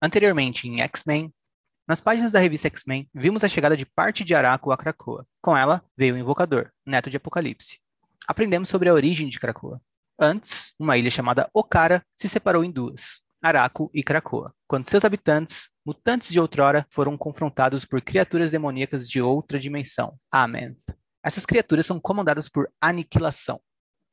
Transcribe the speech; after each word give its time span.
Anteriormente 0.00 0.68
em 0.68 0.80
X-Men, 0.82 1.32
nas 1.86 2.00
páginas 2.00 2.30
da 2.30 2.38
revista 2.38 2.68
X-Men, 2.68 3.08
vimos 3.14 3.42
a 3.42 3.48
chegada 3.48 3.76
de 3.76 3.84
parte 3.84 4.22
de 4.22 4.34
Araco 4.34 4.70
a 4.70 4.76
Krakoa. 4.76 5.26
Com 5.42 5.56
ela, 5.56 5.84
veio 5.96 6.14
o 6.14 6.18
Invocador, 6.18 6.70
neto 6.86 7.10
de 7.10 7.16
Apocalipse. 7.16 7.78
Aprendemos 8.26 8.68
sobre 8.68 8.88
a 8.88 8.94
origem 8.94 9.28
de 9.28 9.40
Krakoa. 9.40 9.80
Antes, 10.18 10.72
uma 10.78 10.96
ilha 10.96 11.10
chamada 11.10 11.48
Okara 11.52 12.04
se 12.16 12.28
separou 12.28 12.62
em 12.62 12.70
duas, 12.70 13.22
Araco 13.42 13.90
e 13.94 14.02
Krakoa, 14.02 14.52
quando 14.66 14.88
seus 14.88 15.04
habitantes, 15.04 15.68
mutantes 15.86 16.28
de 16.28 16.38
outrora, 16.38 16.86
foram 16.90 17.16
confrontados 17.16 17.84
por 17.84 18.02
criaturas 18.02 18.50
demoníacas 18.50 19.08
de 19.08 19.22
outra 19.22 19.58
dimensão, 19.58 20.18
Amen. 20.30 20.76
Essas 21.22 21.46
criaturas 21.46 21.86
são 21.86 22.00
comandadas 22.00 22.48
por 22.48 22.70
aniquilação, 22.80 23.60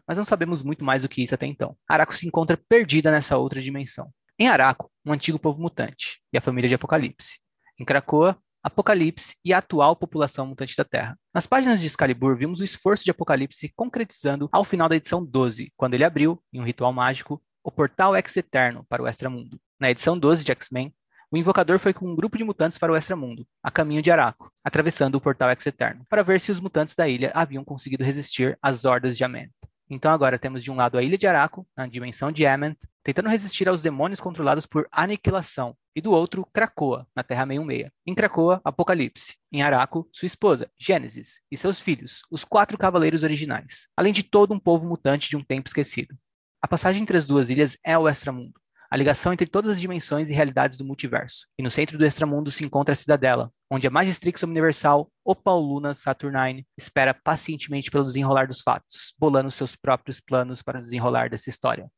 mas 0.07 0.17
não 0.17 0.25
sabemos 0.25 0.61
muito 0.63 0.83
mais 0.83 1.01
do 1.01 1.09
que 1.09 1.23
isso 1.23 1.35
até 1.35 1.45
então. 1.45 1.75
Araco 1.87 2.13
se 2.13 2.27
encontra 2.27 2.59
perdida 2.69 3.11
nessa 3.11 3.37
outra 3.37 3.61
dimensão. 3.61 4.11
Em 4.37 4.49
Araco, 4.49 4.91
um 5.05 5.13
antigo 5.13 5.39
povo 5.39 5.61
mutante 5.61 6.19
e 6.33 6.37
a 6.37 6.41
família 6.41 6.67
de 6.67 6.75
Apocalipse. 6.75 7.39
Em 7.79 7.85
Krakoa, 7.85 8.37
Apocalipse 8.61 9.33
e 9.45 9.53
a 9.53 9.59
atual 9.59 9.95
população 9.95 10.45
mutante 10.45 10.75
da 10.75 10.83
Terra. 10.83 11.17
Nas 11.33 11.47
páginas 11.47 11.79
de 11.79 11.87
Excalibur, 11.87 12.35
vimos 12.35 12.59
o 12.59 12.63
esforço 12.65 13.05
de 13.05 13.11
Apocalipse 13.11 13.59
se 13.59 13.73
concretizando 13.73 14.49
ao 14.51 14.65
final 14.65 14.89
da 14.89 14.97
edição 14.97 15.23
12, 15.23 15.71
quando 15.77 15.93
ele 15.93 16.03
abriu, 16.03 16.43
em 16.51 16.59
um 16.59 16.65
ritual 16.65 16.91
mágico, 16.91 17.41
o 17.63 17.71
portal 17.71 18.13
Ex-Eterno 18.13 18.85
para 18.89 19.01
o 19.01 19.07
Extramundo. 19.07 19.57
Na 19.79 19.89
edição 19.89 20.19
12 20.19 20.43
de 20.43 20.51
X-Men, 20.51 20.93
o 21.31 21.37
Invocador 21.37 21.79
foi 21.79 21.93
com 21.93 22.05
um 22.05 22.15
grupo 22.15 22.37
de 22.37 22.43
mutantes 22.43 22.77
para 22.77 22.91
o 22.91 22.95
Extramundo, 22.97 23.47
a 23.63 23.71
caminho 23.71 24.01
de 24.01 24.11
Araco, 24.11 24.51
atravessando 24.65 25.15
o 25.15 25.21
portal 25.21 25.49
Ex-Eterno, 25.49 26.05
para 26.09 26.23
ver 26.23 26.41
se 26.41 26.51
os 26.51 26.59
mutantes 26.59 26.93
da 26.93 27.07
ilha 27.07 27.31
haviam 27.33 27.63
conseguido 27.63 28.03
resistir 28.03 28.59
às 28.61 28.83
hordas 28.83 29.15
de 29.15 29.23
Ament. 29.23 29.49
Então 29.89 30.11
agora 30.11 30.39
temos 30.39 30.63
de 30.63 30.71
um 30.71 30.75
lado 30.75 30.97
a 30.97 31.03
ilha 31.03 31.17
de 31.17 31.27
Araco, 31.27 31.67
na 31.77 31.85
dimensão 31.87 32.31
de 32.31 32.45
Ament, 32.45 32.77
tentando 33.03 33.29
resistir 33.29 33.69
aos 33.69 33.81
demônios 33.81 34.19
controlados 34.19 34.65
por 34.65 34.87
aniquilação, 34.91 35.77
e 35.95 36.01
do 36.01 36.11
outro, 36.11 36.45
Krakoa, 36.51 37.07
na 37.15 37.23
Terra 37.23 37.45
66. 37.45 37.89
Em 38.05 38.13
Krakoa, 38.13 38.59
Apocalipse. 38.63 39.35
Em 39.51 39.61
Araco, 39.61 40.09
sua 40.11 40.25
esposa, 40.25 40.69
Gênesis, 40.77 41.39
e 41.49 41.55
seus 41.55 41.79
filhos, 41.79 42.23
os 42.29 42.43
quatro 42.43 42.77
cavaleiros 42.77 43.23
originais, 43.23 43.87
além 43.95 44.11
de 44.11 44.23
todo 44.23 44.53
um 44.53 44.59
povo 44.59 44.87
mutante 44.87 45.29
de 45.29 45.37
um 45.37 45.43
tempo 45.43 45.69
esquecido. 45.69 46.17
A 46.61 46.67
passagem 46.67 47.03
entre 47.03 47.15
as 47.15 47.25
duas 47.25 47.49
ilhas 47.49 47.77
é 47.83 47.97
o 47.97 48.09
extramundo, 48.09 48.59
a 48.95 48.97
ligação 48.97 49.33
entre 49.33 49.45
todas 49.45 49.71
as 49.71 49.81
dimensões 49.81 50.29
e 50.29 50.33
realidades 50.33 50.77
do 50.77 50.85
multiverso. 50.85 51.47
E 51.59 51.61
no 51.61 51.69
centro 51.69 51.97
do 51.97 52.05
extramundo 52.05 52.49
se 52.49 52.63
encontra 52.63 52.93
a 52.93 52.95
Cidadela, 52.95 53.51
onde 53.69 53.85
a 53.85 53.91
Magistrix 53.91 54.41
Universal, 54.41 55.11
Opauluna 55.21 55.93
Saturnine, 55.93 56.65
espera 56.77 57.13
pacientemente 57.13 57.91
pelo 57.91 58.05
desenrolar 58.05 58.47
dos 58.47 58.61
fatos, 58.61 59.13
bolando 59.19 59.51
seus 59.51 59.75
próprios 59.75 60.21
planos 60.21 60.63
para 60.63 60.79
o 60.79 60.81
desenrolar 60.81 61.29
dessa 61.29 61.49
história. 61.49 61.91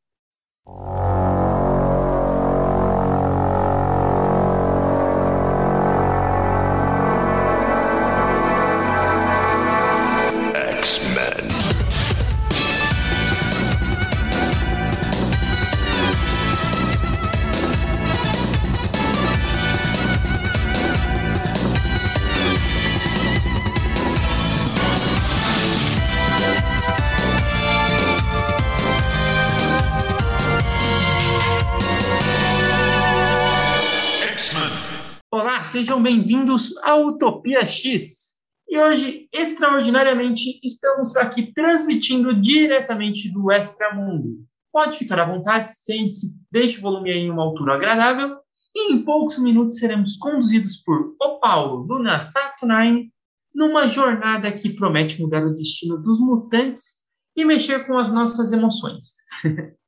Bem-vindos 36.58 36.76
à 36.78 36.96
Utopia 36.96 37.64
X. 37.64 38.38
E 38.68 38.76
hoje, 38.76 39.28
extraordinariamente, 39.32 40.58
estamos 40.62 41.16
aqui 41.16 41.52
transmitindo 41.52 42.34
diretamente 42.34 43.32
do 43.32 43.50
Extramundo. 43.52 44.44
Pode 44.72 44.98
ficar 44.98 45.20
à 45.20 45.24
vontade, 45.24 45.72
sente-se, 45.72 46.34
deixe 46.50 46.78
o 46.78 46.82
volume 46.82 47.10
em 47.10 47.30
uma 47.30 47.44
altura 47.44 47.74
agradável. 47.74 48.36
E 48.74 48.92
em 48.92 49.04
poucos 49.04 49.38
minutos 49.38 49.78
seremos 49.78 50.16
conduzidos 50.16 50.78
por 50.78 51.14
O 51.20 51.38
Paulo, 51.38 51.86
Luna 51.86 52.18
Saturnine, 52.18 53.12
numa 53.54 53.86
jornada 53.86 54.50
que 54.52 54.70
promete 54.70 55.22
mudar 55.22 55.46
o 55.46 55.54
destino 55.54 55.96
dos 55.96 56.18
mutantes 56.20 56.96
e 57.36 57.44
mexer 57.44 57.86
com 57.86 57.96
as 57.96 58.12
nossas 58.12 58.52
emoções. 58.52 59.14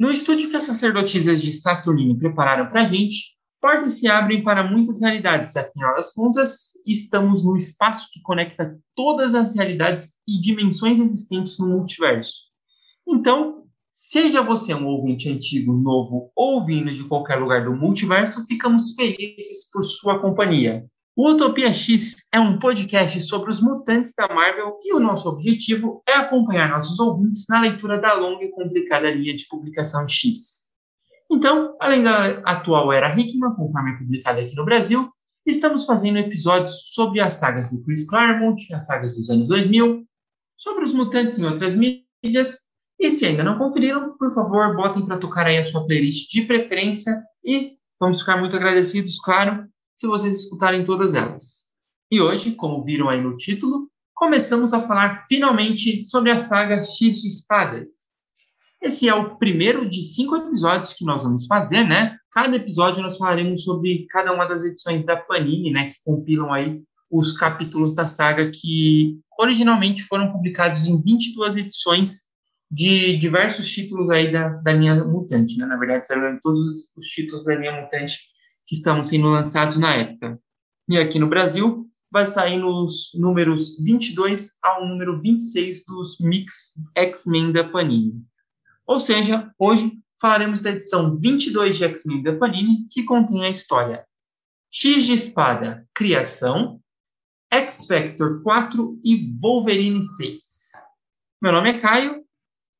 no 0.00 0.10
estúdio 0.10 0.48
que 0.48 0.56
as 0.56 0.64
sacerdotisas 0.64 1.42
de 1.42 1.52
Saturnine 1.52 2.18
prepararam 2.18 2.68
para 2.68 2.82
a 2.82 2.86
gente, 2.86 3.38
portas 3.60 3.98
se 3.98 4.08
abrem 4.08 4.42
para 4.42 4.68
muitas 4.68 5.00
realidades. 5.00 5.56
Afinal 5.56 5.94
das 5.94 6.12
contas, 6.12 6.72
estamos 6.86 7.44
no 7.44 7.56
espaço 7.56 8.08
que 8.12 8.20
conecta 8.22 8.78
todas 8.94 9.34
as 9.34 9.54
realidades 9.54 10.12
e 10.26 10.40
dimensões 10.40 10.98
existentes 10.98 11.58
no 11.58 11.68
multiverso. 11.68 12.50
Então, 13.06 13.64
seja 13.90 14.42
você 14.42 14.74
um 14.74 14.86
ouvinte 14.86 15.28
antigo, 15.28 15.72
novo 15.72 16.30
ou 16.34 16.64
vindo 16.64 16.92
de 16.92 17.04
qualquer 17.04 17.36
lugar 17.36 17.64
do 17.64 17.76
multiverso, 17.76 18.46
ficamos 18.46 18.94
felizes 18.94 19.70
por 19.70 19.84
sua 19.84 20.18
companhia. 20.20 20.86
O 21.16 21.28
Utopia 21.28 21.72
X 21.72 22.16
é 22.32 22.40
um 22.40 22.58
podcast 22.58 23.20
sobre 23.22 23.50
os 23.50 23.60
mutantes 23.60 24.14
da 24.16 24.26
Marvel 24.32 24.78
e 24.82 24.94
o 24.94 25.00
nosso 25.00 25.28
objetivo 25.28 26.02
é 26.08 26.12
acompanhar 26.14 26.70
nossos 26.70 26.98
ouvintes 26.98 27.44
na 27.48 27.60
leitura 27.60 28.00
da 28.00 28.14
longa 28.14 28.44
e 28.44 28.50
complicada 28.50 29.10
linha 29.10 29.36
de 29.36 29.46
publicação 29.48 30.08
X. 30.08 30.69
Então, 31.30 31.76
além 31.80 32.02
da 32.02 32.40
atual 32.40 32.92
era 32.92 33.14
Hickman, 33.16 33.54
conforme 33.54 33.92
é 33.92 33.98
publicada 33.98 34.40
aqui 34.40 34.56
no 34.56 34.64
Brasil, 34.64 35.08
estamos 35.46 35.84
fazendo 35.84 36.18
episódios 36.18 36.92
sobre 36.92 37.20
as 37.20 37.34
sagas 37.34 37.70
do 37.70 37.82
Chris 37.84 38.08
Claremont, 38.08 38.74
as 38.74 38.86
sagas 38.86 39.16
dos 39.16 39.30
anos 39.30 39.48
2000, 39.48 40.04
sobre 40.56 40.84
os 40.84 40.92
mutantes 40.92 41.38
em 41.38 41.46
outras 41.46 41.76
mídias. 41.76 42.58
E 42.98 43.10
se 43.10 43.24
ainda 43.24 43.44
não 43.44 43.56
conferiram, 43.56 44.16
por 44.18 44.34
favor, 44.34 44.76
botem 44.76 45.06
para 45.06 45.18
tocar 45.18 45.46
aí 45.46 45.56
a 45.56 45.64
sua 45.64 45.86
playlist 45.86 46.30
de 46.30 46.42
preferência 46.42 47.22
e 47.44 47.76
vamos 47.98 48.20
ficar 48.20 48.36
muito 48.36 48.56
agradecidos, 48.56 49.18
claro, 49.20 49.66
se 49.96 50.06
vocês 50.06 50.40
escutarem 50.40 50.84
todas 50.84 51.14
elas. 51.14 51.70
E 52.10 52.20
hoje, 52.20 52.52
como 52.52 52.84
viram 52.84 53.08
aí 53.08 53.20
no 53.20 53.36
título, 53.36 53.88
começamos 54.14 54.74
a 54.74 54.86
falar 54.86 55.26
finalmente 55.28 56.02
sobre 56.08 56.30
a 56.30 56.38
saga 56.38 56.82
X 56.82 57.22
de 57.22 57.28
Espadas. 57.28 57.99
Esse 58.82 59.08
é 59.08 59.14
o 59.14 59.36
primeiro 59.36 59.88
de 59.88 60.02
cinco 60.02 60.36
episódios 60.36 60.94
que 60.94 61.04
nós 61.04 61.22
vamos 61.22 61.46
fazer, 61.46 61.84
né? 61.84 62.16
Cada 62.32 62.56
episódio 62.56 63.02
nós 63.02 63.18
falaremos 63.18 63.62
sobre 63.62 64.06
cada 64.08 64.32
uma 64.32 64.46
das 64.46 64.64
edições 64.64 65.04
da 65.04 65.16
Panini, 65.16 65.70
né? 65.70 65.90
Que 65.90 65.96
compilam 66.02 66.50
aí 66.50 66.82
os 67.10 67.32
capítulos 67.32 67.94
da 67.94 68.06
saga 68.06 68.50
que 68.50 69.18
originalmente 69.38 70.02
foram 70.04 70.32
publicados 70.32 70.86
em 70.86 71.00
22 71.02 71.56
edições 71.56 72.30
de 72.70 73.18
diversos 73.18 73.70
títulos 73.70 74.08
aí 74.08 74.32
da, 74.32 74.48
da 74.48 74.72
linha 74.72 75.04
Mutante, 75.04 75.58
né? 75.58 75.66
Na 75.66 75.76
verdade, 75.76 76.06
saíram 76.06 76.38
todos 76.40 76.60
os, 76.60 76.96
os 76.96 77.06
títulos 77.06 77.44
da 77.44 77.54
linha 77.54 77.82
Mutante 77.82 78.18
que 78.66 78.74
estavam 78.74 79.04
sendo 79.04 79.28
lançados 79.28 79.76
na 79.76 79.94
época. 79.94 80.40
E 80.88 80.96
aqui 80.96 81.18
no 81.18 81.26
Brasil, 81.26 81.86
vai 82.10 82.24
sair 82.24 82.56
nos 82.56 83.10
números 83.14 83.76
22 83.82 84.52
ao 84.62 84.86
número 84.86 85.20
26 85.20 85.84
dos 85.84 86.18
Mix 86.18 86.72
X-Men 86.96 87.52
da 87.52 87.64
Panini. 87.64 88.24
Ou 88.90 88.98
seja, 88.98 89.48
hoje 89.56 89.92
falaremos 90.20 90.60
da 90.60 90.72
edição 90.72 91.16
22 91.16 91.78
de 91.78 91.84
X-Men 91.84 92.24
da 92.24 92.34
Panini, 92.34 92.88
que 92.90 93.04
contém 93.04 93.44
a 93.44 93.48
história 93.48 94.04
X 94.68 95.04
de 95.04 95.12
Espada, 95.12 95.86
Criação, 95.94 96.80
X-Factor 97.52 98.42
4 98.42 98.98
e 99.04 99.32
Wolverine 99.40 100.02
6. 100.02 100.72
Meu 101.40 101.52
nome 101.52 101.70
é 101.70 101.78
Caio 101.78 102.24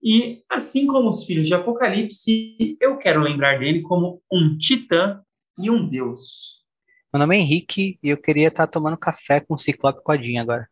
e, 0.03 0.43
assim 0.49 0.85
como 0.85 1.09
os 1.09 1.23
filhos 1.25 1.47
de 1.47 1.55
Apocalipse, 1.55 2.77
eu 2.81 2.99
quero 2.99 3.21
lembrar 3.21 3.61
dele 3.61 3.81
como 3.83 4.21
um 4.33 4.59
titã 4.59 5.23
e 5.57 5.71
um 5.71 5.89
deus. 5.89 6.65
Meu 7.15 7.21
nome 7.21 7.37
é 7.37 7.39
Henrique 7.39 8.01
e 8.03 8.09
eu 8.09 8.17
queria 8.17 8.49
estar 8.49 8.67
tomando 8.67 8.99
café 8.99 9.39
com 9.39 9.55
o 9.55 9.59
Ciclope 9.59 10.03
Codinha 10.03 10.43
agora. 10.43 10.69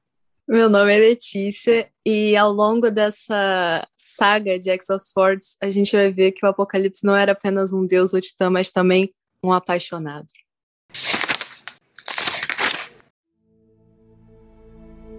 Meu 0.50 0.70
nome 0.70 0.96
é 0.96 0.98
Letícia 0.98 1.90
e 2.06 2.34
ao 2.34 2.50
longo 2.50 2.90
dessa 2.90 3.86
saga 3.98 4.58
de 4.58 4.70
X 4.70 4.88
of 4.88 5.04
Swords, 5.04 5.58
a 5.62 5.70
gente 5.70 5.94
vai 5.94 6.10
ver 6.10 6.32
que 6.32 6.42
o 6.42 6.48
Apocalipse 6.48 7.04
não 7.04 7.14
era 7.14 7.32
apenas 7.32 7.70
um 7.70 7.86
deus 7.86 8.14
ou 8.14 8.20
titã, 8.20 8.48
mas 8.48 8.70
também 8.70 9.12
um 9.44 9.52
apaixonado. 9.52 10.24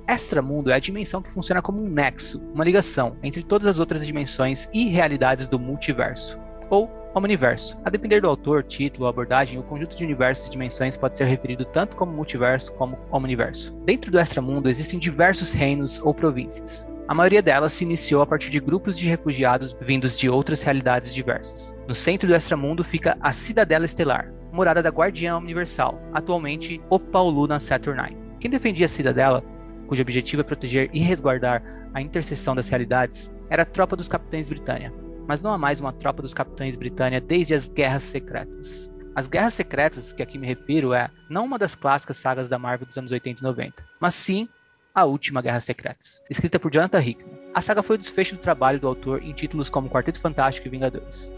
Extramundo 0.08 0.72
é 0.72 0.74
a 0.74 0.80
dimensão 0.80 1.22
que 1.22 1.32
funciona 1.32 1.62
como 1.62 1.80
um 1.80 1.88
nexo, 1.88 2.40
uma 2.52 2.64
ligação 2.64 3.16
entre 3.22 3.44
todas 3.44 3.68
as 3.68 3.80
outras 3.80 4.04
dimensões 4.04 4.68
e 4.74 4.86
realidades 4.86 5.46
do 5.46 5.60
multiverso, 5.60 6.40
ou 6.70 6.90
Omniverso. 7.14 7.76
A 7.84 7.90
depender 7.90 8.22
do 8.22 8.28
autor, 8.28 8.64
título, 8.64 9.08
abordagem, 9.08 9.58
o 9.58 9.64
conjunto 9.64 9.96
de 9.96 10.04
universos 10.04 10.46
e 10.46 10.52
dimensões 10.52 10.96
pode 10.96 11.18
ser 11.18 11.26
referido 11.26 11.66
tanto 11.66 11.96
como 11.96 12.12
multiverso 12.12 12.72
como 12.74 13.00
omniverso. 13.12 13.76
Dentro 13.84 14.12
do 14.12 14.20
extramundo 14.20 14.70
existem 14.70 15.00
diversos 15.00 15.52
reinos 15.52 16.00
ou 16.04 16.14
províncias. 16.14 16.88
A 17.08 17.16
maioria 17.16 17.42
delas 17.42 17.74
se 17.74 17.84
iniciou 17.84 18.22
a 18.22 18.28
partir 18.28 18.52
de 18.52 18.60
grupos 18.60 18.96
de 18.96 19.10
refugiados 19.10 19.76
vindos 19.82 20.16
de 20.16 20.30
outras 20.30 20.62
realidades 20.62 21.12
diversas. 21.12 21.76
No 21.88 21.96
centro 21.96 22.28
do 22.28 22.36
extramundo 22.36 22.84
fica 22.84 23.18
a 23.20 23.34
Cidadela 23.34 23.86
Estelar, 23.86 24.32
morada 24.52 24.84
da 24.84 24.90
Guardiã 24.90 25.36
Universal, 25.38 26.00
atualmente 26.14 26.80
o 26.92 27.00
Pauluna 27.00 27.60
Saturnine. 27.60 28.18
Quem 28.40 28.52
defendia 28.52 28.86
a 28.86 28.90
cidadela, 28.90 29.44
cujo 29.88 30.04
objetivo 30.04 30.42
é 30.42 30.46
proteger 30.46 30.92
e 30.94 31.00
resguardar 31.00 31.64
a 31.92 32.02
interseção 32.02 32.56
das 32.56 32.70
realidades, 32.70 33.34
era 33.50 33.64
a 33.64 33.66
tropa 33.66 33.96
dos 33.96 34.08
Capitães 34.08 34.48
Britânia. 34.48 34.94
Mas 35.30 35.44
não 35.44 35.54
há 35.54 35.60
mais 35.60 35.80
uma 35.80 35.94
tropa 35.94 36.24
dos 36.24 36.34
Capitães 36.34 36.76
Britânia 36.76 37.22
desde 37.22 37.54
as 37.54 37.68
Guerras 37.68 38.02
Secretas. 38.02 38.90
As 39.14 39.28
Guerras 39.28 39.54
Secretas, 39.54 40.12
que 40.12 40.24
aqui 40.24 40.40
me 40.40 40.48
refiro, 40.48 40.92
é 40.92 41.08
não 41.30 41.46
uma 41.46 41.60
das 41.60 41.76
clássicas 41.76 42.18
sagas 42.18 42.50
da 42.50 42.58
Marvel 42.58 42.88
dos 42.88 42.98
anos 42.98 43.12
80 43.12 43.40
e 43.40 43.44
90, 43.44 43.86
mas 44.00 44.16
sim 44.16 44.50
a 44.92 45.06
Última 45.06 45.40
Guerra 45.40 45.60
Secretas, 45.60 46.20
escrita 46.32 46.60
por 46.60 46.74
Jonathan 46.74 47.00
Hickman. 47.00 47.38
A 47.54 47.62
saga 47.62 47.84
foi 47.84 47.96
o 47.96 48.00
desfecho 48.00 48.38
do 48.38 48.42
trabalho 48.42 48.80
do 48.80 48.88
autor 48.88 49.22
em 49.22 49.32
títulos 49.32 49.70
como 49.70 49.88
Quarteto 49.88 50.20
Fantástico 50.20 50.68
e 50.68 50.72
Vingadores. 50.72 51.32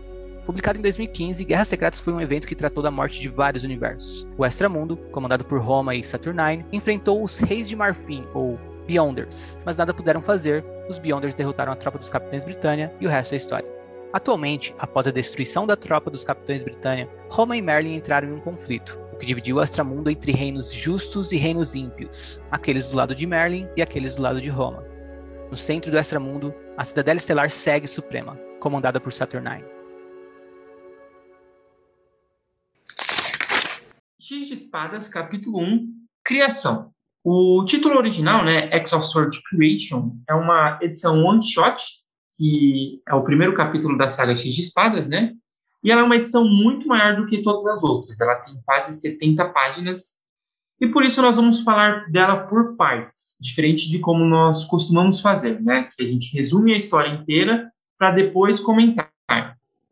Publicado 0.45 0.79
em 0.79 0.81
2015, 0.81 1.43
Guerras 1.43 1.67
Secretas 1.67 1.99
foi 1.99 2.13
um 2.13 2.21
evento 2.21 2.47
que 2.47 2.55
tratou 2.55 2.81
da 2.81 2.89
morte 2.89 3.19
de 3.19 3.27
vários 3.27 3.65
universos. 3.65 4.25
O 4.37 4.45
Extramundo, 4.45 4.95
comandado 5.11 5.43
por 5.43 5.59
Roma 5.59 5.95
e 5.95 6.03
Saturnine, 6.05 6.65
enfrentou 6.71 7.21
os 7.21 7.39
Reis 7.39 7.67
de 7.67 7.75
Marfim, 7.75 8.25
ou 8.33 8.57
Beyonders, 8.87 9.57
mas 9.65 9.75
nada 9.75 9.93
puderam 9.93 10.21
fazer, 10.21 10.63
os 10.87 10.97
Beyonders 10.97 11.35
derrotaram 11.35 11.73
a 11.73 11.75
tropa 11.75 11.97
dos 11.97 12.07
Capitães 12.07 12.45
Britânia 12.45 12.89
e 13.01 13.05
o 13.05 13.09
resto 13.09 13.33
é 13.33 13.37
história. 13.37 13.80
Atualmente, 14.13 14.75
após 14.77 15.07
a 15.07 15.11
destruição 15.11 15.65
da 15.65 15.77
tropa 15.77 16.11
dos 16.11 16.23
Capitães 16.23 16.61
Britânia, 16.61 17.09
Roma 17.29 17.55
e 17.55 17.61
Merlin 17.61 17.95
entraram 17.95 18.27
em 18.27 18.33
um 18.33 18.41
conflito, 18.41 18.99
o 19.13 19.15
que 19.15 19.25
dividiu 19.25 19.55
o 19.55 19.63
Extramundo 19.63 20.09
entre 20.09 20.33
reinos 20.33 20.73
justos 20.73 21.31
e 21.31 21.37
reinos 21.37 21.75
ímpios, 21.75 22.41
aqueles 22.51 22.87
do 22.87 22.97
lado 22.97 23.15
de 23.15 23.25
Merlin 23.25 23.69
e 23.77 23.81
aqueles 23.81 24.13
do 24.13 24.21
lado 24.21 24.41
de 24.41 24.49
Roma. 24.49 24.83
No 25.49 25.55
centro 25.55 25.89
do 25.89 25.97
Extramundo, 25.97 26.53
a 26.77 26.83
Cidadela 26.83 27.17
Estelar 27.17 27.49
segue 27.49 27.87
suprema, 27.87 28.35
comandada 28.59 28.99
por 28.99 29.13
Saturnine. 29.13 29.63
X 34.19 34.47
de 34.47 34.53
Espadas, 34.53 35.07
capítulo 35.07 35.61
1, 35.61 35.87
Criação. 36.23 36.91
O 37.23 37.63
título 37.65 37.97
original, 37.97 38.43
né, 38.43 38.69
X 38.71 38.91
of 38.91 39.05
Sword 39.05 39.41
Creation, 39.43 40.17
é 40.27 40.33
uma 40.33 40.79
edição 40.81 41.23
one-shot, 41.23 42.00
que 42.37 43.01
é 43.07 43.13
o 43.13 43.23
primeiro 43.23 43.55
capítulo 43.55 43.97
da 43.97 44.07
saga 44.07 44.35
X 44.35 44.53
de 44.53 44.61
Espadas, 44.61 45.07
né? 45.07 45.33
E 45.83 45.91
ela 45.91 46.01
é 46.01 46.03
uma 46.03 46.15
edição 46.15 46.43
muito 46.47 46.87
maior 46.87 47.15
do 47.15 47.25
que 47.25 47.41
todas 47.41 47.65
as 47.65 47.83
outras. 47.83 48.19
Ela 48.21 48.35
tem 48.35 48.59
quase 48.65 48.99
70 48.99 49.49
páginas. 49.49 50.21
E 50.79 50.87
por 50.87 51.03
isso 51.03 51.21
nós 51.21 51.35
vamos 51.35 51.61
falar 51.61 52.09
dela 52.11 52.47
por 52.47 52.75
partes, 52.75 53.37
diferente 53.39 53.89
de 53.89 53.99
como 53.99 54.25
nós 54.25 54.63
costumamos 54.65 55.21
fazer, 55.21 55.61
né? 55.61 55.89
Que 55.95 56.03
a 56.03 56.07
gente 56.07 56.35
resume 56.37 56.73
a 56.73 56.77
história 56.77 57.09
inteira 57.09 57.71
para 57.97 58.11
depois 58.11 58.59
comentar. 58.59 59.11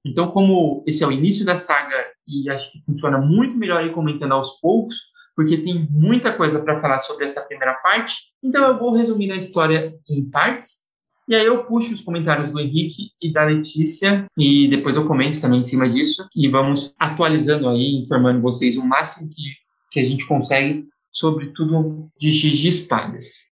Então, 0.06 0.32
como 0.32 0.84
esse 0.88 1.04
é 1.04 1.08
o 1.08 1.12
início 1.12 1.46
da 1.46 1.56
saga 1.56 2.06
e 2.28 2.50
acho 2.50 2.72
que 2.72 2.82
funciona 2.82 3.18
muito 3.18 3.58
melhor 3.58 3.86
ir 3.86 3.94
comentando 3.94 4.34
aos 4.34 4.60
poucos, 4.60 4.98
porque 5.36 5.58
tem 5.58 5.88
muita 5.92 6.34
coisa 6.34 6.62
para 6.62 6.80
falar 6.80 7.00
sobre 7.00 7.26
essa 7.26 7.42
primeira 7.42 7.74
parte, 7.76 8.16
então 8.42 8.68
eu 8.68 8.80
vou 8.80 8.96
resumir 8.96 9.32
a 9.32 9.36
história 9.36 9.94
em 10.08 10.30
partes. 10.30 10.89
E 11.30 11.36
aí 11.36 11.46
eu 11.46 11.64
puxo 11.64 11.94
os 11.94 12.02
comentários 12.02 12.50
do 12.50 12.60
Henrique 12.60 13.12
e 13.22 13.32
da 13.32 13.44
Letícia 13.44 14.26
e 14.36 14.68
depois 14.68 14.96
eu 14.96 15.06
comento 15.06 15.40
também 15.40 15.60
em 15.60 15.64
cima 15.64 15.88
disso 15.88 16.28
e 16.36 16.50
vamos 16.50 16.92
atualizando 16.98 17.70
aí, 17.70 17.98
informando 17.98 18.42
vocês 18.42 18.78
o 18.78 18.84
máximo 18.84 19.30
que, 19.30 19.44
que 19.92 20.00
a 20.00 20.04
gente 20.04 20.26
consegue 20.26 20.90
sobre 21.12 21.54
tudo 21.54 22.10
de 22.20 22.32
X 22.32 22.58
de 22.58 22.70
espadas. 22.70 23.48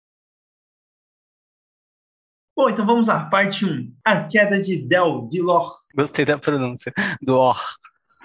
Bom, 2.55 2.67
então 2.67 2.83
vamos 2.83 3.05
lá, 3.05 3.29
parte 3.29 3.63
1. 3.63 3.93
A 4.03 4.23
queda 4.23 4.59
de 4.59 4.77
Del 4.77 5.27
de 5.27 5.39
Lor. 5.39 5.75
Gostei 5.95 6.25
da 6.25 6.39
pronúncia, 6.39 6.91
do 7.21 7.35
Or. 7.35 7.63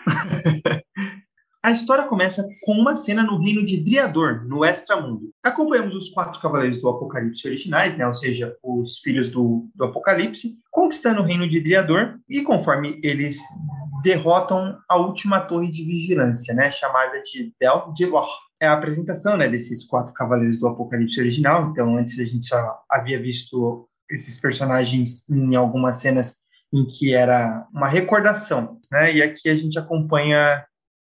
A 1.65 1.71
história 1.71 2.09
começa 2.09 2.45
com 2.63 2.73
uma 2.73 2.97
cena 2.97 3.23
no 3.23 3.39
reino 3.39 3.65
de 3.65 3.77
Driador, 3.77 4.45
no 4.49 4.65
Extramundo. 4.65 5.31
Acompanhamos 5.45 5.95
os 5.95 6.09
quatro 6.09 6.41
cavaleiros 6.41 6.81
do 6.81 6.89
Apocalipse 6.89 7.47
originais, 7.47 7.97
né, 7.97 8.05
ou 8.05 8.13
seja, 8.13 8.57
os 8.65 8.99
filhos 8.99 9.29
do, 9.29 9.71
do 9.73 9.85
Apocalipse, 9.85 10.59
conquistando 10.73 11.21
o 11.21 11.25
reino 11.25 11.49
de 11.49 11.61
Driador 11.61 12.19
e 12.29 12.43
conforme 12.43 12.99
eles 13.01 13.39
derrotam 14.03 14.77
a 14.89 14.97
última 14.97 15.43
torre 15.43 15.71
de 15.71 15.85
vigilância, 15.85 16.53
né, 16.53 16.69
chamada 16.69 17.23
de 17.23 17.55
Del 17.61 17.93
de 17.95 18.07
Lor. 18.07 18.29
É 18.61 18.67
a 18.67 18.73
apresentação 18.73 19.37
né, 19.37 19.49
desses 19.49 19.85
quatro 19.85 20.13
cavaleiros 20.15 20.59
do 20.59 20.67
Apocalipse 20.67 21.21
original, 21.21 21.71
então 21.71 21.97
antes 21.97 22.19
a 22.19 22.25
gente 22.25 22.45
só 22.45 22.81
havia 22.91 23.23
visto 23.23 23.89
esses 24.11 24.37
personagens 24.41 25.31
em 25.31 25.55
algumas 25.55 25.99
cenas 25.99 26.39
em 26.73 26.85
que 26.87 27.15
era 27.15 27.69
uma 27.73 27.89
recordação, 27.89 28.79
né? 28.91 29.15
E 29.15 29.23
aqui 29.23 29.49
a 29.49 29.55
gente 29.55 29.79
acompanha 29.79 30.65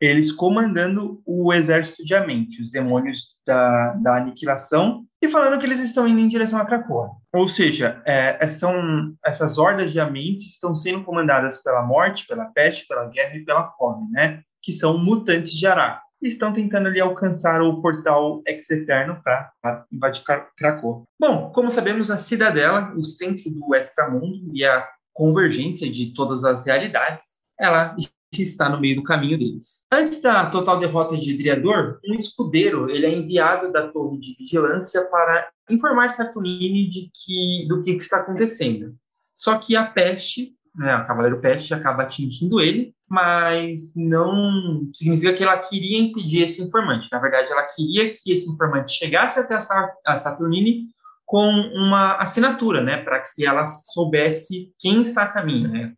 eles 0.01 0.31
comandando 0.31 1.23
o 1.25 1.53
exército 1.53 2.05
de 2.05 2.15
Amente, 2.15 2.61
os 2.61 2.71
demônios 2.71 3.29
da, 3.47 3.93
da 3.95 4.17
aniquilação, 4.19 5.05
e 5.23 5.29
falando 5.29 5.59
que 5.59 5.67
eles 5.67 5.81
estão 5.81 6.07
indo 6.07 6.21
em 6.21 6.29
direção 6.29 6.59
a 6.59 6.65
Krakoa. 6.65 7.11
Ou 7.33 7.49
seja, 7.49 8.03
é, 8.05 8.37
é 8.41 8.47
são, 8.47 9.15
essas 9.25 9.59
hordas 9.59 9.91
de 9.91 9.99
Amente 9.99 10.45
estão 10.45 10.75
sendo 10.75 11.05
comandadas 11.05 11.63
pela 11.63 11.83
morte, 11.83 12.27
pela 12.27 12.47
peste, 12.47 12.87
pela 12.87 13.09
guerra 13.09 13.37
e 13.37 13.45
pela 13.45 13.71
fome, 13.73 14.11
né? 14.11 14.43
Que 14.63 14.73
são 14.73 14.99
mutantes 14.99 15.53
de 15.53 15.67
Araco 15.67 16.07
estão 16.23 16.53
tentando 16.53 16.89
ali 16.89 17.01
alcançar 17.01 17.61
o 17.61 17.81
portal 17.81 18.43
Ex-Eterno 18.47 19.21
para 19.23 19.53
invadir 19.93 20.23
Krakow. 20.57 21.05
Bom, 21.21 21.51
como 21.53 21.71
sabemos, 21.71 22.11
a 22.11 22.17
Cidadela, 22.17 22.93
o 22.97 23.05
centro 23.05 23.51
do 23.51 23.75
extramundo 23.75 24.51
e 24.53 24.65
a 24.65 24.89
convergência 25.13 25.91
de 25.91 26.13
todas 26.15 26.45
as 26.45 26.67
realidades, 26.67 27.25
ela 27.59 27.95
está 28.43 28.69
no 28.69 28.81
meio 28.81 28.97
do 28.97 29.03
caminho 29.03 29.39
deles. 29.39 29.87
Antes 29.93 30.21
da 30.21 30.47
total 30.51 30.79
derrota 30.79 31.17
de 31.17 31.37
Driador, 31.37 31.99
um 32.09 32.15
escudeiro 32.15 32.91
ele 32.91 33.07
é 33.07 33.15
enviado 33.15 33.73
da 33.73 33.89
torre 33.89 34.19
de 34.19 34.35
vigilância 34.39 35.05
para 35.11 35.49
informar 35.71 36.11
Saturnine 36.11 36.89
de 36.89 37.11
que, 37.15 37.67
do 37.69 37.83
que, 37.83 37.95
que 37.95 38.03
está 38.03 38.19
acontecendo. 38.19 38.95
Só 39.35 39.59
que 39.59 39.77
a 39.77 39.85
peste, 39.85 40.55
né, 40.75 40.93
a 40.93 41.05
Cavaleiro 41.05 41.41
Peste, 41.41 41.75
acaba 41.75 42.03
atingindo 42.03 42.61
ele 42.61 42.95
mas 43.09 43.93
não 43.95 44.91
significa 44.93 45.33
que 45.33 45.43
ela 45.43 45.59
queria 45.59 45.99
impedir 45.99 46.43
esse 46.43 46.63
informante. 46.63 47.09
Na 47.11 47.19
verdade, 47.19 47.51
ela 47.51 47.63
queria 47.63 48.11
que 48.11 48.33
esse 48.33 48.51
informante 48.51 48.93
chegasse 48.93 49.39
até 49.39 49.55
a 49.55 50.17
Saturnine 50.17 50.87
com 51.25 51.45
uma 51.75 52.17
assinatura, 52.17 52.83
né, 52.83 53.03
para 53.03 53.21
que 53.21 53.45
ela 53.45 53.65
soubesse 53.67 54.73
quem 54.79 55.03
está 55.03 55.23
a 55.23 55.29
caminho, 55.29 55.69
né, 55.69 55.93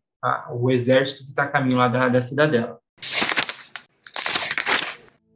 o 0.51 0.69
exército 0.69 1.23
que 1.23 1.29
está 1.29 1.43
a 1.43 1.47
caminho 1.47 1.77
lá 1.77 1.87
da, 1.87 2.09
da 2.09 2.21
cidadela. 2.21 2.79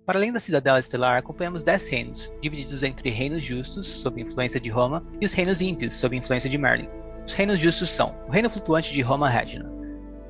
Para 0.06 0.20
além 0.20 0.34
da 0.34 0.40
cidadela 0.40 0.80
estelar, 0.80 1.18
acompanhamos 1.18 1.64
dez 1.64 1.88
reinos, 1.88 2.30
divididos 2.42 2.84
entre 2.84 3.10
reinos 3.10 3.42
justos, 3.42 3.88
sob 3.88 4.22
influência 4.22 4.60
de 4.60 4.70
Roma, 4.70 5.02
e 5.22 5.26
os 5.26 5.32
reinos 5.32 5.62
ímpios, 5.62 5.96
sob 5.96 6.16
influência 6.18 6.50
de 6.50 6.58
Merlin. 6.58 6.90
Os 7.26 7.34
reinos 7.34 7.60
justos 7.60 7.90
são 7.90 8.14
o 8.28 8.32
reino 8.32 8.50
flutuante 8.50 8.92
de 8.92 9.02
Roma 9.02 9.30
Regina, 9.30 9.72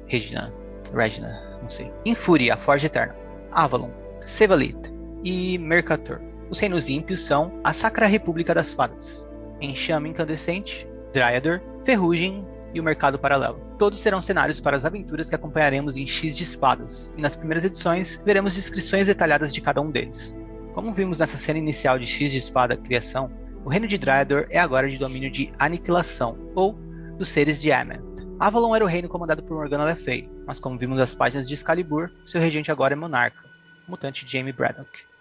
Regina, 0.05 0.53
Regina, 0.93 1.60
não 1.60 1.72
sei. 1.72 1.91
Infúria, 2.05 2.53
a 2.53 2.57
Forja 2.57 2.86
Eterna. 2.86 3.15
Avalon, 3.51 3.89
Sevalit 4.25 4.77
e 5.24 5.57
Mercator. 5.57 6.22
Os 6.51 6.60
reinos 6.60 6.88
ímpios 6.88 7.22
são 7.22 7.60
a 7.63 7.74
Sacra 7.74 8.05
República 8.05 8.53
das 8.53 8.74
Fadas, 8.74 9.27
Enxame 9.60 10.10
Incandescente, 10.10 10.88
Dryador, 11.12 11.62
Ferrugem 11.83 12.45
e 12.74 12.80
o 12.80 12.84
Mercado 12.84 13.20
Paralelo. 13.20 13.62
Todos 13.77 14.00
serão 14.00 14.22
cenários 14.22 14.60
para 14.60 14.75
as 14.77 14.86
aventuras 14.86 15.30
que 15.30 15.36
acompanharemos 15.36 15.96
em 15.96 16.08
X 16.08 16.36
de 16.36 16.44
Espadas, 16.44 17.13
e 17.18 17.22
nas 17.22 17.36
primeiras 17.36 17.63
edições 17.63 18.22
veremos 18.25 18.56
descrições 18.56 19.08
detalhadas 19.08 19.53
de 19.53 19.62
cada 19.62 19.82
um 19.82 19.92
deles. 19.92 20.38
Como 20.74 20.94
vimos 20.94 21.20
nessa 21.20 21.38
cena 21.38 21.60
inicial 21.60 22.00
de 22.00 22.06
X 22.06 22.32
de 22.32 22.39
Espada 22.39 22.75
Criação, 22.75 23.32
o 23.63 23.70
reino 23.70 23.88
de 23.88 23.98
Dryador 23.98 24.48
é 24.50 24.60
agora 24.60 24.89
de 24.89 24.98
domínio 24.98 25.32
de 25.32 25.53
Aniquilação, 25.60 26.38
ou 26.56 26.74
dos 27.18 27.30
seres 27.30 27.62
de 27.62 27.72
Amen. 27.72 28.01
Avalon 28.39 28.75
era 28.75 28.84
o 28.84 28.88
reino 28.88 29.08
comandado 29.08 29.44
por 29.44 29.56
Morgana 29.56 29.86
Le 29.86 29.96
Fay, 29.96 30.30
mas 30.46 30.60
como 30.60 30.77
vimos 30.77 30.98
nas 30.98 31.13
páginas 31.13 31.48
de 31.48 31.53
Excalibur, 31.53 32.10
seu 32.25 32.42
regente 32.42 32.72
agora 32.72 32.94
é 32.94 32.96
Monarca, 32.96 33.46
o 33.88 33.92
mutante 33.92 34.25
Jamie 34.27 34.51
Braddock. 34.51 35.12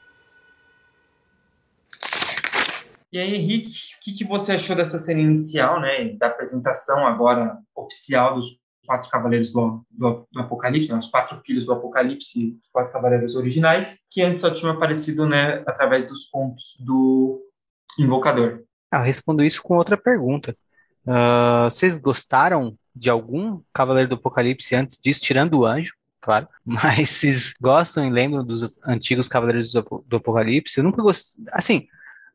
E 3.12 3.18
aí, 3.18 3.34
Henrique, 3.34 3.68
o 3.68 4.04
que, 4.04 4.12
que, 4.12 4.24
você 4.24 4.52
achou 4.52 4.74
dessa 4.74 4.98
cena 4.98 5.20
inicial, 5.20 5.78
né, 5.78 6.14
da 6.16 6.28
apresentação 6.28 7.06
agora 7.06 7.58
oficial 7.76 8.36
dos 8.36 8.58
quatro 8.86 9.10
cavaleiros 9.10 9.52
do, 9.52 9.84
do, 9.90 10.26
do 10.32 10.40
Apocalipse, 10.40 10.90
né, 10.90 10.98
os 10.98 11.08
quatro 11.08 11.38
filhos 11.42 11.66
do 11.66 11.72
Apocalipse, 11.72 12.58
os 12.62 12.70
quatro 12.72 12.90
cavaleiros 12.90 13.36
originais, 13.36 13.98
que 14.10 14.22
antes 14.22 14.40
só 14.40 14.50
tinham 14.50 14.74
aparecido, 14.74 15.26
né, 15.26 15.62
através 15.66 16.06
dos 16.06 16.24
contos 16.24 16.76
do 16.80 17.42
Invocador? 17.98 18.64
Ah, 18.90 18.98
eu 18.98 19.04
respondo 19.04 19.44
isso 19.44 19.62
com 19.62 19.76
outra 19.76 19.96
pergunta. 19.96 20.56
Uh, 21.06 21.64
vocês 21.64 21.98
gostaram 21.98 22.74
de 22.96 23.10
algum 23.10 23.60
Cavaleiro 23.74 24.08
do 24.08 24.14
Apocalipse 24.14 24.74
antes 24.74 24.98
disso, 24.98 25.20
tirando 25.20 25.58
o 25.58 25.66
anjo, 25.66 25.92
claro. 26.18 26.48
Mas 26.64 27.10
vocês 27.10 27.52
gostam 27.60 28.06
e 28.06 28.10
lembram 28.10 28.42
dos 28.42 28.80
antigos 28.86 29.28
Cavaleiros 29.28 29.72
do 29.72 30.16
Apocalipse? 30.16 30.78
Eu 30.78 30.84
nunca 30.84 31.02
gostei. 31.02 31.44
Assim. 31.52 31.86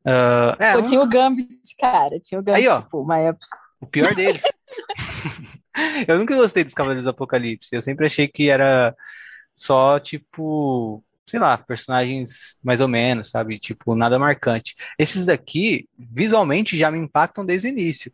Uh, 0.07 0.55
é, 0.57 0.71
Pô, 0.71 0.79
um... 0.79 0.83
tinha 0.83 1.01
o 1.01 1.07
Gambit, 1.07 1.75
cara. 1.77 2.17
Tinha 2.19 2.39
o 2.39 2.43
Gambit, 2.43 2.61
Aí, 2.61 2.67
ó, 2.69 2.81
tipo, 2.81 3.01
uma 3.01 3.19
época. 3.19 3.45
O 3.81 3.85
pior 3.85 4.15
deles. 4.15 4.41
eu 6.07 6.17
nunca 6.17 6.35
gostei 6.35 6.63
dos 6.63 6.73
Cavaleiros 6.73 7.03
do 7.03 7.09
Apocalipse. 7.09 7.75
Eu 7.75 7.81
sempre 7.81 8.05
achei 8.05 8.25
que 8.25 8.49
era 8.49 8.95
só 9.53 9.99
tipo, 9.99 11.03
sei 11.27 11.39
lá, 11.39 11.57
personagens 11.57 12.57
mais 12.63 12.79
ou 12.79 12.87
menos, 12.87 13.31
sabe? 13.31 13.59
Tipo, 13.59 13.95
nada 13.95 14.17
marcante. 14.17 14.75
Esses 14.97 15.27
aqui, 15.27 15.89
visualmente, 15.99 16.77
já 16.77 16.89
me 16.89 16.97
impactam 16.97 17.45
desde 17.45 17.67
o 17.67 17.69
início. 17.69 18.11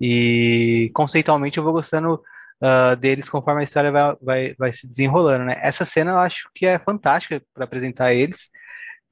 E 0.00 0.90
conceitualmente 0.94 1.58
eu 1.58 1.64
vou 1.64 1.74
gostando 1.74 2.14
uh, 2.62 2.96
deles 2.96 3.28
conforme 3.28 3.60
a 3.60 3.64
história 3.64 3.92
vai, 3.92 4.16
vai, 4.20 4.54
vai 4.58 4.72
se 4.72 4.86
desenrolando, 4.88 5.44
né? 5.44 5.58
Essa 5.60 5.84
cena 5.84 6.12
eu 6.12 6.18
acho 6.18 6.48
que 6.54 6.64
é 6.64 6.78
fantástica 6.78 7.42
para 7.52 7.64
apresentar 7.64 8.14
eles 8.14 8.50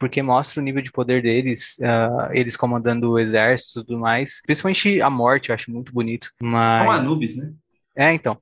porque 0.02 0.20
mostra 0.20 0.60
o 0.60 0.64
nível 0.64 0.82
de 0.82 0.90
poder 0.90 1.22
deles, 1.22 1.78
uh, 1.78 2.32
eles 2.32 2.56
comandando 2.56 3.08
o 3.08 3.20
exército 3.20 3.78
e 3.78 3.84
tudo 3.84 4.00
mais. 4.00 4.40
Principalmente 4.44 5.00
a 5.00 5.08
morte, 5.08 5.50
eu 5.50 5.54
acho 5.54 5.70
muito 5.70 5.92
bonito. 5.92 6.32
Mas... 6.42 6.82
São 6.82 6.90
Anubis, 6.90 7.36
né? 7.36 7.52
É, 7.94 8.12
então. 8.12 8.36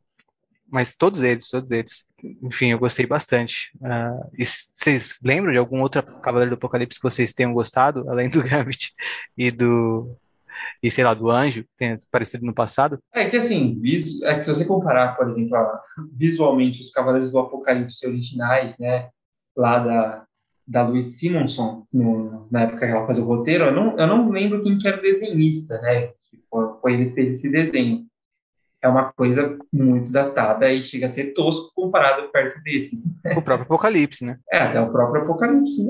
Mas 0.67 0.97
todos 0.97 1.23
eles, 1.23 1.51
todos 1.51 1.71
eles. 1.71 2.07
Enfim, 2.43 2.69
eu 2.69 2.79
gostei 2.79 3.05
bastante. 3.05 3.71
Uh, 3.77 4.43
vocês 4.75 5.19
lembram 5.23 5.53
de 5.53 5.59
algum 5.59 5.83
outro 5.83 6.03
Cavaleiro 6.23 6.53
do 6.53 6.55
Apocalipse 6.55 6.99
que 6.99 7.03
vocês 7.03 7.35
tenham 7.35 7.53
gostado, 7.53 8.09
além 8.09 8.31
do 8.31 8.41
Gambit 8.43 8.91
e 9.37 9.51
do. 9.51 10.17
E 10.83 10.91
sei 10.91 11.05
lá, 11.05 11.13
do 11.13 11.31
Anjo, 11.31 11.63
que 11.63 11.77
tem 11.77 11.93
aparecido 11.93 12.47
no 12.47 12.55
passado? 12.55 12.99
É 13.13 13.29
que 13.29 13.37
assim, 13.37 13.79
é 14.23 14.35
que 14.35 14.45
se 14.45 14.55
você 14.55 14.65
comparar, 14.65 15.15
por 15.15 15.29
exemplo, 15.29 15.59
visualmente 16.17 16.81
os 16.81 16.91
Cavaleiros 16.91 17.31
do 17.31 17.39
Apocalipse 17.39 18.07
originais, 18.07 18.79
né? 18.79 19.11
Lá 19.55 19.79
da, 19.79 20.27
da 20.71 20.87
Louise 20.87 21.19
Simonson, 21.19 21.85
no, 21.93 22.47
na 22.49 22.63
época 22.63 22.87
que 22.87 22.93
ela 22.93 23.05
fazia 23.05 23.25
o 23.25 23.27
roteiro, 23.27 23.65
eu 23.65 23.73
não, 23.73 23.99
eu 23.99 24.07
não 24.07 24.31
lembro 24.31 24.63
quem 24.63 24.79
que 24.79 24.87
era 24.87 24.99
o 24.99 25.03
desenhista, 25.03 25.81
né? 25.81 26.13
Foi, 26.49 26.81
foi 26.81 26.95
ele 26.95 27.07
que 27.07 27.15
fez 27.15 27.31
esse 27.31 27.51
desenho. 27.51 28.07
É 28.81 28.89
uma 28.89 29.13
coisa 29.13 29.59
muito 29.73 30.13
datada 30.13 30.73
e 30.73 30.83
chega 30.83 31.07
a 31.07 31.09
ser 31.09 31.35
tosco 31.35 31.73
comparado 31.75 32.31
perto 32.31 32.63
desses. 32.63 33.05
O 33.37 33.43
próprio 33.43 33.65
Apocalipse, 33.65 34.25
né? 34.25 34.39
É, 34.51 34.59
até 34.59 34.81
o 34.81 34.93
próprio 34.93 35.23
Apocalipse. 35.25 35.83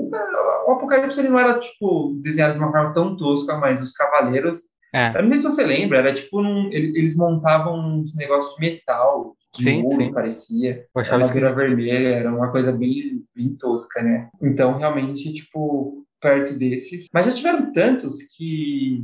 O 0.67 0.71
Apocalipse 0.71 1.19
ele 1.19 1.29
não 1.29 1.39
era, 1.39 1.59
tipo, 1.59 2.19
desenhado 2.23 2.55
de 2.55 2.59
uma 2.59 2.71
forma 2.71 2.93
tão 2.93 3.15
tosca, 3.15 3.55
mas 3.57 3.81
os 3.81 3.93
Cavaleiros... 3.93 4.61
É. 4.93 5.17
Eu 5.17 5.23
não 5.23 5.29
sei 5.29 5.37
se 5.37 5.43
você 5.43 5.65
lembra, 5.65 5.99
era 5.99 6.13
tipo, 6.13 6.41
eles 6.71 7.15
montavam 7.15 7.99
uns 7.99 8.15
negócios 8.15 8.53
de 8.55 8.61
metal, 8.61 9.35
de 9.55 9.63
sim, 9.63 9.83
ouro, 9.83 9.95
sim. 9.95 10.13
parecia. 10.13 10.85
A 10.95 10.99
armadura 10.99 11.53
vermelha, 11.53 12.09
era 12.09 12.33
uma 12.33 12.51
coisa 12.51 12.71
bem, 12.71 13.23
bem 13.35 13.55
tosca, 13.55 14.01
né? 14.01 14.29
Então, 14.41 14.77
realmente, 14.77 15.33
tipo, 15.33 16.05
perto 16.19 16.57
desses. 16.57 17.07
Mas 17.13 17.25
já 17.25 17.33
tiveram 17.33 17.71
tantos 17.71 18.21
que 18.35 19.03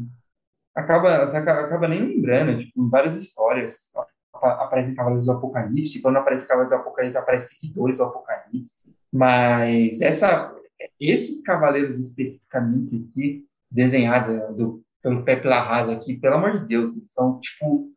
acaba, 0.75 1.27
você 1.27 1.37
acaba, 1.37 1.87
nem 1.87 2.05
lembrando, 2.05 2.59
tipo, 2.59 2.81
em 2.81 2.89
várias 2.89 3.17
histórias 3.17 3.91
aparecem 4.33 4.93
Cavaleiros 4.93 5.25
do 5.25 5.31
Apocalipse, 5.31 6.01
quando 6.01 6.17
aparece 6.17 6.47
Cavaleiros 6.47 6.77
do 6.77 6.81
Apocalipse, 6.81 7.17
aparecem 7.17 7.57
seguidores 7.57 7.97
do 7.97 8.03
Apocalipse. 8.03 8.95
Mas 9.11 9.99
essa, 9.99 10.53
esses 10.99 11.41
cavaleiros 11.41 11.99
especificamente 11.99 13.07
aqui, 13.09 13.45
desenhados 13.71 14.55
do, 14.55 14.83
pelo 15.01 15.23
Pepe 15.23 15.47
Larraz 15.47 15.89
aqui, 15.89 16.15
pelo 16.17 16.35
amor 16.35 16.59
de 16.59 16.67
Deus, 16.67 16.95
eles 16.97 17.13
são, 17.13 17.39
tipo, 17.39 17.91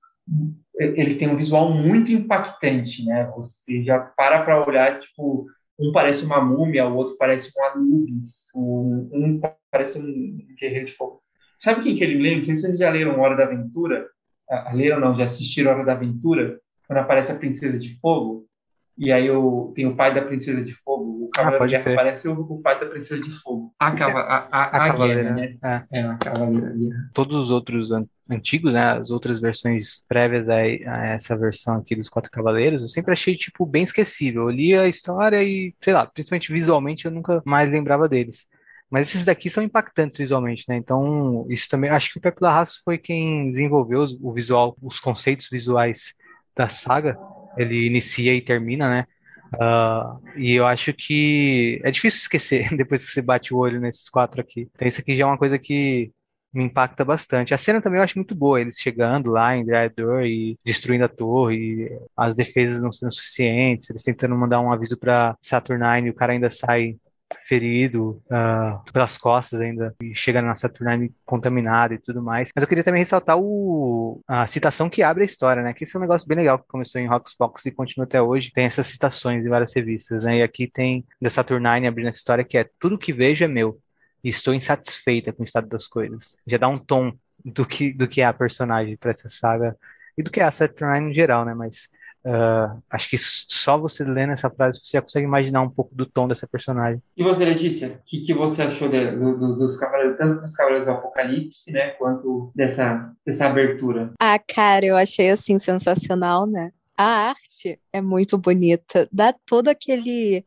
eles 0.75 1.16
têm 1.16 1.28
um 1.28 1.37
visual 1.37 1.73
muito 1.73 2.12
impactante, 2.12 3.04
né? 3.04 3.30
Você 3.35 3.83
já 3.83 3.99
para 3.99 4.42
para 4.45 4.66
olhar, 4.66 5.00
tipo, 5.00 5.47
um 5.78 5.92
parece 5.92 6.25
uma 6.25 6.40
múmia, 6.40 6.87
o 6.87 6.95
outro 6.95 7.16
parece 7.19 7.52
um 7.57 7.64
Anubis, 7.64 8.49
um, 8.54 9.11
um 9.12 9.40
parece 9.71 9.99
um 9.99 10.38
guerreiro 10.59 10.87
de 10.87 10.92
fogo. 10.92 11.23
Sabe 11.59 11.83
quem 11.83 11.97
que 11.97 12.04
ele 12.04 12.14
lembra? 12.14 12.37
Não 12.37 12.42
sei 12.42 12.54
se 12.54 12.62
vocês 12.62 12.78
já 12.78 12.90
leram 12.90 13.21
Hora 13.21 13.37
da 13.37 13.45
Aventura. 13.45 14.09
Ah, 14.49 14.73
leram 14.73 15.00
não, 15.00 15.16
já 15.16 15.25
assistiram 15.25 15.73
Hora 15.73 15.85
da 15.85 15.92
Aventura, 15.92 16.59
quando 16.87 16.99
aparece 16.99 17.33
a 17.33 17.37
Princesa 17.37 17.78
de 17.78 17.99
Fogo. 18.00 18.47
E 19.00 19.11
aí 19.11 19.26
eu, 19.26 19.73
tem 19.75 19.87
o 19.87 19.97
pai 19.97 20.12
da 20.12 20.21
Princesa 20.21 20.62
de 20.62 20.75
Fogo, 20.75 21.25
o 21.25 21.30
Cavaleiro 21.30 21.64
ah, 21.64 21.66
de 21.66 21.78
Guerra 21.78 21.97
parece 21.97 22.28
o, 22.28 22.38
o, 22.38 22.61
pai 22.61 22.78
da 22.78 22.85
Princesa 22.85 23.23
de 23.23 23.30
Fogo. 23.30 23.75
A, 23.78 23.92
cava, 23.92 24.19
a, 24.19 24.37
a, 24.52 24.62
a, 24.62 24.85
a 24.85 25.07
Guerra, 25.07 25.33
né? 25.33 25.57
É. 25.64 25.83
é, 25.90 26.02
a 26.02 26.16
Cavaleira. 26.16 26.76
Todos 27.14 27.35
os 27.38 27.50
outros 27.50 27.90
antigos, 28.28 28.75
né, 28.75 28.99
as 28.99 29.11
outras 29.11 29.40
versões 29.40 30.04
prévias 30.07 30.47
a, 30.50 30.57
a, 30.57 31.07
essa 31.14 31.35
versão 31.35 31.76
aqui 31.76 31.97
dos 31.97 32.11
Quatro 32.11 32.30
Cavaleiros, 32.30 32.83
eu 32.83 32.88
sempre 32.88 33.14
achei, 33.14 33.35
tipo, 33.38 33.64
bem 33.64 33.85
esquecível. 33.85 34.42
Eu 34.42 34.50
li 34.50 34.76
a 34.76 34.87
história 34.87 35.42
e, 35.42 35.75
sei 35.80 35.95
lá, 35.95 36.04
principalmente 36.04 36.52
visualmente, 36.52 37.07
eu 37.07 37.11
nunca 37.11 37.40
mais 37.47 37.71
lembrava 37.71 38.07
deles. 38.07 38.47
Mas 38.90 39.09
esses 39.09 39.25
daqui 39.25 39.49
são 39.49 39.62
impactantes 39.62 40.19
visualmente, 40.19 40.66
né? 40.69 40.76
Então, 40.76 41.47
isso 41.49 41.71
também. 41.71 41.88
Acho 41.88 42.12
que 42.12 42.19
o 42.19 42.21
Pepe 42.21 42.38
Larraz 42.42 42.76
foi 42.85 42.99
quem 42.99 43.49
desenvolveu 43.49 44.04
o 44.21 44.30
visual, 44.30 44.76
os 44.83 45.00
conceitos 45.00 45.49
visuais 45.49 46.12
da 46.54 46.69
saga. 46.69 47.16
Ele 47.57 47.87
inicia 47.87 48.35
e 48.35 48.40
termina, 48.40 48.88
né? 48.88 49.07
Uh, 49.54 50.21
e 50.37 50.54
eu 50.54 50.66
acho 50.66 50.92
que 50.95 51.80
é 51.83 51.90
difícil 51.90 52.21
esquecer 52.21 52.69
depois 52.76 53.04
que 53.04 53.11
você 53.11 53.21
bate 53.21 53.52
o 53.52 53.59
olho 53.59 53.80
nesses 53.80 54.09
quatro 54.09 54.40
aqui. 54.40 54.69
Então, 54.75 54.87
isso 54.87 55.00
aqui 55.00 55.16
já 55.16 55.25
é 55.25 55.26
uma 55.26 55.38
coisa 55.38 55.59
que 55.59 56.12
me 56.52 56.64
impacta 56.64 57.04
bastante. 57.04 57.54
A 57.54 57.59
cena 57.59 57.80
também 57.80 57.99
eu 57.99 58.04
acho 58.04 58.19
muito 58.19 58.35
boa, 58.35 58.61
eles 58.61 58.78
chegando 58.78 59.30
lá 59.30 59.57
em 59.57 59.64
Dryador 59.64 60.25
e 60.25 60.59
destruindo 60.64 61.04
a 61.04 61.09
torre, 61.09 61.88
as 62.16 62.35
defesas 62.35 62.83
não 62.83 62.92
sendo 62.92 63.12
suficientes, 63.12 63.88
eles 63.90 64.02
tentando 64.02 64.37
mandar 64.37 64.61
um 64.61 64.73
aviso 64.73 64.99
para 64.99 65.37
Saturnine 65.42 66.09
e 66.09 66.11
o 66.11 66.14
cara 66.14 66.33
ainda 66.33 66.50
sai 66.50 66.97
ferido 67.46 68.22
uh, 68.26 68.92
pelas 68.92 69.16
costas 69.16 69.60
ainda 69.60 69.94
e 70.02 70.14
chega 70.14 70.42
na 70.42 70.54
Saturnine 70.54 71.12
contaminado 71.25 71.94
e 71.94 71.99
tudo 71.99 72.22
mais. 72.22 72.50
Mas 72.54 72.62
eu 72.62 72.68
queria 72.68 72.84
também 72.84 73.00
ressaltar 73.00 73.38
o, 73.38 74.20
a 74.26 74.46
citação 74.46 74.90
que 74.90 75.02
abre 75.02 75.22
a 75.22 75.26
história, 75.26 75.62
né? 75.62 75.72
Que 75.72 75.84
isso 75.84 75.96
é 75.96 75.99
um 75.99 76.02
negócio 76.02 76.26
bem 76.26 76.38
legal 76.38 76.58
que 76.58 76.68
começou 76.68 77.00
em 77.00 77.06
Roxbox 77.06 77.66
e 77.66 77.72
continua 77.72 78.04
até 78.04 78.20
hoje. 78.20 78.52
Tem 78.52 78.64
essas 78.64 78.87
citações 78.87 79.44
em 79.44 79.49
várias 79.49 79.75
revistas, 79.75 80.25
né? 80.25 80.38
E 80.38 80.42
aqui 80.42 80.66
tem 80.66 81.04
da 81.20 81.30
Saturnine 81.30 81.87
abrindo 81.87 82.08
essa 82.08 82.18
história 82.18 82.44
que 82.44 82.58
é 82.58 82.68
tudo 82.78 82.99
que 82.99 83.12
vejo 83.12 83.44
é 83.44 83.49
meu 83.49 83.80
e 84.22 84.28
estou 84.28 84.54
insatisfeita 84.54 85.32
com 85.32 85.42
o 85.42 85.44
estado 85.44 85.68
das 85.68 85.87
coisas. 85.87 86.37
Já 86.46 86.58
dá 86.58 86.68
um 86.68 86.78
tom 86.78 87.12
do 87.44 87.64
que, 87.66 87.92
do 87.92 88.06
que 88.06 88.20
é 88.20 88.25
a 88.25 88.32
personagem 88.32 88.96
para 88.96 89.10
essa 89.10 89.28
saga 89.28 89.76
e 90.16 90.22
do 90.22 90.30
que 90.30 90.40
é 90.40 90.44
a 90.44 90.50
Saturnine 90.50 91.08
no 91.08 91.14
geral, 91.14 91.44
né? 91.44 91.54
Mas 91.54 91.88
uh, 92.25 92.83
acho 92.91 93.11
que 93.11 93.17
só 93.19 93.79
você 93.79 94.05
lendo 94.05 94.33
essa 94.33 94.50
frase 94.50 94.81
você 94.83 94.97
já 94.97 95.03
consegue 95.03 95.27
imaginar 95.27 95.62
um 95.62 95.71
pouco 95.71 95.95
do 95.95 96.07
tom 96.07 96.29
dessa 96.29 96.47
personagem. 96.47 97.03
E 97.17 97.23
você, 97.23 97.45
Letícia, 97.45 97.89
o 97.89 98.05
que, 98.05 98.21
que 98.21 98.35
você 98.35 98.62
achou 98.62 98.89
de, 98.89 99.12
do, 99.12 99.39
do, 99.39 99.57
dos 99.57 99.77
cavaleiros, 99.77 100.19
tanto 100.19 100.41
dos 100.41 100.55
cavaleiros 100.55 100.87
do 100.87 100.93
Apocalipse, 100.93 101.73
né, 101.73 101.91
quanto 101.91 102.53
dessa, 102.55 103.12
dessa 103.25 103.47
abertura? 103.47 104.12
Ah, 104.21 104.39
cara, 104.39 104.85
eu 104.85 104.97
achei 104.97 105.31
assim 105.31 105.59
sensacional, 105.59 106.47
né? 106.47 106.71
A 106.97 107.31
arte 107.31 107.81
é 107.93 108.00
muito 108.00 108.37
bonita, 108.37 109.09
dá 109.11 109.35
todo 109.47 109.69
aquele 109.69 110.45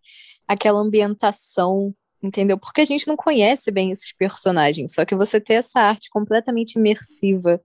aquela 0.48 0.80
ambientação 0.80 1.94
entendeu? 2.24 2.58
Porque 2.58 2.82
a 2.82 2.86
gente 2.86 3.06
não 3.06 3.18
conhece 3.18 3.70
bem 3.70 3.92
esses 3.92 4.14
personagens, 4.14 4.94
só 4.94 5.04
que 5.04 5.14
você 5.14 5.42
ter 5.42 5.56
essa 5.56 5.82
arte 5.82 6.10
completamente 6.10 6.76
imersiva 6.80 7.62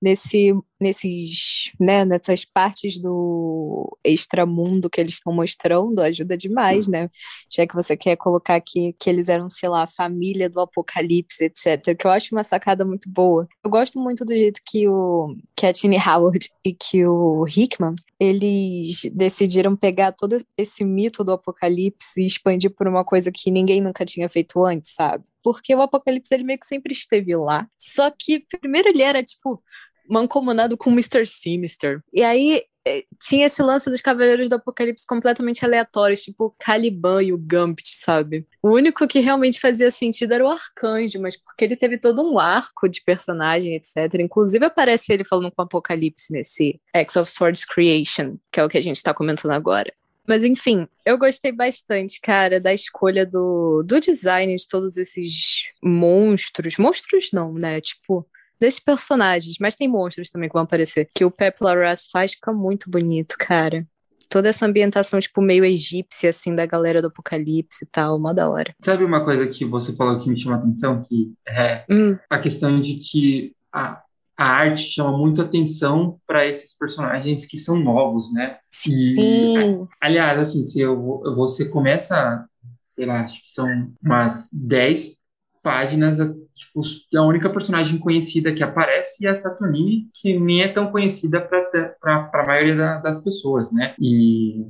nesse, 0.00 0.52
nesses, 0.80 1.70
né, 1.78 2.04
nessas 2.04 2.44
partes 2.44 2.98
do 2.98 3.96
extramundo 4.04 4.88
que 4.88 5.00
eles 5.00 5.14
estão 5.14 5.32
mostrando 5.32 6.00
ajuda 6.00 6.36
demais, 6.36 6.88
né? 6.88 7.08
Já 7.52 7.66
que 7.66 7.74
você 7.74 7.96
quer 7.96 8.16
colocar 8.16 8.54
aqui 8.54 8.94
que 8.98 9.10
eles 9.10 9.28
eram, 9.28 9.50
sei 9.50 9.68
lá, 9.68 9.82
a 9.82 9.86
família 9.86 10.48
do 10.48 10.60
apocalipse, 10.60 11.44
etc. 11.44 11.96
Que 11.96 12.06
eu 12.06 12.10
acho 12.10 12.34
uma 12.34 12.42
sacada 12.42 12.84
muito 12.84 13.10
boa. 13.10 13.46
Eu 13.62 13.70
gosto 13.70 14.00
muito 14.00 14.24
do 14.24 14.32
jeito 14.32 14.60
que 14.64 14.88
o 14.88 15.36
que 15.54 15.66
a 15.66 15.72
Tini 15.72 15.98
Howard 15.98 16.48
e 16.64 16.72
que 16.72 17.04
o 17.06 17.46
Hickman 17.46 17.94
eles 18.18 19.02
decidiram 19.14 19.74
pegar 19.74 20.12
todo 20.12 20.38
esse 20.56 20.84
mito 20.84 21.24
do 21.24 21.32
apocalipse 21.32 22.20
e 22.20 22.26
expandir 22.26 22.70
por 22.70 22.86
uma 22.86 23.04
coisa 23.04 23.32
que 23.32 23.50
ninguém 23.50 23.80
nunca 23.80 24.04
tinha 24.04 24.28
feito 24.28 24.62
antes, 24.62 24.92
sabe? 24.94 25.24
Porque 25.42 25.74
o 25.74 25.80
apocalipse 25.80 26.34
ele 26.34 26.44
meio 26.44 26.58
que 26.58 26.66
sempre 26.66 26.92
esteve 26.92 27.34
lá. 27.34 27.66
Só 27.78 28.10
que 28.10 28.44
primeiro 28.60 28.90
ele 28.90 29.02
era 29.02 29.22
tipo 29.22 29.62
mancomunado 30.10 30.76
com 30.76 30.90
Mr. 30.90 31.26
Sinister. 31.26 32.02
E 32.12 32.22
aí 32.22 32.62
eh, 32.86 33.04
tinha 33.20 33.46
esse 33.46 33.62
lance 33.62 33.90
dos 33.90 34.00
Cavaleiros 34.00 34.48
do 34.48 34.54
Apocalipse 34.54 35.06
completamente 35.06 35.64
aleatórios, 35.64 36.22
tipo 36.22 36.46
o 36.46 36.54
Caliban 36.58 37.22
e 37.22 37.32
o 37.32 37.38
Gambit, 37.38 37.94
sabe? 37.94 38.46
O 38.62 38.70
único 38.70 39.06
que 39.06 39.20
realmente 39.20 39.60
fazia 39.60 39.90
sentido 39.90 40.32
era 40.32 40.44
o 40.44 40.48
Arcanjo, 40.48 41.20
mas 41.20 41.36
porque 41.36 41.64
ele 41.64 41.76
teve 41.76 41.98
todo 41.98 42.22
um 42.22 42.38
arco 42.38 42.88
de 42.88 43.02
personagem, 43.02 43.74
etc. 43.76 44.20
Inclusive 44.20 44.64
aparece 44.64 45.12
ele 45.12 45.24
falando 45.24 45.50
com 45.52 45.62
o 45.62 45.64
Apocalipse 45.64 46.32
nesse 46.32 46.80
X 46.94 47.16
of 47.16 47.30
Swords 47.30 47.64
Creation, 47.64 48.36
que 48.50 48.60
é 48.60 48.64
o 48.64 48.68
que 48.68 48.78
a 48.78 48.82
gente 48.82 49.02
tá 49.02 49.12
comentando 49.12 49.52
agora. 49.52 49.92
Mas 50.26 50.44
enfim, 50.44 50.86
eu 51.04 51.18
gostei 51.18 51.50
bastante, 51.50 52.20
cara, 52.20 52.60
da 52.60 52.72
escolha 52.72 53.26
do, 53.26 53.82
do 53.82 53.98
design 53.98 54.54
de 54.54 54.68
todos 54.68 54.96
esses 54.96 55.64
monstros. 55.82 56.76
Monstros 56.76 57.30
não, 57.32 57.52
né? 57.52 57.80
Tipo, 57.80 58.24
desses 58.60 58.78
personagens, 58.78 59.56
mas 59.60 59.74
tem 59.74 59.88
monstros 59.88 60.30
também 60.30 60.48
que 60.48 60.52
vão 60.52 60.62
aparecer, 60.62 61.08
que 61.14 61.24
o 61.24 61.30
Pep 61.30 61.56
Larraz 61.62 62.06
faz, 62.12 62.32
fica 62.34 62.52
muito 62.52 62.90
bonito, 62.90 63.36
cara. 63.38 63.86
Toda 64.28 64.48
essa 64.48 64.64
ambientação, 64.64 65.18
tipo, 65.18 65.42
meio 65.42 65.64
egípcia, 65.64 66.30
assim, 66.30 66.54
da 66.54 66.64
galera 66.64 67.02
do 67.02 67.08
apocalipse 67.08 67.84
e 67.84 67.88
tal, 67.90 68.16
uma 68.16 68.32
da 68.32 68.48
hora. 68.48 68.72
Sabe 68.80 69.02
uma 69.02 69.24
coisa 69.24 69.48
que 69.48 69.64
você 69.64 69.92
falou 69.96 70.20
que 70.20 70.28
me 70.28 70.38
chamou 70.40 70.58
a 70.58 70.62
atenção? 70.62 71.02
Que 71.02 71.32
é 71.48 71.84
hum. 71.90 72.16
a 72.28 72.38
questão 72.38 72.80
de 72.80 72.94
que 72.94 73.56
a, 73.72 74.00
a 74.36 74.44
arte 74.44 74.82
chama 74.82 75.18
muito 75.18 75.42
atenção 75.42 76.20
para 76.26 76.46
esses 76.46 76.76
personagens 76.76 77.44
que 77.44 77.58
são 77.58 77.76
novos, 77.76 78.32
né? 78.32 78.58
Sim. 78.70 79.88
aliás, 80.00 80.38
assim, 80.38 80.62
se 80.62 80.80
eu, 80.80 81.22
você 81.34 81.68
começa, 81.68 82.46
sei 82.84 83.06
lá, 83.06 83.24
acho 83.24 83.42
que 83.42 83.50
são 83.50 83.92
umas 84.00 84.48
10 84.52 85.19
páginas, 85.62 86.18
tipo, 86.18 86.82
a 87.16 87.22
única 87.22 87.50
personagem 87.50 87.98
conhecida 87.98 88.52
que 88.52 88.62
aparece 88.62 89.26
é 89.26 89.30
a 89.30 89.34
Saturnine, 89.34 90.08
que 90.14 90.38
nem 90.38 90.62
é 90.62 90.68
tão 90.68 90.90
conhecida 90.90 91.40
para 91.40 92.30
a 92.32 92.46
maioria 92.46 92.76
da, 92.76 92.98
das 92.98 93.22
pessoas, 93.22 93.72
né? 93.72 93.94
E 93.98 94.64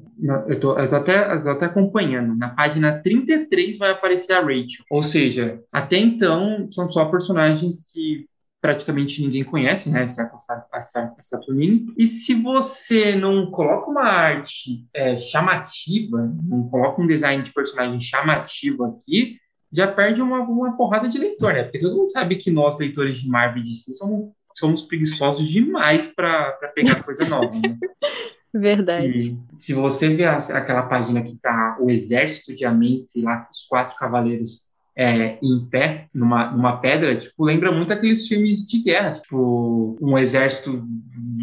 eu 0.48 0.60
tô, 0.60 0.78
eu 0.78 0.88
tô, 0.88 0.96
até, 0.96 1.34
eu 1.34 1.42
tô 1.42 1.50
até 1.50 1.66
acompanhando. 1.66 2.36
Na 2.36 2.50
página 2.50 3.00
33 3.02 3.78
vai 3.78 3.90
aparecer 3.90 4.32
a 4.32 4.40
Rachel. 4.40 4.84
Ou 4.90 5.02
seja, 5.02 5.60
até 5.72 5.96
então 5.96 6.68
são 6.70 6.88
só 6.88 7.04
personagens 7.06 7.84
que 7.92 8.28
praticamente 8.60 9.22
ninguém 9.22 9.42
conhece, 9.42 9.88
né, 9.88 10.04
exceto 10.04 10.36
a 10.72 10.80
Saturnine. 11.20 11.94
E 11.96 12.06
se 12.06 12.34
você 12.34 13.16
não 13.16 13.50
coloca 13.50 13.90
uma 13.90 14.04
arte 14.04 14.86
é, 14.92 15.16
chamativa, 15.16 16.30
não 16.42 16.68
coloca 16.68 17.00
um 17.00 17.06
design 17.06 17.42
de 17.42 17.52
personagem 17.52 18.00
chamativo 18.00 18.84
aqui, 18.84 19.38
já 19.72 19.86
perde 19.86 20.20
uma, 20.20 20.40
uma 20.40 20.76
porrada 20.76 21.08
de 21.08 21.18
leitor, 21.18 21.54
né? 21.54 21.62
Porque 21.62 21.78
todo 21.78 21.96
mundo 21.96 22.10
sabe 22.10 22.36
que 22.36 22.50
nós, 22.50 22.78
leitores 22.78 23.18
de 23.18 23.28
Marvel 23.28 23.62
e 23.62 23.66
DC, 23.66 23.94
somos, 23.94 24.32
somos 24.54 24.82
preguiçosos 24.82 25.48
demais 25.48 26.06
para 26.06 26.52
pegar 26.74 27.02
coisa 27.02 27.28
nova, 27.28 27.50
né? 27.50 27.76
Verdade. 28.52 29.38
E 29.56 29.62
se 29.62 29.72
você 29.72 30.08
ver 30.14 30.24
aquela 30.26 30.82
página 30.82 31.22
que 31.22 31.36
tá 31.36 31.76
o 31.80 31.88
exército 31.88 32.54
de 32.54 32.64
Amenfi 32.64 33.22
lá, 33.22 33.48
os 33.50 33.64
quatro 33.64 33.96
cavaleiros 33.96 34.68
é, 34.96 35.38
em 35.40 35.64
pé, 35.66 36.08
numa, 36.12 36.50
numa 36.50 36.76
pedra, 36.78 37.16
tipo, 37.16 37.44
lembra 37.44 37.70
muito 37.70 37.92
aqueles 37.92 38.26
filmes 38.26 38.66
de 38.66 38.82
guerra, 38.82 39.14
tipo, 39.14 39.96
um 40.00 40.18
exército 40.18 40.84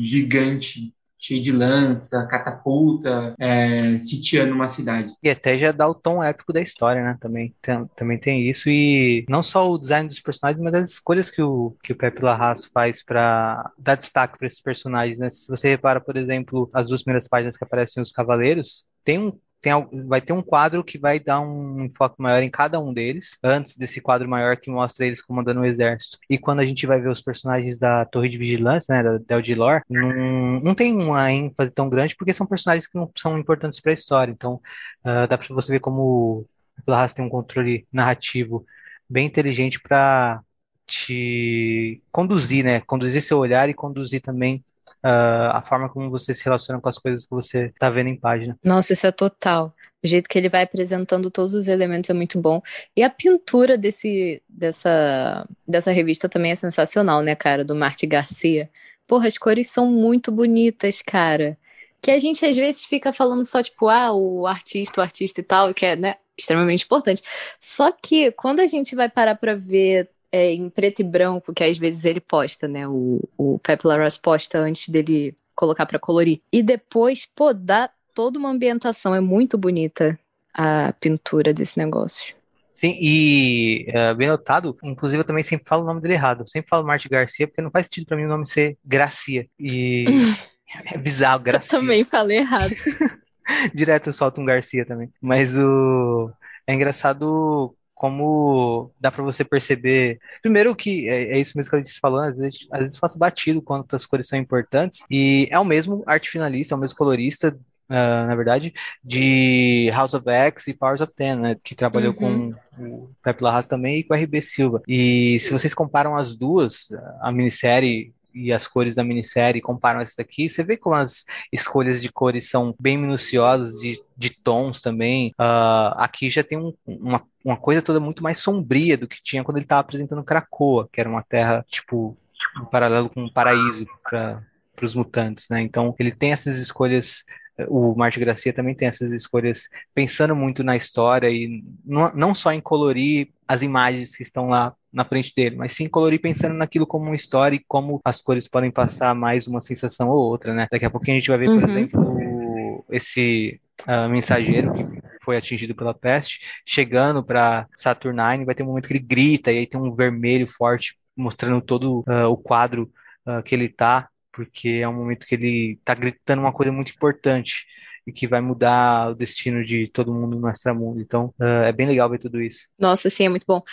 gigante 0.04 0.94
cheio 1.28 1.44
de 1.44 1.52
lança, 1.52 2.26
catapulta, 2.28 3.36
é, 3.40 4.00
sitiando 4.00 4.54
uma 4.54 4.68
cidade. 4.68 5.14
E 5.22 5.30
até 5.30 5.58
já 5.58 5.72
dá 5.72 5.88
o 5.88 5.94
tom 5.94 6.24
épico 6.24 6.54
da 6.54 6.62
história, 6.62 7.04
né? 7.04 7.18
Também 7.20 7.54
tem, 7.62 7.86
também 7.96 8.18
tem 8.18 8.50
isso. 8.50 8.70
E 8.70 9.26
não 9.30 9.44
só 9.44 9.70
o 9.70 9.78
design 9.78 10.08
dos 10.08 10.20
personagens, 10.20 10.64
mas 10.64 10.74
as 10.74 10.92
escolhas 10.92 11.30
que 11.30 11.42
o, 11.42 11.76
que 11.84 11.92
o 11.92 11.98
Pepe 11.98 12.24
Larraz 12.24 12.66
faz 12.66 13.04
para 13.04 13.72
dar 13.78 13.96
destaque 13.96 14.38
para 14.38 14.48
esses 14.48 14.62
personagens, 14.62 15.18
né? 15.18 15.30
Se 15.30 15.48
você 15.50 15.68
repara, 15.70 16.00
por 16.00 16.16
exemplo, 16.16 16.70
as 16.74 16.88
duas 16.88 17.04
primeiras 17.04 17.28
páginas 17.28 17.58
que 17.58 17.64
aparecem 17.64 18.02
os 18.02 18.12
Cavaleiros, 18.12 18.86
tem 19.04 19.20
um 19.20 19.38
tem, 19.62 19.74
vai 20.08 20.22
ter 20.22 20.34
um 20.34 20.42
quadro 20.42 20.84
que 20.84 20.98
vai 20.98 21.20
dar 21.20 21.42
um 21.42 21.86
enfoque 21.86 22.22
maior 22.22 22.42
em 22.42 22.50
cada 22.50 22.80
um 22.80 22.94
deles, 22.94 23.38
antes 23.44 23.78
desse 23.78 24.00
quadro 24.00 24.30
maior 24.30 24.58
que 24.58 24.70
mostra 24.70 25.06
eles 25.06 25.22
comandando 25.22 25.62
o 25.62 25.66
exército. 25.66 26.20
E 26.30 26.38
quando 26.38 26.60
a 26.60 26.66
gente 26.66 26.86
vai 26.86 27.02
ver 27.02 27.10
os 27.10 27.22
personagens 27.22 27.78
da 27.78 28.06
Torre 28.06 28.30
de 28.30 28.38
Vigilância, 28.38 28.96
né, 28.96 29.04
da 29.04 29.18
Del 29.18 29.42
não, 29.90 30.60
não 30.62 30.76
tem 30.76 30.94
uma 30.94 31.32
ênfase 31.32 31.74
tão 31.74 31.90
grande, 31.90 32.16
porque 32.16 32.34
são 32.34 32.46
personagens 32.46 32.88
que 32.88 32.96
não 32.98 33.12
são 33.16 33.38
importantes 33.38 33.80
para 33.80 33.92
a 33.92 33.94
história. 33.94 34.32
Então, 34.32 34.62
uh, 35.04 35.28
dá 35.28 35.38
para 35.38 35.48
você 35.54 35.74
ver 35.74 35.80
como 35.80 36.02
o 36.02 36.48
Blas 36.86 37.14
tem 37.14 37.26
um 37.26 37.30
controle 37.30 37.88
narrativo 37.92 38.66
bem 39.10 39.26
inteligente 39.26 39.80
para 39.80 40.42
te 40.86 42.02
conduzir, 42.12 42.64
né? 42.64 42.80
Conduzir 42.82 43.22
seu 43.22 43.40
olhar 43.40 43.70
e 43.70 43.74
conduzir 43.74 44.22
também 44.22 44.64
uh, 45.04 45.52
a 45.54 45.62
forma 45.62 45.90
como 45.90 46.10
você 46.10 46.34
se 46.34 46.44
relaciona 46.44 46.80
com 46.80 46.90
as 46.90 46.98
coisas 46.98 47.24
que 47.24 47.32
você 47.32 47.66
está 47.66 47.90
vendo 47.90 48.08
em 48.08 48.20
página. 48.20 48.58
Nossa, 48.64 48.94
isso 48.94 49.08
é 49.08 49.12
total. 49.12 49.74
O 50.04 50.08
jeito 50.08 50.30
que 50.30 50.38
ele 50.38 50.50
vai 50.50 50.64
apresentando 50.64 51.32
todos 51.32 51.54
os 51.54 51.68
elementos 51.68 52.10
é 52.10 52.14
muito 52.14 52.40
bom. 52.40 52.62
E 52.96 53.04
a 53.04 53.10
pintura 53.10 53.78
desse, 53.78 54.42
dessa, 54.48 55.48
dessa 55.68 55.92
revista 55.92 56.30
também 56.30 56.52
é 56.52 56.56
sensacional, 56.56 57.22
né, 57.22 57.36
cara? 57.36 57.64
Do 57.64 57.76
Marte 57.76 58.06
Garcia. 58.06 58.70
Porra, 59.08 59.28
as 59.28 59.38
cores 59.38 59.70
são 59.70 59.88
muito 59.88 60.32
bonitas, 60.32 61.02
cara. 61.02 61.58
Que 62.02 62.12
a 62.12 62.20
gente 62.20 62.46
às 62.46 62.56
vezes 62.56 62.86
fica 62.86 63.12
falando 63.12 63.44
só, 63.44 63.62
tipo, 63.64 63.88
ah, 63.88 64.14
o 64.14 64.46
artista, 64.46 65.02
o 65.02 65.04
artista 65.04 65.42
e 65.42 65.44
tal, 65.44 65.74
que 65.74 65.86
é, 65.86 65.96
né, 65.96 66.16
extremamente 66.38 66.86
importante. 66.86 67.24
Só 67.60 67.92
que 67.92 68.32
quando 68.32 68.60
a 68.60 68.68
gente 68.68 68.96
vai 68.96 69.10
parar 69.10 69.36
pra 69.36 69.56
ver 69.56 70.10
é, 70.32 70.52
em 70.52 70.70
preto 70.70 71.02
e 71.02 71.04
branco, 71.04 71.54
que 71.54 71.64
às 71.64 71.78
vezes 71.78 72.06
ele 72.06 72.20
posta, 72.20 72.68
né? 72.68 72.88
O, 72.88 73.22
o 73.38 73.60
Pepe 73.60 73.88
Larraz 73.88 74.18
posta 74.18 74.60
antes 74.60 74.90
dele 74.90 75.36
colocar 75.56 75.86
para 75.86 76.00
colorir. 76.00 76.42
E 76.52 76.62
depois, 76.62 77.28
pô, 77.36 77.54
dá 77.54 77.90
toda 78.14 78.38
uma 78.38 78.50
ambientação. 78.50 79.16
É 79.16 79.20
muito 79.20 79.58
bonita 79.58 80.20
a 80.54 80.94
pintura 81.00 81.54
desse 81.54 81.78
negócio. 81.78 82.36
Sim, 82.76 82.96
e 83.00 83.86
é, 83.88 84.14
bem 84.14 84.28
notado, 84.28 84.78
inclusive 84.84 85.22
eu 85.22 85.26
também 85.26 85.44
sempre 85.44 85.68
falo 85.68 85.84
o 85.84 85.86
nome 85.86 86.00
dele 86.00 86.14
errado. 86.14 86.42
Eu 86.42 86.48
sempre 86.48 86.70
falo 86.70 86.86
Marte 86.86 87.10
Garcia, 87.10 87.48
porque 87.48 87.62
não 87.62 87.72
faz 87.72 87.88
sentido 87.88 88.06
para 88.06 88.18
mim 88.18 88.26
o 88.26 88.30
nome 88.30 88.48
ser 88.48 88.78
Gracia. 88.86 89.48
E 89.60 90.06
é 90.86 90.98
bizarro, 90.98 91.40
Gracia. 91.40 91.76
Eu 91.76 91.82
também 91.82 92.04
falei 92.04 92.38
errado. 92.38 92.76
Direto 93.74 94.08
eu 94.08 94.14
solto 94.14 94.40
um 94.40 94.46
Garcia 94.46 94.86
também. 94.86 95.10
Mas 95.20 95.58
o. 95.58 96.32
É 96.68 96.74
engraçado 96.74 97.74
como 97.98 98.92
dá 99.00 99.12
para 99.12 99.24
você 99.24 99.44
perceber. 99.44 100.20
Primeiro 100.42 100.76
que 100.76 101.10
é, 101.10 101.32
é, 101.36 101.40
isso 101.40 101.58
mesmo 101.58 101.72
que 101.72 101.76
a 101.76 101.80
gente 101.80 102.00
falou, 102.00 102.20
às 102.20 102.38
vezes, 102.38 102.68
às 102.72 102.80
vezes 102.80 102.98
faço 102.98 103.18
batido 103.18 103.62
quanto 103.62 103.96
as 103.96 104.06
cores 104.06 104.28
são 104.28 104.38
importantes, 104.38 105.04
e 105.10 105.48
é 105.52 105.60
o 105.60 105.66
mesmo 105.66 106.04
arte 106.06 106.30
finalista, 106.30 106.74
é 106.74 106.78
o 106.78 106.80
mesmo 106.80 106.98
colorista, 106.98 107.58
Uh, 107.90 108.28
na 108.28 108.36
verdade, 108.36 108.74
de 109.02 109.90
House 109.94 110.14
of 110.14 110.30
X 110.30 110.68
e 110.68 110.74
Powers 110.74 111.00
of 111.00 111.16
Ten, 111.16 111.38
né, 111.38 111.56
que 111.64 111.74
trabalhou 111.74 112.14
uhum. 112.20 112.52
com 112.78 112.84
o 112.84 113.10
Pepe 113.24 113.42
Larraz 113.42 113.66
também 113.66 114.00
e 114.00 114.04
com 114.04 114.14
o 114.14 114.18
RB 114.18 114.42
Silva. 114.42 114.82
E 114.86 115.40
se 115.40 115.54
vocês 115.54 115.74
comparam 115.74 116.14
as 116.14 116.36
duas, 116.36 116.90
a 117.22 117.32
minissérie 117.32 118.14
e 118.38 118.54
as 118.54 118.68
cores 118.68 118.96
da 118.96 119.04
minissérie 119.04 119.62
comparam 119.62 120.00
essa 120.00 120.16
daqui, 120.18 120.50
você 120.50 120.64
vê 120.64 120.78
como 120.78 120.96
as 120.96 121.26
escolhas 121.52 122.02
de 122.02 122.12
cores 122.12 122.50
são 122.50 122.76
bem 122.80 122.98
minuciosas, 122.98 123.80
de, 123.80 124.02
de 124.16 124.30
tons 124.30 124.82
também. 124.82 125.30
Uh, 125.40 125.94
aqui 125.98 126.30
já 126.30 126.44
tem 126.44 126.58
um, 126.58 126.74
uma, 126.86 127.24
uma 127.44 127.58
coisa 127.58 127.82
toda 127.82 128.00
muito 128.00 128.24
mais 128.24 128.40
sombria 128.40 128.98
do 128.98 129.08
que 129.08 129.22
tinha 129.24 129.44
quando 129.44 129.58
ele 129.58 129.66
estava 129.66 129.82
apresentando 129.82 130.24
Krakoa, 130.24 130.88
que 130.92 131.00
era 131.00 131.10
uma 131.10 131.24
terra, 131.24 131.66
tipo, 131.68 132.18
um 132.62 132.66
paralelo 132.66 133.10
com 133.10 133.24
um 133.24 133.32
paraíso 133.32 133.88
para 134.04 134.42
os 134.82 134.94
mutantes, 134.94 135.48
né? 135.50 135.62
Então 135.62 135.96
ele 136.00 136.12
tem 136.12 136.32
essas 136.32 136.58
escolhas 136.58 137.24
o 137.68 137.96
Marte 137.96 138.20
Gracia 138.20 138.54
também 138.54 138.76
tem 138.76 138.88
essas 138.88 139.12
escolhas 139.12 139.68
pensando 139.94 140.36
muito 140.36 140.64
na 140.64 140.76
história 140.76 141.30
e 141.30 141.64
não, 141.84 142.14
não 142.14 142.36
só 142.36 142.52
em 142.52 142.62
colorir 142.62 143.30
as 143.48 143.62
imagens 143.62 144.16
que 144.16 144.24
estão 144.24 144.50
lá 144.50 144.76
na 144.92 145.06
frente 145.06 145.34
dele, 145.36 145.56
mas 145.56 145.74
sim 145.74 145.88
colorir 145.88 146.20
pensando 146.20 146.54
naquilo 146.54 146.86
como 146.86 147.06
uma 147.06 147.16
história 147.16 147.56
e 147.56 147.64
como 147.68 148.00
as 148.04 148.22
cores 148.22 148.48
podem 148.48 148.72
passar 148.72 149.16
mais 149.16 149.48
uma 149.48 149.62
sensação 149.62 150.10
ou 150.10 150.18
outra, 150.18 150.54
né? 150.54 150.68
Daqui 150.72 150.86
a 150.86 150.90
pouquinho 150.90 151.18
a 151.18 151.20
gente 151.20 151.30
vai 151.30 151.38
ver, 151.38 151.50
uhum. 151.50 151.60
por 151.60 151.70
exemplo, 151.70 152.86
esse 152.92 153.60
uh, 153.88 154.10
mensageiro 154.10 154.74
que 154.74 155.02
foi 155.24 155.38
atingido 155.38 155.76
pela 155.76 155.94
peste 155.94 156.42
chegando 156.66 157.24
para 157.24 157.68
Saturnine, 157.76 158.46
vai 158.46 158.56
ter 158.56 158.64
um 158.64 158.68
momento 158.68 158.88
que 158.88 158.94
ele 158.94 159.00
grita 159.00 159.52
e 159.52 159.60
aí 159.60 159.68
tem 159.68 159.80
um 159.80 159.94
vermelho 159.94 160.48
forte 160.48 160.98
mostrando 161.16 161.62
todo 161.62 162.00
uh, 162.08 162.28
o 162.30 162.38
quadro 162.38 162.92
uh, 163.26 163.42
que 163.44 163.56
ele 163.56 163.70
tá 163.70 164.10
porque 164.38 164.70
é 164.70 164.88
um 164.88 164.94
momento 164.94 165.26
que 165.26 165.34
ele 165.34 165.80
está 165.80 165.96
gritando 165.96 166.44
uma 166.44 166.54
coisa 166.54 166.72
muito 166.72 166.94
importante 166.94 167.66
e 168.06 168.12
que 168.12 168.28
vai 168.28 168.40
mudar 168.40 169.10
o 169.10 169.16
destino 169.16 169.66
de 169.66 169.88
todo 169.88 170.14
mundo 170.14 170.40
no 170.40 170.48
extramundo. 170.48 171.02
Então, 171.02 171.34
uh, 171.40 171.66
é 171.66 171.72
bem 171.72 171.88
legal 171.88 172.08
ver 172.08 172.20
tudo 172.20 172.40
isso. 172.40 172.70
Nossa, 172.78 173.10
sim, 173.10 173.26
é 173.26 173.30
muito 173.30 173.46
bom. 173.48 173.64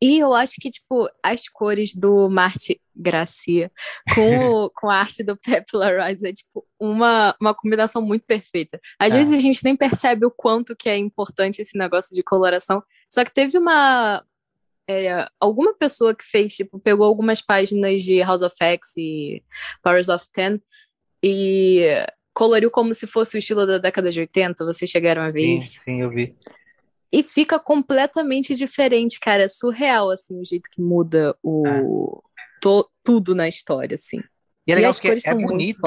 E 0.00 0.18
eu 0.18 0.32
acho 0.32 0.54
que, 0.58 0.70
tipo, 0.70 1.06
as 1.22 1.46
cores 1.46 1.94
do 1.94 2.30
Marte 2.30 2.80
Gracia 2.96 3.70
com, 4.14 4.38
o, 4.64 4.70
com 4.70 4.88
a 4.88 4.96
arte 4.96 5.22
do 5.22 5.36
Pepe 5.36 5.76
Larraz 5.76 6.22
é, 6.22 6.32
tipo, 6.32 6.66
uma, 6.80 7.36
uma 7.38 7.54
combinação 7.54 8.00
muito 8.00 8.24
perfeita. 8.24 8.80
Às 8.98 9.12
é. 9.12 9.18
vezes 9.18 9.34
a 9.34 9.40
gente 9.40 9.62
nem 9.62 9.76
percebe 9.76 10.24
o 10.24 10.30
quanto 10.30 10.74
que 10.74 10.88
é 10.88 10.96
importante 10.96 11.60
esse 11.60 11.76
negócio 11.76 12.16
de 12.16 12.22
coloração. 12.22 12.82
Só 13.10 13.22
que 13.24 13.32
teve 13.32 13.58
uma, 13.58 14.24
é, 14.88 15.26
alguma 15.40 15.74
pessoa 15.76 16.14
que 16.14 16.24
fez, 16.24 16.54
tipo, 16.54 16.78
pegou 16.78 17.06
algumas 17.06 17.40
páginas 17.40 18.02
de 18.02 18.20
House 18.22 18.42
of 18.42 18.54
X 18.60 18.96
e 18.96 19.42
Powers 19.82 20.08
of 20.08 20.26
Ten 20.32 20.60
e 21.22 22.04
coloriu 22.34 22.70
como 22.70 22.92
se 22.92 23.06
fosse 23.06 23.36
o 23.36 23.38
estilo 23.38 23.66
da 23.66 23.78
década 23.78 24.10
de 24.10 24.20
80. 24.20 24.64
Vocês 24.64 24.90
chegaram 24.90 25.22
a 25.22 25.30
ver 25.30 25.42
sim, 25.42 25.56
isso? 25.56 25.80
Sim, 25.84 26.02
eu 26.02 26.10
vi. 26.10 26.36
E 27.10 27.22
fica 27.22 27.58
completamente 27.58 28.54
diferente, 28.54 29.20
cara. 29.20 29.44
É 29.44 29.48
surreal, 29.48 30.10
assim, 30.10 30.38
o 30.40 30.44
jeito 30.44 30.68
que 30.70 30.82
muda 30.82 31.36
o... 31.42 31.66
É. 31.66 31.82
To, 32.60 32.88
tudo 33.02 33.34
na 33.34 33.46
história, 33.46 33.94
assim. 33.94 34.20
E 34.66 34.72
é 34.72 34.74
legal 34.74 34.92
e 34.92 34.94
porque 34.94 35.28
é 35.28 35.34
bonito 35.34 35.80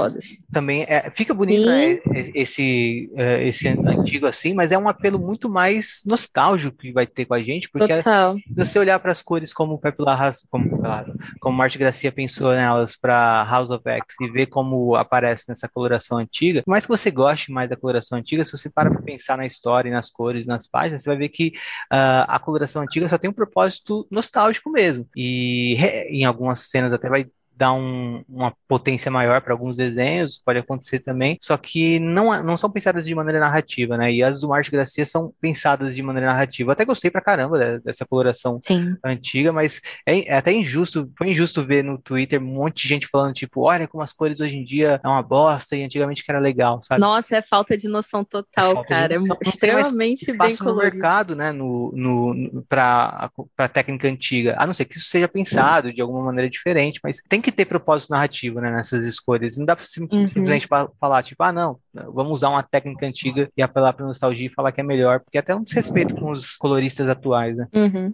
também. 0.52 0.84
É, 0.88 1.10
fica 1.10 1.34
bonito 1.34 1.66
né, 1.66 2.00
esse, 2.36 3.12
é, 3.16 3.48
esse 3.48 3.68
antigo 3.68 4.28
assim, 4.28 4.54
mas 4.54 4.72
é 4.72 4.78
um 4.78 4.88
apelo 4.88 5.20
muito 5.20 5.50
mais 5.50 6.02
nostálgico 6.06 6.78
que 6.78 6.92
vai 6.92 7.08
ter 7.08 7.26
com 7.26 7.34
a 7.34 7.42
gente, 7.42 7.70
porque 7.70 7.96
Total. 7.96 8.36
se 8.36 8.54
você 8.56 8.78
olhar 8.78 9.00
para 9.00 9.12
as 9.12 9.22
cores 9.22 9.52
como 9.52 9.74
o 9.74 9.80
Pepe 9.80 10.02
Larraz, 10.02 10.46
como, 10.50 10.70
claro, 10.80 11.14
como 11.40 11.58
Marte 11.58 11.78
Gracia 11.78 12.12
pensou 12.12 12.52
nelas 12.52 12.96
para 12.96 13.44
House 13.50 13.72
of 13.72 13.84
X 13.88 14.16
e 14.22 14.30
ver 14.30 14.46
como 14.48 14.96
aparece 14.96 15.46
nessa 15.50 15.68
coloração 15.68 16.18
antiga, 16.18 16.62
por 16.64 16.72
mais 16.72 16.86
que 16.86 16.92
você 16.92 17.10
goste 17.10 17.52
mais 17.52 17.70
da 17.70 17.76
coloração 17.76 18.18
antiga, 18.18 18.46
se 18.46 18.52
você 18.52 18.70
para 18.70 18.92
para 18.92 19.02
pensar 19.02 19.38
na 19.38 19.46
história, 19.46 19.92
nas 19.92 20.12
cores, 20.12 20.46
nas 20.46 20.68
páginas, 20.68 21.04
você 21.04 21.10
vai 21.10 21.18
ver 21.18 21.30
que 21.30 21.48
uh, 21.92 22.26
a 22.28 22.40
coloração 22.40 22.82
antiga 22.82 23.10
só 23.10 23.18
tem 23.18 23.30
um 23.30 23.34
propósito 23.34 24.08
nostálgico 24.12 24.70
mesmo. 24.70 25.08
E 25.16 25.76
em 26.10 26.26
algumas 26.26 26.70
cenas 26.70 26.94
até 26.94 27.10
vai 27.10 27.28
dar 27.58 27.74
um, 27.74 28.24
uma 28.30 28.54
potência 28.68 29.10
maior 29.10 29.42
para 29.42 29.54
alguns 29.54 29.76
desenhos, 29.76 30.40
pode 30.46 30.60
acontecer 30.60 31.00
também, 31.00 31.38
só 31.42 31.58
que 31.58 32.00
não, 32.00 32.44
não 32.44 32.56
são 32.56 32.70
pensadas 32.70 33.06
de 33.06 33.16
maneira 33.16 33.40
narrativa, 33.40 33.98
né? 33.98 34.14
E 34.14 34.22
as 34.22 34.40
do 34.40 34.48
Marte 34.48 34.70
Gracia 34.70 35.06
são 35.06 35.34
pensadas 35.42 35.96
de 35.96 36.04
maneira 36.04 36.28
narrativa. 36.28 36.70
Eu 36.70 36.74
até 36.74 36.86
gostei 36.86 37.10
pra 37.10 37.22
caramba 37.22 37.80
dessa 37.80 38.06
coloração 38.06 38.60
Sim. 38.64 38.96
antiga, 39.04 39.52
mas 39.52 39.82
é, 40.06 40.32
é, 40.32 40.38
até 40.38 40.54
injusto, 40.54 41.12
foi 41.18 41.30
injusto 41.30 41.66
ver 41.66 41.84
no 41.84 41.98
Twitter 41.98 42.42
um 42.42 42.46
monte 42.46 42.84
de 42.84 42.90
gente 42.90 43.08
falando, 43.08 43.34
tipo, 43.34 43.62
olha 43.62 43.88
como 43.88 44.04
as 44.04 44.14
cores 44.14 44.40
hoje 44.40 44.56
em 44.56 44.64
dia 44.64 45.02
é 45.04 45.08
uma 45.08 45.24
bosta 45.24 45.76
e 45.76 45.84
antigamente 45.84 46.24
que 46.24 46.32
era 46.32 46.40
legal, 46.40 46.82
sabe? 46.84 47.02
Nossa, 47.02 47.38
é 47.38 47.42
falta 47.42 47.76
de 47.76 47.88
noção 47.88 48.24
total, 48.24 48.82
é 48.82 48.88
cara. 48.88 49.16
É 49.16 49.20
noção. 49.20 49.38
É 49.44 49.50
extremamente 49.50 50.26
bem 50.32 50.56
colorido. 50.56 50.66
no 50.66 50.76
mercado, 50.76 51.36
né, 51.36 51.52
no, 51.52 51.92
no, 51.96 52.34
no, 52.34 52.62
pra, 52.64 53.32
pra 53.56 53.68
técnica 53.68 54.08
antiga. 54.08 54.56
A 54.60 54.68
não 54.68 54.74
ser 54.74 54.86
que 54.86 54.98
isso 54.98 55.10
seja 55.10 55.28
pensado 55.28 55.92
de 55.92 56.02
alguma 56.02 56.24
maneira 56.24 56.50
diferente, 56.50 57.00
mas 57.04 57.22
tem 57.28 57.42
que 57.42 57.47
ter 57.52 57.66
propósito 57.66 58.12
narrativo, 58.12 58.60
né, 58.60 58.72
nessas 58.72 59.06
escolhas. 59.06 59.58
Não 59.58 59.66
dá 59.66 59.76
pra 59.76 59.86
uhum. 60.00 60.28
simplesmente 60.28 60.68
falar, 61.00 61.24
tipo, 61.24 61.44
ah, 61.44 61.52
não, 61.52 61.80
vamos 61.94 62.34
usar 62.34 62.50
uma 62.50 62.64
técnica 62.64 63.06
antiga 63.06 63.50
e 63.56 63.62
apelar 63.62 63.94
pra 63.94 64.06
nostalgia 64.06 64.48
e 64.48 64.54
falar 64.54 64.72
que 64.72 64.82
é 64.82 64.84
melhor, 64.84 65.20
porque 65.20 65.38
é 65.38 65.42
até 65.42 65.56
um 65.56 65.64
desrespeito 65.64 66.16
com 66.16 66.32
os 66.32 66.56
coloristas 66.56 67.10
atuais, 67.10 67.58
né? 67.58 67.68
Uhum. 67.76 68.14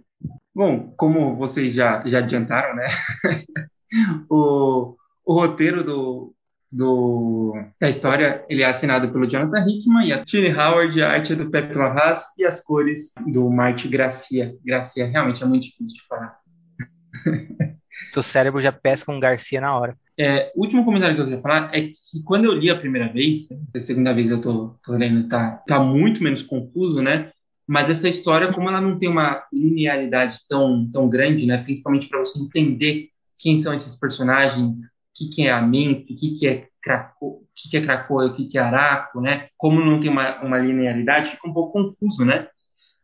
Bom, 0.54 0.94
como 0.96 1.36
vocês 1.36 1.74
já, 1.74 2.02
já 2.06 2.18
adiantaram, 2.18 2.76
né? 2.76 2.88
o, 4.30 4.96
o 5.24 5.34
roteiro 5.34 5.82
do, 5.82 6.34
do, 6.70 7.54
da 7.80 7.88
história 7.88 8.44
ele 8.48 8.62
é 8.62 8.66
assinado 8.66 9.10
pelo 9.10 9.28
Jonathan 9.28 9.64
Hickman 9.66 10.08
e 10.08 10.12
a 10.12 10.24
Tini 10.24 10.52
Howard, 10.52 11.00
a 11.02 11.10
arte 11.10 11.32
é 11.32 11.36
do 11.36 11.50
Pepe 11.50 11.74
Larraz 11.74 12.24
e 12.36 12.44
as 12.44 12.60
cores 12.62 13.14
do 13.26 13.48
Marte 13.48 13.88
Gracia. 13.88 14.56
Gracia 14.64 15.06
realmente 15.06 15.42
é 15.42 15.46
muito 15.46 15.64
difícil 15.64 15.94
de 15.94 16.06
falar. 16.06 16.43
Seu 18.10 18.22
cérebro 18.22 18.60
já 18.60 18.72
pesca 18.72 19.12
um 19.12 19.20
Garcia 19.20 19.60
na 19.60 19.76
hora. 19.76 19.96
É, 20.18 20.52
último 20.54 20.84
comentário 20.84 21.16
que 21.16 21.22
eu 21.22 21.26
queria 21.26 21.42
falar 21.42 21.74
é 21.74 21.88
que 21.88 22.22
quando 22.24 22.44
eu 22.44 22.52
li 22.52 22.70
a 22.70 22.78
primeira 22.78 23.12
vez, 23.12 23.48
a 23.74 23.80
segunda 23.80 24.12
vez 24.12 24.30
eu 24.30 24.40
tô, 24.40 24.76
tô 24.84 24.92
lendo, 24.92 25.28
tá, 25.28 25.62
tá 25.66 25.80
muito 25.80 26.22
menos 26.22 26.42
confuso, 26.42 27.02
né? 27.02 27.30
Mas 27.66 27.88
essa 27.88 28.08
história, 28.08 28.52
como 28.52 28.68
ela 28.68 28.80
não 28.80 28.98
tem 28.98 29.08
uma 29.08 29.42
linearidade 29.52 30.38
tão, 30.48 30.88
tão 30.90 31.08
grande, 31.08 31.46
né? 31.46 31.58
Principalmente 31.58 32.08
para 32.08 32.20
você 32.20 32.38
entender 32.38 33.08
quem 33.38 33.58
são 33.58 33.74
esses 33.74 33.96
personagens, 33.96 34.78
o 34.78 34.88
que, 35.14 35.28
que 35.28 35.46
é 35.46 35.52
a 35.52 35.62
mente, 35.62 36.12
o 36.12 36.16
que, 36.16 36.34
que 36.34 36.46
é 36.46 36.68
Craco, 36.82 37.26
o 37.26 37.46
que, 37.54 37.70
que 37.70 37.76
é 37.78 37.80
Cracoa, 37.80 38.26
o 38.26 38.34
que, 38.34 38.46
que 38.46 38.58
é 38.58 38.60
Araco, 38.60 39.20
né? 39.20 39.48
Como 39.56 39.84
não 39.84 39.98
tem 39.98 40.10
uma, 40.10 40.40
uma 40.42 40.58
linearidade, 40.58 41.30
fica 41.30 41.48
um 41.48 41.52
pouco 41.52 41.72
confuso, 41.72 42.24
né? 42.24 42.46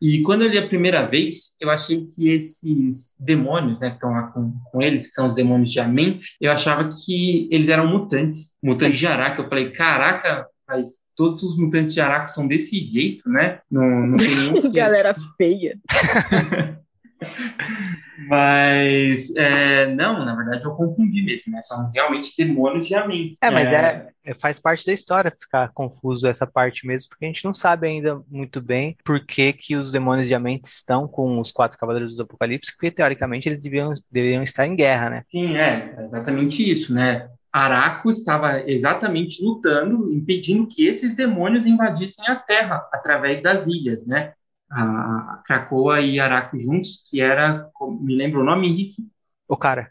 E 0.01 0.23
quando 0.23 0.43
eu 0.43 0.49
li 0.49 0.59
a 0.59 0.67
primeira 0.67 1.07
vez, 1.07 1.55
eu 1.61 1.71
achei 1.71 2.05
que 2.07 2.31
esses 2.31 3.17
demônios, 3.21 3.79
né, 3.79 3.91
que 3.91 3.97
estão 3.97 4.11
lá 4.11 4.23
com, 4.29 4.53
com 4.71 4.81
eles, 4.81 5.07
que 5.07 5.13
são 5.13 5.27
os 5.27 5.35
demônios 5.35 5.71
de 5.71 5.79
Amenf, 5.79 6.25
eu 6.41 6.51
achava 6.51 6.89
que 7.05 7.49
eles 7.51 7.69
eram 7.69 7.87
mutantes, 7.87 8.57
mutantes 8.63 8.99
de 8.99 9.07
Araca. 9.07 9.43
Eu 9.43 9.49
falei, 9.49 9.71
caraca, 9.73 10.47
mas 10.67 11.01
todos 11.15 11.43
os 11.43 11.59
mutantes 11.59 11.93
de 11.93 12.01
Araco 12.01 12.29
são 12.29 12.49
desse 12.49 12.79
jeito, 12.91 13.29
né? 13.29 13.61
Não, 13.71 14.07
não 14.07 14.17
tem 14.17 14.29
nenhum. 14.29 14.71
Galera 14.73 15.15
feia. 15.37 15.79
Mas, 18.29 19.35
é, 19.35 19.87
não, 19.95 20.25
na 20.25 20.35
verdade 20.35 20.65
eu 20.65 20.73
confundi 20.73 21.23
mesmo, 21.23 21.53
né? 21.53 21.63
São 21.63 21.91
realmente 21.91 22.35
demônios 22.37 22.87
de 22.87 22.95
Amin. 22.95 23.35
É, 23.41 23.51
mas 23.51 23.73
é... 23.73 24.09
é... 24.25 24.35
faz 24.35 24.61
parte 24.61 24.85
da 24.85 24.93
história 24.93 25.35
ficar 25.41 25.71
confuso 25.73 26.27
essa 26.27 26.47
parte 26.47 26.87
mesmo, 26.87 27.09
porque 27.09 27.25
a 27.25 27.29
gente 27.29 27.45
não 27.45 27.55
sabe 27.55 27.89
ainda 27.89 28.21
muito 28.29 28.61
bem 28.61 28.97
por 29.05 29.25
que, 29.25 29.53
que 29.53 29.75
os 29.75 29.91
demônios 29.91 30.29
de 30.29 30.35
Amin 30.35 30.61
estão 30.63 31.09
com 31.09 31.39
os 31.41 31.51
quatro 31.51 31.79
cavaleiros 31.79 32.17
do 32.17 32.23
Apocalipse, 32.23 32.73
porque 32.73 32.91
teoricamente 32.91 33.49
eles 33.49 33.63
deviam, 33.63 33.95
deveriam 34.11 34.43
estar 34.43 34.67
em 34.67 34.77
guerra, 34.77 35.11
né? 35.11 35.25
Sim, 35.31 35.57
é, 35.57 35.95
exatamente 35.99 36.71
isso, 36.71 36.93
né? 36.93 37.29
Araco 37.53 38.09
estava 38.11 38.61
exatamente 38.71 39.43
lutando, 39.43 40.13
impedindo 40.13 40.69
que 40.69 40.87
esses 40.87 41.15
demônios 41.15 41.67
invadissem 41.67 42.25
a 42.29 42.37
Terra 42.37 42.89
através 42.93 43.41
das 43.41 43.67
ilhas, 43.67 44.07
né? 44.07 44.35
A 44.71 45.43
Krakoa 45.45 46.01
e 46.01 46.21
Araco 46.21 46.59
juntos, 46.59 47.03
que 47.09 47.21
era, 47.21 47.69
me 48.01 48.15
lembra 48.15 48.41
o 48.41 48.45
nome, 48.45 48.69
Henrique? 48.69 49.11
Okara. 49.49 49.91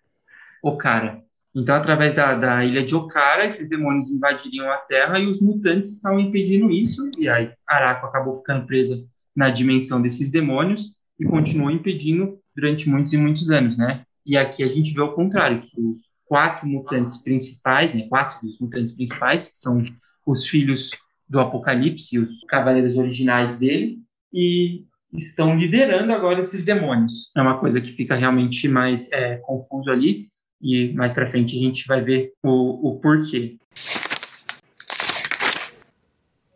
Okara. 0.64 1.22
Então, 1.54 1.76
através 1.76 2.16
da, 2.16 2.36
da 2.36 2.64
ilha 2.64 2.86
de 2.86 2.96
Okara, 2.96 3.46
esses 3.46 3.68
demônios 3.68 4.10
invadiriam 4.12 4.72
a 4.72 4.78
Terra 4.78 5.20
e 5.20 5.26
os 5.26 5.42
mutantes 5.42 5.92
estavam 5.92 6.20
impedindo 6.20 6.70
isso, 6.70 7.10
e 7.18 7.28
aí 7.28 7.52
Araco 7.68 8.06
acabou 8.06 8.38
ficando 8.38 8.66
presa 8.66 9.04
na 9.36 9.50
dimensão 9.50 10.02
desses 10.02 10.32
demônios 10.32 10.96
e 11.20 11.26
continuou 11.26 11.72
impedindo 11.72 12.40
durante 12.56 12.88
muitos 12.88 13.14
e 13.14 13.18
muitos 13.18 13.50
anos, 13.50 13.78
né? 13.78 14.06
E 14.26 14.38
aqui 14.38 14.64
a 14.64 14.68
gente 14.68 14.94
vê 14.94 15.02
o 15.02 15.14
contrário, 15.14 15.62
que 15.62 15.82
os 15.82 15.98
quatro 16.26 16.68
mutantes 16.68 17.18
principais, 17.18 17.94
né, 17.94 18.08
quatro 18.08 18.46
dos 18.46 18.60
mutantes 18.60 18.94
principais, 18.94 19.50
que 19.50 19.58
são 19.58 19.84
os 20.26 20.48
filhos 20.48 20.92
do 21.28 21.40
Apocalipse, 21.40 22.20
os 22.20 22.44
cavaleiros 22.48 22.96
originais 22.96 23.58
dele, 23.58 24.00
e 24.34 24.84
estão 25.14 25.58
liderando 25.58 26.12
agora 26.14 26.40
esses 26.40 26.64
demônios. 26.64 27.32
É 27.36 27.42
uma 27.42 27.58
coisa 27.58 27.82
que 27.82 27.92
fica 27.94 28.16
realmente 28.16 28.68
mais 28.68 29.12
é, 29.12 29.38
confuso 29.38 29.90
ali 29.90 30.28
e 30.62 30.94
mais 30.94 31.14
para 31.14 31.28
frente 31.28 31.56
a 31.56 31.60
gente 31.60 31.88
vai 31.88 32.02
ver 32.02 32.34
o, 32.44 32.90
o 32.90 33.00
porquê. 33.00 33.58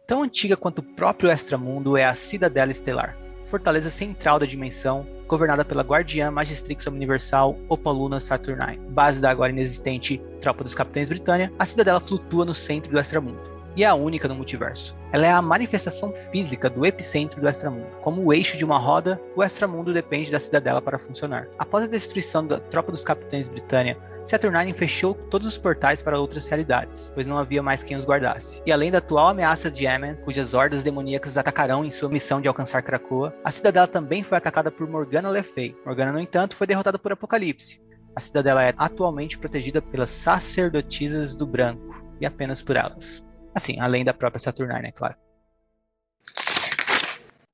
Tão 0.06 0.24
antiga 0.24 0.58
quanto 0.58 0.80
o 0.80 0.84
próprio 0.84 1.32
Extramundo 1.32 1.98
é 1.98 2.06
a 2.06 2.14
Cidadela 2.14 2.72
Estelar, 2.72 3.18
fortaleza 3.48 3.90
central 3.90 4.38
da 4.38 4.46
dimensão, 4.46 5.08
governada 5.28 5.64
pela 5.64 5.82
Guardiã 5.82 6.30
Magistrix 6.30 6.86
Universal 6.86 7.58
Opaluna 7.70 8.20
Saturnine. 8.20 8.78
Base 8.90 9.22
da 9.22 9.32
agora 9.32 9.52
inexistente 9.52 10.22
Tropa 10.42 10.64
dos 10.64 10.76
Capitães 10.76 11.10
Britânia, 11.10 11.52
a 11.58 11.66
cidadela 11.66 12.02
flutua 12.02 12.46
no 12.46 12.54
centro 12.54 12.92
do 12.92 13.00
Extramundo 13.00 13.53
e 13.76 13.84
é 13.84 13.88
a 13.88 13.96
única 13.96 14.28
no 14.28 14.36
multiverso. 14.36 14.96
Ela 15.12 15.26
é 15.26 15.32
a 15.32 15.42
manifestação 15.42 16.14
física 16.32 16.70
do 16.70 16.86
epicentro 16.86 17.40
do 17.40 17.48
extramundo. 17.48 17.88
Como 18.02 18.24
o 18.24 18.34
eixo 18.34 18.58
de 18.58 18.66
uma 18.66 18.78
roda, 18.78 19.20
o 19.36 19.44
extramundo 19.44 19.94
depende 19.94 20.32
da 20.32 20.40
cidadela 20.40 20.82
para 20.82 21.00
funcionar. 21.00 21.48
Após 21.58 21.84
a 21.84 21.88
destruição 21.88 22.46
da 22.46 22.60
tropa 22.60 22.92
dos 22.92 23.04
capitães 23.04 23.48
Britânia, 23.48 23.98
Saturnine 24.26 24.74
fechou 24.74 25.14
todos 25.14 25.48
os 25.48 25.58
portais 25.58 26.02
para 26.02 26.20
outras 26.20 26.48
realidades, 26.48 27.12
pois 27.14 27.28
não 27.28 27.38
havia 27.38 27.62
mais 27.62 27.84
quem 27.84 27.98
os 27.98 28.06
guardasse. 28.06 28.62
E 28.66 28.72
além 28.72 28.90
da 28.90 29.00
atual 29.00 29.28
ameaça 29.28 29.70
de 29.70 29.86
Yemen, 29.86 30.16
cujas 30.24 30.54
hordas 30.54 30.82
demoníacas 30.82 31.38
atacarão 31.38 31.84
em 31.84 31.92
sua 31.92 32.10
missão 32.10 32.40
de 32.40 32.48
alcançar 32.48 32.82
Krakoa, 32.82 33.36
a 33.44 33.52
cidadela 33.52 33.88
também 33.88 34.24
foi 34.24 34.38
atacada 34.38 34.72
por 34.72 34.88
Morgana 34.88 35.30
Le 35.30 35.44
Fay. 35.44 35.76
Morgana, 35.86 36.14
no 36.14 36.20
entanto, 36.20 36.56
foi 36.56 36.66
derrotada 36.66 36.98
por 36.98 37.12
Apocalipse. 37.12 37.82
A 38.16 38.22
cidadela 38.22 38.64
é 38.64 38.74
atualmente 38.78 39.38
protegida 39.38 39.82
pelas 39.82 40.12
sacerdotisas 40.12 41.36
do 41.36 41.46
branco, 41.46 42.04
e 42.22 42.26
apenas 42.26 42.62
por 42.62 42.76
elas. 42.76 43.23
Assim, 43.54 43.80
além 43.80 44.04
da 44.04 44.14
própria 44.14 44.40
Saturnine, 44.40 44.88
é 44.88 44.92
claro. 44.92 45.16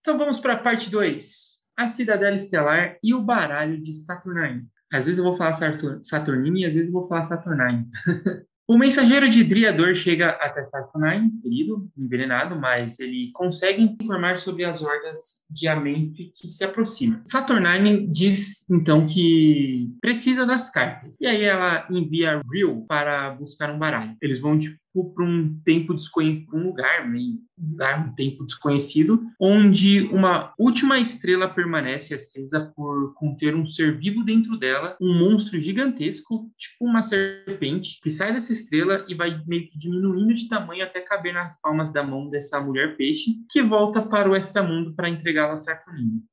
Então 0.02 0.18
vamos 0.18 0.40
para 0.40 0.54
a 0.54 0.58
parte 0.58 0.90
2. 0.90 1.60
A 1.78 1.88
Cidadela 1.88 2.36
Estelar 2.36 2.98
e 3.04 3.14
o 3.14 3.22
baralho 3.22 3.82
de 3.82 3.94
Saturnine. 3.94 4.68
Às 4.92 5.06
vezes 5.06 5.20
eu 5.20 5.24
vou 5.24 5.38
falar 5.38 5.54
Saturnine 5.54 6.62
e 6.62 6.66
às 6.66 6.74
vezes 6.74 6.92
eu 6.92 7.00
vou 7.00 7.08
falar 7.08 7.24
Saturnine. 7.24 7.88
O 8.70 8.78
mensageiro 8.78 9.28
de 9.28 9.44
Driador 9.44 9.96
chega 9.96 10.30
até 10.30 10.64
Saturnine, 10.64 11.32
ferido, 11.42 11.90
envenenado, 11.98 12.56
mas 12.56 13.00
ele 13.00 13.32
consegue 13.34 13.82
informar 13.82 14.38
sobre 14.38 14.64
as 14.64 14.84
hordas 14.84 15.44
de 15.50 15.68
Amenth 15.68 16.14
que 16.40 16.48
se 16.48 16.64
aproximam. 16.64 17.20
Saturnine 17.26 18.06
diz 18.06 18.70
então 18.70 19.08
que 19.08 19.90
precisa 20.00 20.46
das 20.46 20.70
cartas. 20.70 21.18
E 21.20 21.26
aí 21.26 21.46
ela 21.46 21.88
envia 21.90 22.44
Real 22.54 22.86
para 22.88 23.32
buscar 23.32 23.72
um 23.72 23.80
baralho. 23.80 24.16
Eles 24.22 24.40
vão 24.40 24.60
tipo 24.60 24.78
para 24.94 25.24
um 25.24 25.60
tempo 25.64 25.94
desconhecido, 25.94 26.56
um 26.56 26.64
lugar, 26.64 27.08
meio 27.10 27.40
lugar, 27.58 28.08
um 28.08 28.16
tempo 28.16 28.46
desconhecido, 28.46 29.22
onde 29.40 30.02
uma 30.08 30.54
última 30.58 31.00
estrela 31.00 31.48
permanece 31.48 32.14
acesa 32.14 32.72
por 32.76 33.14
conter 33.14 33.56
um 33.56 33.66
ser 33.66 33.98
vivo 33.98 34.24
dentro 34.24 34.58
dela, 34.58 34.98
um 35.02 35.18
monstro 35.18 35.60
gigantesco, 35.60 36.50
tipo 36.58 36.86
uma 36.86 37.04
serpente, 37.04 38.00
que 38.02 38.10
sai 38.10 38.34
dessa 38.34 38.54
estrela 38.54 39.06
e 39.08 39.16
vai 39.16 39.42
meio 39.46 39.68
que 39.68 39.78
diminuindo 39.78 40.34
de 40.34 40.48
tamanho 40.48 40.84
até 40.84 41.02
caber 41.02 41.34
nas 41.34 41.60
palmas 41.62 41.92
da 41.92 42.04
mão 42.04 42.30
dessa 42.30 42.60
mulher 42.60 42.98
peixe, 42.98 43.36
que 43.50 43.62
volta 43.62 44.02
para 44.02 44.30
o 44.30 44.36
extramundo 44.36 44.94
para 44.94 45.10
entregá-la 45.10 45.54
a 45.54 45.58
Saturnino. 45.58 46.24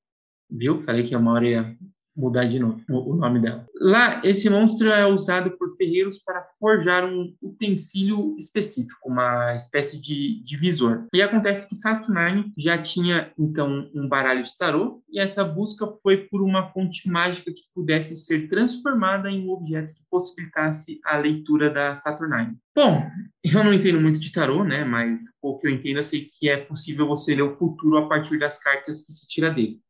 Viu? 0.50 0.82
Falei 0.84 1.04
que 1.04 1.14
a 1.14 1.18
uma 1.18 1.32
hora 1.32 1.76
mudar 2.16 2.44
de 2.44 2.58
novo 2.58 2.80
o 2.88 3.14
nome 3.14 3.40
dela. 3.40 3.66
Lá, 3.78 4.20
esse 4.24 4.48
monstro 4.48 4.90
é 4.90 5.06
usado 5.06 5.50
por 5.58 5.76
ferreiros 5.76 6.18
para 6.18 6.46
forjar 6.58 7.04
um 7.04 7.34
utensílio 7.42 8.34
específico, 8.38 9.08
uma 9.08 9.54
espécie 9.54 10.00
de 10.00 10.42
divisor. 10.42 11.06
E 11.12 11.20
acontece 11.20 11.68
que 11.68 11.74
Saturnine 11.74 12.52
já 12.56 12.78
tinha, 12.78 13.32
então, 13.38 13.90
um 13.94 14.08
baralho 14.08 14.42
de 14.42 14.56
tarô, 14.56 15.02
e 15.08 15.20
essa 15.20 15.44
busca 15.44 15.86
foi 16.02 16.16
por 16.16 16.42
uma 16.42 16.68
fonte 16.70 17.08
mágica 17.08 17.52
que 17.52 17.62
pudesse 17.74 18.16
ser 18.16 18.48
transformada 18.48 19.30
em 19.30 19.46
um 19.46 19.50
objeto 19.50 19.94
que 19.94 20.02
possibilitasse 20.10 21.00
a 21.04 21.18
leitura 21.18 21.70
da 21.70 21.94
Saturnine. 21.94 22.56
Bom, 22.74 23.02
eu 23.42 23.64
não 23.64 23.72
entendo 23.72 24.00
muito 24.00 24.20
de 24.20 24.32
tarô, 24.32 24.64
né? 24.64 24.84
Mas 24.84 25.20
o 25.40 25.58
que 25.58 25.66
eu 25.66 25.70
entendo, 25.70 25.98
eu 25.98 26.02
sei 26.02 26.26
que 26.26 26.48
é 26.48 26.58
possível 26.58 27.06
você 27.06 27.34
ler 27.34 27.42
o 27.42 27.50
futuro 27.50 27.96
a 27.98 28.08
partir 28.08 28.38
das 28.38 28.58
cartas 28.58 29.02
que 29.02 29.12
se 29.12 29.26
tira 29.26 29.50
dele. 29.50 29.80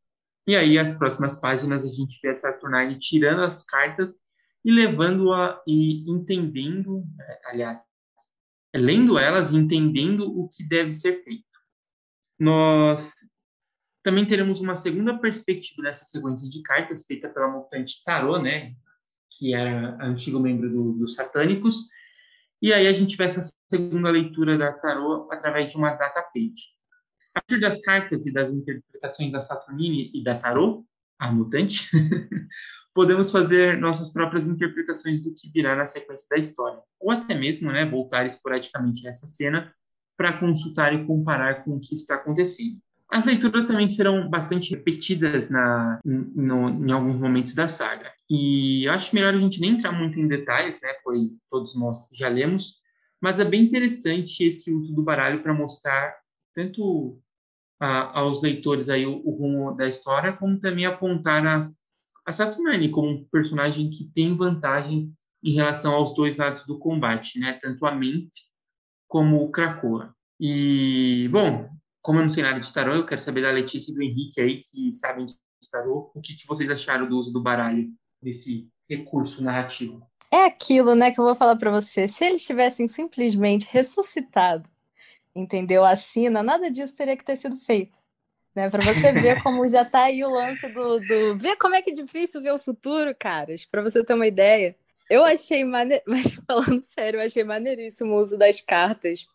E 0.46 0.54
aí, 0.54 0.78
as 0.78 0.92
próximas 0.92 1.35
páginas, 1.35 1.85
a 1.85 1.92
gente 1.92 2.20
vê 2.22 2.28
a 2.28 2.35
Saturnine 2.35 2.98
tirando 2.98 3.42
as 3.42 3.64
cartas 3.64 4.18
e 4.64 4.70
levando-a 4.70 5.61
e 5.66 6.09
entendendo, 6.11 7.04
é, 7.20 7.40
aliás, 7.46 7.82
lendo 8.74 9.18
elas 9.18 9.52
e 9.52 9.56
entendendo 9.56 10.26
o 10.26 10.48
que 10.48 10.62
deve 10.62 10.92
ser 10.92 11.22
feito. 11.24 11.44
Nós 12.38 13.12
também 14.04 14.24
teremos 14.24 14.61
uma 14.61 14.76
segunda 14.76 15.18
perspectiva 15.18 15.82
dessa 15.82 16.04
sequência 16.04 16.48
de 16.48 16.62
cartas 16.62 17.04
feita 17.04 17.28
pela 17.28 17.48
mutante 17.48 18.04
Tarot, 18.04 18.40
né, 18.40 18.74
que 19.30 19.52
era 19.52 19.96
antigo 20.00 20.38
membro 20.38 20.70
do, 20.70 20.92
dos 20.92 21.14
Satânicos, 21.14 21.88
e 22.62 22.72
aí 22.72 22.87
a 22.87 22.92
gente 22.92 23.16
vai 23.16 23.26
essa 23.26 23.42
segunda 23.68 24.11
leitura 24.11 24.56
da 24.56 24.72
Tarot 24.72 25.26
através 25.32 25.70
de 25.70 25.76
uma 25.76 25.94
data 25.94 26.22
page. 26.22 26.76
A 27.37 27.40
partir 27.42 27.61
das 27.61 27.83
cartas 27.83 28.27
e 28.27 28.33
das 28.33 28.51
interpretações 28.51 29.31
da 29.31 29.42
Saturnine 29.42 30.11
e 30.14 30.25
da 30.25 30.38
Tarot, 30.38 30.83
a 31.18 31.31
mutante, 31.31 31.87
podemos 32.94 33.31
fazer 33.31 33.77
nossas 33.77 34.11
próprias 34.11 34.49
interpretações 34.49 35.22
do 35.22 35.35
que 35.35 35.51
virá 35.53 35.77
na 35.77 35.85
sequência 35.85 36.27
da 36.31 36.38
história, 36.38 36.81
ou 36.99 37.11
até 37.11 37.35
mesmo 37.35 37.70
né, 37.70 37.85
voltar 37.85 38.25
esporadicamente 38.25 39.05
nessa 39.05 39.27
cena 39.27 39.70
para 40.16 40.38
consultar 40.38 40.94
e 40.94 41.05
comparar 41.05 41.62
com 41.62 41.72
o 41.72 41.81
que 41.81 41.94
está 41.94 42.14
acontecendo. 42.14 42.79
As 43.11 43.27
leituras 43.27 43.66
também 43.66 43.87
serão 43.87 44.31
bastante 44.31 44.70
repetidas 44.75 45.51
na, 45.51 46.01
no, 46.03 46.70
em 46.70 46.90
alguns 46.90 47.20
momentos 47.20 47.55
da 47.55 47.68
saga. 47.68 48.11
E 48.31 48.88
eu 48.88 48.92
acho 48.92 49.14
melhor 49.14 49.35
a 49.35 49.38
gente 49.38 49.61
nem 49.61 49.72
entrar 49.72 49.92
muito 49.92 50.18
em 50.18 50.27
detalhes, 50.27 50.81
né, 50.81 50.88
pois 51.05 51.46
todos 51.51 51.77
nós 51.77 52.09
já 52.14 52.31
lemos, 52.31 52.77
mas 53.20 53.38
é 53.38 53.44
bem 53.44 53.62
interessante 53.62 54.42
esse 54.42 54.72
uso 54.72 54.94
do 54.94 55.03
baralho 55.03 55.42
para 55.42 55.53
mostrar 55.53 56.16
tanto 56.55 57.20
a, 57.79 58.21
aos 58.21 58.43
leitores 58.43 58.89
aí 58.89 59.07
o, 59.07 59.21
o, 59.25 59.31
rumo 59.31 59.77
da 59.77 59.87
história, 59.87 60.33
como 60.33 60.59
também 60.59 60.87
apontar 60.87 61.47
a, 61.47 61.61
a 62.25 62.33
Saturnine 62.33 62.91
como 62.91 63.09
um 63.09 63.25
personagem 63.25 63.91
que 63.91 64.11
tem 64.15 64.37
vantagem 64.37 65.12
em 65.43 65.55
relação 65.55 65.95
aos 65.95 66.15
dois 66.15 66.37
lados 66.37 66.65
do 66.65 66.79
combate, 66.79 67.39
né, 67.39 67.59
tanto 67.62 67.87
a 67.87 67.95
mente 67.95 68.45
como 69.07 69.43
o 69.43 69.51
Krakoa. 69.51 70.15
E, 70.41 71.29
bom, 71.31 71.69
como 72.03 72.19
eu 72.19 72.25
não 72.25 72.31
sei 72.31 72.43
nada 72.43 72.59
de 72.59 72.73
tarô, 72.73 72.95
eu 72.95 73.07
quero 73.07 73.21
saber 73.21 73.43
da 73.43 73.51
Letícia 73.51 73.93
e 73.93 73.95
do 73.95 74.03
Henrique 74.03 74.41
aí, 74.41 74.61
que 74.61 74.93
sabem 74.93 75.25
de 75.25 75.35
tarô, 75.71 76.11
o 76.15 76.21
que, 76.21 76.35
que 76.35 76.47
vocês 76.47 76.69
acharam 76.71 77.09
do 77.09 77.17
uso 77.17 77.33
do 77.33 77.43
baralho, 77.43 77.89
desse 78.21 78.69
recurso 78.89 79.43
narrativo? 79.43 80.07
É 80.33 80.45
aquilo, 80.45 80.95
né, 80.95 81.11
que 81.11 81.21
eu 81.21 81.25
vou 81.25 81.37
falar 81.37 81.57
para 81.57 81.71
você. 81.71 82.09
Se 82.09 82.25
eles 82.25 82.45
tivessem 82.45 82.89
simplesmente 82.89 83.67
ressuscitado, 83.71 84.69
entendeu? 85.37 85.85
A 85.85 85.94
sina, 85.94 86.42
nada 86.42 86.70
disso 86.70 86.96
teria 86.96 87.16
que 87.16 87.25
ter 87.25 87.37
sido 87.37 87.57
feito. 87.59 87.99
Né, 88.55 88.70
para 88.70 88.83
você 88.83 89.12
ver 89.12 89.40
como 89.44 89.68
já 89.68 89.85
tá 89.85 90.05
aí 90.05 90.25
o 90.25 90.31
lance 90.31 90.66
do, 90.68 90.99
do. 90.99 91.38
Ver 91.38 91.57
como 91.57 91.75
é 91.75 91.83
que 91.83 91.90
é 91.90 91.94
difícil 91.94 92.40
ver 92.40 92.53
o 92.53 92.59
futuro, 92.59 93.14
caras, 93.14 93.66
para 93.66 93.83
você 93.83 94.03
ter 94.03 94.14
uma 94.14 94.27
ideia. 94.27 94.75
Eu 95.11 95.25
achei 95.25 95.62
maneiro, 95.62 96.03
mas 96.09 96.35
falando 96.46 96.83
sério, 96.83 97.20
eu 97.20 97.25
achei 97.27 97.44
maneiríssimo 97.44 98.14
o 98.14 98.20
uso 98.20 98.37
das 98.38 98.61
cartas 98.62 99.27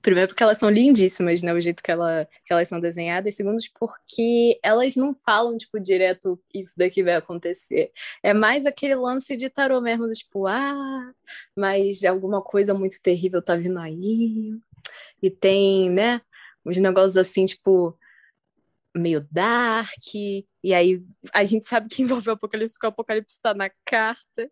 Primeiro 0.00 0.28
porque 0.28 0.42
elas 0.42 0.58
são 0.58 0.70
lindíssimas, 0.70 1.42
né? 1.42 1.52
O 1.52 1.60
jeito 1.60 1.82
que, 1.82 1.90
ela, 1.90 2.26
que 2.44 2.52
elas 2.52 2.68
são 2.68 2.80
desenhadas. 2.80 3.34
Segundo, 3.34 3.58
porque 3.78 4.58
elas 4.62 4.94
não 4.94 5.14
falam, 5.14 5.56
tipo, 5.58 5.78
direto 5.80 6.40
isso 6.54 6.74
daqui 6.76 7.02
vai 7.02 7.14
acontecer. 7.16 7.90
É 8.22 8.32
mais 8.32 8.64
aquele 8.64 8.94
lance 8.94 9.36
de 9.36 9.50
tarô 9.50 9.80
mesmo, 9.80 10.06
do, 10.06 10.12
tipo, 10.12 10.46
ah, 10.46 11.12
mas 11.56 12.04
alguma 12.04 12.40
coisa 12.40 12.72
muito 12.72 13.02
terrível 13.02 13.42
tá 13.42 13.56
vindo 13.56 13.78
aí. 13.78 14.52
E 15.22 15.30
tem, 15.30 15.90
né? 15.90 16.20
Uns 16.64 16.78
negócios 16.78 17.16
assim, 17.16 17.46
tipo, 17.46 17.98
meio 18.94 19.26
dark. 19.30 20.14
E 20.14 20.74
aí 20.74 21.02
a 21.32 21.44
gente 21.44 21.66
sabe 21.66 21.88
que 21.88 22.02
envolve 22.02 22.28
o 22.28 22.32
apocalipse, 22.32 22.74
porque 22.74 22.86
o 22.86 22.90
apocalipse 22.90 23.40
tá 23.40 23.54
na 23.54 23.70
carta. 23.84 24.50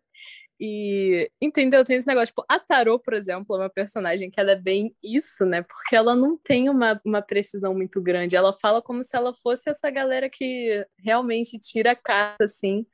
E, 0.59 1.29
entendeu? 1.39 1.85
Tem 1.85 1.97
esse 1.97 2.07
negócio, 2.07 2.27
tipo, 2.27 2.43
a 2.49 2.57
Tarot, 2.57 3.03
por 3.03 3.13
exemplo, 3.13 3.55
é 3.55 3.59
uma 3.59 3.69
personagem 3.69 4.29
que 4.31 4.39
ela 4.39 4.51
é 4.51 4.55
bem 4.55 4.95
isso, 5.03 5.45
né? 5.45 5.61
Porque 5.61 5.95
ela 5.95 6.15
não 6.15 6.35
tem 6.35 6.67
uma, 6.67 6.99
uma 7.05 7.21
precisão 7.21 7.75
muito 7.75 8.01
grande. 8.01 8.35
Ela 8.35 8.57
fala 8.57 8.81
como 8.81 9.03
se 9.03 9.15
ela 9.15 9.35
fosse 9.35 9.69
essa 9.69 9.89
galera 9.91 10.29
que 10.29 10.85
realmente 10.97 11.59
tira 11.59 11.91
a 11.91 11.95
carta, 11.95 12.45
assim, 12.45 12.87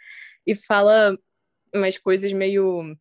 e 0.45 0.53
fala 0.55 1.17
umas 1.73 1.97
coisas 1.97 2.31
meio, 2.33 2.97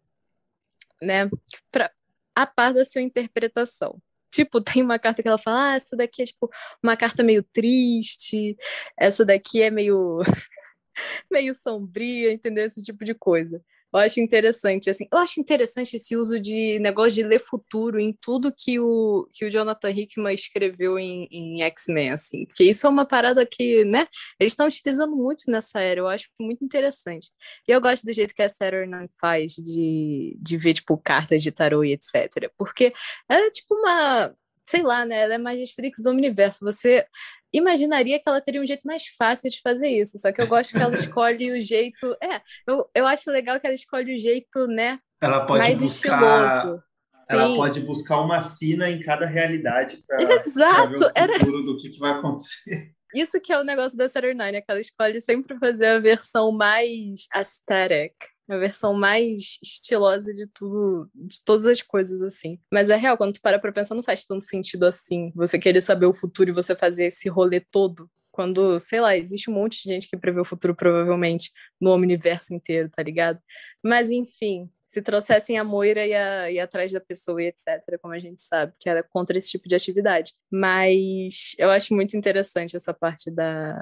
né, 1.02 1.28
pra, 1.70 1.90
a 2.34 2.46
par 2.46 2.72
da 2.72 2.84
sua 2.84 3.02
interpretação. 3.02 4.00
Tipo, 4.32 4.62
tem 4.62 4.82
uma 4.82 4.98
carta 4.98 5.22
que 5.22 5.28
ela 5.28 5.38
fala, 5.38 5.72
ah, 5.72 5.76
essa 5.76 5.96
daqui 5.96 6.22
é, 6.22 6.26
tipo, 6.26 6.48
uma 6.82 6.96
carta 6.96 7.22
meio 7.22 7.42
triste, 7.42 8.56
essa 8.98 9.24
daqui 9.24 9.62
é 9.62 9.70
meio... 9.70 10.20
meio 11.30 11.54
sombria, 11.54 12.32
entendeu? 12.32 12.64
Esse 12.66 12.82
tipo 12.82 13.04
de 13.04 13.14
coisa. 13.14 13.62
Eu 13.92 14.00
acho 14.00 14.20
interessante, 14.20 14.88
assim, 14.88 15.06
eu 15.12 15.18
acho 15.18 15.40
interessante 15.40 15.96
esse 15.96 16.16
uso 16.16 16.40
de 16.40 16.78
negócio 16.78 17.12
de 17.12 17.22
ler 17.22 17.40
futuro 17.40 18.00
em 18.00 18.12
tudo 18.12 18.52
que 18.52 18.80
o, 18.80 19.28
que 19.30 19.44
o 19.44 19.50
Jonathan 19.50 19.90
Hickman 19.90 20.34
escreveu 20.34 20.98
em, 20.98 21.28
em 21.30 21.62
X-Men, 21.62 22.10
assim, 22.10 22.46
porque 22.46 22.64
isso 22.64 22.86
é 22.86 22.90
uma 22.90 23.04
parada 23.04 23.44
que, 23.44 23.84
né, 23.84 24.06
eles 24.40 24.52
estão 24.52 24.66
utilizando 24.66 25.14
muito 25.14 25.50
nessa 25.50 25.80
era, 25.80 26.00
eu 26.00 26.08
acho 26.08 26.28
muito 26.40 26.64
interessante. 26.64 27.30
E 27.68 27.72
eu 27.72 27.80
gosto 27.80 28.04
do 28.04 28.12
jeito 28.12 28.34
que 28.34 28.42
a 28.42 28.48
Saturn 28.48 29.06
faz 29.20 29.52
de, 29.52 30.36
de 30.40 30.56
ver, 30.56 30.74
tipo, 30.74 30.96
cartas 30.96 31.42
de 31.42 31.50
tarô 31.50 31.84
e 31.84 31.92
etc, 31.92 32.50
porque 32.56 32.92
é 33.28 33.50
tipo 33.50 33.74
uma, 33.74 34.34
sei 34.64 34.82
lá, 34.82 35.04
né, 35.04 35.20
ela 35.22 35.34
é 35.34 35.38
Magistrix 35.38 36.00
do 36.02 36.10
universo, 36.10 36.64
você 36.64 37.06
imaginaria 37.52 38.18
que 38.18 38.28
ela 38.28 38.40
teria 38.40 38.62
um 38.62 38.66
jeito 38.66 38.86
mais 38.86 39.04
fácil 39.18 39.50
de 39.50 39.60
fazer 39.60 39.88
isso. 39.88 40.18
Só 40.18 40.32
que 40.32 40.40
eu 40.40 40.46
gosto 40.46 40.72
que 40.72 40.82
ela 40.82 40.94
escolhe 40.94 41.52
o 41.52 41.60
jeito. 41.60 42.16
É, 42.22 42.40
eu, 42.66 42.88
eu 42.94 43.06
acho 43.06 43.30
legal 43.30 43.60
que 43.60 43.66
ela 43.66 43.74
escolhe 43.74 44.14
o 44.14 44.18
jeito, 44.18 44.66
né? 44.66 44.98
Ela 45.20 45.46
pode 45.46 45.58
mais 45.58 45.78
buscar... 45.78 46.20
estiloso. 46.20 46.82
Ela 47.30 47.46
Sim. 47.46 47.56
pode 47.56 47.80
buscar 47.80 48.20
uma 48.20 48.42
sina 48.42 48.90
em 48.90 49.00
cada 49.00 49.26
realidade 49.26 50.02
para 50.06 50.16
ver 50.24 50.36
o 50.36 50.40
futuro 50.40 51.10
Era... 51.14 51.38
do 51.38 51.76
que, 51.76 51.90
que 51.90 51.98
vai 51.98 52.12
acontecer. 52.12 52.92
Isso 53.14 53.38
que 53.40 53.52
é 53.52 53.60
o 53.60 53.64
negócio 53.64 53.96
da 53.96 54.06
Night, 54.06 54.52
né? 54.52 54.60
Que 54.62 54.70
ela 54.70 54.80
escolhe 54.80 55.20
sempre 55.20 55.58
fazer 55.58 55.86
a 55.86 55.98
versão 55.98 56.50
mais 56.50 57.26
aesthetic 57.32 58.14
a 58.48 58.56
versão 58.56 58.94
mais 58.94 59.58
estilosa 59.62 60.32
de 60.32 60.46
tudo, 60.48 61.10
de 61.14 61.42
todas 61.44 61.66
as 61.66 61.80
coisas, 61.80 62.22
assim. 62.22 62.58
Mas 62.72 62.90
é 62.90 62.96
real, 62.96 63.16
quando 63.16 63.34
tu 63.34 63.40
para 63.40 63.58
pra 63.58 63.72
pensar, 63.72 63.94
não 63.94 64.02
faz 64.02 64.24
tanto 64.24 64.44
sentido 64.44 64.84
assim. 64.84 65.32
Você 65.34 65.58
querer 65.58 65.80
saber 65.80 66.06
o 66.06 66.14
futuro 66.14 66.50
e 66.50 66.52
você 66.52 66.74
fazer 66.74 67.06
esse 67.06 67.28
rolê 67.28 67.60
todo. 67.60 68.10
Quando, 68.30 68.78
sei 68.78 69.00
lá, 69.00 69.16
existe 69.16 69.50
um 69.50 69.54
monte 69.54 69.82
de 69.82 69.90
gente 69.90 70.08
que 70.08 70.16
prevê 70.16 70.40
o 70.40 70.44
futuro, 70.44 70.74
provavelmente, 70.74 71.50
no 71.80 71.94
universo 71.94 72.54
inteiro, 72.54 72.88
tá 72.88 73.02
ligado? 73.02 73.38
Mas, 73.84 74.10
enfim, 74.10 74.70
se 74.92 75.00
trouxessem 75.02 75.58
a 75.58 75.64
Moira 75.64 76.06
e, 76.06 76.14
a, 76.14 76.50
e 76.50 76.58
atrás 76.58 76.92
da 76.92 77.00
pessoa 77.00 77.42
e 77.42 77.46
etc., 77.46 77.98
como 78.00 78.14
a 78.14 78.18
gente 78.18 78.42
sabe, 78.42 78.74
que 78.78 78.88
era 78.88 79.02
contra 79.02 79.36
esse 79.36 79.50
tipo 79.50 79.68
de 79.68 79.74
atividade. 79.74 80.32
Mas 80.50 81.54
eu 81.58 81.70
acho 81.70 81.94
muito 81.94 82.16
interessante 82.16 82.76
essa 82.76 82.92
parte 82.92 83.30
da, 83.30 83.74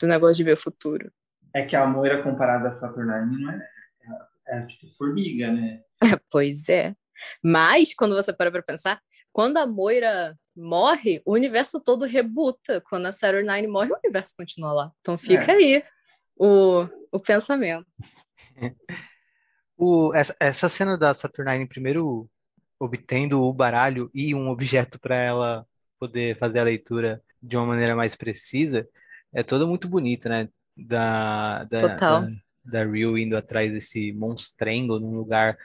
do 0.00 0.06
negócio 0.06 0.36
de 0.36 0.44
ver 0.44 0.54
o 0.54 0.56
futuro. 0.56 1.12
É 1.54 1.64
que 1.64 1.74
a 1.74 1.86
Moira 1.86 2.22
comparada 2.22 2.68
a 2.68 2.72
Saturnine 2.72 3.42
não 3.42 3.50
é, 3.50 3.68
é, 4.48 4.62
é 4.62 4.66
tipo 4.66 4.86
formiga, 4.96 5.50
né? 5.50 5.82
pois 6.30 6.68
é. 6.68 6.94
Mas, 7.44 7.94
quando 7.94 8.14
você 8.14 8.32
para 8.32 8.50
pra 8.50 8.62
pensar, 8.62 9.00
quando 9.32 9.58
a 9.58 9.66
Moira 9.66 10.36
morre, 10.56 11.22
o 11.24 11.32
universo 11.32 11.80
todo 11.80 12.04
rebuta. 12.04 12.80
Quando 12.82 13.06
a 13.06 13.12
Saturnine 13.12 13.66
morre, 13.66 13.92
o 13.92 13.98
universo 14.02 14.34
continua 14.36 14.72
lá. 14.72 14.92
Então 15.00 15.16
fica 15.16 15.52
é. 15.52 15.54
aí 15.54 15.84
o, 16.36 16.86
o 17.10 17.20
pensamento. 17.20 17.86
o, 19.76 20.12
essa, 20.14 20.36
essa 20.38 20.68
cena 20.68 20.96
da 20.96 21.14
Saturnine 21.14 21.66
primeiro 21.66 22.28
obtendo 22.78 23.42
o 23.42 23.52
baralho 23.52 24.10
e 24.14 24.34
um 24.34 24.48
objeto 24.48 24.98
para 24.98 25.16
ela 25.16 25.66
poder 25.98 26.38
fazer 26.38 26.58
a 26.58 26.64
leitura 26.64 27.22
de 27.42 27.56
uma 27.56 27.66
maneira 27.66 27.94
mais 27.94 28.16
precisa 28.16 28.88
é 29.32 29.42
toda 29.42 29.66
muito 29.66 29.88
bonita, 29.88 30.28
né? 30.28 30.48
Da, 30.86 31.64
da, 31.64 31.78
Total. 31.78 32.22
da, 32.64 32.82
da 32.82 32.84
Rio 32.84 33.16
indo 33.18 33.36
atrás 33.36 33.72
desse 33.72 34.12
monstrengo 34.12 34.98
num 34.98 35.14
lugar 35.14 35.56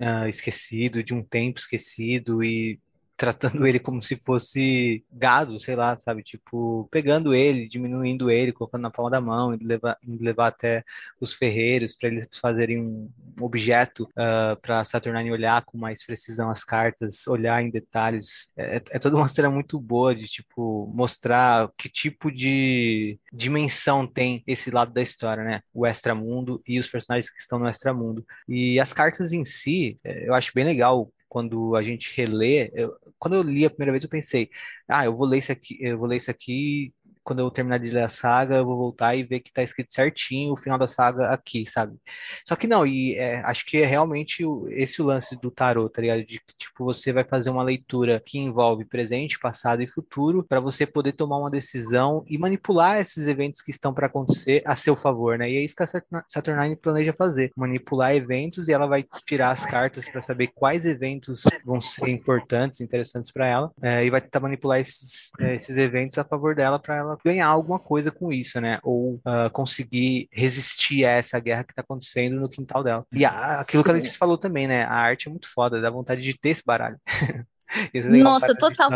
uh, 0.00 0.26
esquecido, 0.28 1.02
de 1.02 1.14
um 1.14 1.22
tempo 1.22 1.58
esquecido, 1.58 2.42
e 2.42 2.80
tratando 3.16 3.66
ele 3.66 3.78
como 3.78 4.02
se 4.02 4.16
fosse 4.16 5.04
gado, 5.12 5.60
sei 5.60 5.76
lá, 5.76 5.96
sabe? 5.98 6.22
Tipo, 6.22 6.88
pegando 6.90 7.34
ele, 7.34 7.68
diminuindo 7.68 8.30
ele, 8.30 8.52
colocando 8.52 8.82
na 8.82 8.90
palma 8.90 9.10
da 9.10 9.20
mão, 9.20 9.54
e 9.54 9.58
levar, 9.58 9.96
levar 10.04 10.48
até 10.48 10.84
os 11.20 11.32
ferreiros 11.32 11.96
para 11.96 12.08
eles 12.08 12.26
fazerem 12.40 12.80
um 12.80 13.10
objeto 13.40 14.04
uh, 14.10 14.60
para 14.60 14.84
Saturnine 14.84 15.30
olhar 15.30 15.64
com 15.64 15.78
mais 15.78 16.04
precisão 16.04 16.50
as 16.50 16.64
cartas, 16.64 17.26
olhar 17.26 17.62
em 17.62 17.70
detalhes. 17.70 18.50
É, 18.56 18.76
é, 18.76 18.82
é 18.90 18.98
toda 18.98 19.16
uma 19.16 19.28
cena 19.28 19.50
muito 19.50 19.78
boa 19.78 20.14
de, 20.14 20.26
tipo, 20.26 20.90
mostrar 20.94 21.70
que 21.78 21.88
tipo 21.88 22.30
de 22.30 23.18
dimensão 23.32 24.06
tem 24.06 24.42
esse 24.46 24.70
lado 24.70 24.92
da 24.92 25.02
história, 25.02 25.44
né? 25.44 25.60
O 25.72 25.86
extramundo 25.86 26.62
e 26.66 26.78
os 26.78 26.88
personagens 26.88 27.30
que 27.30 27.40
estão 27.40 27.58
no 27.58 27.68
extramundo. 27.68 28.26
E 28.48 28.80
as 28.80 28.92
cartas 28.92 29.32
em 29.32 29.44
si, 29.44 29.98
é, 30.02 30.28
eu 30.28 30.34
acho 30.34 30.52
bem 30.54 30.64
legal 30.64 31.10
quando 31.32 31.74
a 31.76 31.82
gente 31.82 32.12
relê, 32.14 32.70
eu, 32.74 32.94
quando 33.18 33.34
eu 33.36 33.42
li 33.42 33.64
a 33.64 33.70
primeira 33.70 33.90
vez 33.92 34.04
eu 34.04 34.10
pensei, 34.10 34.50
ah, 34.86 35.06
eu 35.06 35.16
vou 35.16 35.26
ler 35.26 35.38
isso 35.38 35.50
aqui, 35.50 35.78
eu 35.80 35.96
vou 35.98 36.06
ler 36.06 36.18
isso 36.18 36.30
aqui 36.30 36.92
quando 37.24 37.40
eu 37.40 37.50
terminar 37.50 37.78
de 37.78 37.90
ler 37.90 38.04
a 38.04 38.08
saga, 38.08 38.56
eu 38.56 38.64
vou 38.64 38.76
voltar 38.76 39.14
e 39.14 39.22
ver 39.22 39.40
que 39.40 39.52
tá 39.52 39.62
escrito 39.62 39.94
certinho 39.94 40.52
o 40.52 40.56
final 40.56 40.78
da 40.78 40.88
saga 40.88 41.28
aqui, 41.28 41.66
sabe? 41.68 41.96
Só 42.46 42.56
que 42.56 42.66
não, 42.66 42.86
e 42.86 43.14
é, 43.14 43.40
acho 43.44 43.64
que 43.66 43.78
é 43.78 43.86
realmente 43.86 44.42
esse 44.70 45.00
o 45.00 45.04
lance 45.04 45.38
do 45.40 45.50
tarot, 45.50 45.92
tá 45.92 46.02
ligado? 46.02 46.24
De 46.24 46.40
que, 46.40 46.54
tipo, 46.58 46.84
você 46.84 47.12
vai 47.12 47.24
fazer 47.24 47.50
uma 47.50 47.62
leitura 47.62 48.20
que 48.24 48.38
envolve 48.38 48.84
presente, 48.84 49.38
passado 49.38 49.82
e 49.82 49.86
futuro, 49.86 50.44
para 50.44 50.60
você 50.60 50.86
poder 50.86 51.12
tomar 51.12 51.38
uma 51.38 51.50
decisão 51.50 52.24
e 52.28 52.36
manipular 52.36 52.98
esses 53.00 53.26
eventos 53.26 53.60
que 53.60 53.70
estão 53.70 53.94
para 53.94 54.06
acontecer 54.06 54.62
a 54.64 54.74
seu 54.74 54.96
favor, 54.96 55.38
né? 55.38 55.50
E 55.50 55.56
é 55.56 55.60
isso 55.62 55.76
que 55.76 55.82
a 55.82 56.22
Saturnine 56.28 56.76
planeja 56.76 57.12
fazer, 57.12 57.52
manipular 57.56 58.14
eventos 58.14 58.68
e 58.68 58.72
ela 58.72 58.86
vai 58.86 59.04
tirar 59.26 59.50
as 59.52 59.64
cartas 59.64 60.08
para 60.08 60.22
saber 60.22 60.48
quais 60.48 60.84
eventos 60.84 61.42
vão 61.64 61.80
ser 61.80 62.08
importantes, 62.08 62.80
interessantes 62.80 63.30
para 63.30 63.46
ela, 63.46 63.70
é, 63.80 64.04
e 64.04 64.10
vai 64.10 64.20
tentar 64.20 64.40
manipular 64.40 64.80
esses, 64.80 65.30
é, 65.40 65.54
esses 65.56 65.76
eventos 65.76 66.18
a 66.18 66.24
favor 66.24 66.54
dela 66.54 66.78
para 66.78 66.96
ela 66.96 67.11
ganhar 67.24 67.46
alguma 67.46 67.78
coisa 67.78 68.10
com 68.10 68.32
isso, 68.32 68.60
né? 68.60 68.78
Ou 68.82 69.14
uh, 69.16 69.50
conseguir 69.52 70.28
resistir 70.32 71.04
a 71.04 71.10
essa 71.10 71.38
guerra 71.38 71.64
que 71.64 71.74
tá 71.74 71.82
acontecendo 71.82 72.40
no 72.40 72.48
quintal 72.48 72.82
dela. 72.82 73.06
E 73.12 73.24
a, 73.24 73.60
aquilo 73.60 73.82
Sim. 73.82 73.88
que 73.88 73.94
a 73.94 74.04
gente 74.04 74.18
falou 74.18 74.38
também, 74.38 74.66
né? 74.66 74.84
A 74.84 74.94
arte 74.94 75.28
é 75.28 75.30
muito 75.30 75.48
foda, 75.52 75.80
dá 75.80 75.90
vontade 75.90 76.22
de 76.22 76.38
ter 76.38 76.50
esse 76.50 76.62
baralho. 76.64 76.98
Nossa, 78.22 78.54
total. 78.54 78.90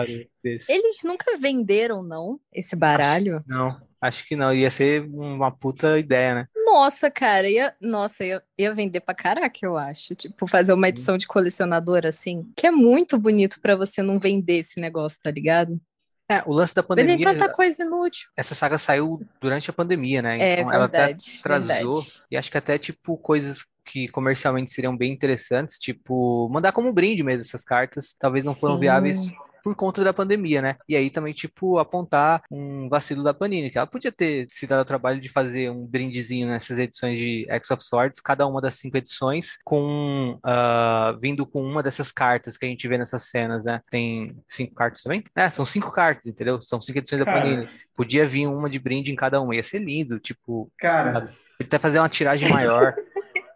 Eles 0.44 0.98
nunca 1.02 1.38
venderam, 1.38 2.02
não, 2.02 2.38
esse 2.52 2.76
baralho? 2.76 3.42
Não, 3.46 3.80
acho 4.00 4.26
que 4.26 4.36
não. 4.36 4.54
Ia 4.54 4.70
ser 4.70 5.02
uma 5.08 5.50
puta 5.50 5.98
ideia, 5.98 6.34
né? 6.34 6.48
Nossa, 6.54 7.10
cara, 7.10 7.48
ia, 7.48 7.74
nossa, 7.80 8.24
ia, 8.24 8.42
ia 8.58 8.74
vender 8.74 9.00
pra 9.00 9.14
caraca, 9.14 9.58
eu 9.62 9.76
acho. 9.76 10.14
Tipo, 10.14 10.46
fazer 10.46 10.72
uma 10.72 10.88
edição 10.88 11.16
de 11.16 11.26
colecionador 11.26 12.04
assim, 12.04 12.50
que 12.56 12.66
é 12.66 12.70
muito 12.70 13.18
bonito 13.18 13.60
para 13.60 13.76
você 13.76 14.02
não 14.02 14.18
vender 14.18 14.58
esse 14.58 14.80
negócio, 14.80 15.18
tá 15.22 15.30
ligado? 15.30 15.80
É, 16.28 16.42
o 16.44 16.52
lance 16.52 16.74
da 16.74 16.82
pandemia. 16.82 17.16
Vender 17.16 17.38
tanta 17.38 17.52
coisa 17.52 17.84
inútil. 17.84 18.28
Essa 18.36 18.54
saga 18.54 18.78
saiu 18.78 19.22
durante 19.40 19.70
a 19.70 19.72
pandemia, 19.72 20.20
né? 20.20 20.40
É, 20.40 20.60
então 20.60 20.70
verdade, 20.70 20.96
ela 20.96 21.04
até 21.04 21.16
trazou. 21.42 21.92
Verdade. 21.92 22.24
E 22.30 22.36
acho 22.36 22.50
que 22.50 22.58
até, 22.58 22.78
tipo, 22.78 23.16
coisas 23.16 23.64
que 23.84 24.08
comercialmente 24.08 24.72
seriam 24.72 24.96
bem 24.96 25.12
interessantes, 25.12 25.78
tipo, 25.78 26.48
mandar 26.50 26.72
como 26.72 26.92
brinde 26.92 27.22
mesmo 27.22 27.42
essas 27.42 27.62
cartas, 27.62 28.16
talvez 28.18 28.44
não 28.44 28.54
foram 28.54 28.74
Sim. 28.74 28.80
viáveis 28.80 29.32
por 29.66 29.74
conta 29.74 30.04
da 30.04 30.12
pandemia, 30.12 30.62
né? 30.62 30.76
E 30.88 30.94
aí 30.94 31.10
também, 31.10 31.34
tipo, 31.34 31.76
apontar 31.80 32.40
um 32.48 32.88
vacilo 32.88 33.24
da 33.24 33.34
Panini, 33.34 33.68
que 33.68 33.76
ela 33.76 33.84
podia 33.84 34.12
ter 34.12 34.46
se 34.48 34.64
dado 34.64 34.82
o 34.82 34.84
trabalho 34.84 35.20
de 35.20 35.28
fazer 35.28 35.72
um 35.72 35.84
brindezinho 35.84 36.46
nessas 36.46 36.78
edições 36.78 37.18
de 37.18 37.46
X 37.50 37.72
of 37.72 37.84
Swords, 37.84 38.20
cada 38.20 38.46
uma 38.46 38.60
das 38.60 38.76
cinco 38.76 38.96
edições, 38.96 39.58
com 39.64 40.38
uh, 40.38 41.18
vindo 41.20 41.44
com 41.44 41.60
uma 41.60 41.82
dessas 41.82 42.12
cartas 42.12 42.56
que 42.56 42.64
a 42.64 42.68
gente 42.68 42.86
vê 42.86 42.96
nessas 42.96 43.24
cenas, 43.24 43.64
né? 43.64 43.80
Tem 43.90 44.36
cinco 44.48 44.72
cartas 44.72 45.02
também? 45.02 45.24
É, 45.34 45.50
são 45.50 45.66
cinco 45.66 45.90
cartas, 45.90 46.28
entendeu? 46.28 46.62
São 46.62 46.80
cinco 46.80 47.00
edições 47.00 47.24
Cara. 47.24 47.40
da 47.40 47.42
Panini. 47.42 47.68
Podia 47.96 48.24
vir 48.24 48.46
uma 48.46 48.70
de 48.70 48.78
brinde 48.78 49.10
em 49.10 49.16
cada 49.16 49.40
uma, 49.40 49.56
ia 49.56 49.64
ser 49.64 49.80
lindo, 49.80 50.20
tipo. 50.20 50.70
Cara. 50.78 51.22
Podia 51.22 51.34
até 51.58 51.76
fazer 51.80 51.98
uma 51.98 52.08
tiragem 52.08 52.48
maior. 52.48 52.94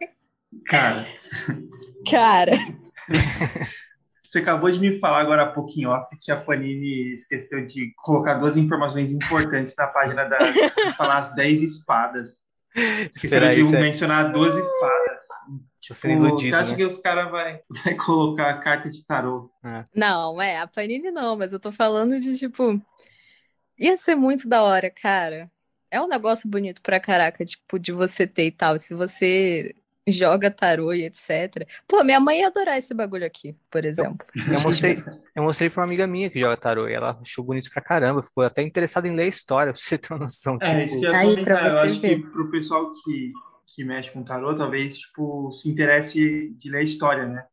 Cara. 0.67 1.07
Cara. 2.05 2.51
Você 4.31 4.39
acabou 4.39 4.71
de 4.71 4.79
me 4.79 4.97
falar 4.97 5.19
agora 5.19 5.41
há 5.41 5.51
pouquinho 5.51 5.89
off 5.89 6.07
que 6.21 6.31
a 6.31 6.39
Panini 6.39 7.11
esqueceu 7.11 7.67
de 7.67 7.93
colocar 7.97 8.35
duas 8.35 8.55
informações 8.55 9.11
importantes 9.11 9.75
na 9.77 9.87
página 9.87 10.23
da 10.23 10.39
falar 10.95 11.17
as 11.17 11.35
10 11.35 11.61
espadas. 11.61 12.47
Esqueceram 12.73 13.51
de 13.51 13.61
mencionar 13.63 14.31
duas 14.31 14.55
espadas. 14.55 15.21
Tipo, 15.81 16.07
iludido, 16.07 16.49
você 16.49 16.55
acha 16.55 16.71
né? 16.71 16.77
que 16.77 16.83
os 16.85 16.97
caras 16.97 17.29
vai, 17.29 17.59
vai 17.83 17.93
colocar 17.95 18.51
a 18.51 18.59
carta 18.59 18.89
de 18.89 19.05
tarô? 19.05 19.51
É. 19.65 19.83
Não, 19.93 20.41
é, 20.41 20.59
a 20.59 20.67
Panini 20.67 21.11
não, 21.11 21.35
mas 21.35 21.51
eu 21.51 21.59
tô 21.59 21.69
falando 21.69 22.17
de 22.17 22.39
tipo. 22.39 22.81
Ia 23.77 23.97
ser 23.97 24.15
muito 24.15 24.47
da 24.47 24.63
hora, 24.63 24.89
cara. 24.89 25.51
É 25.89 26.01
um 26.01 26.07
negócio 26.07 26.49
bonito 26.49 26.81
pra 26.81 27.01
caraca, 27.01 27.43
tipo, 27.43 27.77
de 27.77 27.91
você 27.91 28.25
ter 28.25 28.45
e 28.45 28.51
tal. 28.51 28.79
Se 28.79 28.93
você 28.93 29.75
joga 30.07 30.49
tarô 30.49 30.93
e 30.93 31.03
etc. 31.03 31.67
Pô, 31.87 32.03
minha 32.03 32.19
mãe 32.19 32.39
ia 32.39 32.47
adorar 32.47 32.77
esse 32.77 32.93
bagulho 32.93 33.25
aqui, 33.25 33.55
por 33.69 33.85
exemplo. 33.85 34.25
Eu, 34.35 34.55
eu 34.55 34.61
mostrei, 34.61 35.03
eu 35.35 35.43
mostrei 35.43 35.69
pra 35.69 35.81
uma 35.81 35.87
amiga 35.87 36.07
minha 36.07 36.29
que 36.29 36.39
joga 36.39 36.57
tarô 36.57 36.87
e 36.87 36.93
ela 36.93 37.19
achou 37.21 37.43
bonito 37.43 37.69
pra 37.71 37.81
caramba, 37.81 38.23
ficou 38.23 38.43
até 38.43 38.61
interessada 38.61 39.07
em 39.07 39.15
ler 39.15 39.23
a 39.23 39.27
história, 39.27 39.73
pra 39.73 39.81
você 39.81 39.97
ter 39.97 40.13
uma 40.13 40.21
noção. 40.21 40.57
É, 40.61 40.85
tipo... 40.85 40.85
isso 40.85 40.99
que 40.99 41.05
eu, 41.05 41.15
Aí, 41.15 41.43
pra 41.43 41.69
você 41.69 41.75
eu 41.75 41.79
acho 41.81 42.01
ver. 42.01 42.15
que 42.15 42.29
pro 42.29 42.51
pessoal 42.51 42.91
que, 43.03 43.31
que 43.67 43.83
mexe 43.83 44.11
com 44.11 44.23
tarô, 44.23 44.55
talvez, 44.55 44.97
tipo, 44.97 45.51
se 45.53 45.69
interesse 45.69 46.49
de 46.57 46.69
ler 46.69 46.79
a 46.79 46.83
história, 46.83 47.27
né? 47.27 47.45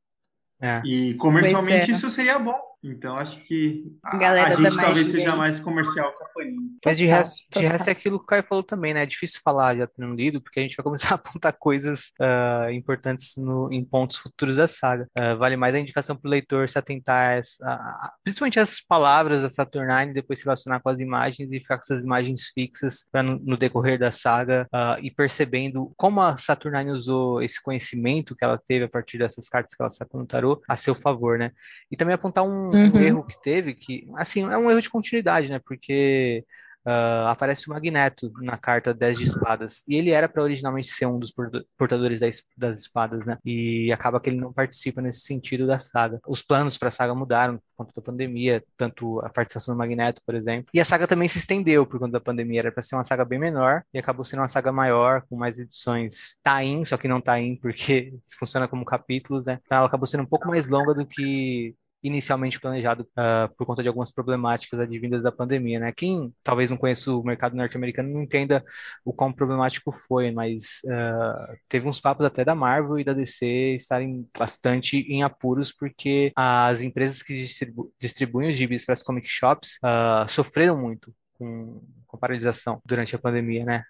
É. 0.60 0.82
E 0.84 1.14
comercialmente 1.14 1.90
é. 1.90 1.94
isso 1.94 2.10
seria 2.10 2.38
bom. 2.38 2.58
Então 2.82 3.16
acho 3.18 3.40
que 3.40 3.84
a, 4.04 4.16
a 4.16 4.54
gente 4.54 4.76
talvez 4.76 5.10
seja 5.10 5.34
mais 5.34 5.58
comercial 5.58 6.16
que 6.16 6.22
a 6.22 6.26
Panini. 6.28 6.78
Mas 6.84 6.96
de 6.96 7.06
resto, 7.06 7.44
de 7.50 7.66
resto 7.66 7.88
é 7.88 7.90
aquilo 7.90 8.18
que 8.18 8.24
o 8.24 8.26
Caio 8.26 8.44
falou 8.44 8.62
também, 8.62 8.94
né? 8.94 9.02
É 9.02 9.06
difícil 9.06 9.40
falar 9.44 9.76
já 9.76 9.86
tendo 9.86 10.14
lido, 10.14 10.40
porque 10.40 10.60
a 10.60 10.62
gente 10.62 10.76
vai 10.76 10.84
começar 10.84 11.10
a 11.10 11.14
apontar 11.14 11.52
coisas 11.58 12.12
uh, 12.20 12.70
importantes 12.70 13.36
no, 13.36 13.72
em 13.72 13.84
pontos 13.84 14.18
futuros 14.18 14.56
da 14.56 14.68
saga. 14.68 15.08
Uh, 15.18 15.36
vale 15.36 15.56
mais 15.56 15.74
a 15.74 15.80
indicação 15.80 16.16
para 16.16 16.28
o 16.28 16.30
leitor 16.30 16.68
se 16.68 16.78
atentar 16.78 17.42
a, 17.62 17.72
a, 17.72 18.12
principalmente 18.22 18.60
as 18.60 18.80
palavras 18.80 19.42
da 19.42 19.50
Saturnine, 19.50 20.14
depois 20.14 20.38
se 20.38 20.44
relacionar 20.44 20.78
com 20.80 20.88
as 20.88 21.00
imagens 21.00 21.50
e 21.50 21.58
ficar 21.58 21.78
com 21.78 21.82
essas 21.82 22.04
imagens 22.04 22.46
fixas 22.54 23.08
para 23.10 23.24
no, 23.24 23.40
no, 23.40 23.56
decorrer 23.56 23.98
da 23.98 24.12
saga 24.12 24.68
uh, 24.72 25.04
ir 25.04 25.10
percebendo 25.10 25.92
como 25.96 26.20
a 26.20 26.36
Saturnine 26.36 26.92
usou 26.92 27.42
esse 27.42 27.60
conhecimento 27.60 28.36
que 28.36 28.44
ela 28.44 28.56
teve 28.56 28.84
a 28.84 28.88
partir 28.88 29.18
dessas 29.18 29.48
cartas 29.48 29.74
que 29.74 29.82
ela 29.82 29.90
sacou 29.90 30.20
no 30.20 30.26
tarô 30.26 30.62
a 30.68 30.76
seu 30.76 30.94
favor, 30.94 31.38
né? 31.38 31.50
E 31.90 31.96
também 31.96 32.14
apontar 32.14 32.44
um 32.44 32.67
uhum. 32.70 32.92
um 32.94 33.00
erro 33.00 33.24
que 33.24 33.40
teve, 33.42 33.74
que, 33.74 34.08
assim, 34.16 34.42
é 34.44 34.56
um 34.56 34.70
erro 34.70 34.82
de 34.82 34.90
continuidade, 34.90 35.48
né? 35.48 35.58
Porque 35.58 36.44
uh, 36.88 37.28
aparece 37.28 37.66
o 37.66 37.70
Magneto 37.70 38.32
na 38.40 38.56
carta 38.56 38.94
10 38.94 39.18
de 39.18 39.24
espadas. 39.24 39.84
E 39.86 39.94
ele 39.94 40.10
era 40.10 40.28
para 40.28 40.42
originalmente 40.42 40.88
ser 40.88 41.06
um 41.06 41.18
dos 41.18 41.32
portadores 41.76 42.20
das 42.56 42.78
espadas, 42.78 43.24
né? 43.26 43.38
E 43.44 43.92
acaba 43.92 44.20
que 44.20 44.30
ele 44.30 44.40
não 44.40 44.52
participa 44.52 45.02
nesse 45.02 45.20
sentido 45.20 45.66
da 45.66 45.78
saga. 45.78 46.20
Os 46.26 46.40
planos 46.40 46.78
para 46.78 46.88
a 46.88 46.92
saga 46.92 47.14
mudaram 47.14 47.58
por 47.58 47.84
conta 47.84 47.92
da 47.94 48.02
pandemia, 48.02 48.64
tanto 48.76 49.20
a 49.20 49.28
participação 49.28 49.74
do 49.74 49.78
Magneto, 49.78 50.22
por 50.24 50.34
exemplo. 50.34 50.70
E 50.72 50.80
a 50.80 50.84
saga 50.84 51.06
também 51.06 51.28
se 51.28 51.38
estendeu 51.38 51.86
por 51.86 51.98
conta 51.98 52.12
da 52.12 52.20
pandemia. 52.20 52.60
Era 52.60 52.72
para 52.72 52.82
ser 52.82 52.94
uma 52.96 53.04
saga 53.04 53.24
bem 53.24 53.38
menor 53.38 53.82
e 53.92 53.98
acabou 53.98 54.24
sendo 54.24 54.40
uma 54.40 54.48
saga 54.48 54.72
maior, 54.72 55.22
com 55.28 55.36
mais 55.36 55.58
edições 55.58 56.38
tain, 56.42 56.84
só 56.84 56.96
que 56.96 57.08
não 57.08 57.20
tain 57.20 57.56
porque 57.56 58.14
funciona 58.38 58.66
como 58.66 58.84
capítulos, 58.84 59.46
né? 59.46 59.60
Então 59.64 59.78
ela 59.78 59.86
acabou 59.86 60.06
sendo 60.06 60.22
um 60.22 60.26
pouco 60.26 60.48
mais 60.48 60.68
longa 60.68 60.94
do 60.94 61.06
que 61.06 61.74
inicialmente 62.02 62.60
planejado 62.60 63.02
uh, 63.02 63.54
por 63.56 63.66
conta 63.66 63.82
de 63.82 63.88
algumas 63.88 64.10
problemáticas 64.12 64.78
advindas 64.78 65.22
da 65.22 65.32
pandemia, 65.32 65.80
né? 65.80 65.92
Quem 65.92 66.32
talvez 66.42 66.70
não 66.70 66.76
conheça 66.76 67.12
o 67.12 67.22
mercado 67.22 67.56
norte-americano 67.56 68.12
não 68.12 68.22
entenda 68.22 68.64
o 69.04 69.12
quão 69.12 69.32
problemático 69.32 69.90
foi, 69.90 70.30
mas 70.30 70.80
uh, 70.84 71.56
teve 71.68 71.88
uns 71.88 72.00
papos 72.00 72.24
até 72.24 72.44
da 72.44 72.54
Marvel 72.54 72.98
e 72.98 73.04
da 73.04 73.12
DC 73.12 73.74
estarem 73.74 74.28
bastante 74.38 74.98
em 75.12 75.22
apuros 75.22 75.72
porque 75.72 76.32
as 76.36 76.80
empresas 76.80 77.22
que 77.22 77.34
distribu 77.34 77.92
distribuem 78.00 78.50
os 78.50 78.56
gibis 78.56 78.84
para 78.84 78.92
as 78.92 79.02
comic 79.02 79.28
shops 79.28 79.78
uh, 79.84 80.28
sofreram 80.30 80.76
muito 80.76 81.12
com, 81.34 81.82
com 82.06 82.18
paralisação 82.18 82.80
durante 82.84 83.14
a 83.14 83.18
pandemia, 83.18 83.64
né? 83.64 83.84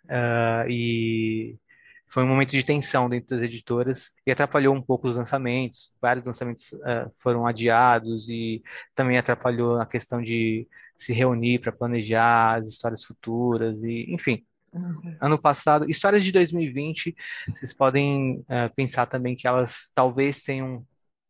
e 0.68 1.56
foi 2.10 2.22
um 2.22 2.26
momento 2.26 2.50
de 2.50 2.64
tensão 2.64 3.08
dentro 3.08 3.36
das 3.36 3.44
editoras 3.44 4.12
e 4.26 4.30
atrapalhou 4.30 4.74
um 4.74 4.82
pouco 4.82 5.08
os 5.08 5.16
lançamentos. 5.16 5.90
Vários 6.00 6.24
lançamentos 6.24 6.72
uh, 6.72 7.10
foram 7.18 7.46
adiados 7.46 8.28
e 8.28 8.62
também 8.94 9.18
atrapalhou 9.18 9.80
a 9.80 9.86
questão 9.86 10.22
de 10.22 10.66
se 10.96 11.12
reunir 11.12 11.60
para 11.60 11.72
planejar 11.72 12.56
as 12.56 12.68
histórias 12.68 13.04
futuras 13.04 13.82
e, 13.82 14.06
enfim. 14.08 14.44
Uhum. 14.72 15.16
Ano 15.20 15.38
passado, 15.38 15.88
histórias 15.88 16.22
de 16.24 16.32
2020, 16.32 17.14
vocês 17.48 17.72
podem 17.72 18.40
uh, 18.40 18.74
pensar 18.74 19.06
também 19.06 19.34
que 19.34 19.46
elas 19.46 19.90
talvez 19.94 20.42
tenham 20.42 20.84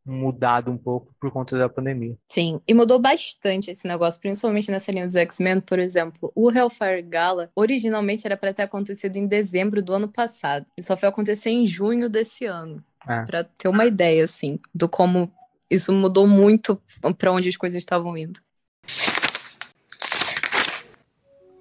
mudado 0.08 0.70
um 0.70 0.76
pouco 0.76 1.14
por 1.20 1.30
conta 1.30 1.56
da 1.58 1.68
pandemia. 1.68 2.16
Sim, 2.28 2.60
e 2.66 2.74
mudou 2.74 2.98
bastante 2.98 3.70
esse 3.70 3.86
negócio, 3.86 4.20
principalmente 4.20 4.70
nessa 4.70 4.90
linha 4.90 5.06
dos 5.06 5.16
X-Men, 5.16 5.60
por 5.60 5.78
exemplo. 5.78 6.32
O 6.34 6.50
Hellfire 6.50 7.02
Gala 7.02 7.50
originalmente 7.54 8.26
era 8.26 8.36
para 8.36 8.54
ter 8.54 8.62
acontecido 8.62 9.16
em 9.16 9.26
dezembro 9.26 9.82
do 9.82 9.92
ano 9.92 10.08
passado, 10.08 10.66
e 10.78 10.82
só 10.82 10.96
foi 10.96 11.08
acontecer 11.08 11.50
em 11.50 11.66
junho 11.66 12.08
desse 12.08 12.46
ano. 12.46 12.82
É. 13.06 13.24
Para 13.24 13.44
ter 13.44 13.68
uma 13.68 13.86
ideia 13.86 14.24
assim 14.24 14.58
do 14.74 14.88
como 14.88 15.30
isso 15.70 15.92
mudou 15.92 16.26
muito 16.26 16.80
para 17.16 17.32
onde 17.32 17.48
as 17.48 17.56
coisas 17.56 17.78
estavam 17.78 18.16
indo. 18.16 18.40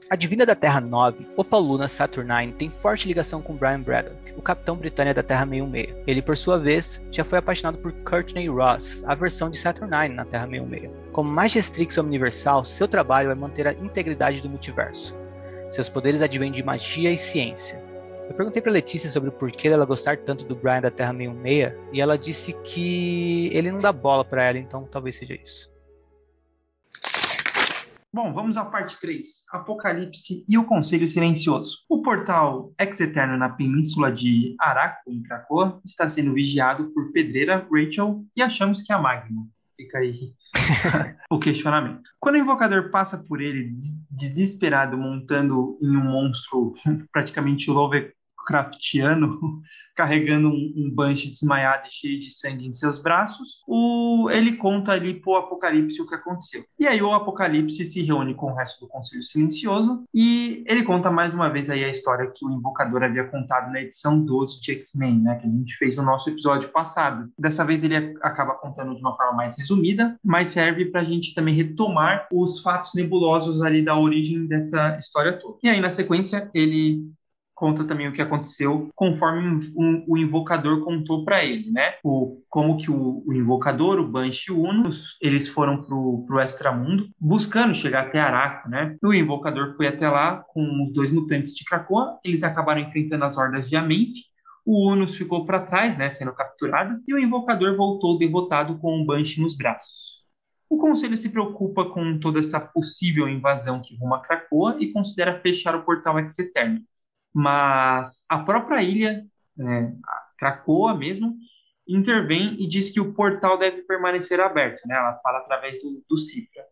A 0.10 0.16
Divina 0.16 0.45
da 0.45 0.55
Terra 0.55 0.80
9, 0.80 1.28
Opaluna 1.36 1.89
Saturnine, 1.89 2.53
tem 2.53 2.70
forte 2.70 3.10
ligação 3.10 3.41
com 3.41 3.58
Brian 3.58 3.82
Braddock, 3.82 4.34
o 4.38 4.41
capitão 4.41 4.78
britânico 4.78 5.18
da 5.18 5.24
Terra 5.24 5.45
66. 5.45 5.97
Ele, 6.08 6.22
por 6.22 6.38
sua 6.38 6.58
vez, 6.58 7.03
já 7.12 7.26
foi 7.26 7.39
apaixonado 7.39 7.78
por 7.80 7.91
Courtney 8.05 8.47
Ross, 8.47 9.03
a 9.05 9.14
versão 9.14 9.49
de 9.49 9.58
Saturnine 9.58 10.16
na 10.16 10.24
Terra 10.24 10.47
66. 10.47 10.89
Como 11.12 11.30
Magistrix 11.30 11.97
Universal, 11.97 12.64
seu 12.64 12.88
trabalho 12.88 13.32
é 13.32 13.36
manter 13.36 13.68
a 13.68 13.74
integridade 13.74 14.39
do 14.39 14.47
multiverso. 14.47 15.14
Seus 15.72 15.89
poderes 15.89 16.22
advêm 16.22 16.53
de 16.53 16.64
magia 16.64 17.12
e 17.12 17.18
ciência. 17.18 17.84
Eu 18.30 18.34
perguntei 18.34 18.62
para 18.62 18.72
Letícia 18.72 19.10
sobre 19.10 19.28
o 19.28 19.34
porquê 19.34 19.70
dela 19.70 19.84
gostar 19.84 20.16
tanto 20.20 20.45
do 20.45 20.55
Brian 20.55 20.80
da 20.80 20.91
Terra 20.91 21.12
66 21.12 21.74
e 21.91 21.99
ela 21.99 22.18
disse 22.18 22.53
que 22.64 23.49
ele 23.53 23.74
não 23.74 23.80
dá 23.80 23.91
bola 23.91 24.24
para 24.24 24.45
ela, 24.45 24.58
então 24.58 24.88
talvez 24.89 25.18
seja 25.18 25.34
isso. 25.34 25.70
Bom, 28.14 28.34
vamos 28.34 28.55
à 28.58 28.64
parte 28.64 28.99
3. 28.99 29.28
Apocalipse 29.51 30.45
e 30.47 30.58
o 30.58 30.64
Conselho 30.64 31.08
Silencioso. 31.08 31.80
O 31.89 32.01
portal 32.01 32.74
Ex-Eterno 32.80 33.38
na 33.38 33.49
península 33.49 34.12
de 34.12 34.55
Araco, 34.60 35.12
em 35.12 35.22
Krakoa, 35.22 35.82
está 35.86 36.08
sendo 36.08 36.34
vigiado 36.34 36.89
por 36.93 37.12
Pedreira, 37.12 37.68
Rachel 37.70 38.24
e 38.36 38.41
achamos 38.41 38.82
que 38.82 38.93
é 38.93 38.95
a 38.95 38.99
Magma. 38.99 39.47
Fica 39.76 39.99
aí 39.99 40.34
o 41.30 41.38
questionamento. 41.38 42.10
Quando 42.20 42.36
o 42.36 42.39
invocador 42.39 42.89
passa 42.89 43.18
por 43.18 43.41
ele 43.41 43.76
desesperado, 44.10 44.97
montando 44.97 45.78
em 45.82 45.95
um 45.95 46.03
monstro 46.03 46.74
praticamente 47.12 47.70
Love, 47.70 48.12
Lovecraftiano 48.48 49.62
carregando 49.95 50.50
um, 50.50 50.74
um 50.78 51.14
desmaiado 51.14 51.88
e 51.88 51.91
cheio 51.91 52.20
de 52.20 52.30
sangue 52.30 52.68
em 52.68 52.72
seus 52.72 53.02
braços, 53.02 53.64
o, 53.68 54.30
ele 54.30 54.56
conta 54.56 54.91
ali 54.91 55.16
pro 55.16 55.36
Apocalipse 55.36 56.00
o 56.00 56.08
que 56.08 56.14
aconteceu. 56.14 56.64
E 56.80 56.86
aí 56.86 57.02
o 57.02 57.12
Apocalipse 57.12 57.84
se 57.84 58.04
reúne 58.04 58.36
com 58.36 58.52
o 58.52 58.56
resto 58.56 58.82
do 58.82 58.88
Conselho 58.88 59.24
Silencioso 59.24 60.04
e 60.14 60.64
ele 60.68 60.84
conta 60.84 61.10
mais 61.10 61.34
uma 61.34 61.50
vez 61.50 61.68
aí 61.72 61.84
a 61.84 61.89
história 61.89 62.32
que 62.32 62.45
o 62.45 62.52
Invocador 62.52 63.02
havia 63.04 63.24
contado 63.24 63.72
na 63.72 63.82
edição 63.82 64.24
12 64.24 64.62
de 64.62 64.74
X-Men, 64.74 65.20
né, 65.20 65.36
que 65.41 65.48
a 65.48 65.50
gente 65.50 65.76
fez 65.78 65.98
no 65.98 66.04
nosso 66.04 66.30
episódio 66.30 66.70
passado. 66.70 67.32
Dessa 67.38 67.66
vez 67.66 67.84
ele 67.84 67.95
acaba 68.22 68.54
contando 68.54 68.93
de 68.93 69.02
uma 69.02 69.18
forma 69.18 69.34
mais 69.34 69.58
resumida, 69.58 70.16
mas 70.24 70.52
serve 70.52 70.86
para 70.86 71.02
a 71.02 71.04
gente 71.04 71.34
também 71.34 71.56
retomar 71.56 72.28
os 72.32 72.60
fatos 72.60 72.93
nebulosos 72.93 73.64
ali 73.64 73.84
da 73.84 73.98
origem 73.98 74.45
dessa 74.45 74.95
história 75.00 75.34
toda. 75.34 75.58
E 75.64 75.70
aí 75.70 75.82
na 75.82 75.89
sequência 75.89 76.52
ele 76.54 77.16
conta 77.58 77.84
também 77.84 78.08
o 78.08 78.14
que 78.14 78.22
aconteceu 78.22 78.88
conforme 78.95 79.74
um, 79.76 80.05
o 80.08 80.16
invocador 80.16 80.82
contou 80.82 81.26
para 81.26 81.43
ele, 81.43 81.72
né? 81.72 81.95
O, 82.03 82.39
como 82.47 82.78
que 82.78 82.91
o, 82.91 83.24
o 83.26 83.34
invocador, 83.34 83.99
o 83.99 84.08
Banshee 84.08 84.53
o 84.53 84.62
Unos, 84.62 85.18
eles 85.20 85.49
foram 85.49 85.82
pro, 85.82 86.24
pro 86.28 86.39
extramundo 86.39 87.10
buscando 87.20 87.74
chegar 87.74 88.05
até 88.05 88.20
Araco, 88.20 88.70
né? 88.70 88.95
O 89.03 89.12
invocador 89.12 89.76
foi 89.76 89.88
até 89.88 90.08
lá 90.08 90.45
com 90.49 90.84
os 90.84 90.93
dois 90.93 91.12
mutantes 91.12 91.51
de 91.51 91.66
Krakoa, 91.66 92.20
eles 92.24 92.43
acabaram 92.43 92.82
enfrentando 92.82 93.26
as 93.26 93.36
hordas 93.39 93.68
de 93.68 93.76
Amenth, 93.76 94.14
o 94.64 94.91
Unos 94.91 95.18
ficou 95.18 95.43
para 95.43 95.62
trás, 95.62 95.97
né, 95.97 96.10
sendo 96.10 96.34
capturado, 96.34 97.01
e 97.08 97.14
o 97.14 97.18
invocador 97.18 97.76
voltou 97.76 98.20
derrotado 98.20 98.78
com 98.78 99.01
o 99.01 99.05
Banshee 99.05 99.41
nos 99.41 99.55
braços. 99.55 100.18
O 100.70 100.78
Conselho 100.78 101.18
se 101.18 101.30
preocupa 101.30 101.86
com 101.86 102.20
toda 102.20 102.38
essa 102.38 102.60
possível 102.60 103.28
invasão 103.28 103.82
que 103.82 103.95
ruma 103.95 104.18
a 104.18 104.20
Krakoa 104.20 104.76
e 104.80 104.91
considera 104.91 105.39
fechar 105.39 105.74
o 105.76 105.84
portal 105.84 106.20
Ex-Eterno 106.20 106.82
mas 107.38 108.25
a 108.27 108.39
própria 108.39 108.81
ilha, 108.81 109.23
né, 109.55 109.95
a 110.03 110.21
Cracoa 110.39 110.97
mesmo, 110.97 111.38
intervém 111.88 112.55
e 112.59 112.67
diz 112.67 112.89
que 112.89 112.99
o 112.99 113.13
portal 113.13 113.59
deve 113.59 113.83
permanecer 113.83 114.39
aberto. 114.39 114.81
Né? 114.88 114.95
Ela 114.95 115.19
fala 115.21 115.38
através 115.38 115.79
do, 115.79 116.03
do 116.09 116.17
Cifra. 116.17 116.65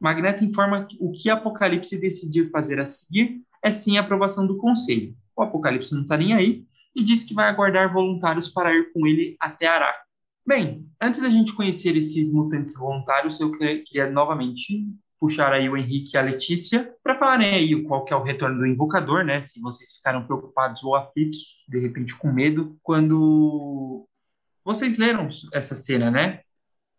Magneto 0.00 0.44
informa 0.44 0.86
que 0.86 0.96
o 0.98 1.12
que 1.12 1.30
Apocalipse 1.30 1.96
decidiu 1.96 2.50
fazer 2.50 2.80
a 2.80 2.84
seguir 2.84 3.42
é 3.62 3.70
sim 3.70 3.96
a 3.96 4.00
aprovação 4.00 4.44
do 4.44 4.56
Conselho. 4.56 5.14
O 5.36 5.42
Apocalipse 5.42 5.94
não 5.94 6.02
está 6.02 6.16
nem 6.16 6.34
aí 6.34 6.64
e 6.96 7.04
diz 7.04 7.22
que 7.22 7.32
vai 7.32 7.48
aguardar 7.48 7.92
voluntários 7.92 8.48
para 8.48 8.74
ir 8.74 8.92
com 8.92 9.06
ele 9.06 9.36
até 9.38 9.68
Araco. 9.68 10.04
Bem, 10.44 10.84
antes 11.00 11.20
da 11.20 11.28
gente 11.28 11.54
conhecer 11.54 11.96
esses 11.96 12.32
mutantes 12.32 12.74
voluntários, 12.74 13.38
eu 13.38 13.52
queria 13.52 14.10
novamente 14.10 14.84
puxar 15.20 15.52
aí 15.52 15.68
o 15.68 15.76
Henrique 15.76 16.12
e 16.14 16.18
a 16.18 16.22
Letícia 16.22 16.92
para 17.04 17.18
falarem 17.18 17.54
aí 17.54 17.82
qual 17.82 18.04
que 18.04 18.12
é 18.12 18.16
o 18.16 18.22
retorno 18.22 18.58
do 18.58 18.66
invocador, 18.66 19.22
né? 19.22 19.42
Se 19.42 19.60
vocês 19.60 19.96
ficaram 19.96 20.24
preocupados 20.24 20.82
ou 20.82 20.96
aflitos, 20.96 21.64
de 21.68 21.78
repente 21.78 22.16
com 22.16 22.32
medo, 22.32 22.78
quando 22.82 24.08
vocês 24.64 24.96
leram 24.96 25.28
essa 25.52 25.74
cena, 25.74 26.10
né? 26.10 26.40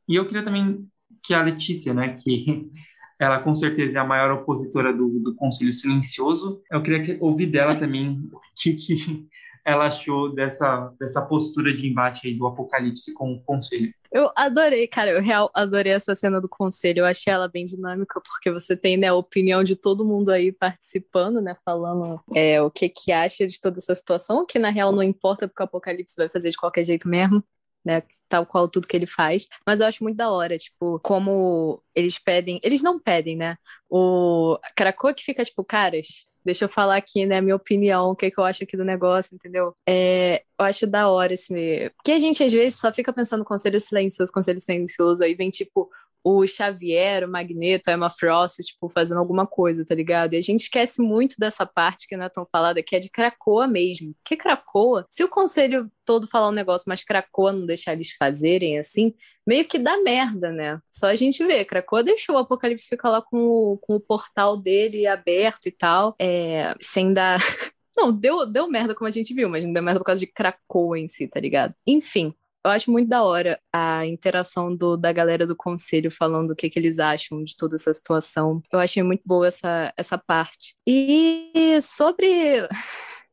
E 0.07 0.15
eu 0.15 0.28
queria 0.28 0.43
também 0.43 0.88
que 1.24 1.34
a 1.34 1.41
Letícia, 1.41 1.93
né, 1.93 2.15
que 2.15 2.69
ela 3.19 3.39
com 3.39 3.55
certeza 3.55 3.97
é 3.97 4.01
a 4.01 4.05
maior 4.05 4.32
opositora 4.32 4.93
do, 4.93 5.19
do 5.19 5.36
Conselho 5.36 5.74
Silencioso, 5.74 6.61
eu 6.72 6.82
queria 6.82 7.17
ouvir 7.22 7.47
dela 7.47 7.76
também 7.76 8.09
o 8.32 8.39
que, 8.55 8.74
que 8.74 9.28
ela 9.65 9.88
achou 9.88 10.34
dessa, 10.34 10.93
dessa 10.99 11.26
postura 11.26 11.74
de 11.74 11.88
embate 11.88 12.28
aí 12.28 12.36
do 12.36 12.47
Apocalipse 12.47 13.13
com 13.13 13.34
o 13.34 13.41
Conselho. 13.43 13.93
Eu 14.12 14.30
adorei, 14.36 14.88
cara, 14.88 15.12
eu 15.12 15.22
real 15.22 15.49
adorei 15.53 15.93
essa 15.93 16.14
cena 16.14 16.41
do 16.41 16.49
conselho, 16.49 16.99
eu 16.99 17.05
achei 17.05 17.32
ela 17.32 17.47
bem 17.47 17.64
dinâmica, 17.64 18.20
porque 18.22 18.51
você 18.51 18.76
tem, 18.76 18.97
né, 18.97 19.07
a 19.07 19.14
opinião 19.14 19.64
de 19.64 19.74
todo 19.74 20.03
mundo 20.03 20.32
aí 20.32 20.51
participando, 20.51 21.41
né, 21.41 21.55
falando 21.64 22.22
é, 22.36 22.62
o 22.62 22.70
que 22.70 22.89
que 22.89 23.12
acha 23.14 23.47
de 23.47 23.59
toda 23.62 23.80
essa 23.80 23.95
situação, 23.95 24.45
que 24.45 24.59
na 24.59 24.70
real 24.70 24.91
não 24.91 25.01
importa, 25.01 25.47
porque 25.47 25.64
o 25.64 25.66
Apocalipse 25.66 26.16
vai 26.18 26.28
fazer 26.28 26.49
de 26.49 26.57
qualquer 26.57 26.84
jeito 26.84 27.07
mesmo, 27.07 27.41
né, 27.86 28.03
tal 28.28 28.45
qual 28.45 28.68
tudo 28.68 28.86
que 28.86 28.97
ele 28.97 29.07
faz, 29.07 29.47
mas 29.66 29.80
eu 29.80 29.88
acho 29.88 30.03
muito 30.03 30.18
da 30.18 30.30
hora, 30.30 30.57
tipo, 30.57 30.99
como 30.99 31.82
eles 31.95 32.20
pedem, 32.20 32.59
eles 32.64 32.82
não 32.84 32.99
pedem, 32.99 33.38
né, 33.38 33.57
o 33.89 34.57
Krakoa 34.76 35.14
que 35.14 35.24
fica, 35.24 35.43
tipo, 35.45 35.64
caras, 35.64 36.26
Deixa 36.44 36.66
eu 36.66 36.70
falar 36.70 36.98
aqui, 36.98 37.26
né, 37.26 37.39
minha 37.39 37.56
opinião, 37.56 38.10
o 38.10 38.16
que, 38.16 38.32
que 38.32 38.39
eu 38.39 38.44
acho 38.44 38.64
aqui 38.64 38.76
do 38.76 38.84
negócio, 38.84 39.36
entendeu? 39.36 39.74
É, 39.88 40.44
eu 40.60 40.66
acho 40.66 40.88
da 40.88 41.10
hora, 41.10 41.34
assim, 41.34 41.56
porque 41.96 42.12
a 42.12 42.20
gente 42.20 42.44
às 42.44 42.52
vezes 42.52 42.80
só 42.80 42.92
fica 42.92 43.14
pensando 43.14 43.46
conselho 43.46 43.80
silencioso, 43.80 44.32
conselho 44.32 44.60
silencioso, 44.60 45.24
aí 45.24 45.36
vem 45.36 45.50
tipo 45.50 45.89
o 46.24 46.45
Xavier, 46.45 47.24
o 47.24 47.32
Magneto, 47.32 47.89
a 47.89 47.93
Emma 47.93 48.09
Frost, 48.09 48.59
tipo, 48.63 48.89
fazendo 48.89 49.17
alguma 49.19 49.47
coisa, 49.47 49.86
tá 49.86 49.95
ligado? 49.95 50.34
E 50.34 50.38
a 50.38 50.41
gente 50.41 50.61
esquece 50.61 51.01
muito 51.01 51.36
dessa 51.39 51.65
parte 51.65 52.07
que 52.07 52.15
não 52.15 52.26
é 52.26 52.30
tão 52.30 52.45
falada, 52.45 52.84
que 52.84 52.95
é 52.95 52.99
de 52.99 53.09
Cracoa 53.09 53.67
mesmo. 53.67 54.15
Que 54.24 54.38
Cracoa, 54.38 55.05
se 55.09 55.24
o 55.24 55.30
conselho 55.30 55.91
todo 56.05 56.28
falar 56.28 56.49
um 56.49 56.53
negócio, 56.53 56.86
mas 56.88 57.03
Cracoa 57.03 57.53
não 57.53 57.65
deixar 57.65 57.93
eles 57.93 58.11
fazerem 58.11 58.78
assim, 58.78 59.13
meio 59.45 59.65
que 59.65 59.80
dá 59.80 59.97
merda, 59.97 60.51
né? 60.51 60.80
Só 60.91 61.07
a 61.07 61.15
gente 61.15 61.43
vê, 61.45 61.65
Cracoa 61.65 62.03
deixou 62.03 62.36
o 62.36 62.39
Apocalipse 62.39 62.88
ficar 62.88 63.09
lá 63.09 63.22
com 63.22 63.38
o, 63.38 63.78
com 63.82 63.95
o 63.95 63.99
portal 63.99 64.57
dele 64.57 65.07
aberto 65.07 65.67
e 65.67 65.72
tal, 65.72 66.15
é, 66.19 66.76
sem 66.80 67.13
dar. 67.13 67.39
Não, 67.95 68.11
deu, 68.11 68.45
deu 68.45 68.69
merda 68.69 68.95
como 68.95 69.07
a 69.07 69.11
gente 69.11 69.34
viu, 69.34 69.49
mas 69.49 69.65
não 69.65 69.74
deu 69.74 69.84
merda 69.84 69.99
por 69.99 70.05
causa 70.05 70.22
de 70.22 70.26
Cracoa 70.26 70.97
em 70.97 71.09
si, 71.09 71.28
tá 71.28 71.41
ligado? 71.41 71.76
Enfim, 71.86 72.34
eu 72.64 72.72
acho 72.72 72.91
muito 72.91 73.09
da 73.09 73.24
hora 73.24 73.59
a 73.74 74.05
interação 74.05 74.76
do, 74.76 74.95
da 74.95 75.12
galera 75.12 75.45
do 75.45 75.55
conselho 75.55 76.12
falando 76.12 76.51
o 76.51 76.55
que, 76.55 76.70
que 76.70 76.78
eles 76.78 76.99
acham 76.99 77.43
de 77.43 77.57
toda 77.57 77.76
essa 77.76 77.93
situação. 77.93 78.62
Eu 78.72 78.80
achei 78.80 79.01
muito 79.01 79.24
boa 79.26 79.47
essa, 79.47 79.93
essa 79.97 80.18
parte. 80.18 80.76
E 80.86 81.80
sobre 81.82 82.68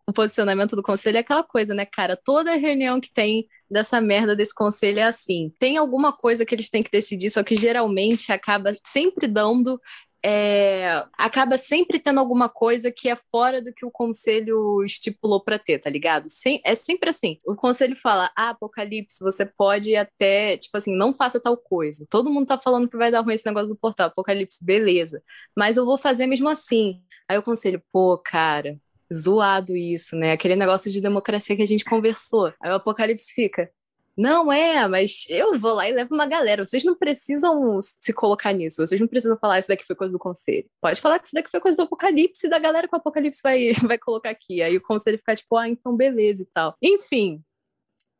o 0.08 0.12
posicionamento 0.12 0.74
do 0.74 0.82
conselho 0.82 1.18
é 1.18 1.20
aquela 1.20 1.42
coisa, 1.42 1.74
né, 1.74 1.84
cara? 1.84 2.16
Toda 2.16 2.56
reunião 2.56 2.98
que 2.98 3.12
tem 3.12 3.46
dessa 3.70 4.00
merda 4.00 4.34
desse 4.34 4.54
conselho 4.54 5.00
é 5.00 5.02
assim. 5.02 5.52
Tem 5.58 5.76
alguma 5.76 6.10
coisa 6.16 6.46
que 6.46 6.54
eles 6.54 6.70
têm 6.70 6.82
que 6.82 6.90
decidir, 6.90 7.28
só 7.28 7.42
que 7.42 7.54
geralmente 7.54 8.32
acaba 8.32 8.72
sempre 8.86 9.26
dando 9.26 9.78
é, 10.24 11.04
acaba 11.16 11.56
sempre 11.56 11.98
tendo 11.98 12.18
alguma 12.18 12.48
coisa 12.48 12.90
que 12.90 13.08
é 13.08 13.16
fora 13.16 13.62
do 13.62 13.72
que 13.72 13.86
o 13.86 13.90
conselho 13.90 14.82
estipulou 14.84 15.42
para 15.42 15.58
ter, 15.58 15.78
tá 15.78 15.88
ligado? 15.88 16.28
Sem, 16.28 16.60
é 16.64 16.74
sempre 16.74 17.10
assim. 17.10 17.38
O 17.46 17.54
conselho 17.54 17.94
fala: 17.96 18.30
ah, 18.36 18.50
Apocalipse, 18.50 19.22
você 19.22 19.46
pode 19.46 19.94
até, 19.96 20.56
tipo 20.56 20.76
assim, 20.76 20.94
não 20.96 21.12
faça 21.12 21.40
tal 21.40 21.56
coisa. 21.56 22.06
Todo 22.10 22.30
mundo 22.30 22.46
tá 22.46 22.58
falando 22.58 22.88
que 22.88 22.96
vai 22.96 23.10
dar 23.10 23.20
ruim 23.20 23.34
esse 23.34 23.46
negócio 23.46 23.68
do 23.68 23.76
portal. 23.76 24.08
Apocalipse, 24.08 24.64
beleza. 24.64 25.22
Mas 25.56 25.76
eu 25.76 25.84
vou 25.84 25.96
fazer 25.96 26.26
mesmo 26.26 26.48
assim. 26.48 27.00
Aí 27.28 27.38
o 27.38 27.42
conselho, 27.42 27.82
pô, 27.92 28.18
cara, 28.18 28.78
zoado 29.14 29.76
isso, 29.76 30.16
né? 30.16 30.32
Aquele 30.32 30.56
negócio 30.56 30.90
de 30.90 31.00
democracia 31.00 31.56
que 31.56 31.62
a 31.62 31.66
gente 31.66 31.84
conversou. 31.84 32.52
Aí 32.60 32.70
o 32.70 32.74
Apocalipse 32.74 33.32
fica: 33.32 33.70
não 34.18 34.52
é, 34.52 34.88
mas 34.88 35.24
eu 35.28 35.56
vou 35.56 35.74
lá 35.74 35.88
e 35.88 35.92
levo 35.92 36.12
uma 36.12 36.26
galera. 36.26 36.66
Vocês 36.66 36.84
não 36.84 36.96
precisam 36.96 37.78
se 38.00 38.12
colocar 38.12 38.52
nisso. 38.52 38.84
Vocês 38.84 39.00
não 39.00 39.06
precisam 39.06 39.38
falar 39.38 39.60
isso 39.60 39.68
daqui 39.68 39.86
foi 39.86 39.94
coisa 39.94 40.12
do 40.12 40.18
conselho. 40.18 40.68
Pode 40.80 41.00
falar 41.00 41.20
que 41.20 41.26
isso 41.26 41.34
daqui 41.34 41.48
foi 41.48 41.60
coisa 41.60 41.76
do 41.76 41.84
apocalipse 41.84 42.48
da 42.48 42.58
galera 42.58 42.88
que 42.88 42.94
o 42.94 42.98
apocalipse 42.98 43.40
vai, 43.40 43.70
vai 43.86 43.96
colocar 43.96 44.30
aqui. 44.30 44.60
Aí 44.60 44.76
o 44.76 44.82
conselho 44.82 45.18
fica 45.18 45.36
tipo, 45.36 45.56
ah, 45.56 45.68
então 45.68 45.96
beleza 45.96 46.42
e 46.42 46.46
tal. 46.46 46.74
Enfim, 46.82 47.44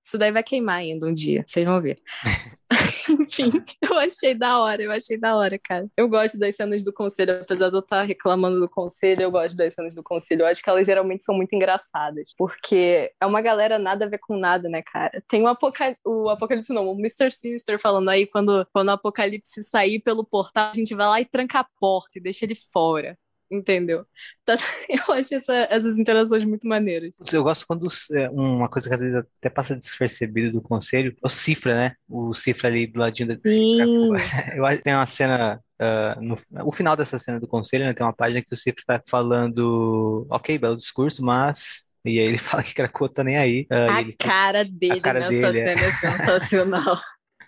isso 0.04 0.16
daí 0.16 0.30
vai 0.30 0.44
queimar 0.44 0.76
ainda 0.76 1.04
um 1.04 1.12
dia, 1.12 1.42
vocês 1.44 1.66
vão 1.66 1.82
ver. 1.82 1.98
Enfim, 3.20 3.50
eu 3.80 3.98
achei 3.98 4.34
da 4.34 4.60
hora, 4.60 4.82
eu 4.82 4.92
achei 4.92 5.18
da 5.18 5.36
hora, 5.36 5.58
cara. 5.58 5.88
Eu 5.96 6.08
gosto 6.08 6.38
das 6.38 6.56
cenas 6.56 6.82
do 6.82 6.92
conselho, 6.92 7.40
apesar 7.40 7.70
de 7.70 7.76
eu 7.76 7.80
estar 7.80 8.02
reclamando 8.02 8.60
do 8.60 8.68
conselho, 8.68 9.22
eu 9.22 9.30
gosto 9.30 9.56
das 9.56 9.74
cenas 9.74 9.94
do 9.94 10.02
conselho. 10.02 10.42
Eu 10.42 10.46
acho 10.46 10.62
que 10.62 10.68
elas 10.68 10.86
geralmente 10.86 11.24
são 11.24 11.34
muito 11.34 11.54
engraçadas, 11.54 12.32
porque 12.36 13.10
é 13.20 13.26
uma 13.26 13.40
galera 13.40 13.78
nada 13.78 14.04
a 14.04 14.08
ver 14.08 14.18
com 14.18 14.36
nada, 14.36 14.68
né, 14.68 14.82
cara? 14.82 15.22
Tem 15.28 15.42
o, 15.42 15.48
Apocal... 15.48 15.94
o 16.04 16.28
Apocalipse, 16.28 16.72
não, 16.72 16.88
o 16.88 16.98
Mr. 16.98 17.30
Sinister 17.30 17.78
falando 17.80 18.08
aí 18.08 18.26
quando, 18.26 18.66
quando 18.72 18.88
o 18.88 18.92
Apocalipse 18.92 19.64
sair 19.64 20.00
pelo 20.00 20.24
portal, 20.24 20.70
a 20.70 20.74
gente 20.74 20.94
vai 20.94 21.06
lá 21.06 21.20
e 21.20 21.24
tranca 21.24 21.60
a 21.60 21.66
porta 21.80 22.18
e 22.18 22.22
deixa 22.22 22.44
ele 22.44 22.54
fora 22.54 23.16
entendeu? 23.50 24.04
Tá, 24.44 24.56
eu 24.88 25.14
acho 25.14 25.34
essa, 25.34 25.54
essas 25.70 25.98
interações 25.98 26.44
muito 26.44 26.66
maneiras. 26.66 27.14
Eu 27.32 27.42
gosto 27.42 27.66
quando 27.66 27.88
é, 28.12 28.28
uma 28.30 28.68
coisa 28.68 28.88
que 28.88 28.94
às 28.94 29.00
vezes 29.00 29.16
até 29.16 29.48
passa 29.48 29.76
despercebido 29.76 30.52
do 30.52 30.62
conselho, 30.62 31.14
é 31.22 31.26
o 31.26 31.28
Cifra, 31.28 31.74
né? 31.74 31.94
O 32.08 32.34
Cifra 32.34 32.68
ali 32.68 32.86
do 32.86 32.98
ladinho 32.98 33.28
da. 33.28 33.34
Sim. 33.42 34.10
Eu 34.54 34.66
acho 34.66 34.78
que 34.78 34.84
tem 34.84 34.94
uma 34.94 35.06
cena. 35.06 35.60
Uh, 35.80 36.20
no 36.20 36.38
o 36.64 36.72
final 36.72 36.96
dessa 36.96 37.20
cena 37.20 37.38
do 37.38 37.46
conselho, 37.46 37.84
né, 37.84 37.94
tem 37.94 38.04
uma 38.04 38.12
página 38.12 38.42
que 38.42 38.52
o 38.52 38.56
Cifra 38.56 38.82
tá 38.84 39.02
falando, 39.06 40.26
ok, 40.28 40.58
belo 40.58 40.76
discurso, 40.76 41.24
mas 41.24 41.86
e 42.04 42.18
aí 42.18 42.26
ele 42.26 42.38
fala 42.38 42.62
que 42.62 42.74
Krakoa 42.74 43.08
tá 43.08 43.22
nem 43.22 43.36
aí. 43.36 43.66
Uh, 43.70 43.90
a 43.90 44.26
cara 44.26 44.64
dele 44.64 44.98
a 44.98 45.00
cara 45.00 45.20
nessa 45.20 45.52
dele, 45.52 45.70
é. 45.70 45.76
cena 45.76 45.86
é 45.86 45.92
sensacional. 45.92 46.96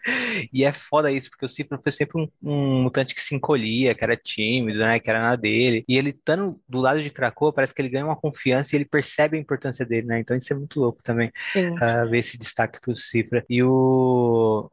E 0.53 0.65
é 0.65 0.73
foda 0.73 1.13
isso, 1.13 1.31
porque 1.31 1.45
o 1.45 1.49
Cifra 1.49 1.79
foi 1.83 1.93
sempre 1.93 2.21
um, 2.21 2.29
um, 2.43 2.83
mutante 2.83 3.15
que 3.15 3.23
se 3.23 3.35
encolhia, 3.35 3.95
que 3.95 4.03
era 4.03 4.17
tímido, 4.17 4.79
né? 4.79 4.99
Que 4.99 5.11
era 5.11 5.21
na 5.21 5.37
dele. 5.37 5.85
E 5.89 5.97
ele 5.97 6.11
estando 6.11 6.61
do 6.69 6.81
lado 6.81 7.03
de 7.03 7.11
Krakoa, 7.11 7.53
parece 7.53 7.75
que 7.75 7.83
ele 7.83 7.89
ganha 7.89 8.07
uma 8.07 8.17
confiança 8.17 8.75
e 8.75 8.79
ele 8.79 8.85
percebe 8.85 9.37
a 9.37 9.41
importância 9.41 9.85
dele, 9.85 10.07
né? 10.07 10.21
Então 10.21 10.37
isso 10.37 10.53
é 10.53 10.57
muito 10.57 10.81
louco 10.81 11.03
também, 11.03 11.29
uh, 11.57 12.09
ver 12.09 12.19
esse 12.19 12.39
destaque 12.39 12.81
pro 12.81 12.97
Cifra. 12.97 13.45
E 13.49 13.63
o 13.63 14.71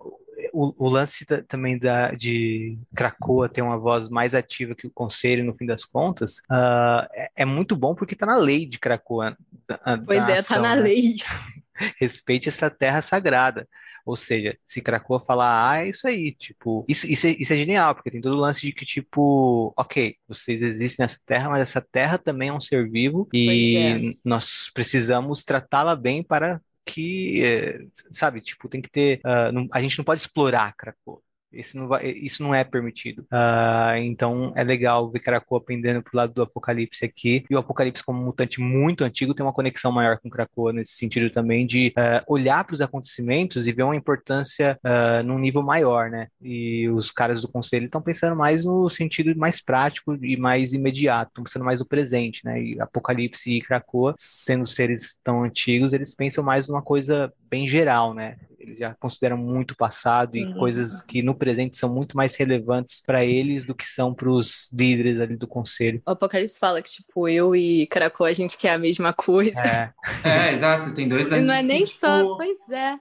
o, 0.53 0.73
o, 0.85 0.89
lance 0.89 1.25
da, 1.25 1.41
também 1.41 1.77
da, 1.77 2.11
de 2.11 2.77
Cracoa 2.95 3.49
ter 3.49 3.61
uma 3.61 3.77
voz 3.77 4.09
mais 4.09 4.33
ativa 4.33 4.75
que 4.75 4.87
o 4.87 4.91
conselho, 4.91 5.43
no 5.43 5.55
fim 5.55 5.65
das 5.65 5.83
contas, 5.83 6.37
uh, 6.51 7.07
é, 7.13 7.31
é, 7.37 7.45
muito 7.45 7.75
bom 7.75 7.95
porque 7.95 8.13
está 8.13 8.25
na 8.25 8.35
lei 8.35 8.65
de 8.65 8.79
Cracoa. 8.79 9.35
Da, 9.67 9.79
pois 10.05 10.25
da 10.25 10.35
é, 10.35 10.39
está 10.39 10.59
na 10.59 10.75
né? 10.75 10.81
lei. 10.81 11.15
Respeite 11.99 12.49
essa 12.49 12.69
terra 12.69 13.01
sagrada. 13.01 13.67
Ou 14.07 14.15
seja, 14.15 14.57
se 14.65 14.81
Krakoa 14.81 15.19
falar 15.19 15.69
ah, 15.69 15.83
é 15.83 15.89
isso 15.89 16.07
aí, 16.07 16.31
tipo, 16.31 16.85
isso, 16.87 17.05
isso, 17.05 17.27
é, 17.27 17.31
isso 17.31 17.51
é 17.51 17.57
genial, 17.57 17.93
porque 17.93 18.09
tem 18.09 18.21
todo 18.21 18.35
o 18.35 18.39
lance 18.39 18.61
de 18.61 18.71
que, 18.71 18.85
tipo, 18.85 19.73
ok, 19.75 20.15
vocês 20.25 20.61
existem 20.61 21.03
nessa 21.03 21.19
terra, 21.25 21.49
mas 21.49 21.61
essa 21.61 21.81
terra 21.81 22.17
também 22.17 22.47
é 22.47 22.53
um 22.53 22.61
ser 22.61 22.89
vivo 22.89 23.27
e 23.33 23.75
é. 23.75 23.97
nós 24.23 24.71
precisamos 24.73 25.43
tratá-la 25.43 25.93
bem 25.93 26.23
para 26.23 26.61
que, 26.85 27.43
é, 27.43 27.79
sabe, 28.13 28.39
tipo, 28.39 28.69
tem 28.69 28.81
que 28.81 28.89
ter. 28.89 29.19
Uh, 29.19 29.51
não, 29.51 29.67
a 29.73 29.81
gente 29.81 29.97
não 29.97 30.05
pode 30.05 30.21
explorar 30.21 30.73
Krakow. 30.77 31.21
Isso 31.51 31.77
não, 31.77 31.87
vai, 31.87 32.09
isso 32.09 32.43
não 32.43 32.53
é 32.53 32.63
permitido. 32.63 33.19
Uh, 33.31 33.95
então 33.99 34.51
é 34.55 34.63
legal 34.63 35.09
ver 35.09 35.19
Krakoa 35.19 35.61
pendendo 35.61 36.01
pro 36.03 36.17
lado 36.17 36.33
do 36.33 36.41
Apocalipse 36.41 37.05
aqui. 37.05 37.45
E 37.49 37.55
o 37.55 37.59
Apocalipse, 37.59 38.03
como 38.03 38.21
um 38.21 38.25
mutante 38.25 38.59
muito 38.59 39.03
antigo, 39.03 39.33
tem 39.33 39.45
uma 39.45 39.53
conexão 39.53 39.91
maior 39.91 40.17
com 40.19 40.29
Krakoa 40.29 40.73
nesse 40.73 40.93
sentido 40.93 41.29
também 41.29 41.65
de 41.65 41.93
uh, 41.97 42.23
olhar 42.27 42.63
para 42.63 42.73
os 42.73 42.81
acontecimentos 42.81 43.65
e 43.65 43.71
ver 43.71 43.83
uma 43.83 43.95
importância 43.95 44.77
uh, 44.83 45.23
num 45.23 45.39
nível 45.39 45.61
maior, 45.61 46.09
né? 46.09 46.27
E 46.41 46.89
os 46.89 47.11
caras 47.11 47.41
do 47.41 47.47
conselho 47.47 47.85
estão 47.85 48.01
pensando 48.01 48.35
mais 48.35 48.65
no 48.65 48.89
sentido 48.89 49.37
mais 49.37 49.61
prático 49.61 50.15
e 50.23 50.37
mais 50.37 50.73
imediato, 50.73 51.29
estão 51.29 51.43
pensando 51.43 51.65
mais 51.65 51.79
no 51.79 51.87
presente, 51.87 52.43
né? 52.43 52.61
E 52.61 52.81
Apocalipse 52.81 53.51
e 53.51 53.61
Krakoa, 53.61 54.15
sendo 54.17 54.65
seres 54.65 55.17
tão 55.23 55.43
antigos, 55.43 55.93
eles 55.93 56.13
pensam 56.13 56.43
mais 56.43 56.67
numa 56.67 56.81
coisa 56.81 57.31
bem 57.49 57.67
geral, 57.67 58.13
né? 58.13 58.37
Eles 58.67 58.79
já 58.79 58.93
consideram 58.95 59.37
muito 59.37 59.75
passado 59.77 60.35
e 60.35 60.43
uhum. 60.43 60.53
coisas 60.55 61.01
que 61.01 61.21
no 61.21 61.33
presente 61.33 61.77
são 61.77 61.89
muito 61.89 62.17
mais 62.17 62.35
relevantes 62.35 63.01
para 63.01 63.23
eles 63.23 63.63
do 63.63 63.73
que 63.73 63.85
são 63.85 64.13
para 64.13 64.29
os 64.29 64.69
líderes 64.73 65.21
ali 65.21 65.37
do 65.37 65.47
conselho. 65.47 66.01
O 66.05 66.11
Apocalipse 66.11 66.59
fala 66.59 66.81
que, 66.81 66.89
tipo, 66.89 67.29
eu 67.29 67.55
e 67.55 67.87
Caracol, 67.87 68.27
a 68.27 68.33
gente 68.33 68.57
quer 68.57 68.71
a 68.73 68.77
mesma 68.77 69.13
coisa. 69.13 69.59
É, 69.59 69.93
é 70.23 70.53
exato, 70.53 70.93
tem 70.93 71.07
dois 71.07 71.29
Não 71.29 71.53
é 71.53 71.61
nem 71.61 71.85
tipo, 71.85 71.99
só, 71.99 72.35
pois 72.35 72.57
é. 72.69 72.95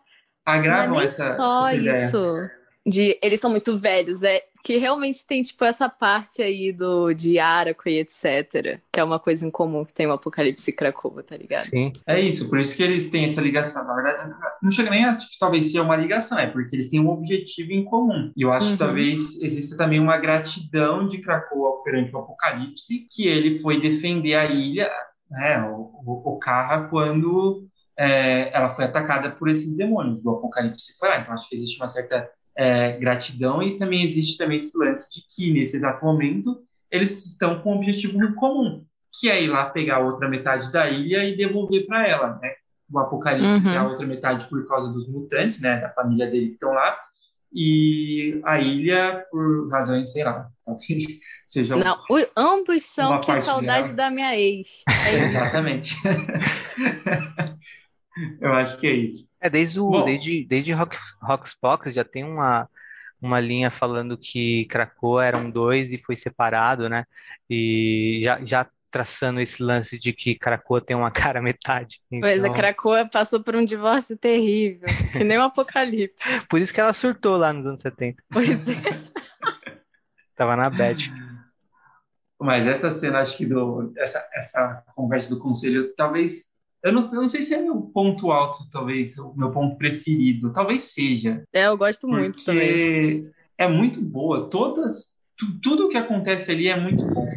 Agravam 0.45 0.95
não 0.95 0.95
é 0.95 0.99
nem 0.99 1.07
essa. 1.07 1.37
Só 1.37 1.69
essa 1.69 1.77
isso. 1.77 2.51
De 2.87 3.19
eles 3.23 3.41
são 3.41 3.51
muito 3.51 3.77
velhos, 3.79 4.23
é 4.23 4.43
que 4.67 4.79
realmente 4.79 5.25
tem, 5.25 5.43
tipo, 5.43 5.65
essa 5.65 5.89
parte 5.89 6.43
aí 6.43 6.73
do 6.73 7.13
de 7.15 7.39
Araco 7.39 7.89
e 7.89 8.01
etc. 8.01 8.81
Que 8.93 8.99
é 8.99 9.05
uma 9.05 9.21
coisa 9.21 9.47
em 9.47 9.51
comum 9.51 9.85
que 9.85 9.93
tem 9.93 10.09
o 10.09 10.13
Apocalipse 10.13 10.71
e 10.71 10.75
Krakoa, 10.75 11.23
tá 11.23 11.37
ligado? 11.37 11.67
Sim. 11.67 11.93
É 12.05 12.21
isso, 12.21 12.49
por 12.49 12.59
isso 12.59 12.77
que 12.77 12.83
eles 12.83 13.09
têm 13.09 13.27
essa 13.27 13.41
ligação. 13.41 13.85
Na 13.87 13.95
verdade, 13.95 14.35
não 14.61 14.73
chega 14.73 14.91
nem 14.91 15.05
a 15.05 15.17
tipo, 15.17 15.31
talvez 15.39 15.71
ser 15.71 15.79
uma 15.79 15.95
ligação, 15.95 16.37
é 16.37 16.49
porque 16.49 16.75
eles 16.75 16.89
têm 16.89 16.99
um 16.99 17.11
objetivo 17.11 17.71
em 17.71 17.85
comum. 17.85 18.33
E 18.37 18.43
eu 18.43 18.53
acho 18.53 18.67
uhum. 18.67 18.73
que 18.73 18.79
talvez 18.79 19.41
exista 19.41 19.77
também 19.77 20.01
uma 20.01 20.19
gratidão 20.19 21.07
de 21.07 21.19
Krakoa 21.19 21.85
perante 21.85 22.13
o 22.13 22.19
Apocalipse, 22.19 23.07
que 23.09 23.29
ele 23.29 23.61
foi 23.61 23.81
defender 23.81 24.35
a 24.35 24.47
ilha, 24.47 24.91
né, 25.31 25.63
o, 25.71 25.93
o, 26.05 26.35
o 26.35 26.39
Carra, 26.41 26.89
quando 26.89 27.69
é, 27.97 28.51
ela 28.53 28.75
foi 28.75 28.85
atacada 28.85 29.31
por 29.31 29.49
esses 29.49 29.77
demônios 29.77 30.21
do 30.21 30.31
Apocalipse 30.31 30.99
foi 30.99 31.09
lá. 31.09 31.21
Então 31.21 31.35
acho 31.35 31.49
que 31.49 31.55
existe 31.55 31.81
uma 31.81 31.89
certa 31.89 32.29
é, 32.57 32.97
gratidão 32.99 33.63
e 33.63 33.77
também 33.77 34.03
existe 34.03 34.39
também 34.39 34.57
esse 34.57 34.77
lance 34.77 35.13
de 35.13 35.23
que 35.29 35.53
nesse 35.53 35.77
exato 35.77 36.05
momento 36.05 36.63
eles 36.91 37.27
estão 37.27 37.61
com 37.61 37.75
um 37.75 37.77
objetivo 37.77 38.19
muito 38.19 38.35
comum, 38.35 38.85
que 39.21 39.29
é 39.29 39.43
ir 39.43 39.49
lá 39.49 39.67
pegar 39.67 39.97
a 39.97 40.01
outra 40.01 40.29
metade 40.29 40.71
da 40.73 40.89
ilha 40.89 41.25
e 41.25 41.37
devolver 41.37 41.87
para 41.87 42.07
ela, 42.07 42.39
né? 42.41 42.53
O 42.91 42.99
Apocalipse 42.99 43.67
uhum. 43.67 43.79
a 43.79 43.89
outra 43.89 44.07
metade 44.07 44.47
por 44.49 44.65
causa 44.67 44.93
dos 44.93 45.09
mutantes, 45.09 45.61
né? 45.61 45.81
Da 45.81 45.91
família 45.91 46.31
dele 46.31 46.49
que 46.49 46.55
estão 46.55 46.73
lá 46.73 46.97
e 47.53 48.41
a 48.45 48.61
ilha 48.61 49.25
por 49.31 49.71
razões, 49.71 50.13
sei 50.13 50.25
lá, 50.25 50.49
talvez 50.65 51.05
seja. 51.47 51.75
Não, 51.75 51.97
o, 52.11 52.27
ambos 52.37 52.83
são 52.83 53.21
que 53.21 53.43
saudade 53.43 53.93
dela. 53.93 53.97
da 53.97 54.11
minha 54.11 54.39
ex. 54.39 54.85
É 55.07 55.15
Exatamente. 55.25 55.97
Eu 58.41 58.53
acho 58.55 58.79
que 58.79 58.87
é 58.87 58.93
isso. 58.93 59.29
É, 59.41 59.49
desde, 59.49 59.81
o, 59.81 60.03
desde, 60.03 60.45
desde 60.45 60.73
Rock, 60.73 60.97
Rockspox 61.23 61.93
já 61.93 62.05
tem 62.05 62.25
uma, 62.25 62.69
uma 63.21 63.41
linha 63.41 63.71
falando 63.71 64.17
que 64.17 64.65
Krakoa 64.67 65.25
eram 65.25 65.51
dois 65.51 65.93
e 65.93 65.99
foi 65.99 66.17
separado, 66.17 66.89
né? 66.89 67.05
E 67.49 68.21
já, 68.23 68.45
já 68.45 68.67
traçando 68.91 69.41
esse 69.41 69.63
lance 69.63 69.99
de 69.99 70.13
que 70.13 70.35
Krakoa 70.35 70.81
tem 70.81 70.97
uma 70.97 71.11
cara 71.13 71.43
metade. 71.43 72.01
Então... 72.11 72.29
Pois, 72.29 72.45
a 72.45 72.51
Krakoa 72.51 73.09
passou 73.09 73.43
por 73.43 73.55
um 73.55 73.65
divórcio 73.65 74.17
terrível, 74.17 74.89
que 75.13 75.25
nem 75.25 75.39
o 75.39 75.43
um 75.43 75.45
apocalipse. 75.45 76.25
por 76.49 76.61
isso 76.61 76.73
que 76.73 76.81
ela 76.81 76.95
surtou 76.95 77.37
lá 77.37 77.53
nos 77.53 77.67
anos 77.67 77.83
70. 77.83 78.23
Pois 78.31 78.69
é. 78.69 78.75
Tava 80.35 80.57
na 80.57 80.69
bad. 80.69 81.13
Mas 82.39 82.67
essa 82.67 82.91
cena, 82.91 83.21
acho 83.21 83.37
que 83.37 83.47
do, 83.47 83.93
essa, 83.97 84.27
essa 84.35 84.83
conversa 84.95 85.31
do 85.31 85.39
conselho, 85.39 85.95
talvez 85.95 86.45
eu 86.87 86.93
não, 86.93 87.03
eu 87.03 87.21
não, 87.21 87.29
sei 87.29 87.43
se 87.43 87.53
é 87.53 87.61
meu 87.61 87.81
ponto 87.83 88.31
alto, 88.31 88.61
talvez, 88.71 89.19
o 89.19 89.35
meu 89.37 89.51
ponto 89.51 89.77
preferido. 89.77 90.53
Talvez 90.53 90.85
seja. 90.85 91.43
É, 91.53 91.67
eu 91.67 91.77
gosto 91.77 92.07
muito 92.07 92.45
também. 92.45 93.29
É 93.59 93.67
muito 93.67 94.01
boa. 94.01 94.49
Todas, 94.49 95.07
tu, 95.37 95.61
tudo 95.61 95.87
o 95.87 95.89
que 95.89 95.97
acontece 95.97 96.51
ali 96.53 96.69
é 96.69 96.79
muito 96.79 97.05
bom. 97.07 97.29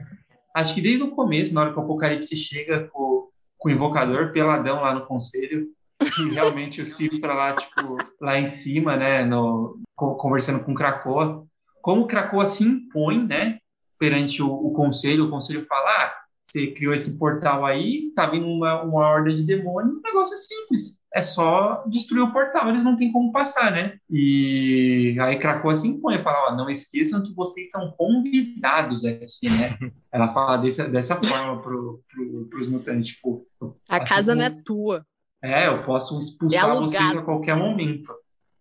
Acho 0.56 0.76
que 0.76 0.82
desde 0.82 1.04
o 1.04 1.12
começo, 1.12 1.52
na 1.54 1.62
hora 1.62 1.74
que 1.74 1.80
o 1.80 1.82
Apocalipse 1.82 2.36
chega 2.36 2.88
com, 2.94 3.30
com 3.58 3.70
o 3.70 3.72
invocador 3.72 4.32
peladão 4.32 4.82
lá 4.82 4.94
no 4.94 5.08
conselho, 5.08 5.68
e 6.02 6.34
realmente 6.34 6.82
o 6.82 6.86
Cifra 6.86 7.34
lá, 7.34 7.56
tipo, 7.56 7.98
lá 8.22 8.38
em 8.38 8.46
cima, 8.46 8.96
né, 8.96 9.26
no, 9.26 9.80
conversando 9.96 10.64
com 10.64 10.76
Krakoa, 10.76 11.44
como 11.82 12.08
Krakoa 12.08 12.46
se 12.46 12.64
impõe, 12.64 13.26
né, 13.26 13.58
perante 13.98 14.44
o, 14.44 14.48
o 14.48 14.74
conselho, 14.74 15.26
o 15.26 15.30
conselho 15.30 15.66
fala, 15.66 15.90
ah, 15.90 16.19
você 16.50 16.68
criou 16.68 16.94
esse 16.94 17.18
portal 17.18 17.66
aí, 17.66 18.12
tá 18.16 18.26
vindo 18.26 18.48
uma, 18.48 18.82
uma 18.82 19.08
horda 19.08 19.34
de 19.34 19.44
demônio, 19.44 19.98
o 19.98 20.02
negócio 20.02 20.34
é 20.34 20.38
simples. 20.38 20.98
É 21.14 21.22
só 21.22 21.84
destruir 21.88 22.22
o 22.22 22.32
portal, 22.32 22.70
eles 22.70 22.84
não 22.84 22.96
tem 22.96 23.12
como 23.12 23.32
passar, 23.32 23.72
né? 23.72 23.98
E 24.10 25.18
aí 25.20 25.40
Krakoa 25.40 25.74
se 25.74 25.88
impõe, 25.88 26.22
fala, 26.22 26.52
ó, 26.52 26.56
não 26.56 26.70
esqueçam 26.70 27.24
que 27.24 27.34
vocês 27.34 27.72
são 27.72 27.92
convidados 27.98 29.06
aqui, 29.06 29.50
né? 29.50 29.78
Ela 30.12 30.28
fala 30.34 30.58
dessa, 30.58 30.88
dessa 30.88 31.16
forma 31.16 31.62
pro, 31.62 32.02
pro, 32.12 32.46
pros 32.48 32.68
mutantes, 32.68 33.10
tipo... 33.10 33.48
A 33.88 34.00
casa 34.00 34.36
não 34.36 34.44
é 34.44 34.50
tua. 34.50 35.06
É, 35.42 35.68
eu 35.68 35.84
posso 35.84 36.20
expulsar 36.20 36.70
é 36.70 36.74
vocês 36.76 37.16
a 37.16 37.22
qualquer 37.22 37.56
momento. 37.56 38.14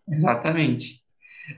Exatamente. 0.08 1.02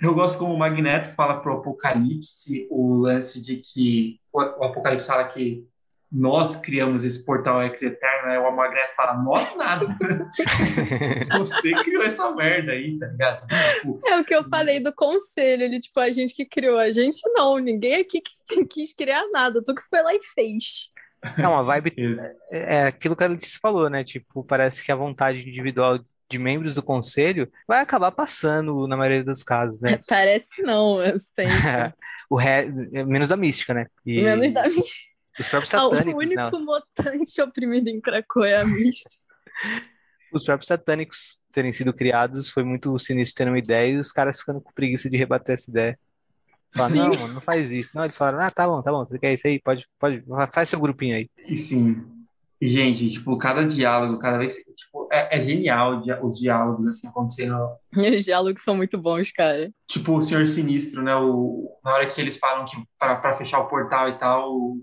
Eu 0.00 0.14
gosto 0.14 0.38
como 0.38 0.54
o 0.54 0.58
Magneto 0.58 1.12
fala 1.14 1.40
pro 1.40 1.54
Apocalipse 1.54 2.66
o 2.70 2.94
lance 2.94 3.40
de 3.40 3.56
que 3.56 4.20
o 4.32 4.40
Apocalipse 4.40 5.06
fala 5.06 5.24
que 5.24 5.66
nós 6.12 6.56
criamos 6.56 7.04
esse 7.04 7.24
portal 7.24 7.62
Ex 7.62 7.80
Eterno, 7.82 8.30
aí 8.30 8.38
o 8.38 8.50
Magneto 8.50 8.94
fala, 8.96 9.14
nós 9.22 9.56
nada. 9.56 9.86
Você 11.38 11.72
criou 11.84 12.02
essa 12.02 12.30
merda 12.32 12.72
aí, 12.72 12.98
tá 12.98 13.06
ligado? 13.06 13.46
Tipo, 13.74 14.00
é 14.06 14.18
o 14.18 14.24
que 14.24 14.34
eu 14.34 14.48
falei 14.48 14.80
do 14.80 14.92
conselho, 14.92 15.62
ele, 15.62 15.78
tipo, 15.78 16.00
a 16.00 16.10
gente 16.10 16.34
que 16.34 16.44
criou, 16.44 16.78
a 16.78 16.90
gente 16.90 17.20
não, 17.32 17.58
ninguém 17.58 18.00
aqui 18.00 18.20
quis 18.68 18.92
criar 18.92 19.24
nada, 19.30 19.62
tu 19.62 19.74
que 19.74 19.82
foi 19.88 20.02
lá 20.02 20.12
e 20.12 20.20
fez. 20.34 20.90
É 21.38 21.46
uma 21.46 21.62
vibe, 21.62 21.94
é, 22.50 22.76
é 22.76 22.86
aquilo 22.86 23.14
que 23.14 23.22
a 23.22 23.28
Letícia 23.28 23.58
falou, 23.60 23.88
né? 23.88 24.02
Tipo, 24.02 24.42
parece 24.42 24.82
que 24.82 24.90
a 24.90 24.96
vontade 24.96 25.46
individual 25.46 26.00
de 26.28 26.38
membros 26.38 26.76
do 26.76 26.82
conselho 26.82 27.50
vai 27.68 27.80
acabar 27.80 28.10
passando 28.10 28.86
na 28.86 28.96
maioria 28.96 29.24
dos 29.24 29.42
casos, 29.42 29.80
né? 29.80 29.98
Parece 30.08 30.62
não, 30.62 31.04
eu 31.04 31.18
sei. 31.18 31.46
o 32.30 32.36
ré, 32.36 32.66
menos 33.04 33.28
da 33.28 33.36
mística, 33.36 33.74
né? 33.74 33.86
E... 34.06 34.22
Menos 34.22 34.52
da 34.52 34.62
mística. 34.62 35.09
Os 35.38 35.48
próprios 35.48 35.70
satânicos. 35.70 36.12
o 36.12 36.16
único 36.16 36.58
não. 36.58 36.64
mutante 36.64 37.40
oprimido 37.42 37.88
em 37.88 38.00
Krakow 38.00 38.44
é 38.44 38.60
a 38.60 38.64
mística. 38.64 39.14
os 40.32 40.44
próprios 40.44 40.68
satânicos 40.68 41.40
terem 41.52 41.72
sido 41.72 41.92
criados 41.92 42.48
foi 42.48 42.62
muito 42.62 42.98
sinistro 42.98 43.44
ter 43.44 43.50
uma 43.50 43.58
ideia 43.58 43.92
e 43.92 43.98
os 43.98 44.12
caras 44.12 44.38
ficando 44.38 44.60
com 44.60 44.72
preguiça 44.72 45.10
de 45.10 45.16
rebater 45.16 45.54
essa 45.54 45.70
ideia. 45.70 45.98
Falaram, 46.72 46.94
não, 46.94 47.08
mano, 47.16 47.34
não 47.34 47.40
faz 47.40 47.70
isso. 47.70 47.90
Não, 47.94 48.04
eles 48.04 48.16
falaram, 48.16 48.40
ah, 48.40 48.50
tá 48.50 48.66
bom, 48.66 48.80
tá 48.80 48.92
bom, 48.92 49.04
você 49.04 49.18
quer 49.18 49.34
isso 49.34 49.46
aí? 49.46 49.60
Pode, 49.60 49.86
pode, 49.98 50.22
faz 50.52 50.68
seu 50.68 50.78
grupinho 50.78 51.16
aí. 51.16 51.28
E 51.48 51.56
sim. 51.56 52.00
E, 52.60 52.68
gente, 52.68 53.10
tipo, 53.10 53.36
cada 53.38 53.66
diálogo, 53.66 54.18
cada 54.18 54.36
vez, 54.36 54.54
tipo, 54.76 55.08
é, 55.10 55.38
é 55.38 55.42
genial 55.42 56.02
os 56.22 56.38
diálogos, 56.38 56.86
assim, 56.86 57.08
acontecendo. 57.08 57.56
Os 58.18 58.24
diálogos 58.24 58.62
são 58.62 58.76
muito 58.76 58.98
bons, 58.98 59.32
cara. 59.32 59.72
Tipo, 59.88 60.18
o 60.18 60.20
Senhor 60.20 60.46
Sinistro, 60.46 61.02
né, 61.02 61.16
o, 61.16 61.74
na 61.82 61.94
hora 61.94 62.06
que 62.06 62.20
eles 62.20 62.36
falam 62.36 62.66
que 62.66 62.76
para 62.98 63.36
fechar 63.38 63.60
o 63.60 63.68
portal 63.68 64.10
e 64.10 64.18
tal, 64.18 64.52
o 64.52 64.82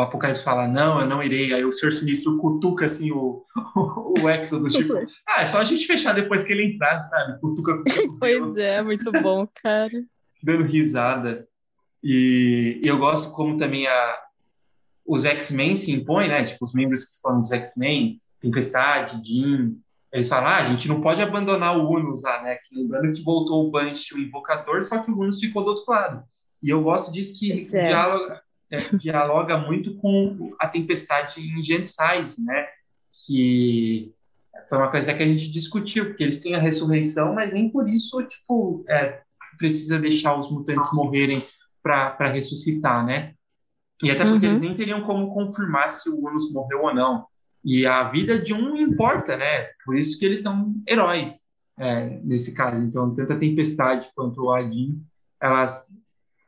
Apocalipse 0.00 0.44
fala, 0.44 0.68
não, 0.68 1.00
eu 1.00 1.06
não 1.06 1.22
irei. 1.22 1.52
Aí 1.52 1.64
o 1.64 1.72
Senhor 1.72 1.92
Sinistro 1.92 2.38
cutuca, 2.38 2.86
assim, 2.86 3.10
o, 3.10 3.44
o, 3.76 4.20
o 4.22 4.30
Exodus, 4.30 4.72
tipo, 4.74 4.94
ah, 5.28 5.42
é 5.42 5.46
só 5.46 5.58
a 5.58 5.64
gente 5.64 5.86
fechar 5.86 6.14
depois 6.14 6.42
que 6.42 6.52
ele 6.52 6.74
entrar, 6.74 7.02
sabe? 7.04 7.40
Cutuca, 7.40 7.78
cutuca 7.78 8.16
Pois 8.20 8.56
é, 8.56 8.82
muito 8.82 9.10
bom, 9.22 9.46
cara. 9.62 10.04
Dando 10.42 10.64
risada. 10.64 11.46
E 12.02 12.80
eu 12.82 12.98
gosto 12.98 13.32
como 13.32 13.56
também 13.56 13.86
a, 13.86 14.18
os 15.06 15.24
X-Men 15.24 15.76
se 15.76 15.92
impõem, 15.92 16.28
né? 16.28 16.44
Tipo, 16.44 16.64
os 16.64 16.72
membros 16.72 17.04
que 17.04 17.20
foram 17.20 17.40
dos 17.40 17.50
X-Men, 17.50 18.20
Tempestade, 18.40 19.20
Jean, 19.24 19.72
eles 20.12 20.28
falam, 20.28 20.48
ah, 20.48 20.56
a 20.58 20.64
gente 20.64 20.86
não 20.86 21.00
pode 21.00 21.20
abandonar 21.20 21.76
o 21.76 21.90
Unus 21.90 22.22
lá, 22.22 22.40
né? 22.42 22.56
Que, 22.56 22.76
lembrando 22.76 23.12
que 23.12 23.24
voltou 23.24 23.66
o 23.66 23.70
Banshee, 23.70 24.14
o 24.14 24.20
Invocador, 24.20 24.82
só 24.82 24.98
que 24.98 25.10
o 25.10 25.18
Unus 25.18 25.40
ficou 25.40 25.64
do 25.64 25.70
outro 25.70 25.90
lado. 25.90 26.22
E 26.62 26.70
eu 26.70 26.82
gosto 26.82 27.12
disso 27.12 27.38
que 27.38 27.52
é. 27.52 27.86
dialoga, 27.86 28.34
é, 28.34 28.40
dialoga 28.94 29.58
muito 29.58 29.94
com 29.96 30.54
a 30.58 30.68
tempestade 30.68 31.40
em 31.40 31.62
Gensize, 31.62 32.40
né? 32.42 32.66
Que 33.26 34.12
foi 34.68 34.78
uma 34.78 34.90
coisa 34.90 35.12
que 35.12 35.22
a 35.22 35.26
gente 35.26 35.50
discutiu, 35.50 36.06
porque 36.06 36.22
eles 36.22 36.38
têm 36.38 36.54
a 36.54 36.60
ressurreição, 36.60 37.34
mas 37.34 37.52
nem 37.52 37.68
por 37.68 37.88
isso, 37.88 38.22
tipo, 38.22 38.84
é, 38.88 39.20
precisa 39.58 39.98
deixar 39.98 40.38
os 40.38 40.50
mutantes 40.50 40.92
morrerem 40.92 41.46
para 41.82 42.30
ressuscitar, 42.32 43.04
né? 43.04 43.34
E 44.02 44.10
até 44.10 44.24
porque 44.24 44.46
uhum. 44.46 44.52
eles 44.52 44.60
nem 44.60 44.74
teriam 44.74 45.02
como 45.02 45.32
confirmar 45.32 45.90
se 45.90 46.08
o 46.08 46.18
Unus 46.18 46.52
morreu 46.52 46.82
ou 46.82 46.94
não. 46.94 47.26
E 47.64 47.86
a 47.86 48.04
vida 48.10 48.38
de 48.38 48.52
um 48.52 48.76
importa, 48.76 49.36
né? 49.36 49.68
Por 49.84 49.96
isso 49.96 50.18
que 50.18 50.24
eles 50.24 50.42
são 50.42 50.74
heróis 50.88 51.40
é, 51.78 52.20
nesse 52.22 52.52
caso. 52.52 52.76
Então, 52.76 53.12
tanto 53.14 53.32
a 53.32 53.38
Tempestade 53.38 54.10
quanto 54.14 54.42
o 54.42 54.52
Adin, 54.52 55.02
elas 55.40 55.86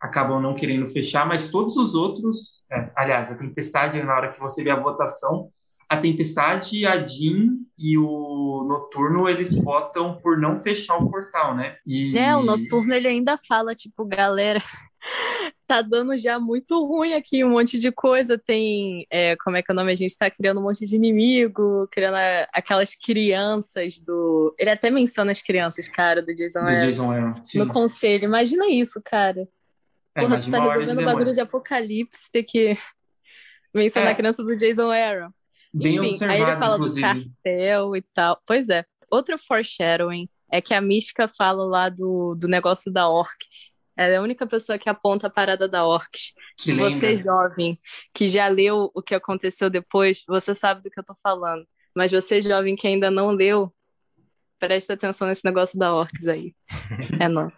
acabam 0.01 0.41
não 0.41 0.55
querendo 0.55 0.89
fechar, 0.91 1.27
mas 1.27 1.51
todos 1.51 1.77
os 1.77 1.95
outros, 1.95 2.63
é, 2.71 2.91
aliás, 2.95 3.31
a 3.31 3.37
Tempestade, 3.37 4.03
na 4.03 4.15
hora 4.15 4.31
que 4.31 4.41
você 4.41 4.63
vê 4.63 4.71
a 4.71 4.81
votação, 4.81 5.51
a 5.89 5.97
Tempestade, 5.97 6.85
a 6.85 7.07
Jean 7.07 7.59
e 7.79 7.97
o 7.97 8.65
Noturno, 8.67 9.29
eles 9.29 9.55
votam 9.55 10.19
por 10.21 10.39
não 10.39 10.59
fechar 10.59 10.97
o 10.97 11.09
portal, 11.09 11.55
né? 11.55 11.77
E... 11.87 12.17
É, 12.19 12.37
o 12.37 12.43
Noturno, 12.43 12.93
ele 12.93 13.07
ainda 13.07 13.37
fala, 13.37 13.75
tipo, 13.75 14.05
galera, 14.05 14.61
tá 15.67 15.83
dando 15.83 16.17
já 16.17 16.41
muito 16.41 16.85
ruim 16.85 17.15
aqui, 17.15 17.45
um 17.45 17.51
monte 17.51 17.79
de 17.79 17.93
coisa. 17.93 18.37
Tem, 18.37 19.07
é, 19.11 19.37
como 19.37 19.57
é 19.57 19.63
que 19.63 19.71
é 19.71 19.75
o 19.75 19.77
nome? 19.77 19.93
A 19.93 19.97
gente 19.97 20.17
tá 20.17 20.29
criando 20.29 20.61
um 20.61 20.65
monte 20.65 20.85
de 20.85 20.97
inimigo, 20.97 21.87
criando 21.91 22.17
a, 22.17 22.49
aquelas 22.53 22.95
crianças 22.95 23.99
do. 23.99 24.55
Ele 24.59 24.71
até 24.71 24.91
menciona 24.91 25.31
as 25.31 25.43
crianças, 25.43 25.89
cara, 25.89 26.21
do 26.21 26.35
Jason 26.35 26.61
Aaron. 26.61 27.35
No 27.55 27.69
conselho. 27.69 28.25
Imagina 28.25 28.67
isso, 28.69 29.01
cara. 29.05 29.47
É, 30.17 30.23
Porra, 30.23 30.41
tu 30.41 30.51
tá 30.51 30.63
resolvendo 30.63 30.99
o 30.99 31.05
bagulho 31.05 31.35
de 31.35 31.41
apocalipse, 31.43 32.31
ter 32.33 32.43
que 32.43 32.75
mencionar 33.75 34.09
é. 34.09 34.13
a 34.13 34.15
criança 34.15 34.43
do 34.43 34.57
Jason 34.57 34.91
Aaron. 34.91 35.31
Bem 35.75 35.97
Enfim, 35.97 36.25
aí 36.25 36.41
ele 36.41 36.57
fala 36.57 36.77
inclusive. 36.77 37.01
do 37.01 37.07
cartel 37.07 37.97
e 37.97 38.03
tal. 38.15 38.41
Pois 38.47 38.71
é. 38.71 38.83
Outro 39.11 39.37
foreshadowing 39.39 40.27
é 40.51 40.63
que 40.63 40.73
a 40.73 40.81
mística 40.81 41.29
fala 41.29 41.67
lá 41.67 41.91
do, 41.91 42.35
do 42.35 42.49
negócio 42.49 42.91
da 42.91 43.07
Orcs. 43.07 43.75
Ela 43.95 44.15
é 44.15 44.17
a 44.17 44.23
única 44.23 44.47
pessoa 44.47 44.79
que 44.79 44.89
aponta 44.89 45.27
a 45.27 45.31
parada 45.31 45.69
da 45.69 45.85
Orcs. 45.85 46.33
Que 46.57 46.73
você, 46.73 47.17
jovem, 47.17 47.79
que 48.15 48.27
já 48.27 48.49
leu 48.49 48.91
o 48.95 49.03
que 49.03 49.15
aconteceu 49.15 49.69
depois, 49.69 50.25
você 50.27 50.55
sabe 50.55 50.81
do 50.81 50.91
que 50.91 50.99
eu 50.99 51.05
tô 51.05 51.15
falando. 51.23 51.67
Mas 51.95 52.11
você, 52.11 52.41
jovem, 52.41 52.75
que 52.75 52.87
ainda 52.87 53.11
não 53.11 53.31
leu, 53.31 53.71
presta 54.59 54.95
atenção 54.95 55.29
nesse 55.29 55.45
negócio 55.45 55.79
da 55.79 55.95
Orcs 55.95 56.27
aí. 56.27 56.55
É 57.21 57.29
não. 57.29 57.53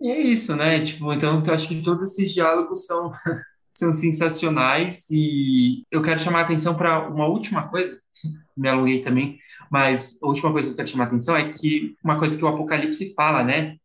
E 0.00 0.10
é 0.10 0.20
isso, 0.20 0.56
né? 0.56 0.82
Tipo, 0.82 1.12
então 1.12 1.42
eu 1.44 1.54
acho 1.54 1.68
que 1.68 1.82
todos 1.82 2.02
esses 2.04 2.32
diálogos 2.32 2.86
são, 2.86 3.12
são 3.74 3.92
sensacionais 3.92 5.08
e 5.10 5.84
eu 5.90 6.02
quero 6.02 6.18
chamar 6.18 6.40
a 6.40 6.42
atenção 6.42 6.74
para 6.74 7.08
uma 7.08 7.26
última 7.26 7.68
coisa, 7.68 8.00
me 8.56 8.68
alonguei 8.68 9.02
também, 9.02 9.38
mas 9.70 10.18
a 10.22 10.26
última 10.26 10.52
coisa 10.52 10.68
que 10.68 10.72
eu 10.72 10.76
quero 10.76 10.88
chamar 10.88 11.04
a 11.04 11.06
atenção 11.08 11.36
é 11.36 11.52
que 11.52 11.94
uma 12.02 12.18
coisa 12.18 12.36
que 12.36 12.44
o 12.44 12.48
Apocalipse 12.48 13.14
fala, 13.14 13.44
né? 13.44 13.76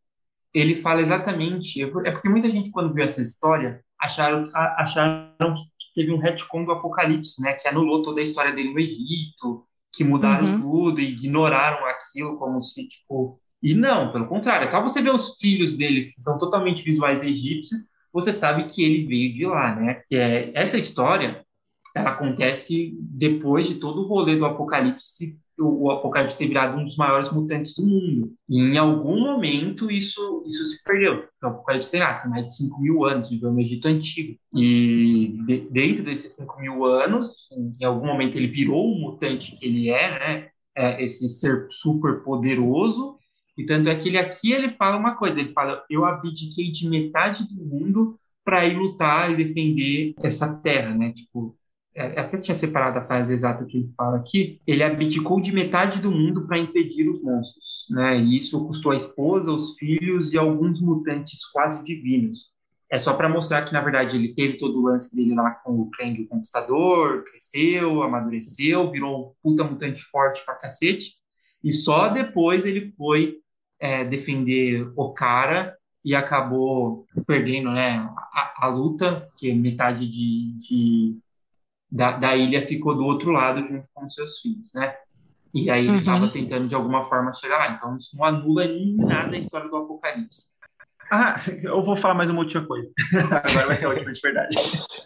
ele 0.55 0.75
fala 0.77 1.01
exatamente. 1.01 1.83
É, 1.83 1.85
é 2.05 2.11
porque 2.11 2.29
muita 2.29 2.49
gente, 2.49 2.71
quando 2.71 2.93
viu 2.93 3.03
essa 3.03 3.21
história, 3.21 3.83
acharam, 3.99 4.49
acharam 4.53 5.53
que 5.77 5.93
teve 5.93 6.13
um 6.13 6.17
retcon 6.17 6.63
do 6.63 6.71
Apocalipse, 6.71 7.41
né? 7.41 7.53
Que 7.53 7.67
anulou 7.67 8.01
toda 8.01 8.21
a 8.21 8.23
história 8.23 8.53
dele 8.53 8.73
no 8.73 8.79
Egito, 8.79 9.67
que 9.93 10.05
mudaram 10.05 10.47
uhum. 10.47 10.61
tudo 10.61 11.01
e 11.01 11.11
ignoraram 11.11 11.85
aquilo 11.85 12.37
como 12.37 12.61
se, 12.61 12.87
tipo. 12.87 13.39
E 13.65 13.73
não, 13.73 14.11
pelo 14.11 14.27
contrário, 14.27 14.69
só 14.69 14.81
você 14.81 15.01
ver 15.01 15.13
os 15.13 15.37
filhos 15.39 15.73
dele, 15.73 16.05
que 16.05 16.21
são 16.21 16.37
totalmente 16.37 16.83
visuais 16.83 17.23
egípcios, 17.23 17.81
você 18.13 18.31
sabe 18.31 18.65
que 18.65 18.83
ele 18.83 19.07
veio 19.07 19.33
de 19.33 19.45
lá, 19.45 19.75
né? 19.75 20.01
É, 20.11 20.51
essa 20.53 20.77
história, 20.77 21.43
ela 21.95 22.11
acontece 22.11 22.95
depois 23.01 23.67
de 23.67 23.75
todo 23.75 24.01
o 24.01 24.07
rolê 24.07 24.37
do 24.37 24.45
Apocalipse 24.45 25.39
o, 25.57 25.89
Apocalipse 25.89 26.37
ter 26.37 26.47
virado 26.47 26.77
um 26.77 26.83
dos 26.83 26.97
maiores 26.97 27.31
mutantes 27.31 27.75
do 27.75 27.85
mundo. 27.85 28.33
E 28.49 28.59
em 28.59 28.77
algum 28.77 29.19
momento 29.19 29.89
isso, 29.89 30.43
isso 30.47 30.65
se 30.65 30.83
perdeu. 30.83 31.27
O 31.41 31.47
Apocalipse 31.47 31.91
tem, 31.91 32.01
tem 32.01 32.29
mais 32.29 32.47
de 32.47 32.57
5 32.57 32.81
mil 32.81 33.05
anos, 33.05 33.29
viveu 33.29 33.51
no 33.51 33.59
Egito 33.59 33.87
Antigo. 33.87 34.37
E 34.53 35.37
de, 35.45 35.59
dentro 35.71 36.03
desses 36.03 36.33
5 36.33 36.59
mil 36.59 36.85
anos, 36.85 37.31
em 37.79 37.85
algum 37.85 38.05
momento 38.05 38.37
ele 38.37 38.47
virou 38.47 38.91
o 38.91 38.99
mutante 38.99 39.55
que 39.55 39.65
ele 39.65 39.89
é, 39.89 40.11
né? 40.11 40.49
É, 40.77 41.01
esse 41.03 41.29
ser 41.29 41.67
super 41.71 42.21
poderoso. 42.21 43.17
E 43.57 43.65
tanto 43.65 43.89
é 43.89 43.95
que 43.95 44.09
ele 44.09 44.17
aqui 44.17 44.51
ele 44.51 44.71
fala 44.71 44.97
uma 44.97 45.15
coisa, 45.15 45.39
ele 45.39 45.53
fala, 45.53 45.83
eu 45.89 46.05
abdiquei 46.05 46.71
de 46.71 46.89
metade 46.89 47.47
do 47.47 47.63
mundo 47.63 48.19
para 48.43 48.65
ir 48.65 48.77
lutar 48.77 49.31
e 49.31 49.43
defender 49.43 50.13
essa 50.21 50.53
terra, 50.57 50.93
né? 50.93 51.13
Tipo, 51.13 51.57
é, 51.95 52.19
até 52.19 52.37
tinha 52.37 52.53
separado 52.53 52.99
a 52.99 53.05
frase 53.05 53.33
exata 53.33 53.65
que 53.65 53.77
ele 53.77 53.93
fala 53.95 54.17
aqui, 54.17 54.59
ele 54.67 54.83
abdicou 54.83 55.39
de 55.39 55.53
metade 55.53 56.01
do 56.01 56.11
mundo 56.11 56.45
para 56.45 56.59
impedir 56.59 57.07
os 57.07 57.23
monstros, 57.23 57.87
né? 57.89 58.19
E 58.19 58.37
isso 58.37 58.67
custou 58.67 58.91
a 58.91 58.95
esposa, 58.95 59.51
os 59.51 59.77
filhos 59.77 60.33
e 60.33 60.37
alguns 60.37 60.81
mutantes 60.81 61.45
quase 61.45 61.83
divinos. 61.83 62.53
É 62.91 62.99
só 62.99 63.13
para 63.13 63.29
mostrar 63.29 63.63
que, 63.63 63.73
na 63.73 63.81
verdade, 63.81 64.15
ele 64.15 64.33
teve 64.33 64.57
todo 64.57 64.79
o 64.79 64.83
lance 64.83 65.15
dele 65.15 65.33
lá 65.33 65.51
com 65.51 65.79
o 65.79 65.89
Kang 65.89 66.21
o 66.21 66.27
Conquistador, 66.27 67.23
cresceu, 67.23 68.03
amadureceu, 68.03 68.91
virou 68.91 69.29
um 69.29 69.33
puta 69.41 69.63
mutante 69.63 70.03
forte 70.03 70.43
pra 70.45 70.55
cacete, 70.55 71.13
e 71.63 71.71
só 71.71 72.09
depois 72.09 72.65
ele 72.65 72.93
foi 72.95 73.37
é, 73.79 74.03
defender 74.05 74.91
o 74.95 75.13
cara 75.13 75.77
e 76.03 76.13
acabou 76.13 77.05
perdendo 77.25 77.71
né, 77.71 77.97
a, 78.33 78.65
a 78.65 78.67
luta, 78.67 79.27
que 79.37 79.53
metade 79.53 80.07
de, 80.07 80.53
de 80.59 81.17
da, 81.91 82.11
da 82.11 82.35
ilha 82.35 82.61
ficou 82.61 82.95
do 82.95 83.03
outro 83.03 83.31
lado 83.31 83.65
junto 83.65 83.87
com 83.93 84.07
seus 84.09 84.39
filhos, 84.39 84.73
né? 84.73 84.95
E 85.53 85.69
aí 85.71 85.87
ele 85.87 85.97
estava 85.97 86.25
uhum. 86.25 86.31
tentando 86.31 86.67
de 86.67 86.75
alguma 86.75 87.05
forma 87.05 87.33
chegar 87.33 87.57
lá. 87.57 87.71
Então 87.71 87.97
isso 87.97 88.15
não 88.15 88.25
anula 88.25 88.65
em 88.65 88.97
nada 88.97 89.35
a 89.35 89.39
história 89.39 89.69
do 89.69 89.77
Apocalipse. 89.77 90.49
Ah, 91.11 91.39
eu 91.63 91.83
vou 91.83 91.95
falar 91.95 92.13
mais 92.13 92.29
uma 92.29 92.39
última 92.39 92.65
coisa. 92.65 92.89
Agora 93.43 93.67
vai 93.67 93.77
ser 93.77 93.85
a 93.85 93.89
última 93.89 94.11
de 94.11 94.21
verdade. 94.21 94.55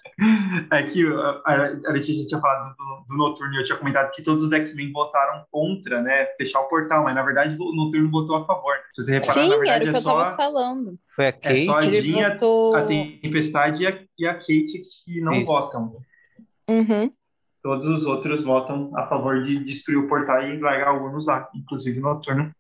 É 0.69 0.83
que 0.83 1.01
a 1.45 1.91
Letícia 1.93 2.27
tinha 2.27 2.41
falado 2.41 2.75
do, 2.75 3.05
do 3.07 3.17
Noturno 3.17 3.53
e 3.53 3.59
eu 3.59 3.63
tinha 3.63 3.77
comentado 3.77 4.11
que 4.11 4.21
todos 4.21 4.43
os 4.43 4.51
X-Men 4.51 4.91
votaram 4.91 5.45
contra, 5.49 6.01
né? 6.01 6.25
Fechar 6.37 6.59
o 6.59 6.67
portal, 6.67 7.05
mas 7.05 7.15
na 7.15 7.23
verdade 7.23 7.55
o 7.57 7.73
Noturno 7.73 8.11
votou 8.11 8.35
a 8.35 8.45
favor. 8.45 8.73
Se 8.93 9.01
você 9.01 9.13
reparar, 9.13 9.43
Sim, 9.43 9.49
na 9.49 9.55
verdade 9.55 9.83
era 9.83 9.93
o 9.93 9.95
é 9.95 9.97
que 9.97 10.01
só. 10.01 10.19
Eu 10.19 10.25
tava 10.25 10.35
falando. 10.35 10.99
Foi 11.15 11.27
a 11.27 11.31
Kate. 11.31 11.61
É 11.61 11.65
só 11.65 11.75
a 11.77 11.83
Jean, 11.83 12.29
votou... 12.31 12.75
a 12.75 12.85
Tempestade 12.85 13.83
e 13.83 13.87
a, 13.87 13.99
e 14.19 14.27
a 14.27 14.33
Kate 14.33 14.81
que 15.05 15.21
não 15.21 15.33
Isso. 15.35 15.45
votam. 15.45 15.95
Uhum. 16.69 17.13
Todos 17.63 17.87
os 17.87 18.05
outros 18.05 18.43
votam 18.43 18.91
a 18.95 19.07
favor 19.07 19.41
de 19.43 19.63
destruir 19.63 19.99
o 19.99 20.07
portal 20.09 20.43
e 20.43 20.59
largar 20.59 20.93
o 20.95 21.15
usar, 21.15 21.49
inclusive 21.55 22.01
Noturno. 22.01 22.53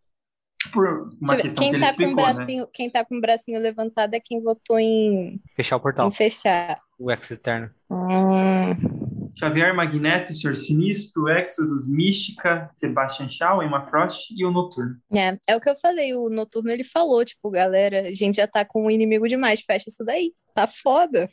Por 0.73 1.09
uma 1.21 1.37
questão 1.37 1.63
quem 1.63 1.69
que 1.69 1.75
ele 1.77 1.83
tá 1.83 1.91
explicou, 1.91 2.15
com 2.15 2.21
o 2.21 2.25
bracinho, 2.25 2.63
né? 2.63 2.69
Quem 2.73 2.89
tá 2.89 3.05
com 3.05 3.17
o 3.17 3.21
bracinho 3.21 3.61
levantado 3.61 4.13
é 4.13 4.19
quem 4.19 4.41
votou 4.41 4.77
em. 4.77 5.41
Fechar 5.55 5.77
o 5.77 5.79
portal. 5.79 6.07
Em 6.07 6.11
fechar. 6.11 6.81
O 6.99 7.09
Ex 7.09 7.31
Eterno. 7.31 7.69
Hum. 7.89 8.99
Xavier, 9.39 9.73
Magneto, 9.73 10.33
Senhor 10.33 10.55
Sinistro, 10.57 11.29
Exodus, 11.29 11.87
Mística, 11.87 12.67
Sebastian 12.69 13.29
Shaw, 13.29 13.63
Emma 13.63 13.87
Frost 13.87 14.31
e 14.35 14.43
o 14.43 14.51
Noturno. 14.51 14.97
É, 15.13 15.37
é 15.47 15.55
o 15.55 15.61
que 15.61 15.69
eu 15.69 15.77
falei, 15.77 16.13
o 16.13 16.29
Noturno 16.29 16.69
ele 16.69 16.83
falou, 16.83 17.23
tipo, 17.23 17.49
galera, 17.49 18.01
a 18.01 18.13
gente 18.13 18.35
já 18.35 18.47
tá 18.47 18.65
com 18.65 18.85
um 18.85 18.91
inimigo 18.91 19.29
demais, 19.29 19.61
fecha 19.61 19.89
isso 19.89 20.03
daí, 20.03 20.33
tá 20.53 20.67
foda. 20.67 21.29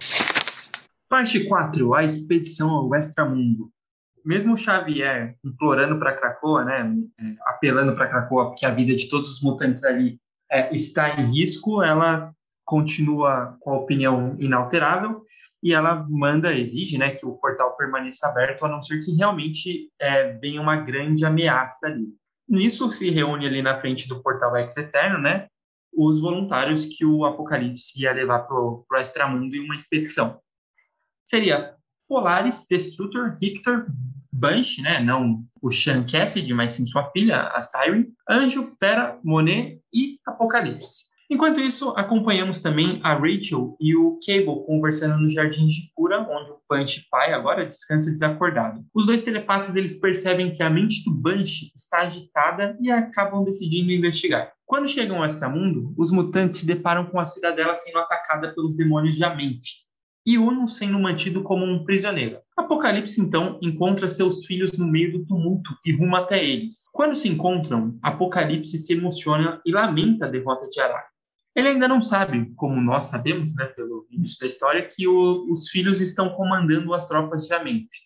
Parte 1.08 1.48
4, 1.48 1.94
a 1.94 2.04
expedição 2.04 2.70
ao 2.70 2.94
Extramundo. 2.94 3.72
Mesmo 4.26 4.56
Xavier 4.56 5.36
implorando 5.44 5.98
para 5.98 6.16
Krakoa, 6.16 6.64
né, 6.64 6.92
apelando 7.46 7.94
para 7.94 8.08
Krakoa, 8.08 8.48
porque 8.48 8.66
a 8.66 8.74
vida 8.74 8.94
de 8.94 9.08
todos 9.08 9.36
os 9.36 9.42
mutantes 9.42 9.84
ali 9.84 10.18
é, 10.50 10.74
está 10.74 11.20
em 11.20 11.30
risco, 11.30 11.82
ela 11.82 12.32
continua 12.64 13.56
com 13.60 13.70
a 13.70 13.78
opinião 13.78 14.34
inalterável 14.38 15.22
e 15.62 15.72
ela 15.72 16.04
manda, 16.08 16.52
exige, 16.52 16.98
né, 16.98 17.10
que 17.10 17.24
o 17.24 17.36
portal 17.36 17.76
permaneça 17.76 18.26
aberto, 18.26 18.64
a 18.64 18.68
não 18.68 18.82
ser 18.82 19.00
que 19.00 19.14
realmente 19.14 19.90
é, 20.00 20.32
venha 20.34 20.60
uma 20.60 20.76
grande 20.76 21.24
ameaça 21.24 21.86
ali. 21.86 22.08
Nisso 22.48 22.90
se 22.92 23.10
reúne 23.10 23.46
ali 23.46 23.62
na 23.62 23.80
frente 23.80 24.08
do 24.08 24.22
portal 24.22 24.56
Ex 24.56 24.76
Eterno, 24.76 25.18
né, 25.18 25.46
os 25.96 26.20
voluntários 26.20 26.84
que 26.84 27.04
o 27.04 27.24
Apocalipse 27.24 28.02
ia 28.02 28.12
levar 28.12 28.40
para 28.40 28.56
o 28.56 28.84
extramundo 28.98 29.56
em 29.56 29.64
uma 29.64 29.74
expedição 29.74 30.38
seria 31.26 31.74
Polaris, 32.08 32.64
Destructor, 32.70 33.36
Victor, 33.38 33.86
Banshee, 34.36 34.82
né? 34.82 35.00
Não 35.00 35.42
o 35.62 35.72
Sean 35.72 36.04
Cassidy, 36.04 36.52
mas 36.52 36.72
sim 36.72 36.86
sua 36.86 37.10
filha, 37.10 37.42
a 37.48 37.62
Siren, 37.62 38.06
Anjo, 38.28 38.66
Fera, 38.78 39.18
Monet 39.24 39.80
e 39.92 40.18
Apocalipse. 40.26 41.06
Enquanto 41.28 41.58
isso, 41.58 41.90
acompanhamos 41.96 42.60
também 42.60 43.00
a 43.02 43.14
Rachel 43.14 43.76
e 43.80 43.96
o 43.96 44.16
Cable 44.24 44.64
conversando 44.64 45.18
no 45.18 45.28
Jardim 45.28 45.66
de 45.66 45.90
Cura, 45.92 46.20
onde 46.20 46.52
o 46.52 46.60
Banshee 46.70 47.04
pai 47.10 47.32
agora 47.32 47.66
descansa 47.66 48.12
desacordado. 48.12 48.84
Os 48.94 49.06
dois 49.06 49.22
telepatas 49.22 49.74
eles 49.74 49.98
percebem 49.98 50.52
que 50.52 50.62
a 50.62 50.70
mente 50.70 51.02
do 51.04 51.10
Banshee 51.12 51.72
está 51.74 52.02
agitada 52.02 52.78
e 52.80 52.92
acabam 52.92 53.42
decidindo 53.42 53.90
investigar. 53.90 54.52
Quando 54.64 54.86
chegam 54.86 55.18
ao 55.18 55.26
extramundo, 55.26 55.92
os 55.98 56.12
mutantes 56.12 56.60
se 56.60 56.66
deparam 56.66 57.06
com 57.06 57.18
a 57.18 57.26
cidadela 57.26 57.74
sendo 57.74 57.98
atacada 57.98 58.54
pelos 58.54 58.76
demônios 58.76 59.16
de 59.16 59.24
Amente 59.24 59.85
e 60.26 60.36
Uno 60.36 60.66
sendo 60.66 60.98
mantido 60.98 61.42
como 61.42 61.64
um 61.64 61.84
prisioneiro. 61.84 62.40
Apocalipse 62.56 63.20
então 63.20 63.58
encontra 63.62 64.08
seus 64.08 64.44
filhos 64.44 64.72
no 64.76 64.86
meio 64.86 65.12
do 65.12 65.24
tumulto 65.24 65.70
e 65.84 65.92
rumo 65.92 66.16
até 66.16 66.44
eles. 66.44 66.86
Quando 66.92 67.14
se 67.14 67.28
encontram, 67.28 67.96
Apocalipse 68.02 68.76
se 68.76 68.92
emociona 68.92 69.60
e 69.64 69.70
lamenta 69.70 70.26
a 70.26 70.28
derrota 70.28 70.68
de 70.68 70.80
Arak. 70.80 71.06
Ele 71.54 71.68
ainda 71.68 71.88
não 71.88 72.00
sabe, 72.00 72.52
como 72.56 72.80
nós 72.82 73.04
sabemos, 73.04 73.54
né, 73.54 73.64
pelo 73.66 74.06
início 74.10 74.40
da 74.40 74.46
história, 74.46 74.86
que 74.86 75.06
o, 75.06 75.50
os 75.50 75.70
filhos 75.70 76.00
estão 76.00 76.30
comandando 76.30 76.92
as 76.92 77.06
tropas 77.06 77.46
de 77.46 77.54
Amente. 77.54 78.05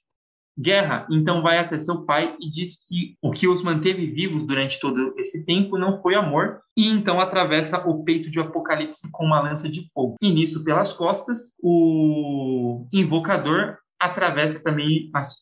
Guerra 0.61 1.07
então 1.11 1.43
vai 1.43 1.59
até 1.59 1.79
seu 1.79 2.05
pai 2.05 2.37
e 2.41 2.51
diz 2.51 2.77
que 2.87 3.17
o 3.23 3.31
que 3.31 3.49
os 3.49 3.63
manteve 3.63 4.07
vivos 4.11 4.47
durante 4.47 4.79
todo 4.79 5.15
esse 5.19 5.45
tempo 5.45 5.79
não 5.79 5.97
foi 5.99 6.15
amor, 6.15 6.61
e 6.77 6.87
então 6.87 7.21
atravessa 7.21 7.89
o 7.89 8.05
peito 8.05 8.31
de 8.31 8.41
Apocalipse 8.41 9.11
com 9.11 9.25
uma 9.25 9.41
lança 9.41 9.69
de 9.69 9.91
fogo. 9.93 10.17
E 10.21 10.31
nisso, 10.31 10.65
pelas 10.65 10.93
costas, 10.93 11.55
o 11.63 12.87
invocador 12.93 13.79
atravessa 13.99 14.63
também 14.63 15.11
as, 15.15 15.37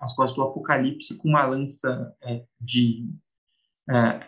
as 0.00 0.14
costas 0.14 0.36
do 0.36 0.42
Apocalipse 0.42 1.18
com 1.18 1.28
uma 1.28 1.44
lança 1.44 2.12
é, 2.22 2.42
de 2.60 3.08
é, 3.90 4.20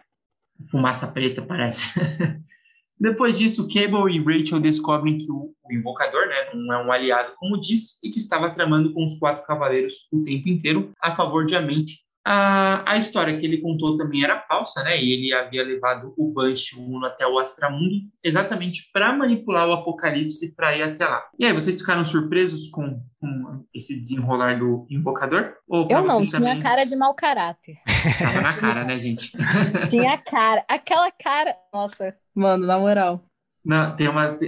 fumaça 0.71 1.07
preta, 1.07 1.43
parece. 1.43 1.89
Depois 3.01 3.39
disso, 3.39 3.67
Cable 3.67 4.15
e 4.15 4.23
Rachel 4.23 4.61
descobrem 4.61 5.17
que 5.17 5.31
o, 5.31 5.55
o 5.65 5.73
invocador 5.73 6.27
né, 6.27 6.51
não 6.55 6.75
é 6.75 6.85
um 6.85 6.93
aliado, 6.93 7.33
como 7.37 7.59
disse, 7.59 7.99
e 8.05 8.11
que 8.11 8.19
estava 8.19 8.51
tramando 8.51 8.93
com 8.93 9.07
os 9.07 9.19
quatro 9.19 9.45
cavaleiros 9.47 10.09
o 10.13 10.23
tempo 10.23 10.49
inteiro 10.49 10.93
a 11.01 11.11
favor 11.13 11.47
de 11.47 11.57
Amente. 11.57 12.01
A, 12.23 12.93
a 12.93 12.99
história 12.99 13.39
que 13.39 13.47
ele 13.47 13.63
contou 13.63 13.97
também 13.97 14.23
era 14.23 14.43
falsa, 14.43 14.83
né? 14.83 15.03
E 15.03 15.13
ele 15.13 15.33
havia 15.33 15.65
levado 15.65 16.13
o 16.19 16.31
Banshee 16.31 16.79
Uno 16.79 17.07
até 17.07 17.27
o 17.27 17.39
Astramundo 17.39 17.95
exatamente 18.23 18.91
para 18.93 19.13
manipular 19.13 19.67
o 19.67 19.73
Apocalipse 19.73 20.55
para 20.55 20.77
ir 20.77 20.83
até 20.83 21.07
lá. 21.07 21.25
E 21.39 21.47
aí, 21.47 21.53
vocês 21.53 21.81
ficaram 21.81 22.05
surpresos 22.05 22.69
com, 22.69 23.03
com 23.19 23.65
esse 23.75 23.99
desenrolar 23.99 24.59
do 24.59 24.87
invocador? 24.91 25.55
Eu 25.89 26.05
não, 26.05 26.27
tinha 26.27 26.41
também... 26.41 26.61
cara 26.61 26.85
de 26.85 26.95
mau 26.95 27.15
caráter. 27.15 27.79
Tava 28.19 28.41
na 28.43 28.53
cara, 28.53 28.85
né, 28.85 28.99
gente? 28.99 29.33
tinha 29.89 30.19
cara. 30.19 30.63
Aquela 30.69 31.11
cara. 31.11 31.57
Nossa, 31.73 32.15
Mano, 32.41 32.67
na 32.67 32.79
moral. 32.79 33.23
Na, 33.63 33.91
tem 33.91 34.09
uma, 34.09 34.39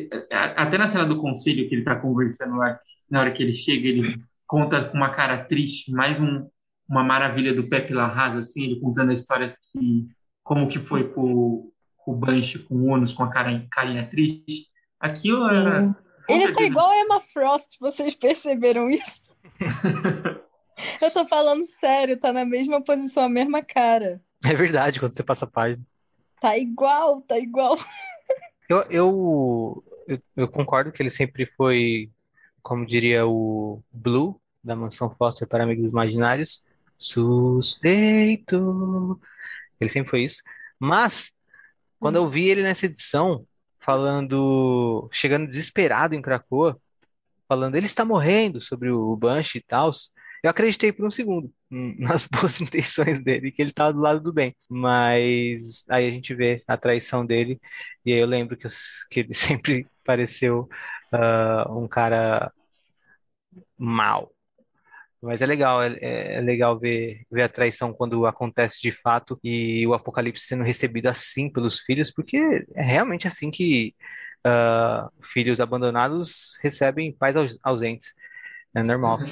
até 0.56 0.78
na 0.78 0.88
cena 0.88 1.04
do 1.04 1.20
conselho 1.20 1.68
que 1.68 1.74
ele 1.74 1.84
tá 1.84 1.94
conversando 1.94 2.56
lá, 2.56 2.80
na 3.10 3.20
hora 3.20 3.30
que 3.30 3.42
ele 3.42 3.52
chega, 3.52 3.86
ele 3.86 4.18
conta 4.46 4.82
com 4.82 4.96
uma 4.96 5.10
cara 5.10 5.44
triste, 5.44 5.92
mais 5.92 6.18
um, 6.18 6.48
uma 6.88 7.04
maravilha 7.04 7.54
do 7.54 7.68
Pepe 7.68 7.92
Larraz, 7.92 8.34
assim, 8.34 8.62
ele 8.62 8.80
contando 8.80 9.10
a 9.10 9.12
história 9.14 9.54
que 9.60 10.08
como 10.42 10.66
que 10.66 10.78
foi 10.78 11.04
pro, 11.04 11.70
o 12.06 12.14
Banshee 12.14 12.60
com 12.60 12.76
o 12.76 12.88
Onus 12.88 13.12
com 13.12 13.24
a 13.24 13.30
cara, 13.30 13.62
carinha 13.70 14.08
triste. 14.08 14.68
Aquilo 14.98 15.46
era. 15.50 15.94
Ele 16.26 16.50
tá 16.50 16.62
igual 16.62 16.90
a 16.90 16.98
Emma 16.98 17.20
Frost, 17.20 17.76
vocês 17.78 18.14
perceberam 18.14 18.88
isso? 18.88 19.36
Eu 21.00 21.12
tô 21.12 21.26
falando 21.26 21.66
sério, 21.66 22.18
tá 22.18 22.32
na 22.32 22.46
mesma 22.46 22.82
posição, 22.82 23.24
a 23.24 23.28
mesma 23.28 23.62
cara. 23.62 24.22
É 24.44 24.54
verdade, 24.54 24.98
quando 24.98 25.14
você 25.14 25.22
passa 25.22 25.44
a 25.44 25.48
página. 25.48 25.84
Tá 26.42 26.58
igual, 26.58 27.22
tá 27.22 27.38
igual. 27.38 27.78
Eu, 28.68 28.80
eu, 28.90 29.84
eu, 30.08 30.22
eu 30.34 30.48
concordo 30.48 30.90
que 30.90 31.02
ele 31.02 31.10
sempre 31.10 31.44
foi, 31.44 32.10
como 32.62 32.86
diria 32.86 33.26
o 33.26 33.82
Blue, 33.92 34.40
da 34.64 34.74
Mansão 34.74 35.14
Foster 35.14 35.46
para 35.46 35.64
Amigos 35.64 35.90
Imaginários, 35.90 36.64
suspeito. 36.96 39.20
Ele 39.78 39.90
sempre 39.90 40.08
foi 40.08 40.24
isso. 40.24 40.42
Mas, 40.78 41.32
quando 42.00 42.16
eu 42.16 42.30
vi 42.30 42.48
ele 42.48 42.62
nessa 42.62 42.86
edição, 42.86 43.46
falando, 43.78 45.06
chegando 45.12 45.46
desesperado 45.46 46.14
em 46.14 46.22
Krakoa, 46.22 46.80
falando, 47.46 47.76
ele 47.76 47.86
está 47.86 48.06
morrendo 48.06 48.58
sobre 48.58 48.90
o 48.90 49.14
Banshee 49.16 49.58
e 49.58 49.64
tal, 49.64 49.90
eu 50.42 50.48
acreditei 50.48 50.92
por 50.92 51.04
um 51.04 51.10
segundo 51.10 51.52
nas 51.98 52.26
boas 52.26 52.60
intenções 52.60 53.22
dele, 53.22 53.50
que 53.50 53.62
ele 53.62 53.70
estava 53.70 53.92
do 53.92 54.00
lado 54.00 54.20
do 54.20 54.32
bem. 54.32 54.54
Mas 54.68 55.84
aí 55.88 56.06
a 56.06 56.10
gente 56.10 56.34
vê 56.34 56.62
a 56.68 56.76
traição 56.76 57.24
dele, 57.24 57.60
e 58.04 58.12
aí 58.12 58.18
eu 58.18 58.26
lembro 58.26 58.56
que, 58.56 58.66
eu, 58.66 58.70
que 59.10 59.20
ele 59.20 59.34
sempre 59.34 59.86
pareceu 60.04 60.68
uh, 61.12 61.78
um 61.78 61.88
cara 61.88 62.52
mal. 63.78 64.30
Mas 65.22 65.40
é 65.40 65.46
legal, 65.46 65.80
é, 65.82 65.96
é, 66.00 66.40
legal 66.40 66.78
ver, 66.78 67.24
ver 67.30 67.42
a 67.42 67.48
traição 67.48 67.92
quando 67.92 68.26
acontece 68.26 68.80
de 68.82 68.90
fato 68.90 69.38
e 69.42 69.86
o 69.86 69.94
Apocalipse 69.94 70.44
sendo 70.44 70.64
recebido 70.64 71.06
assim 71.06 71.48
pelos 71.48 71.78
filhos, 71.78 72.10
porque 72.10 72.66
é 72.74 72.82
realmente 72.82 73.28
assim 73.28 73.48
que 73.48 73.94
uh, 74.44 75.08
filhos 75.32 75.60
abandonados 75.60 76.58
recebem 76.60 77.12
pais 77.12 77.36
ausentes. 77.62 78.14
É 78.74 78.82
normal. 78.82 79.20
Uhum. 79.20 79.26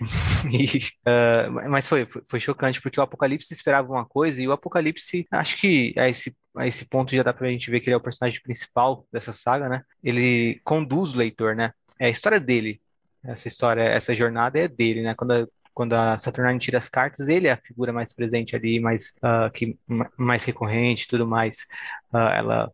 Uh, 0.00 1.50
mas 1.70 1.88
foi, 1.88 2.06
foi 2.28 2.40
chocante, 2.40 2.80
porque 2.80 3.00
o 3.00 3.02
Apocalipse 3.02 3.52
esperava 3.52 3.92
uma 3.92 4.04
coisa 4.04 4.40
e 4.40 4.48
o 4.48 4.52
Apocalipse, 4.52 5.26
acho 5.30 5.56
que 5.56 5.94
a 5.96 6.08
esse, 6.08 6.36
a 6.56 6.66
esse 6.66 6.84
ponto 6.84 7.14
já 7.14 7.22
dá 7.22 7.32
pra 7.32 7.48
gente 7.48 7.70
ver 7.70 7.80
que 7.80 7.88
ele 7.88 7.94
é 7.94 7.96
o 7.96 8.02
personagem 8.02 8.40
principal 8.42 9.06
dessa 9.12 9.32
saga, 9.32 9.68
né? 9.68 9.82
Ele 10.02 10.60
conduz 10.64 11.14
o 11.14 11.18
leitor, 11.18 11.54
né? 11.54 11.72
É 11.98 12.06
a 12.06 12.10
história 12.10 12.40
dele. 12.40 12.80
Essa 13.24 13.48
história, 13.48 13.82
essa 13.82 14.14
jornada 14.14 14.58
é 14.58 14.68
dele, 14.68 15.02
né? 15.02 15.14
Quando 15.14 15.32
a, 15.32 15.46
quando 15.74 15.92
a 15.92 16.18
Saturnine 16.18 16.58
tira 16.58 16.78
as 16.78 16.88
cartas, 16.88 17.28
ele 17.28 17.48
é 17.48 17.52
a 17.52 17.56
figura 17.56 17.92
mais 17.92 18.12
presente 18.12 18.56
ali, 18.56 18.80
mais, 18.80 19.14
uh, 19.18 19.50
que, 19.52 19.78
mais 20.16 20.44
recorrente 20.44 21.04
e 21.04 21.08
tudo 21.08 21.26
mais. 21.26 21.66
Uh, 22.12 22.16
ela 22.16 22.72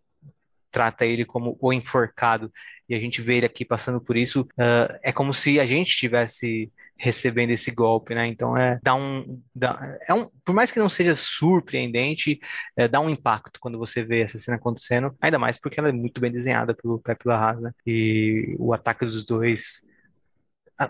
trata 0.70 1.04
ele 1.04 1.24
como 1.24 1.56
o 1.60 1.72
enforcado 1.72 2.52
e 2.88 2.94
a 2.94 2.98
gente 2.98 3.22
vê 3.22 3.36
ele 3.36 3.46
aqui 3.46 3.64
passando 3.64 4.00
por 4.00 4.16
isso. 4.16 4.42
Uh, 4.52 4.98
é 5.02 5.12
como 5.12 5.32
se 5.34 5.58
a 5.58 5.66
gente 5.66 5.96
tivesse 5.96 6.70
recebendo 7.02 7.50
esse 7.50 7.72
golpe, 7.72 8.14
né? 8.14 8.28
Então 8.28 8.56
é 8.56 8.78
dá 8.80 8.94
um, 8.94 9.42
dá, 9.52 9.98
é 10.08 10.14
um 10.14 10.30
por 10.44 10.54
mais 10.54 10.70
que 10.70 10.78
não 10.78 10.88
seja 10.88 11.16
surpreendente, 11.16 12.38
é, 12.76 12.86
dá 12.86 13.00
um 13.00 13.10
impacto 13.10 13.58
quando 13.60 13.76
você 13.76 14.04
vê 14.04 14.20
essa 14.20 14.38
cena 14.38 14.56
acontecendo, 14.56 15.12
ainda 15.20 15.36
mais 15.36 15.58
porque 15.58 15.80
ela 15.80 15.88
é 15.88 15.92
muito 15.92 16.20
bem 16.20 16.30
desenhada 16.30 16.72
pelo 16.72 17.00
Pepe 17.00 17.26
Larraz, 17.26 17.60
né? 17.60 17.72
E 17.84 18.54
o 18.56 18.72
ataque 18.72 19.04
dos 19.04 19.26
dois 19.26 19.82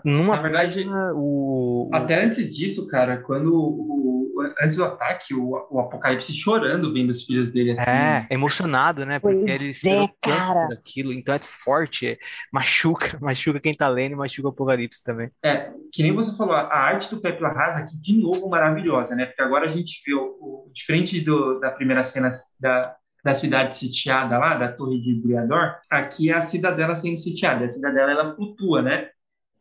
numa 0.05 0.35
Na 0.35 0.41
verdade, 0.41 0.83
página, 0.83 1.13
o, 1.15 1.89
até 1.91 2.23
antes 2.23 2.53
disso, 2.53 2.87
cara, 2.87 3.17
quando 3.17 3.51
o, 3.51 4.22
antes 4.61 4.77
do 4.77 4.85
ataque, 4.85 5.33
o, 5.33 5.67
o 5.69 5.79
Apocalipse 5.79 6.33
chorando 6.33 6.93
vendo 6.93 7.09
os 7.09 7.23
filhos 7.23 7.51
dele 7.51 7.71
assim. 7.71 7.89
É, 7.89 8.27
emocionado, 8.29 9.05
né? 9.05 9.19
Porque 9.19 9.35
pois 9.35 9.47
ele 9.47 9.71
esperou 9.71 10.05
é, 10.05 10.13
cara. 10.21 10.73
aquilo, 10.73 11.13
então 11.13 11.33
é 11.33 11.39
forte, 11.39 12.07
é, 12.07 12.17
machuca, 12.51 13.17
machuca 13.21 13.59
quem 13.59 13.75
tá 13.75 13.87
lendo 13.87 14.13
e 14.13 14.15
machuca 14.15 14.47
o 14.47 14.51
Apocalipse 14.51 15.03
também. 15.03 15.31
É, 15.43 15.71
que 15.91 16.03
nem 16.03 16.13
você 16.13 16.35
falou, 16.35 16.55
a 16.55 16.77
arte 16.77 17.09
do 17.09 17.21
Pepe 17.21 17.41
Larraz 17.41 17.77
aqui, 17.77 17.99
de 18.01 18.13
novo, 18.21 18.49
maravilhosa, 18.49 19.15
né? 19.15 19.25
Porque 19.25 19.41
agora 19.41 19.65
a 19.65 19.69
gente 19.69 20.01
vê, 20.05 20.13
o, 20.13 20.67
o 20.67 20.71
diferente 20.73 21.19
do, 21.21 21.59
da 21.59 21.71
primeira 21.71 22.03
cena 22.03 22.31
da, 22.59 22.95
da 23.23 23.33
cidade 23.33 23.77
sitiada 23.77 24.37
lá, 24.37 24.55
da 24.55 24.71
Torre 24.71 24.99
de 24.99 25.15
Briador, 25.15 25.75
aqui 25.89 26.29
é 26.29 26.33
a 26.33 26.41
cidadela 26.41 26.95
sendo 26.95 27.17
sitiada. 27.17 27.65
A 27.65 27.69
cidadela, 27.69 28.11
ela 28.11 28.35
flutua, 28.35 28.81
né? 28.81 29.09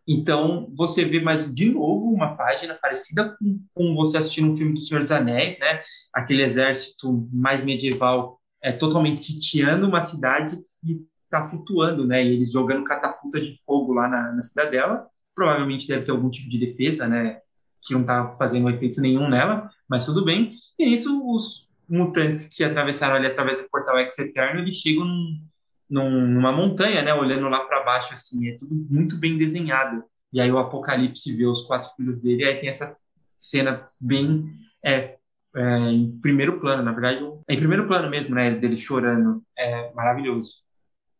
Então, 0.06 0.68
você 0.76 1.04
vê 1.04 1.20
mais 1.20 1.52
de 1.54 1.70
novo 1.70 2.12
uma 2.12 2.36
página 2.36 2.74
parecida 2.74 3.36
com, 3.38 3.60
com 3.74 3.94
você 3.94 4.18
assistindo 4.18 4.50
um 4.50 4.56
filme 4.56 4.74
do 4.74 4.80
Senhor 4.80 5.02
dos 5.02 5.12
Anéis, 5.12 5.58
né? 5.58 5.82
Aquele 6.12 6.42
exército 6.42 7.28
mais 7.32 7.62
medieval 7.62 8.40
é, 8.62 8.72
totalmente 8.72 9.20
sitiando 9.20 9.86
uma 9.86 10.02
cidade 10.02 10.56
que 10.80 11.06
está 11.24 11.48
flutuando, 11.48 12.06
né? 12.06 12.24
E 12.24 12.34
eles 12.34 12.52
jogando 12.52 12.84
catapulta 12.84 13.40
de 13.40 13.56
fogo 13.64 13.92
lá 13.92 14.08
na, 14.08 14.32
na 14.32 14.42
cidadela. 14.42 15.06
Provavelmente 15.34 15.88
deve 15.88 16.04
ter 16.04 16.10
algum 16.10 16.30
tipo 16.30 16.48
de 16.48 16.58
defesa, 16.58 17.06
né? 17.06 17.40
Que 17.82 17.94
não 17.94 18.02
está 18.02 18.36
fazendo 18.36 18.68
efeito 18.70 19.00
nenhum 19.00 19.28
nela, 19.28 19.70
mas 19.88 20.04
tudo 20.04 20.24
bem. 20.24 20.52
E 20.78 20.86
nisso, 20.86 21.22
os 21.24 21.68
mutantes 21.88 22.46
que 22.46 22.64
atravessaram 22.64 23.16
ali 23.16 23.26
através 23.26 23.58
do 23.58 23.68
portal 23.68 23.98
Ex-Eterno, 23.98 24.60
eles 24.60 24.76
chegam 24.76 25.04
num, 25.04 25.40
num, 25.92 26.26
numa 26.26 26.50
montanha, 26.50 27.02
né, 27.02 27.12
olhando 27.12 27.48
lá 27.50 27.60
para 27.60 27.82
baixo, 27.82 28.14
assim, 28.14 28.48
é 28.48 28.56
tudo 28.56 28.74
muito 28.90 29.18
bem 29.18 29.36
desenhado. 29.36 30.02
E 30.32 30.40
aí 30.40 30.50
o 30.50 30.58
Apocalipse 30.58 31.36
vê 31.36 31.44
os 31.44 31.66
quatro 31.66 31.90
filhos 31.94 32.22
dele, 32.22 32.42
e 32.42 32.46
aí 32.46 32.60
tem 32.60 32.70
essa 32.70 32.96
cena 33.36 33.86
bem 34.00 34.46
é, 34.82 35.18
é, 35.54 35.78
em 35.90 36.18
primeiro 36.20 36.58
plano, 36.58 36.82
na 36.82 36.92
verdade, 36.92 37.22
é 37.46 37.54
em 37.54 37.58
primeiro 37.58 37.86
plano 37.86 38.08
mesmo, 38.08 38.34
né, 38.34 38.52
dele 38.52 38.76
chorando, 38.76 39.42
é 39.56 39.92
maravilhoso. 39.92 40.62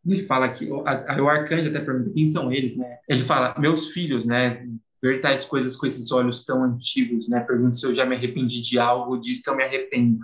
Ele 0.05 0.25
fala 0.25 0.49
que 0.49 0.65
o, 0.65 0.81
o 0.81 1.29
arcanjo 1.29 1.69
até 1.69 1.79
pergunta 1.79 2.11
quem 2.11 2.27
são 2.27 2.51
eles, 2.51 2.75
né? 2.75 2.97
Ele 3.07 3.23
fala, 3.23 3.55
meus 3.57 3.89
filhos, 3.89 4.25
né? 4.25 4.67
Ver 5.01 5.21
tais 5.21 5.45
coisas 5.45 5.77
com 5.77 5.85
esses 5.85 6.11
olhos 6.11 6.43
tão 6.43 6.61
antigos, 6.61 7.29
né? 7.29 7.39
Pergunta 7.39 7.75
se 7.75 7.85
eu 7.85 7.95
já 7.95 8.05
me 8.05 8.15
arrependi 8.15 8.61
de 8.61 8.77
algo, 8.77 9.17
diz 9.17 9.41
que 9.41 9.49
eu 9.49 9.55
me 9.55 9.63
arrependo. 9.63 10.19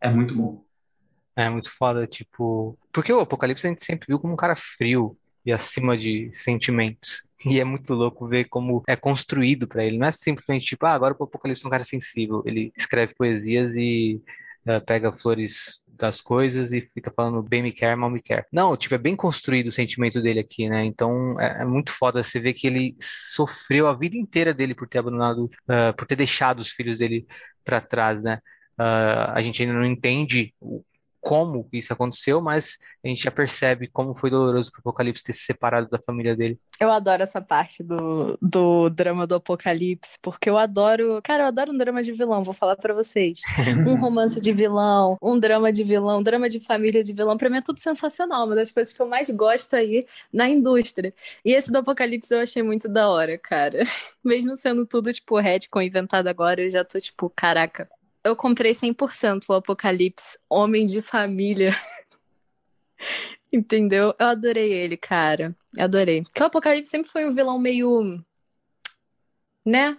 É 0.00 0.08
muito 0.08 0.32
bom. 0.32 0.65
É 1.36 1.50
muito 1.50 1.70
foda, 1.76 2.06
tipo. 2.06 2.78
Porque 2.92 3.12
o 3.12 3.20
Apocalipse 3.20 3.66
a 3.66 3.70
gente 3.70 3.84
sempre 3.84 4.06
viu 4.08 4.18
como 4.18 4.32
um 4.32 4.36
cara 4.36 4.56
frio 4.56 5.16
e 5.44 5.52
acima 5.52 5.96
de 5.96 6.30
sentimentos. 6.34 7.24
E 7.44 7.60
é 7.60 7.64
muito 7.64 7.94
louco 7.94 8.26
ver 8.26 8.46
como 8.46 8.82
é 8.88 8.96
construído 8.96 9.68
para 9.68 9.84
ele. 9.84 9.98
Não 9.98 10.06
é 10.06 10.10
simplesmente 10.10 10.66
tipo, 10.66 10.84
ah, 10.86 10.92
agora 10.92 11.14
o 11.16 11.22
Apocalipse 11.22 11.64
é 11.64 11.68
um 11.68 11.70
cara 11.70 11.84
sensível. 11.84 12.42
Ele 12.44 12.72
escreve 12.76 13.14
poesias 13.14 13.76
e 13.76 14.20
uh, 14.66 14.84
pega 14.84 15.12
flores 15.12 15.84
das 15.86 16.20
coisas 16.20 16.72
e 16.72 16.80
fica 16.92 17.12
falando 17.14 17.42
bem 17.42 17.62
me 17.62 17.70
quer, 17.70 17.94
mal 17.94 18.10
me 18.10 18.20
quer. 18.20 18.46
Não, 18.50 18.76
tipo, 18.76 18.94
é 18.94 18.98
bem 18.98 19.14
construído 19.14 19.68
o 19.68 19.72
sentimento 19.72 20.20
dele 20.20 20.40
aqui, 20.40 20.68
né? 20.68 20.84
Então 20.84 21.38
é, 21.40 21.62
é 21.62 21.64
muito 21.64 21.92
foda 21.92 22.22
você 22.22 22.40
ver 22.40 22.54
que 22.54 22.66
ele 22.66 22.96
sofreu 23.00 23.86
a 23.86 23.94
vida 23.94 24.16
inteira 24.16 24.52
dele 24.52 24.74
por 24.74 24.88
ter 24.88 24.98
abandonado, 24.98 25.44
uh, 25.44 25.94
por 25.96 26.06
ter 26.06 26.16
deixado 26.16 26.58
os 26.58 26.70
filhos 26.70 26.98
dele 26.98 27.26
para 27.64 27.80
trás, 27.80 28.20
né? 28.22 28.40
Uh, 28.78 29.30
a 29.34 29.40
gente 29.42 29.62
ainda 29.62 29.74
não 29.74 29.84
entende 29.84 30.52
como 31.26 31.68
isso 31.72 31.92
aconteceu, 31.92 32.40
mas 32.40 32.78
a 33.04 33.08
gente 33.08 33.24
já 33.24 33.32
percebe 33.32 33.88
como 33.88 34.14
foi 34.14 34.30
doloroso 34.30 34.70
para 34.70 34.78
o 34.78 34.80
Apocalipse 34.80 35.24
ter 35.24 35.32
se 35.32 35.40
separado 35.40 35.88
da 35.90 35.98
família 35.98 36.36
dele. 36.36 36.56
Eu 36.78 36.88
adoro 36.88 37.20
essa 37.20 37.40
parte 37.40 37.82
do, 37.82 38.38
do 38.40 38.88
drama 38.90 39.26
do 39.26 39.34
Apocalipse, 39.34 40.16
porque 40.22 40.48
eu 40.48 40.56
adoro. 40.56 41.20
Cara, 41.24 41.42
eu 41.42 41.46
adoro 41.48 41.72
um 41.72 41.76
drama 41.76 42.00
de 42.00 42.12
vilão, 42.12 42.44
vou 42.44 42.54
falar 42.54 42.76
para 42.76 42.94
vocês. 42.94 43.40
Um 43.86 43.96
romance 43.96 44.40
de 44.40 44.52
vilão, 44.52 45.16
um 45.20 45.38
drama 45.38 45.72
de 45.72 45.82
vilão, 45.82 46.20
um 46.20 46.22
drama 46.22 46.48
de 46.48 46.60
família 46.60 47.02
de 47.02 47.12
vilão. 47.12 47.36
Pra 47.36 47.50
mim 47.50 47.56
é 47.56 47.62
tudo 47.62 47.80
sensacional, 47.80 48.46
uma 48.46 48.54
das 48.54 48.70
coisas 48.70 48.92
que 48.92 49.02
eu 49.02 49.06
mais 49.08 49.28
gosto 49.30 49.74
aí 49.74 50.06
na 50.32 50.48
indústria. 50.48 51.12
E 51.44 51.52
esse 51.52 51.72
do 51.72 51.78
Apocalipse 51.78 52.32
eu 52.32 52.40
achei 52.40 52.62
muito 52.62 52.88
da 52.88 53.08
hora, 53.08 53.36
cara. 53.36 53.82
Mesmo 54.24 54.56
sendo 54.56 54.86
tudo, 54.86 55.12
tipo, 55.12 55.38
retcon 55.38 55.82
inventado 55.82 56.28
agora, 56.28 56.62
eu 56.62 56.70
já 56.70 56.84
tô, 56.84 57.00
tipo, 57.00 57.28
caraca, 57.30 57.88
eu 58.26 58.36
comprei 58.36 58.72
100% 58.72 59.44
o 59.48 59.54
Apocalipse 59.54 60.38
Homem 60.48 60.86
de 60.86 61.00
Família. 61.02 61.72
Entendeu? 63.52 64.14
Eu 64.18 64.26
adorei 64.26 64.72
ele, 64.72 64.96
cara. 64.96 65.54
Eu 65.76 65.84
adorei. 65.84 66.22
Porque 66.22 66.42
o 66.42 66.46
Apocalipse 66.46 66.90
sempre 66.90 67.10
foi 67.10 67.26
um 67.26 67.34
vilão 67.34 67.58
meio. 67.58 68.22
né? 69.64 69.96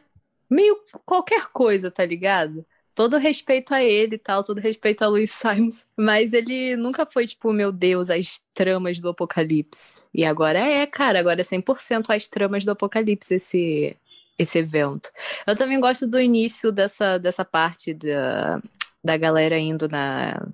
Meio 0.49 0.78
qualquer 1.05 1.47
coisa, 1.47 1.89
tá 1.89 2.05
ligado? 2.05 2.65
Todo 2.93 3.17
respeito 3.17 3.73
a 3.73 3.84
ele 3.84 4.15
e 4.15 4.17
tal, 4.17 4.43
todo 4.43 4.59
respeito 4.59 5.03
a 5.03 5.07
Luiz 5.07 5.32
Simons. 5.32 5.88
Mas 5.95 6.34
ele 6.34 6.75
nunca 6.75 7.05
foi, 7.05 7.25
tipo, 7.28 7.53
meu 7.53 7.71
Deus, 7.71 8.09
as 8.09 8.41
tramas 8.53 8.99
do 8.99 9.09
Apocalipse. 9.09 10.01
E 10.13 10.25
agora 10.25 10.59
é, 10.59 10.86
cara, 10.86 11.19
agora 11.19 11.41
é 11.41 11.43
100% 11.43 12.09
as 12.09 12.28
tramas 12.28 12.65
do 12.65 12.71
Apocalipse 12.71 13.36
esse, 13.36 13.97
esse 14.38 14.59
evento. 14.59 15.09
Eu 15.45 15.55
também 15.55 15.79
gosto 15.79 16.07
do 16.07 16.19
início 16.19 16.71
dessa, 16.71 17.17
dessa 17.17 17.43
parte 17.43 17.93
da, 17.93 18.61
da 19.03 19.17
galera 19.17 19.57
indo 19.57 19.88
na, 19.89 20.47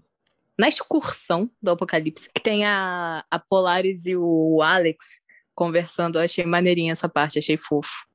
na 0.57 0.67
excursão 0.67 1.49
do 1.61 1.71
Apocalipse, 1.71 2.29
que 2.33 2.41
tem 2.41 2.65
a, 2.65 3.23
a 3.29 3.39
Polaris 3.39 4.05
e 4.05 4.15
o 4.15 4.61
Alex 4.61 5.19
conversando. 5.53 6.17
Eu 6.17 6.23
achei 6.23 6.45
maneirinha 6.45 6.91
essa 6.91 7.09
parte, 7.09 7.39
achei 7.39 7.57
fofo. 7.57 8.05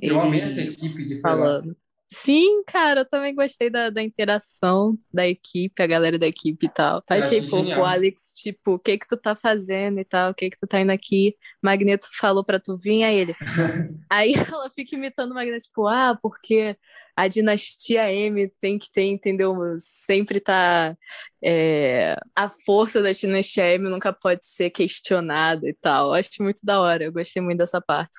Eu 0.00 0.20
amei 0.20 0.40
essa 0.40 0.60
equipe 0.60 1.04
de 1.04 1.20
falando. 1.20 1.76
Sim, 2.14 2.62
cara, 2.64 3.00
eu 3.00 3.04
também 3.04 3.34
gostei 3.34 3.68
da, 3.68 3.90
da 3.90 4.00
interação 4.00 4.96
da 5.12 5.26
equipe, 5.26 5.82
a 5.82 5.86
galera 5.86 6.18
da 6.18 6.26
equipe 6.26 6.66
e 6.66 6.68
tal. 6.68 7.02
Eu 7.10 7.16
Achei 7.16 7.42
fofo 7.48 7.68
o 7.68 7.84
Alex, 7.84 8.34
tipo, 8.36 8.74
o 8.74 8.78
que 8.78 8.96
que 8.98 9.06
tu 9.06 9.16
tá 9.16 9.34
fazendo 9.34 9.98
e 9.98 10.04
tal, 10.04 10.30
o 10.30 10.34
que 10.34 10.48
que 10.48 10.56
tu 10.56 10.66
tá 10.66 10.80
indo 10.80 10.92
aqui. 10.92 11.36
Magneto 11.60 12.06
falou 12.14 12.44
pra 12.44 12.60
tu 12.60 12.76
vir, 12.76 13.02
aí 13.02 13.16
ele. 13.16 13.34
aí 14.08 14.34
ela 14.34 14.70
fica 14.70 14.94
imitando 14.94 15.32
o 15.32 15.34
Magneto, 15.34 15.64
tipo, 15.64 15.88
ah, 15.88 16.16
porque 16.22 16.76
a 17.16 17.26
dinastia 17.26 18.12
M 18.12 18.48
tem 18.60 18.78
que 18.78 18.90
ter, 18.92 19.06
entendeu? 19.06 19.56
Sempre 19.78 20.38
tá. 20.38 20.96
É... 21.42 22.16
a 22.34 22.48
força 22.48 23.02
da 23.02 23.12
dinastia 23.12 23.74
M 23.74 23.90
nunca 23.90 24.12
pode 24.12 24.46
ser 24.46 24.70
questionada 24.70 25.68
e 25.68 25.74
tal. 25.74 26.14
Acho 26.14 26.30
muito 26.40 26.60
da 26.62 26.80
hora, 26.80 27.04
eu 27.04 27.12
gostei 27.12 27.42
muito 27.42 27.58
dessa 27.58 27.80
parte. 27.80 28.16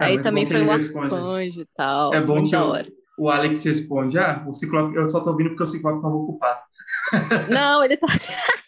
É 0.00 0.06
aí 0.06 0.20
também 0.20 0.46
foi 0.46 0.62
o 0.62 0.70
arcanjo 0.70 1.60
e 1.60 1.68
tal. 1.74 2.14
É 2.14 2.20
bom 2.20 2.36
muito 2.36 2.46
que 2.46 2.52
da 2.52 2.64
hora 2.64 3.03
o 3.16 3.30
Alex 3.30 3.64
responde: 3.64 4.18
Ah, 4.18 4.44
o 4.46 4.54
Ciclope, 4.54 4.96
eu 4.96 5.08
só 5.08 5.20
tô 5.20 5.36
vindo 5.36 5.50
porque 5.50 5.62
o 5.62 5.66
Ciclope 5.66 6.02
tava 6.02 6.14
ocupado. 6.14 6.60
Não, 7.50 7.84
ele 7.84 7.96
tá. 7.96 8.06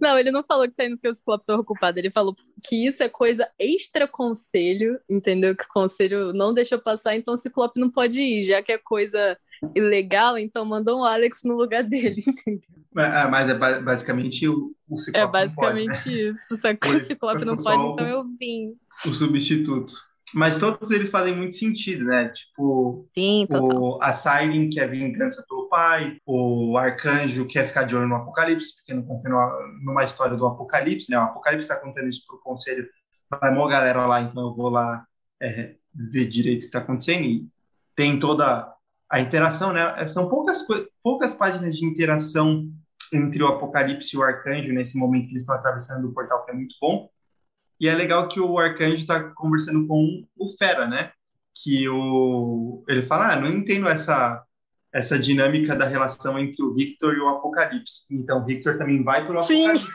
Não, 0.00 0.18
ele 0.18 0.32
não 0.32 0.42
falou 0.42 0.66
que 0.66 0.74
tá 0.74 0.84
indo 0.84 0.96
porque 0.96 1.08
o 1.08 1.14
Ciclope 1.14 1.46
tá 1.46 1.54
ocupado. 1.54 1.96
Ele 1.96 2.10
falou 2.10 2.34
que 2.66 2.86
isso 2.86 3.04
é 3.04 3.08
coisa 3.08 3.48
extra 3.56 4.08
conselho, 4.08 4.98
entendeu? 5.08 5.54
Que 5.54 5.64
o 5.64 5.68
conselho 5.68 6.32
não 6.32 6.52
deixou 6.52 6.78
passar, 6.78 7.14
então 7.14 7.34
o 7.34 7.36
Ciclope 7.36 7.80
não 7.80 7.88
pode 7.88 8.20
ir, 8.20 8.42
já 8.42 8.60
que 8.60 8.72
é 8.72 8.78
coisa 8.78 9.38
ilegal, 9.76 10.36
então 10.36 10.64
mandou 10.64 11.00
o 11.00 11.04
Alex 11.04 11.42
no 11.44 11.54
lugar 11.54 11.84
dele, 11.84 12.22
entendeu? 12.26 12.68
Mas 12.92 13.48
é 13.48 13.54
basicamente 13.54 14.48
o, 14.48 14.74
o 14.88 14.98
Ciclope. 14.98 15.24
É 15.24 15.30
basicamente 15.30 16.02
pode, 16.02 16.10
né? 16.10 16.30
isso. 16.30 16.56
Só 16.56 16.74
que 16.74 16.88
o 16.88 17.04
Ciclope 17.04 17.44
não 17.44 17.56
pode, 17.56 17.82
então 17.84 18.06
eu 18.06 18.24
vim. 18.38 18.74
O 19.06 19.12
substituto. 19.12 19.92
Mas 20.34 20.58
todos 20.58 20.90
eles 20.90 21.10
fazem 21.10 21.36
muito 21.36 21.54
sentido, 21.54 22.04
né? 22.04 22.28
Tipo, 22.30 23.06
Sim, 23.14 23.46
o, 23.52 23.98
a 24.00 24.12
Siren, 24.12 24.70
que 24.70 24.80
é 24.80 24.86
vingança 24.86 25.44
pelo 25.46 25.68
pai, 25.68 26.16
o 26.24 26.76
Arcanjo 26.78 27.46
quer 27.46 27.68
ficar 27.68 27.84
de 27.84 27.94
olho 27.94 28.08
no 28.08 28.16
Apocalipse, 28.16 28.74
porque 28.76 28.94
não 28.94 29.02
confia 29.02 29.30
numa 29.84 30.04
história 30.04 30.36
do 30.36 30.46
Apocalipse, 30.46 31.10
né? 31.10 31.18
O 31.18 31.24
Apocalipse 31.24 31.64
está 31.64 31.76
contando 31.76 32.08
isso 32.08 32.24
pro 32.26 32.40
conselho, 32.40 32.88
vai 33.30 33.52
uma 33.52 33.68
galera 33.68 34.06
lá, 34.06 34.22
então 34.22 34.42
eu 34.42 34.54
vou 34.54 34.70
lá 34.70 35.04
é, 35.40 35.74
ver 35.94 36.28
direito 36.28 36.58
o 36.58 36.62
que 36.62 36.66
está 36.66 36.78
acontecendo. 36.78 37.24
E 37.24 37.48
tem 37.94 38.18
toda 38.18 38.72
a 39.10 39.20
interação, 39.20 39.72
né? 39.72 39.94
É, 39.98 40.08
são 40.08 40.28
poucas, 40.28 40.66
poucas 41.02 41.34
páginas 41.34 41.76
de 41.76 41.84
interação 41.84 42.70
entre 43.12 43.42
o 43.42 43.48
Apocalipse 43.48 44.16
e 44.16 44.18
o 44.18 44.22
Arcanjo 44.22 44.72
nesse 44.72 44.96
momento 44.96 45.24
que 45.24 45.32
eles 45.32 45.42
estão 45.42 45.54
atravessando 45.54 46.08
o 46.08 46.14
portal, 46.14 46.44
que 46.44 46.50
é 46.50 46.54
muito 46.54 46.74
bom. 46.80 47.10
E 47.82 47.88
é 47.88 47.94
legal 47.96 48.28
que 48.28 48.38
o 48.38 48.60
Arcanjo 48.60 48.98
está 48.98 49.24
conversando 49.34 49.88
com 49.88 50.24
o 50.38 50.56
Fera, 50.56 50.86
né? 50.86 51.10
Que 51.52 51.88
o 51.88 52.84
ele 52.86 53.06
fala, 53.06 53.32
ah, 53.32 53.40
não 53.40 53.48
entendo 53.48 53.88
essa 53.88 54.40
essa 54.94 55.18
dinâmica 55.18 55.74
da 55.74 55.86
relação 55.86 56.38
entre 56.38 56.62
o 56.62 56.72
Victor 56.72 57.14
e 57.14 57.18
o 57.18 57.28
Apocalipse. 57.28 58.04
Então, 58.10 58.42
o 58.42 58.44
Victor 58.44 58.78
também 58.78 59.02
vai 59.02 59.26
para 59.26 59.34
o 59.34 59.38
Apocalipse. 59.38 59.86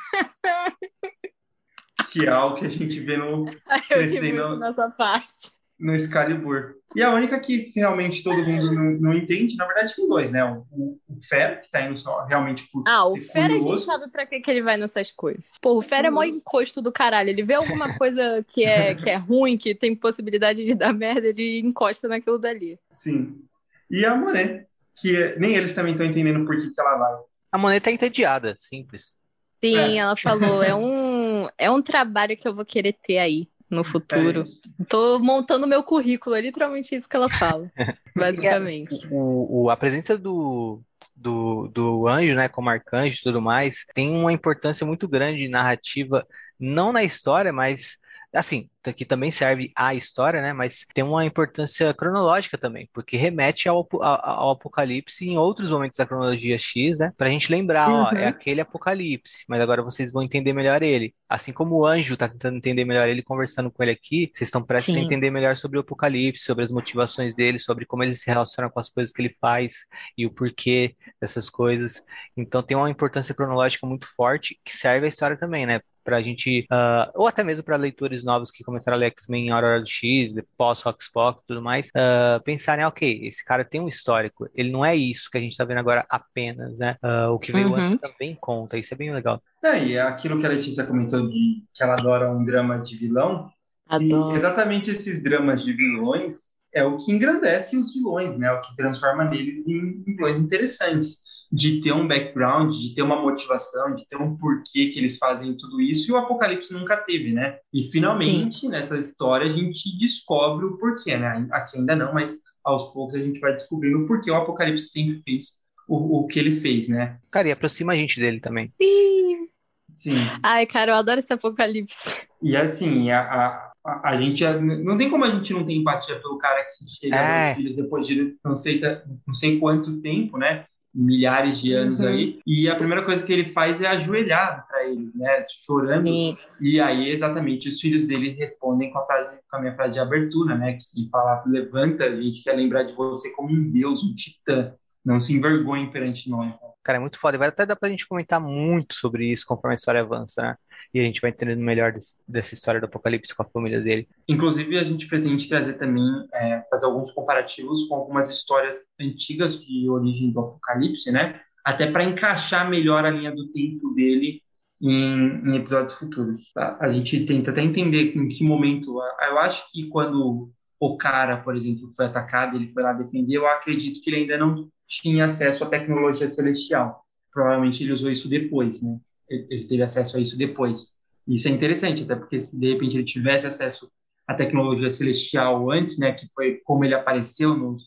que 2.11 2.25
é 2.25 2.29
algo 2.29 2.57
que 2.57 2.65
a 2.65 2.69
gente 2.69 2.99
vê 2.99 3.15
no 3.15 3.45
crescendo 3.87 4.57
nessa 4.59 4.89
parte 4.91 5.56
no 5.79 5.93
Excalibur. 5.93 6.75
E 6.95 7.03
a 7.03 7.13
única 7.13 7.39
que 7.39 7.71
realmente 7.75 8.23
todo 8.23 8.37
mundo 8.43 8.71
não, 8.71 8.83
não 8.91 9.13
entende, 9.13 9.55
na 9.55 9.65
verdade, 9.65 9.95
tem 9.95 10.07
dois, 10.07 10.31
né? 10.31 10.43
O, 10.43 10.65
o, 10.71 10.99
o 11.09 11.21
Fera, 11.27 11.57
que 11.57 11.69
tá 11.69 11.81
indo 11.81 11.97
só 11.97 12.25
realmente 12.25 12.67
por. 12.71 12.83
Ah, 12.87 13.05
o 13.05 13.17
Fera 13.17 13.49
curioso. 13.49 13.67
a 13.67 13.71
gente 13.71 13.85
sabe 13.85 14.11
pra 14.11 14.25
que, 14.25 14.39
que 14.39 14.49
ele 14.49 14.63
vai 14.63 14.77
nessas 14.77 15.11
coisas. 15.11 15.51
Pô, 15.61 15.77
o 15.77 15.81
Fera 15.81 16.07
é 16.07 16.11
mó 16.11 16.23
encosto 16.23 16.81
do 16.81 16.91
caralho. 16.91 17.29
Ele 17.29 17.43
vê 17.43 17.55
alguma 17.55 17.95
coisa 17.99 18.43
que 18.47 18.63
é, 18.63 18.95
que 18.95 19.09
é 19.09 19.15
ruim, 19.15 19.57
que 19.57 19.75
tem 19.75 19.95
possibilidade 19.95 20.63
de 20.63 20.73
dar 20.73 20.93
merda, 20.93 21.27
ele 21.27 21.59
encosta 21.59 22.07
naquilo 22.07 22.39
dali. 22.39 22.79
Sim. 22.89 23.43
E 23.91 24.05
a 24.05 24.15
Monet, 24.15 24.65
que 24.95 25.35
nem 25.37 25.55
eles 25.55 25.73
também 25.73 25.91
estão 25.91 26.05
entendendo 26.05 26.45
por 26.45 26.55
que, 26.55 26.71
que 26.71 26.81
ela 26.81 26.97
vai. 26.97 27.21
A 27.51 27.57
Monet 27.57 27.83
tá 27.83 27.91
entediada, 27.91 28.55
simples. 28.59 29.17
Sim, 29.63 29.77
é. 29.77 29.95
ela 29.97 30.15
falou, 30.15 30.63
é 30.63 30.73
um, 30.73 31.47
é 31.57 31.69
um 31.69 31.81
trabalho 31.81 32.37
que 32.37 32.47
eu 32.47 32.55
vou 32.55 32.65
querer 32.65 32.93
ter 32.93 33.17
aí 33.17 33.47
no 33.69 33.83
futuro. 33.83 34.41
É 34.41 34.83
Tô 34.85 35.19
montando 35.19 35.67
meu 35.67 35.83
currículo, 35.83 36.35
é 36.35 36.41
literalmente 36.41 36.95
isso 36.95 37.07
que 37.07 37.15
ela 37.15 37.29
fala, 37.29 37.69
basicamente. 38.15 38.95
o, 39.11 39.63
o, 39.63 39.69
a 39.69 39.77
presença 39.77 40.17
do, 40.17 40.81
do, 41.15 41.67
do 41.67 42.07
anjo, 42.07 42.35
né, 42.35 42.47
como 42.47 42.69
arcanjo 42.69 43.17
e 43.17 43.23
tudo 43.23 43.41
mais, 43.41 43.85
tem 43.93 44.11
uma 44.11 44.31
importância 44.31 44.85
muito 44.85 45.07
grande 45.07 45.47
narrativa, 45.47 46.25
não 46.59 46.91
na 46.91 47.03
história, 47.03 47.51
mas 47.51 47.97
assim, 48.33 48.69
que 48.95 49.05
também 49.05 49.31
serve 49.31 49.71
à 49.75 49.93
história, 49.95 50.41
né? 50.41 50.53
Mas 50.53 50.85
tem 50.93 51.03
uma 51.03 51.25
importância 51.25 51.93
cronológica 51.93 52.57
também, 52.57 52.89
porque 52.93 53.17
remete 53.17 53.67
ao, 53.67 53.87
ao, 54.01 54.51
apocalipse 54.51 55.27
em 55.27 55.37
outros 55.37 55.71
momentos 55.71 55.97
da 55.97 56.05
cronologia 56.05 56.57
X, 56.57 56.99
né? 56.99 57.11
Pra 57.17 57.29
gente 57.29 57.51
lembrar, 57.51 57.89
uhum. 57.89 57.95
ó, 57.95 58.11
é 58.11 58.23
uhum. 58.23 58.27
aquele 58.29 58.61
apocalipse, 58.61 59.45
mas 59.47 59.61
agora 59.61 59.81
vocês 59.81 60.11
vão 60.11 60.23
entender 60.23 60.53
melhor 60.53 60.81
ele. 60.83 61.13
Assim 61.27 61.51
como 61.51 61.75
o 61.75 61.85
anjo 61.85 62.15
tá 62.15 62.27
tentando 62.29 62.57
entender 62.57 62.85
melhor 62.85 63.07
ele, 63.09 63.21
conversando 63.21 63.69
com 63.69 63.83
ele 63.83 63.91
aqui, 63.91 64.31
vocês 64.33 64.47
estão 64.47 64.63
prestes 64.63 64.93
Sim. 64.93 65.01
a 65.01 65.03
entender 65.03 65.29
melhor 65.29 65.57
sobre 65.57 65.77
o 65.77 65.81
apocalipse, 65.81 66.43
sobre 66.43 66.63
as 66.63 66.71
motivações 66.71 67.35
dele, 67.35 67.59
sobre 67.59 67.85
como 67.85 68.03
ele 68.03 68.15
se 68.15 68.27
relaciona 68.27 68.69
com 68.69 68.79
as 68.79 68.89
coisas 68.89 69.13
que 69.13 69.21
ele 69.21 69.35
faz 69.41 69.85
e 70.17 70.25
o 70.25 70.31
porquê 70.31 70.95
dessas 71.19 71.49
coisas. 71.49 72.03
Então 72.35 72.63
tem 72.63 72.77
uma 72.77 72.89
importância 72.89 73.35
cronológica 73.35 73.85
muito 73.85 74.07
forte 74.15 74.59
que 74.63 74.75
serve 74.75 75.05
à 75.05 75.09
história 75.09 75.37
também, 75.37 75.65
né? 75.65 75.81
Pra 76.07 76.21
gente, 76.21 76.65
uh, 76.71 77.11
ou 77.15 77.27
até 77.27 77.43
mesmo 77.43 77.65
para 77.65 77.75
leitores 77.75 78.23
novos 78.23 78.49
que 78.49 78.63
começaram 78.63 78.95
a 78.95 78.99
ler 78.99 79.07
X-Men 79.07 79.47
em 79.47 79.49
Aurora 79.49 79.81
do 79.81 79.89
X, 79.89 80.33
pós-Rockspock 80.57 81.41
e 81.41 81.45
tudo 81.45 81.61
mais, 81.61 81.89
uh, 81.89 82.41
pensarem, 82.45 82.85
ok, 82.85 83.27
esse 83.27 83.43
cara 83.43 83.65
tem 83.65 83.81
um 83.81 83.89
histórico, 83.89 84.49
ele 84.55 84.71
não 84.71 84.85
é 84.85 84.95
isso 84.95 85.29
que 85.29 85.37
a 85.37 85.41
gente 85.41 85.57
tá 85.57 85.65
vendo 85.65 85.79
agora 85.79 86.05
apenas, 86.09 86.77
né? 86.77 86.95
Uh, 87.03 87.33
o 87.33 87.37
que 87.37 87.51
veio 87.51 87.67
uhum. 87.67 87.75
antes 87.75 87.99
também 87.99 88.37
conta, 88.39 88.77
isso 88.77 88.93
é 88.93 88.97
bem 88.97 89.13
legal. 89.13 89.43
É, 89.61 89.83
e 89.83 89.97
é 89.97 90.01
aquilo 90.01 90.39
que 90.39 90.45
a 90.45 90.49
Letícia 90.49 90.85
comentou 90.85 91.27
de 91.27 91.63
que 91.73 91.83
ela 91.83 91.95
adora 91.95 92.31
um 92.31 92.45
drama 92.45 92.81
de 92.81 92.95
vilão, 92.97 93.51
Adoro. 93.85 94.33
exatamente 94.33 94.89
esses 94.89 95.21
dramas 95.21 95.61
de 95.61 95.73
vilões 95.73 96.37
é 96.73 96.85
o 96.85 96.97
que 96.99 97.11
engrandece 97.11 97.75
os 97.75 97.93
vilões, 97.93 98.37
né? 98.37 98.49
O 98.49 98.61
que 98.61 98.77
transforma 98.77 99.25
neles 99.25 99.67
em 99.67 100.01
vilões 100.03 100.37
interessantes 100.37 101.26
de 101.51 101.79
ter 101.81 101.93
um 101.93 102.07
background, 102.07 102.73
de 102.73 102.93
ter 102.93 103.01
uma 103.01 103.21
motivação, 103.21 103.95
de 103.95 104.07
ter 104.07 104.17
um 104.17 104.35
porquê 104.37 104.89
que 104.89 104.99
eles 104.99 105.17
fazem 105.17 105.55
tudo 105.55 105.81
isso, 105.81 106.09
e 106.09 106.13
o 106.13 106.17
Apocalipse 106.17 106.73
nunca 106.73 106.97
teve, 106.97 107.31
né? 107.31 107.57
E 107.73 107.83
finalmente, 107.83 108.61
Sim. 108.61 108.69
nessa 108.69 108.97
história, 108.97 109.49
a 109.49 109.55
gente 109.55 109.97
descobre 109.97 110.65
o 110.65 110.77
porquê, 110.77 111.17
né? 111.17 111.47
Aqui 111.51 111.77
ainda 111.77 111.95
não, 111.95 112.13
mas 112.13 112.37
aos 112.63 112.91
poucos 112.93 113.15
a 113.15 113.19
gente 113.19 113.39
vai 113.39 113.53
descobrindo 113.53 113.99
o 113.99 114.05
porquê 114.05 114.29
o 114.29 114.35
Apocalipse 114.35 114.89
sempre 114.89 115.21
fez 115.23 115.61
o, 115.87 116.19
o 116.19 116.27
que 116.27 116.37
ele 116.37 116.59
fez, 116.59 116.87
né? 116.87 117.17
Cara, 117.31 117.47
e 117.47 117.51
aproxima 117.51 117.93
a 117.93 117.95
gente 117.95 118.19
dele 118.19 118.39
também. 118.39 118.73
Sim! 118.81 119.47
Sim. 119.91 120.17
Ai, 120.43 120.65
cara, 120.65 120.91
eu 120.91 120.95
adoro 120.95 121.19
esse 121.19 121.31
Apocalipse. 121.31 122.27
E 122.41 122.55
assim, 122.55 123.09
a, 123.09 123.21
a 123.21 123.67
a, 123.87 124.09
a 124.09 124.17
gente 124.17 124.43
não 124.83 124.97
tem 124.97 125.09
como 125.09 125.23
a 125.23 125.31
gente 125.31 125.53
não 125.53 125.65
ter 125.65 125.73
empatia 125.73 126.19
pelo 126.19 126.37
cara 126.37 126.65
que 126.65 126.85
chega 126.89 127.15
é. 127.15 127.47
aos 127.47 127.55
filhos 127.55 127.75
depois 127.75 128.05
de 128.05 128.35
não 128.43 128.55
sei, 128.55 128.81
não 129.25 129.33
sei 129.33 129.57
quanto 129.59 130.01
tempo, 130.01 130.37
né? 130.37 130.65
Milhares 130.97 131.59
de 131.59 131.73
anos 131.73 131.99
uhum. 131.99 132.07
aí. 132.07 132.39
E 132.45 132.67
a 132.67 132.75
primeira 132.75 133.05
coisa 133.05 133.23
que 133.23 133.31
ele 133.31 133.51
faz 133.51 133.79
é 133.79 133.87
ajoelhar 133.87 134.65
para 134.67 134.87
eles, 134.87 135.13
né? 135.13 135.41
Chorando. 135.63 136.07
Sim. 136.07 136.35
E 136.59 136.79
aí, 136.79 137.09
exatamente, 137.09 137.69
os 137.69 137.79
filhos 137.79 138.05
dele 138.05 138.31
respondem 138.31 138.91
com 138.91 138.97
a, 138.97 139.05
frase, 139.05 139.37
com 139.49 139.57
a 139.57 139.61
minha 139.61 139.75
frase 139.75 139.93
de 139.93 139.99
abertura, 139.99 140.57
né? 140.57 140.73
Que 140.73 141.09
fala: 141.11 141.43
levanta, 141.45 142.05
a 142.05 142.21
gente 142.21 142.43
quer 142.43 142.53
lembrar 142.53 142.83
de 142.83 142.95
você 142.95 143.29
como 143.33 143.49
um 143.49 143.69
deus, 143.69 144.03
um 144.03 144.15
titã. 144.15 144.73
Não 145.05 145.21
se 145.21 145.33
envergonhe 145.33 145.89
perante 145.91 146.29
nós. 146.29 146.59
Né? 146.61 146.67
Cara, 146.83 146.97
é 146.97 147.01
muito 147.01 147.19
foda. 147.19 147.37
Vai 147.37 147.47
até 147.47 147.65
dar 147.65 147.75
pra 147.75 147.89
gente 147.89 148.07
comentar 148.07 148.41
muito 148.41 148.95
sobre 148.95 149.31
isso 149.31 149.45
conforme 149.45 149.73
a 149.73 149.75
história 149.75 150.01
avança, 150.01 150.41
né? 150.41 150.55
e 150.93 150.99
a 150.99 151.03
gente 151.03 151.21
vai 151.21 151.31
entendendo 151.31 151.59
melhor 151.59 151.91
desse, 151.91 152.15
dessa 152.27 152.53
história 152.53 152.79
do 152.79 152.85
Apocalipse 152.85 153.35
com 153.35 153.43
a 153.43 153.49
família 153.49 153.81
dele. 153.81 154.07
Inclusive, 154.27 154.77
a 154.77 154.83
gente 154.83 155.07
pretende 155.07 155.47
trazer 155.47 155.73
também, 155.73 156.03
é, 156.33 156.63
fazer 156.69 156.85
alguns 156.85 157.11
comparativos 157.11 157.85
com 157.85 157.95
algumas 157.95 158.29
histórias 158.29 158.93
antigas 158.99 159.59
de 159.59 159.89
origem 159.89 160.31
do 160.31 160.39
Apocalipse, 160.39 161.11
né? 161.11 161.41
Até 161.63 161.91
para 161.91 162.03
encaixar 162.03 162.69
melhor 162.69 163.05
a 163.05 163.09
linha 163.09 163.31
do 163.31 163.51
tempo 163.51 163.93
dele 163.93 164.41
em, 164.81 165.49
em 165.49 165.55
episódios 165.57 165.95
futuros. 165.95 166.51
Tá? 166.53 166.77
A 166.79 166.91
gente 166.91 167.25
tenta 167.25 167.51
até 167.51 167.61
entender 167.61 168.15
em 168.15 168.27
que 168.29 168.43
momento. 168.43 169.01
Eu 169.29 169.39
acho 169.39 169.71
que 169.71 169.87
quando 169.89 170.49
o 170.79 170.97
cara, 170.97 171.37
por 171.37 171.55
exemplo, 171.55 171.91
foi 171.95 172.05
atacado, 172.05 172.55
ele 172.55 172.71
foi 172.71 172.83
lá 172.83 172.93
defender, 172.93 173.35
eu 173.35 173.47
acredito 173.47 174.01
que 174.01 174.09
ele 174.09 174.21
ainda 174.21 174.37
não 174.37 174.69
tinha 174.87 175.25
acesso 175.25 175.63
à 175.63 175.67
tecnologia 175.67 176.27
celestial. 176.27 177.03
Provavelmente 177.31 177.83
ele 177.83 177.91
usou 177.93 178.09
isso 178.09 178.29
depois, 178.29 178.81
né? 178.81 178.97
ele 179.29 179.65
teve 179.65 179.83
acesso 179.83 180.17
a 180.17 180.19
isso 180.19 180.37
depois. 180.37 180.95
Isso 181.27 181.47
é 181.47 181.51
interessante, 181.51 182.03
até 182.03 182.15
porque 182.15 182.39
se 182.41 182.57
de 182.57 182.73
repente 182.73 182.95
ele 182.95 183.03
tivesse 183.03 183.45
acesso 183.45 183.91
à 184.25 184.33
tecnologia 184.33 184.89
celestial 184.89 185.69
antes, 185.69 185.97
né, 185.97 186.13
que 186.13 186.27
foi 186.33 186.61
como 186.63 186.85
ele 186.85 186.93
apareceu 186.93 187.55
nos, 187.55 187.83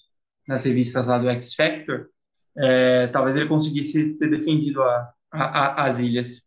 nas 0.46 0.64
revistas 0.64 1.07
lá 1.07 1.18
do 1.18 1.28
X 1.30 1.55
Factor, 1.55 2.09
é, 2.57 3.07
talvez 3.09 3.36
ele 3.36 3.48
conseguisse 3.48 4.14
ter 4.18 4.28
defendido 4.28 4.82
a, 4.82 5.12
a, 5.32 5.44
a, 5.44 5.86
as 5.86 5.98
ilhas. 5.98 6.42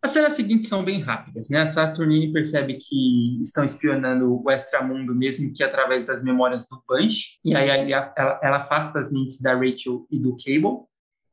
As 0.00 0.12
cenas 0.12 0.34
seguintes 0.34 0.68
são 0.68 0.84
bem 0.84 1.00
rápidas, 1.00 1.48
né? 1.48 1.62
A 1.62 1.66
Saturnine 1.66 2.32
percebe 2.32 2.78
que 2.80 3.42
estão 3.42 3.64
espionando 3.64 4.40
o 4.44 4.50
extramundo, 4.50 5.14
mesmo 5.14 5.52
que 5.52 5.64
através 5.64 6.06
das 6.06 6.22
memórias 6.22 6.68
do 6.68 6.80
Punch, 6.86 7.40
e 7.44 7.54
aí 7.54 7.90
ela, 7.90 8.14
ela 8.16 8.56
afasta 8.58 9.00
as 9.00 9.10
mentes 9.10 9.40
da 9.40 9.54
Rachel 9.54 10.06
e 10.10 10.18
do 10.18 10.36
Cable, 10.36 10.86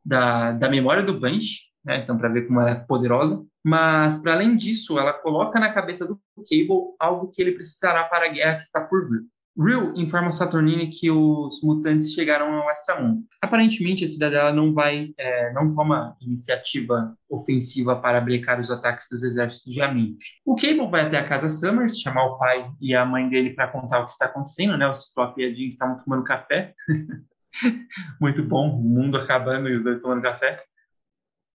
da, 0.03 0.51
da 0.53 0.70
memória 0.70 1.03
do 1.03 1.20
Bunch, 1.20 1.66
né? 1.86 1.99
Então, 1.99 2.18
para 2.18 2.30
ver 2.30 2.47
como 2.47 2.59
ela 2.59 2.72
é 2.72 2.76
poderosa. 2.76 3.45
Mas, 3.63 4.18
para 4.18 4.34
além 4.34 4.55
disso, 4.55 4.97
ela 4.97 5.13
coloca 5.13 5.59
na 5.59 5.72
cabeça 5.72 6.05
do 6.05 6.20
Cable 6.38 6.95
algo 6.99 7.32
que 7.32 7.41
ele 7.41 7.51
precisará 7.51 8.03
para 8.05 8.26
a 8.26 8.30
guerra 8.30 8.55
que 8.55 8.63
está 8.63 8.82
por 8.82 9.07
vir. 9.09 9.22
Real 9.58 9.93
informa 9.95 10.34
Saturnine 10.34 10.89
que 10.89 11.10
os 11.10 11.62
mutantes 11.64 12.14
chegaram 12.14 12.53
ao 12.53 12.70
extramundo. 12.70 13.24
Aparentemente, 13.41 14.03
a 14.03 14.08
cidadela 14.08 14.51
não 14.51 14.74
vai, 14.74 15.14
é, 15.18 15.53
não 15.53 15.74
toma 15.74 16.18
iniciativa 16.20 17.16
ofensiva 17.30 17.95
para 17.95 18.20
brecar 18.20 18.60
os 18.60 18.70
ataques 18.70 19.08
dos 19.10 19.24
exércitos 19.24 19.72
de 19.72 19.82
Amente. 19.82 20.41
O 20.45 20.56
Cable 20.56 20.89
vai 20.89 21.06
até 21.06 21.18
a 21.18 21.28
casa 21.28 21.47
Summers, 21.47 21.97
chamar 21.97 22.26
o 22.26 22.38
pai 22.38 22.70
e 22.82 22.93
a 22.93 23.06
mãe 23.06 23.30
dele 23.30 23.51
para 23.51 23.70
contar 23.70 23.99
o 23.99 24.06
que 24.06 24.12
está 24.12 24.26
acontecendo, 24.26 24.78
né? 24.78 24.88
O 24.88 24.93
Ciclope 24.93 25.41
e 25.41 25.45
a 25.45 25.53
Jean 25.53 25.68
estavam 25.68 25.95
tomando 26.03 26.26
café. 26.26 26.74
Muito 28.20 28.43
bom, 28.43 28.78
o 28.78 28.84
mundo 28.84 29.18
acabando 29.18 29.70
e 29.70 29.76
os 29.78 29.84
dois 29.84 30.01
tomando 30.01 30.22
café. 30.22 30.62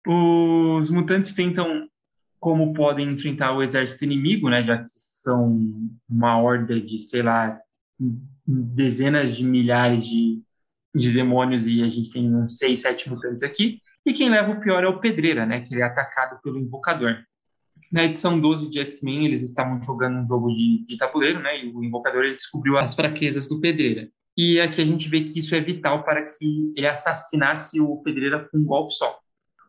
Os 0.05 0.91
mutantes 0.91 1.33
tentam, 1.33 1.87
como 2.39 2.73
podem 2.73 3.11
enfrentar 3.11 3.53
o 3.53 3.63
exército 3.63 4.05
inimigo, 4.05 4.49
né, 4.49 4.63
já 4.63 4.77
que 4.77 4.89
são 4.97 5.67
uma 6.07 6.39
horda 6.39 6.79
de, 6.79 6.99
sei 6.99 7.23
lá, 7.23 7.57
dezenas 8.45 9.35
de 9.35 9.43
milhares 9.43 10.05
de, 10.05 10.41
de 10.93 11.11
demônios 11.11 11.67
e 11.67 11.81
a 11.83 11.87
gente 11.87 12.11
tem 12.11 12.33
uns 12.33 12.57
seis, 12.57 12.81
sete 12.81 13.09
mutantes 13.09 13.43
aqui. 13.43 13.81
E 14.05 14.13
quem 14.13 14.29
leva 14.29 14.51
o 14.51 14.59
pior 14.59 14.83
é 14.83 14.87
o 14.87 14.99
Pedreira, 14.99 15.45
né, 15.45 15.61
que 15.61 15.73
ele 15.73 15.81
é 15.81 15.85
atacado 15.85 16.39
pelo 16.41 16.57
Invocador. 16.57 17.17
Na 17.91 18.03
edição 18.03 18.39
12 18.39 18.69
de 18.69 18.79
X-Men, 18.79 19.25
eles 19.25 19.41
estavam 19.43 19.81
jogando 19.81 20.19
um 20.19 20.25
jogo 20.25 20.49
de, 20.53 20.85
de 20.85 20.97
tabuleiro, 20.97 21.41
né, 21.41 21.63
e 21.63 21.69
o 21.69 21.83
Invocador 21.83 22.23
ele 22.23 22.35
descobriu 22.35 22.77
as 22.77 22.95
fraquezas 22.95 23.47
do 23.47 23.59
Pedreira. 23.59 24.09
E 24.35 24.59
aqui 24.61 24.81
a 24.81 24.85
gente 24.85 25.09
vê 25.09 25.23
que 25.23 25.39
isso 25.39 25.55
é 25.55 25.59
vital 25.59 26.03
para 26.03 26.25
que 26.25 26.73
ele 26.75 26.87
assassinasse 26.87 27.81
o 27.81 27.97
Pedreira 27.97 28.47
com 28.49 28.59
um 28.59 28.63
golpe 28.63 28.93
só. 28.93 29.19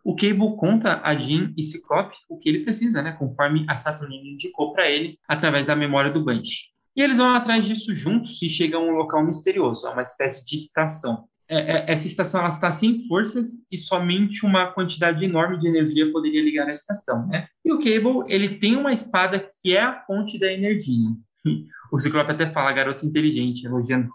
O 0.04 0.14
Cable 0.14 0.56
conta 0.56 1.00
a 1.02 1.14
Jean 1.14 1.52
e 1.56 1.62
Ciclope 1.62 2.16
o 2.28 2.38
que 2.38 2.48
ele 2.48 2.64
precisa, 2.64 3.02
né, 3.02 3.12
conforme 3.12 3.64
a 3.68 3.76
Saturnine 3.76 4.34
indicou 4.34 4.72
para 4.72 4.88
ele 4.88 5.18
através 5.26 5.66
da 5.66 5.74
memória 5.74 6.12
do 6.12 6.24
Bunch. 6.24 6.70
E 6.98 7.00
eles 7.00 7.18
vão 7.18 7.30
atrás 7.30 7.64
disso 7.64 7.94
juntos 7.94 8.42
e 8.42 8.50
chegam 8.50 8.82
a 8.82 8.92
um 8.92 8.96
local 8.96 9.24
misterioso, 9.24 9.86
a 9.86 9.92
uma 9.92 10.02
espécie 10.02 10.44
de 10.44 10.56
estação. 10.56 11.28
É, 11.48 11.76
é, 11.76 11.92
essa 11.92 12.08
estação 12.08 12.46
está 12.48 12.72
sem 12.72 13.06
forças 13.06 13.64
e 13.70 13.78
somente 13.78 14.44
uma 14.44 14.72
quantidade 14.72 15.24
enorme 15.24 15.60
de 15.60 15.68
energia 15.68 16.10
poderia 16.10 16.42
ligar 16.42 16.66
a 16.68 16.72
estação, 16.72 17.24
né? 17.28 17.46
E 17.64 17.72
o 17.72 17.78
Cable, 17.78 18.24
ele 18.26 18.58
tem 18.58 18.74
uma 18.74 18.92
espada 18.92 19.48
que 19.62 19.76
é 19.76 19.80
a 19.80 20.04
fonte 20.06 20.40
da 20.40 20.52
energia. 20.52 21.10
O 21.90 21.98
Ciclope 21.98 22.32
até 22.32 22.50
fala, 22.50 22.70
garoto 22.70 23.06
inteligente, 23.06 23.64
elogiando 23.64 24.10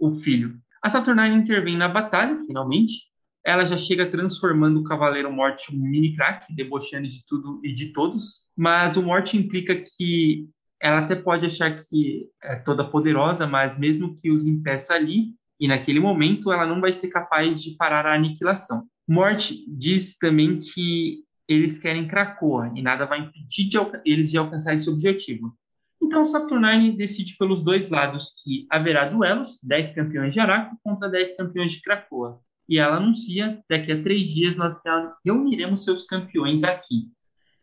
o 0.00 0.18
filho. 0.18 0.58
A 0.82 0.90
Saturnine 0.90 1.36
intervém 1.36 1.76
na 1.76 1.88
batalha, 1.88 2.40
finalmente, 2.44 3.04
ela 3.46 3.64
já 3.64 3.76
chega 3.76 4.10
transformando 4.10 4.80
o 4.80 4.82
Cavaleiro 4.82 5.30
Morte 5.30 5.72
em 5.72 5.78
um 5.78 5.82
mini 5.84 6.12
crack, 6.12 6.52
debochando 6.52 7.06
de 7.06 7.24
tudo 7.24 7.60
e 7.62 7.72
de 7.72 7.92
todos. 7.92 8.48
Mas 8.56 8.96
o 8.96 9.02
Morte 9.02 9.36
implica 9.36 9.76
que 9.76 10.48
ela 10.84 10.98
até 10.98 11.14
pode 11.14 11.46
achar 11.46 11.74
que 11.74 12.28
é 12.42 12.56
toda 12.56 12.84
poderosa, 12.84 13.46
mas 13.46 13.78
mesmo 13.78 14.14
que 14.14 14.30
os 14.30 14.44
impeça 14.44 14.92
ali, 14.92 15.34
e 15.58 15.66
naquele 15.66 15.98
momento 15.98 16.52
ela 16.52 16.66
não 16.66 16.78
vai 16.78 16.92
ser 16.92 17.08
capaz 17.08 17.62
de 17.62 17.74
parar 17.74 18.04
a 18.04 18.14
aniquilação. 18.14 18.86
Morte 19.08 19.64
diz 19.66 20.14
também 20.18 20.58
que 20.58 21.24
eles 21.48 21.78
querem 21.78 22.06
Krakoa 22.06 22.70
e 22.74 22.82
nada 22.82 23.06
vai 23.06 23.20
impedir 23.20 23.66
de 23.66 23.78
eles 24.04 24.30
de 24.30 24.36
alcançar 24.36 24.74
esse 24.74 24.90
objetivo. 24.90 25.56
Então 26.02 26.22
Saturnine 26.22 26.94
decide 26.94 27.34
pelos 27.38 27.62
dois 27.62 27.88
lados 27.88 28.34
que 28.42 28.66
haverá 28.68 29.08
duelos, 29.08 29.58
10 29.62 29.92
campeões 29.92 30.34
de 30.34 30.40
Araco 30.40 30.76
contra 30.84 31.08
10 31.08 31.34
campeões 31.34 31.72
de 31.72 31.80
Krakoa 31.80 32.40
e 32.68 32.78
ela 32.78 32.96
anuncia 32.96 33.62
daqui 33.70 33.90
a 33.90 34.02
três 34.02 34.28
dias 34.28 34.54
nós 34.54 34.78
reuniremos 35.24 35.82
seus 35.84 36.04
campeões 36.04 36.62
aqui. 36.62 37.10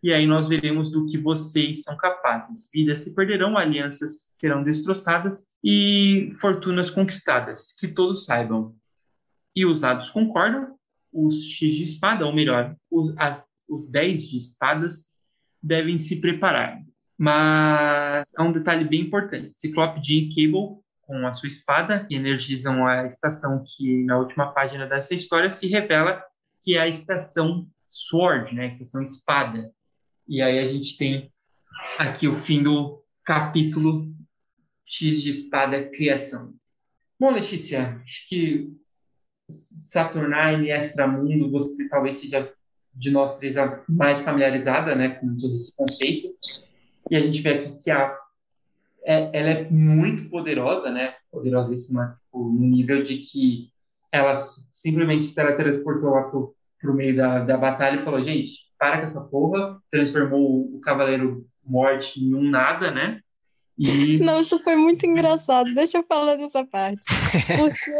E 0.04 0.12
aí 0.12 0.26
nós 0.26 0.50
veremos 0.50 0.92
do 0.92 1.06
que 1.06 1.18
vocês 1.18 1.84
são 1.84 1.96
capazes. 1.96 2.70
Vidas 2.74 3.02
se 3.02 3.14
perderão, 3.14 3.58
alianças 3.58 4.36
serão 4.36 4.64
destroçadas 4.64 5.46
e 5.64 6.32
fortunas 6.40 6.90
conquistadas, 6.90 7.74
que 7.78 7.88
todos 7.88 8.26
saibam. 8.26 8.76
E 9.56 9.66
os 9.66 9.82
lados 9.82 10.10
concordam, 10.10 10.76
os 11.14 11.44
X 11.44 11.76
de 11.76 11.84
espada, 11.84 12.26
ou 12.26 12.34
melhor, 12.34 12.76
os, 12.90 13.14
as, 13.18 13.46
os 13.68 13.88
10 13.90 14.28
de 14.28 14.38
espadas, 14.38 15.06
devem 15.62 16.00
se 16.00 16.20
preparar. 16.20 16.80
Mas 17.18 18.32
há 18.36 18.44
um 18.44 18.52
detalhe 18.52 18.86
bem 18.86 19.02
importante. 19.02 19.52
Ciclope, 19.54 20.02
Jean 20.04 20.30
Cable 20.30 20.82
com 21.02 21.28
a 21.28 21.34
sua 21.34 21.48
espada, 21.48 22.06
que 22.06 22.16
energizam 22.16 22.88
a 22.88 23.06
estação 23.06 23.64
que 23.66 24.04
na 24.06 24.18
última 24.18 24.54
página 24.54 24.88
dessa 24.88 25.14
história 25.14 25.52
se 25.52 25.68
revela 25.68 26.24
que 26.64 26.78
é 26.78 26.82
a 26.82 26.88
estação 26.88 27.68
Sword, 27.84 28.56
né, 28.56 28.64
a 28.64 28.68
estação 28.68 29.02
espada. 29.02 29.70
E 30.32 30.42
aí 30.42 30.60
a 30.60 30.66
gente 30.66 30.96
tem 30.96 31.30
aqui 32.00 32.26
o 32.26 32.34
fim 32.34 32.64
do 32.64 33.04
capítulo 33.22 34.16
X 34.86 35.22
de 35.22 35.30
espada 35.30 35.90
criação. 35.90 36.54
Bom, 37.20 37.32
Letícia, 37.32 38.02
acho 38.02 38.30
que 38.30 38.72
Saturnine 39.50 40.68
e 40.68 40.72
Extramundo 40.72 41.52
você 41.52 41.90
talvez 41.90 42.16
seja 42.16 42.50
de 42.94 43.12
nós 43.12 43.38
três 43.40 43.58
a 43.58 43.84
mais 43.90 44.22
familiarizada, 44.22 44.96
né, 44.96 45.10
com 45.16 45.36
todo 45.36 45.54
esse 45.54 45.76
conceito. 45.76 46.28
E 47.10 47.18
a 47.18 47.20
gente 47.20 47.42
vê 47.42 47.50
aqui 47.50 47.84
que 47.84 47.92
a, 47.92 48.18
é, 49.04 49.38
ela 49.38 49.50
é 49.50 49.70
muito 49.70 50.30
poderosa, 50.30 50.90
né, 50.90 51.14
poderosíssima, 51.30 52.18
tipo, 52.24 52.50
no 52.50 52.68
nível 52.68 53.04
de 53.04 53.18
que 53.18 53.70
ela 54.10 54.38
simplesmente 54.38 55.26
se 55.26 55.36
teletransportou 55.36 56.12
lá 56.12 56.24
pro, 56.24 56.56
pro 56.82 56.94
meio 56.94 57.16
da, 57.16 57.40
da 57.40 57.58
batalha 57.58 58.02
e 58.02 58.04
falou, 58.04 58.24
gente, 58.24 58.54
para 58.78 58.98
com 58.98 59.04
essa 59.04 59.22
porra, 59.22 59.80
transformou 59.92 60.76
o 60.76 60.80
Cavaleiro 60.82 61.46
Morte 61.64 62.20
em 62.20 62.34
um 62.34 62.50
nada, 62.50 62.90
né, 62.92 63.22
e... 63.78 64.20
Não, 64.24 64.40
isso 64.40 64.60
foi 64.60 64.76
muito 64.76 65.06
engraçado. 65.06 65.74
Deixa 65.74 65.98
eu 65.98 66.04
falar 66.04 66.36
dessa 66.36 66.64
parte. 66.66 67.06
Porque, 67.58 67.92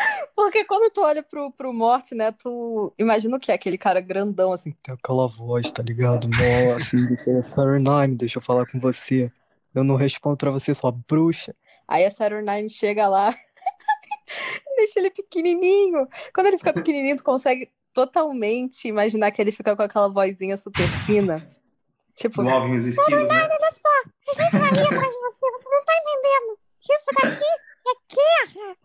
Porque 0.34 0.64
quando 0.64 0.90
tu 0.90 1.02
olha 1.02 1.22
pro, 1.22 1.52
pro 1.52 1.72
Morte, 1.72 2.14
né, 2.14 2.32
tu 2.32 2.92
imagina 2.98 3.36
o 3.36 3.40
que 3.40 3.52
é 3.52 3.54
aquele 3.54 3.76
cara 3.76 4.00
grandão, 4.00 4.52
assim, 4.52 4.74
tem 4.82 4.94
aquela 4.94 5.28
voz, 5.28 5.70
tá 5.70 5.82
ligado? 5.82 6.26
Nossa, 6.28 6.96
assim, 6.96 7.42
Saturnine, 7.42 8.16
deixa 8.16 8.38
eu 8.38 8.42
falar 8.42 8.66
com 8.66 8.80
você. 8.80 9.30
Eu 9.74 9.84
não 9.84 9.96
respondo 9.96 10.36
pra 10.36 10.50
você, 10.50 10.74
sua 10.74 10.90
bruxa. 10.90 11.54
Aí 11.86 12.04
a 12.04 12.10
Saturnine 12.10 12.68
chega 12.68 13.08
lá, 13.08 13.34
deixa 14.76 15.00
ele 15.00 15.10
pequenininho. 15.10 16.08
Quando 16.34 16.46
ele 16.46 16.58
fica 16.58 16.72
pequenininho, 16.72 17.16
tu 17.16 17.24
consegue 17.24 17.70
totalmente 17.92 18.88
imaginar 18.88 19.30
que 19.30 19.40
ele 19.40 19.52
fica 19.52 19.76
com 19.76 19.82
aquela 19.82 20.08
vozinha 20.08 20.56
super 20.56 20.88
fina. 21.06 21.48
Tipo, 22.14 22.42
Movem 22.42 22.76
os 22.76 22.84
esquilos, 22.84 23.28
né? 23.28 23.48
olha 23.50 23.70
só, 23.72 23.88
a 24.28 24.42
gente 24.42 24.58
vai 24.58 24.68
ali 24.68 24.80
atrás 24.80 25.14
de 25.14 25.20
você, 25.20 25.50
você 25.50 25.68
não 25.70 25.84
tá 25.84 25.92
entendendo. 25.98 26.58
Isso 26.82 27.04
daqui 27.22 27.44
é 27.88 28.64
guerra. 28.64 28.76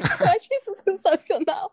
Eu 0.20 0.26
acho 0.28 0.48
isso 0.50 0.76
sensacional. 0.82 1.72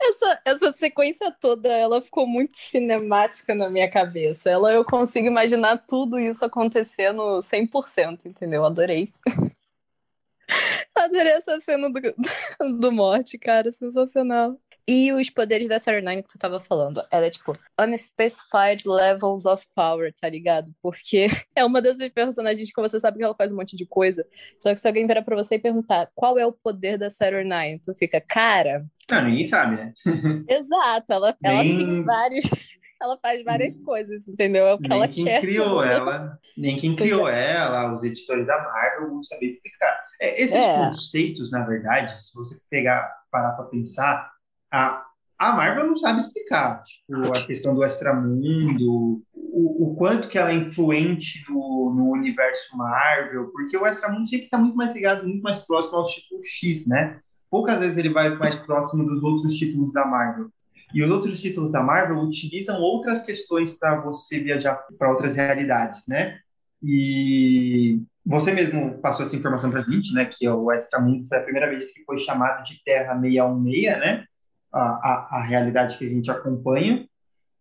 Essa, 0.00 0.40
essa 0.44 0.72
sequência 0.74 1.30
toda, 1.30 1.68
ela 1.68 2.02
ficou 2.02 2.26
muito 2.26 2.58
cinemática 2.58 3.54
na 3.54 3.70
minha 3.70 3.90
cabeça. 3.90 4.50
Ela, 4.50 4.72
eu 4.72 4.84
consigo 4.84 5.28
imaginar 5.28 5.78
tudo 5.78 6.18
isso 6.18 6.44
acontecendo 6.44 7.38
100%, 7.38 8.26
entendeu? 8.26 8.64
Adorei. 8.64 9.10
Adorei 11.04 11.32
essa 11.32 11.58
cena 11.60 11.90
do, 11.90 12.00
do 12.80 12.92
morte, 12.92 13.38
cara, 13.38 13.70
sensacional. 13.70 14.58
E 14.86 15.10
os 15.12 15.30
poderes 15.30 15.66
da 15.66 15.78
Sarah 15.78 16.02
Nine 16.02 16.22
que 16.22 16.28
tu 16.28 16.38
tava 16.38 16.60
falando, 16.60 17.02
ela 17.10 17.24
é 17.24 17.30
tipo 17.30 17.54
unspecified 17.80 18.86
levels 18.86 19.46
of 19.46 19.66
power, 19.74 20.12
tá 20.12 20.28
ligado? 20.28 20.74
Porque 20.82 21.26
é 21.56 21.64
uma 21.64 21.80
dessas 21.80 22.06
personagens 22.10 22.70
que 22.70 22.80
você 22.80 23.00
sabe 23.00 23.18
que 23.18 23.24
ela 23.24 23.34
faz 23.34 23.50
um 23.50 23.56
monte 23.56 23.76
de 23.76 23.86
coisa. 23.86 24.26
Só 24.60 24.74
que 24.74 24.80
se 24.80 24.86
alguém 24.86 25.06
virar 25.06 25.22
pra 25.22 25.36
você 25.36 25.54
e 25.54 25.58
perguntar 25.58 26.10
qual 26.14 26.38
é 26.38 26.46
o 26.46 26.52
poder 26.52 26.98
da 26.98 27.08
Sarah 27.08 27.42
Nine, 27.42 27.80
tu 27.80 27.94
fica, 27.94 28.20
cara. 28.20 28.84
Não, 29.10 29.24
ninguém 29.24 29.46
sabe, 29.46 29.76
né? 29.76 29.92
Exato, 30.48 31.12
ela, 31.12 31.36
Nem... 31.40 31.52
ela 31.52 31.62
tem 31.62 32.04
vários. 32.04 32.44
Ela 33.04 33.18
faz 33.18 33.44
várias 33.44 33.76
coisas, 33.76 34.26
entendeu? 34.26 34.66
É 34.66 34.74
o 34.74 34.78
que 34.78 34.88
nem 34.88 34.98
ela 34.98 35.08
quem 35.08 35.24
quer. 35.24 35.40
criou 35.42 35.82
ela, 35.84 36.38
nem 36.56 36.76
quem 36.76 36.96
criou 36.96 37.28
ela, 37.28 37.92
os 37.92 38.02
editores 38.02 38.46
da 38.46 38.62
Marvel 38.62 39.10
vão 39.10 39.22
saber 39.22 39.46
explicar. 39.46 40.04
É, 40.20 40.42
esses 40.42 40.54
é. 40.54 40.86
conceitos, 40.86 41.50
na 41.50 41.64
verdade, 41.64 42.22
se 42.22 42.34
você 42.34 42.58
pegar, 42.70 43.14
parar 43.30 43.52
pra 43.52 43.66
pensar, 43.66 44.32
a, 44.72 45.04
a 45.38 45.52
Marvel 45.52 45.86
não 45.86 45.96
sabe 45.96 46.20
explicar, 46.20 46.82
tipo, 46.82 47.36
a 47.36 47.46
questão 47.46 47.74
do 47.74 47.84
extramundo, 47.84 49.22
o, 49.34 49.90
o 49.90 49.96
quanto 49.96 50.28
que 50.28 50.38
ela 50.38 50.50
é 50.50 50.54
influente 50.54 51.44
no, 51.48 51.92
no 51.94 52.10
universo 52.10 52.74
Marvel, 52.76 53.50
porque 53.52 53.76
o 53.76 53.86
extramundo 53.86 54.26
sempre 54.26 54.46
está 54.46 54.56
muito 54.56 54.76
mais 54.76 54.94
ligado, 54.94 55.26
muito 55.26 55.42
mais 55.42 55.58
próximo 55.58 55.98
aos 55.98 56.14
títulos 56.14 56.46
X, 56.46 56.86
né? 56.86 57.20
Poucas 57.50 57.78
vezes 57.78 57.98
ele 57.98 58.08
vai 58.08 58.34
mais 58.36 58.58
próximo 58.58 59.04
dos 59.04 59.22
outros 59.22 59.54
títulos 59.54 59.92
da 59.92 60.06
Marvel. 60.06 60.48
E 60.92 61.02
os 61.02 61.10
outros 61.10 61.40
títulos 61.40 61.70
da 61.70 61.82
Marvel 61.82 62.18
utilizam 62.18 62.80
outras 62.80 63.22
questões 63.22 63.70
para 63.70 64.00
você 64.00 64.40
viajar 64.40 64.84
para 64.98 65.10
outras 65.10 65.36
realidades, 65.36 66.02
né? 66.06 66.38
E 66.82 68.02
você 68.24 68.52
mesmo 68.52 68.98
passou 68.98 69.24
essa 69.24 69.36
informação 69.36 69.70
para 69.70 69.80
a 69.80 69.84
gente, 69.84 70.12
né? 70.12 70.26
Que 70.26 70.48
o 70.48 70.70
Extramundo 70.72 71.26
foi 71.28 71.38
a 71.38 71.42
primeira 71.42 71.68
vez 71.68 71.92
que 71.92 72.04
foi 72.04 72.18
chamado 72.18 72.62
de 72.64 72.82
Terra 72.84 73.18
616, 73.20 73.98
né? 73.98 74.24
a, 74.74 74.80
a, 74.80 75.38
a 75.38 75.42
realidade 75.42 75.96
que 75.96 76.04
a 76.04 76.08
gente 76.08 76.30
acompanha. 76.30 77.08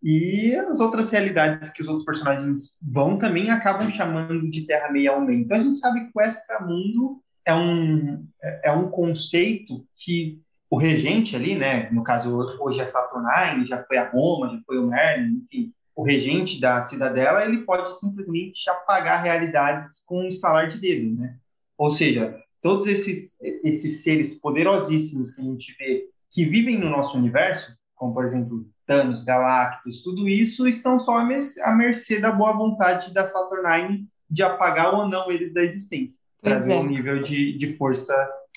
E 0.02 0.54
as 0.56 0.82
outras 0.82 1.12
realidades 1.12 1.70
que 1.70 1.82
os 1.82 1.88
outros 1.88 2.06
personagens 2.06 2.78
vão 2.82 3.18
também 3.18 3.52
acabam 3.52 3.90
chamando 3.90 4.50
de 4.50 4.66
Terra 4.66 4.92
616. 4.92 5.40
Então 5.40 5.58
a 5.58 5.64
gente 5.64 5.80
sabe 5.80 6.06
que 6.06 6.12
o 6.14 6.22
extramundo 6.22 7.24
é 7.46 7.56
um, 7.56 8.28
é 8.64 8.72
um 8.72 8.90
conceito 8.90 9.86
que 9.96 10.42
o 10.74 10.78
regente 10.78 11.36
ali, 11.36 11.54
né, 11.54 11.88
no 11.92 12.04
caso 12.04 12.36
hoje 12.60 12.82
é 12.82 12.86
Saturnine, 12.88 13.68
já 13.68 13.84
foi 13.84 13.96
a 13.96 14.10
Roma, 14.10 14.50
já 14.50 14.60
foi 14.66 14.80
o 14.80 14.88
Merlin, 14.88 15.44
enfim, 15.44 15.72
o 15.96 16.02
regente 16.02 16.60
da 16.60 16.82
cidadela, 16.82 17.46
ele 17.46 17.60
pode 17.60 17.96
simplesmente 18.00 18.68
apagar 18.68 19.22
realidades 19.22 20.04
com 20.04 20.22
um 20.22 20.28
estalar 20.28 20.68
de 20.70 20.80
dedo, 20.80 21.16
né? 21.16 21.36
Ou 21.78 21.92
seja, 21.92 22.36
todos 22.60 22.88
esses, 22.88 23.38
esses 23.64 24.02
seres 24.02 24.34
poderosíssimos 24.34 25.30
que 25.30 25.42
a 25.42 25.44
gente 25.44 25.76
vê 25.78 26.10
que 26.32 26.44
vivem 26.44 26.80
no 26.80 26.90
nosso 26.90 27.20
universo, 27.20 27.78
como 27.94 28.12
por 28.16 28.26
exemplo 28.26 28.66
Thanos, 28.88 29.24
Galactus, 29.24 30.02
tudo 30.02 30.28
isso 30.28 30.68
estão 30.68 31.00
só 31.00 31.18
à 31.18 31.76
mercê 31.76 32.20
da 32.20 32.32
boa 32.32 32.54
vontade 32.54 33.14
da 33.14 33.26
Saturnine 33.26 34.08
de 34.28 34.42
apagar 34.42 34.92
ou 34.92 35.08
não 35.08 35.32
eles 35.32 35.54
da 35.54 35.62
existência, 35.62 36.20
para 36.42 36.56
ver 36.56 36.74
é. 36.74 36.80
o 36.80 36.84
nível 36.88 37.22
de, 37.22 37.56
de 37.60 37.78
força 37.78 38.16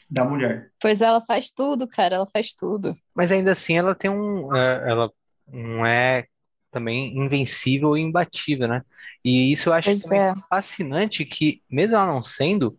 da 0.09 0.25
mulher. 0.25 0.71
Pois 0.81 1.03
ela 1.03 1.21
faz 1.21 1.51
tudo, 1.51 1.87
cara, 1.89 2.17
ela 2.17 2.27
faz 2.27 2.55
tudo. 2.55 2.97
Mas 3.15 3.33
ainda 3.33 3.53
assim 3.53 3.77
ela 3.77 3.95
tem 3.95 4.11
um, 4.11 4.55
é, 4.55 4.91
ela 4.91 5.11
não 5.53 5.85
é 5.85 6.27
também 6.71 7.17
invencível 7.17 7.97
e 7.97 8.01
imbatível, 8.01 8.69
né? 8.69 8.83
E 9.25 9.51
isso 9.51 9.69
eu 9.69 9.73
acho 9.73 9.91
é. 9.91 10.35
fascinante 10.49 11.25
que 11.25 11.63
mesmo 11.71 11.97
ela 11.97 12.07
não 12.07 12.23
sendo, 12.23 12.79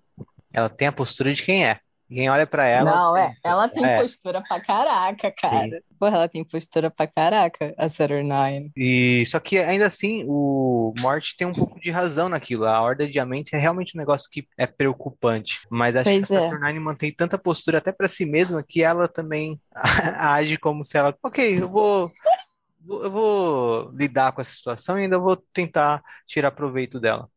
ela 0.54 0.70
tem 0.70 0.88
a 0.88 0.92
postura 0.92 1.34
de 1.34 1.44
quem 1.44 1.66
é. 1.66 1.80
Quem 2.08 2.30
olha 2.30 2.48
para 2.48 2.66
ela. 2.66 2.96
Não, 2.96 3.18
é. 3.18 3.36
Ela 3.44 3.68
tem 3.68 3.86
é. 3.86 4.02
postura 4.02 4.42
pra 4.42 4.62
caraca, 4.62 5.32
cara. 5.32 5.64
Sim. 5.64 5.72
Porra, 6.00 6.16
ela 6.16 6.30
tem 6.30 6.44
postura 6.44 6.90
pra 6.90 7.06
caraca, 7.06 7.74
a 7.78 7.90
Saturnine. 7.90 8.72
E 8.78 9.26
só 9.28 9.40
que 9.40 9.58
ainda 9.58 9.88
assim, 9.88 10.24
o 10.26 10.94
Morte 11.00 11.36
tem 11.36 11.46
um 11.46 11.54
pouco 11.54 11.80
de 11.80 11.92
razão 11.92 12.30
naquilo. 12.30 12.66
A 12.66 12.82
Horda 12.82 13.06
de 13.06 13.12
Diamante 13.12 13.56
é 13.56 13.60
realmente 13.60 13.96
um 13.96 14.00
negócio 14.00 14.30
que 14.32 14.48
é 14.58 14.66
preocupante. 14.66 15.62
Mas 15.70 15.96
acho 15.96 16.06
pois 16.06 16.28
que 16.28 16.36
a 16.36 16.42
é. 16.42 16.50
Saturnine 16.50 16.80
mantém 16.80 17.12
tanta 17.12 17.38
postura 17.38 17.80
até 17.80 17.92
para 17.92 18.08
si 18.08 18.26
mesma 18.26 18.64
que 18.64 18.82
ela 18.82 19.08
também 19.08 19.60
age 20.18 20.58
como 20.58 20.86
se 20.86 20.98
ela. 20.98 21.16
Ok, 21.22 21.62
eu 21.62 21.68
vou. 21.68 22.12
Eu 22.90 23.12
vou 23.12 23.92
lidar 23.92 24.32
com 24.32 24.40
essa 24.40 24.52
situação 24.52 24.98
e 24.98 25.04
ainda 25.04 25.20
vou 25.20 25.36
tentar 25.36 26.02
tirar 26.26 26.52
proveito 26.52 27.02
dela 27.02 27.28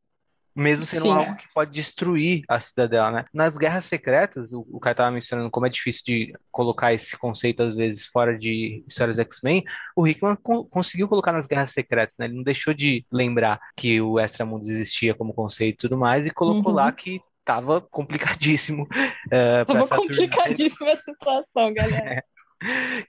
mesmo 0.54 0.84
sendo 0.84 1.02
Sim. 1.02 1.12
algo 1.12 1.36
que 1.36 1.52
pode 1.52 1.70
destruir 1.70 2.42
a 2.48 2.60
cidadela, 2.60 3.10
né? 3.10 3.24
Nas 3.32 3.56
guerras 3.56 3.84
secretas, 3.84 4.52
o, 4.52 4.66
o 4.70 4.80
cara 4.80 4.92
estava 4.92 5.10
mencionando 5.10 5.50
como 5.50 5.66
é 5.66 5.68
difícil 5.68 6.02
de 6.04 6.34
colocar 6.50 6.92
esse 6.92 7.16
conceito 7.16 7.62
às 7.62 7.74
vezes 7.74 8.06
fora 8.06 8.36
de 8.38 8.82
histórias 8.86 9.18
X-Men, 9.18 9.64
o 9.96 10.06
Hickman 10.06 10.36
co 10.36 10.64
conseguiu 10.64 11.08
colocar 11.08 11.32
nas 11.32 11.46
guerras 11.46 11.70
secretas, 11.72 12.16
né? 12.18 12.26
Ele 12.26 12.36
não 12.36 12.42
deixou 12.42 12.74
de 12.74 13.04
lembrar 13.10 13.60
que 13.76 14.00
o 14.00 14.18
extramundo 14.18 14.70
existia 14.70 15.14
como 15.14 15.34
conceito 15.34 15.74
e 15.74 15.88
tudo 15.88 15.96
mais 15.96 16.26
e 16.26 16.30
colocou 16.30 16.70
uhum. 16.72 16.76
lá 16.76 16.90
que 16.92 17.20
tava 17.44 17.80
complicadíssimo. 17.80 18.86
Uh, 19.30 19.64
tava 19.64 19.86
complicadíssima 19.86 20.90
a 20.90 20.96
situação, 20.96 21.70
galera. 21.74 22.24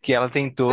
que 0.04 0.14
ela 0.14 0.30
tentou 0.30 0.72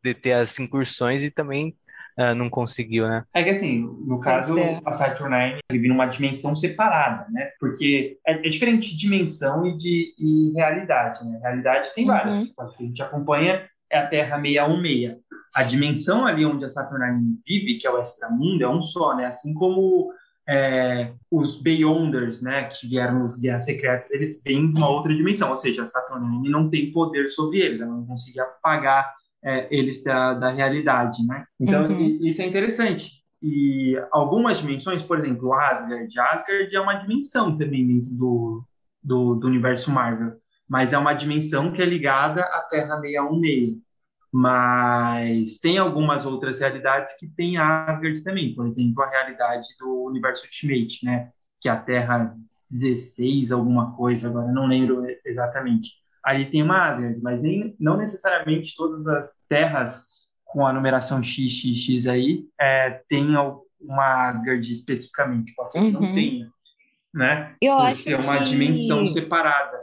deter 0.00 0.34
as 0.34 0.56
incursões 0.58 1.24
e 1.24 1.32
também 1.32 1.76
uh, 2.18 2.34
não 2.34 2.48
conseguiu, 2.50 3.08
né? 3.08 3.24
É 3.34 3.42
que 3.42 3.50
assim, 3.50 3.80
no 4.06 4.20
caso, 4.20 4.58
é. 4.58 4.80
a 4.84 4.92
Saturnine 4.92 5.58
vive 5.70 5.88
numa 5.88 6.06
dimensão 6.06 6.54
separada, 6.54 7.26
né? 7.30 7.50
Porque 7.58 8.18
é, 8.26 8.34
é 8.34 8.48
diferente 8.48 8.90
de 8.90 8.96
dimensão 8.96 9.66
e 9.66 9.76
de 9.76 10.14
e 10.18 10.52
realidade, 10.54 11.24
né? 11.24 11.38
Realidade 11.42 11.92
tem 11.94 12.06
várias. 12.06 12.38
Uhum. 12.38 12.52
A 12.58 12.66
que 12.66 12.82
a 12.82 12.86
gente 12.86 13.02
acompanha 13.02 13.66
é 13.90 13.98
a 13.98 14.06
Terra 14.06 14.40
616. 14.40 15.16
A 15.54 15.62
dimensão 15.62 16.26
ali 16.26 16.46
onde 16.46 16.64
a 16.64 16.68
Saturnine 16.68 17.38
vive, 17.46 17.78
que 17.78 17.86
é 17.86 17.90
o 17.90 18.00
extramundo, 18.00 18.64
é 18.64 18.68
um 18.68 18.82
só, 18.82 19.14
né? 19.14 19.26
Assim 19.26 19.52
como 19.52 20.12
é, 20.48 21.12
os 21.30 21.60
Beyonders, 21.60 22.40
né, 22.40 22.64
que 22.64 22.88
vieram 22.88 23.20
nos 23.20 23.38
Guerras 23.38 23.64
Secretas, 23.64 24.10
eles 24.10 24.42
vêm 24.42 24.72
de 24.72 24.78
uma 24.78 24.88
outra 24.88 25.14
dimensão, 25.14 25.50
ou 25.50 25.56
seja, 25.56 25.82
a 25.82 25.86
Saturnine 25.86 26.48
não 26.48 26.68
tem 26.68 26.90
poder 26.90 27.28
sobre 27.28 27.60
eles, 27.60 27.80
ela 27.80 27.92
não 27.92 28.06
consegue 28.06 28.40
apagar 28.40 29.12
é, 29.44 29.68
eles 29.70 30.02
da, 30.02 30.34
da 30.34 30.50
realidade, 30.50 31.26
né? 31.26 31.44
Então, 31.58 31.88
uhum. 31.88 32.18
isso 32.22 32.40
é 32.42 32.46
interessante. 32.46 33.22
E 33.42 34.00
algumas 34.12 34.58
dimensões, 34.58 35.02
por 35.02 35.18
exemplo, 35.18 35.52
Asgard. 35.52 36.18
Asgard 36.18 36.74
é 36.74 36.80
uma 36.80 36.94
dimensão 36.94 37.56
também 37.56 37.86
dentro 37.86 38.10
do, 38.14 38.64
do, 39.02 39.34
do 39.34 39.46
universo 39.48 39.90
Marvel, 39.90 40.34
mas 40.68 40.92
é 40.92 40.98
uma 40.98 41.12
dimensão 41.12 41.72
que 41.72 41.82
é 41.82 41.84
ligada 41.84 42.42
à 42.42 42.62
Terra 42.70 43.00
616. 43.00 43.82
Mas 44.34 45.58
tem 45.58 45.76
algumas 45.76 46.24
outras 46.24 46.60
realidades 46.60 47.12
que 47.18 47.26
tem 47.26 47.58
Asgard 47.58 48.22
também, 48.22 48.54
por 48.54 48.66
exemplo, 48.66 49.02
a 49.02 49.10
realidade 49.10 49.68
do 49.78 50.04
universo 50.04 50.46
Ultimate, 50.46 51.04
né? 51.04 51.30
Que 51.60 51.68
é 51.68 51.72
a 51.72 51.76
Terra 51.76 52.34
16, 52.70 53.52
alguma 53.52 53.94
coisa, 53.94 54.28
agora 54.28 54.50
não 54.50 54.66
lembro 54.66 55.04
exatamente 55.26 56.01
ali 56.24 56.50
tem 56.50 56.62
uma 56.62 56.90
Asgard, 56.90 57.20
mas 57.22 57.40
nem, 57.42 57.74
não 57.80 57.96
necessariamente 57.96 58.74
todas 58.76 59.06
as 59.08 59.30
terras 59.48 60.30
com 60.44 60.66
a 60.66 60.72
numeração 60.72 61.22
XXX 61.22 62.06
aí, 62.06 62.44
é, 62.60 63.00
uma 63.80 64.28
Asgard 64.28 64.70
especificamente, 64.70 65.54
pode 65.54 65.72
ser 65.72 65.80
que 65.80 65.90
não 65.90 66.00
Uhum. 66.02 66.14
tenha, 66.14 66.48
né? 67.12 67.56
Eu 67.60 67.76
Por 67.76 67.94
ser 67.94 68.20
uma 68.20 68.38
que- 68.38 68.44
dimensão 68.44 69.06
separada. 69.06 69.80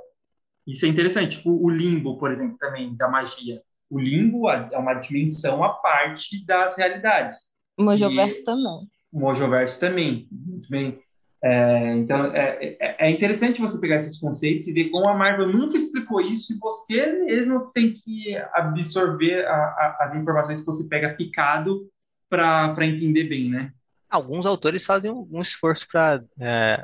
Isso 0.66 0.86
é 0.86 0.90
interessante, 0.90 1.38
tipo 1.38 1.52
o 1.52 1.70
limbo, 1.70 2.18
por 2.18 2.32
exemplo, 2.32 2.58
também, 2.58 2.96
da 2.96 3.10
magia. 3.10 3.62
O 3.90 4.00
limbo 4.00 4.50
é 4.50 4.78
uma 4.78 4.94
dimensão 4.94 5.64
à 5.64 5.70
parte 5.70 6.46
das 6.46 6.78
realidades. 6.78 7.38
Mojoverso 7.80 8.42
E- 8.42 8.46
também. 8.46 8.88
O 9.12 9.20
Mojoverso 9.20 9.80
também, 9.80 10.28
muito 10.32 10.70
bem. 10.70 11.00
É, 11.42 11.94
então, 11.94 12.26
é, 12.36 12.76
é, 12.80 13.08
é 13.08 13.10
interessante 13.10 13.62
você 13.62 13.80
pegar 13.80 13.96
esses 13.96 14.20
conceitos 14.20 14.68
e 14.68 14.74
ver 14.74 14.90
como 14.90 15.08
a 15.08 15.14
Marvel 15.14 15.48
nunca 15.48 15.78
explicou 15.78 16.20
isso 16.20 16.54
e 16.54 16.58
você 16.60 17.14
mesmo 17.24 17.72
tem 17.74 17.94
que 17.94 18.36
absorver 18.54 19.46
a- 19.46 19.52
a- 19.54 19.98
as 20.02 20.16
informações 20.16 20.60
que 20.60 20.66
você 20.66 20.88
pega 20.88 21.16
picado 21.16 21.88
para 22.30 22.86
entender 22.86 23.24
bem, 23.24 23.50
né? 23.50 23.72
Alguns 24.10 24.46
autores 24.46 24.86
fazem 24.86 25.12
um, 25.12 25.40
esforço 25.40 25.88
para 25.90 26.24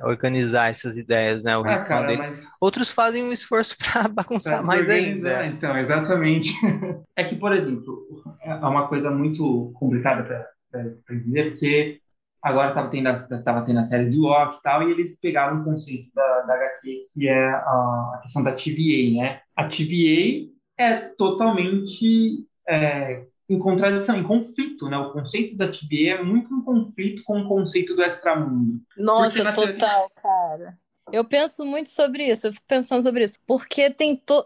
organizar 0.03 0.69
essas 0.69 0.95
ideias, 0.95 1.41
né? 1.43 1.57
O 1.57 1.65
Ah, 1.65 1.79
cara, 1.79 2.15
mas 2.17 2.47
Outros 2.61 2.91
fazem 2.91 3.23
um 3.23 3.33
esforço 3.33 3.75
para 3.81 4.07
bagunçar 4.07 4.57
Pra 4.57 4.63
mais 4.63 4.87
ainda. 4.89 5.45
Então, 5.47 5.77
exatamente. 5.77 6.53
É 7.17 7.23
que, 7.23 7.35
por 7.37 7.53
exemplo, 7.53 8.05
é 8.41 8.53
uma 8.55 8.89
coisa 8.89 9.09
muito 9.09 9.71
complicada 9.79 10.23
para 10.69 11.15
entender, 11.15 11.51
porque 11.51 12.01
agora 12.49 12.69
estava 12.69 12.89
tendo, 12.89 13.07
a- 13.09 13.41
tava 13.43 13.63
tendo 13.65 13.79
a 13.79 13.85
série 13.85 14.09
do 14.09 14.19
Loki 14.21 14.57
e 14.57 14.61
tal, 14.61 14.87
e 14.87 14.91
eles 14.91 15.19
pegaram 15.19 15.57
um 15.61 15.63
conceito 15.63 16.09
da, 16.13 16.41
da 16.41 16.53
HQ 16.55 17.01
que 17.13 17.27
é 17.27 17.49
a, 17.49 18.11
a 18.15 18.19
questão 18.21 18.43
da 18.43 18.53
TVA, 18.53 19.21
né? 19.23 19.41
A 19.55 19.67
TVA 19.67 20.83
é 20.83 20.93
totalmente 21.17 22.45
é, 22.67 23.25
em 23.49 23.59
contradição, 23.59 24.17
em 24.17 24.23
conflito, 24.23 24.89
né? 24.89 24.97
O 24.97 25.11
conceito 25.11 25.55
da 25.57 25.67
TVA 25.67 26.19
é 26.19 26.23
muito 26.23 26.53
em 26.53 26.61
conflito 26.63 27.23
com 27.23 27.41
o 27.41 27.47
conceito 27.47 27.95
do 27.95 28.03
extramundo. 28.03 28.79
Nossa, 28.97 29.43
total, 29.53 30.09
cara. 30.21 30.77
Eu 31.11 31.23
penso 31.23 31.63
muito 31.65 31.89
sobre 31.89 32.27
isso, 32.27 32.47
eu 32.47 32.53
fico 32.53 32.65
pensando 32.67 33.03
sobre 33.03 33.23
isso. 33.23 33.35
Porque 33.45 33.89
tem 33.89 34.15
to... 34.15 34.43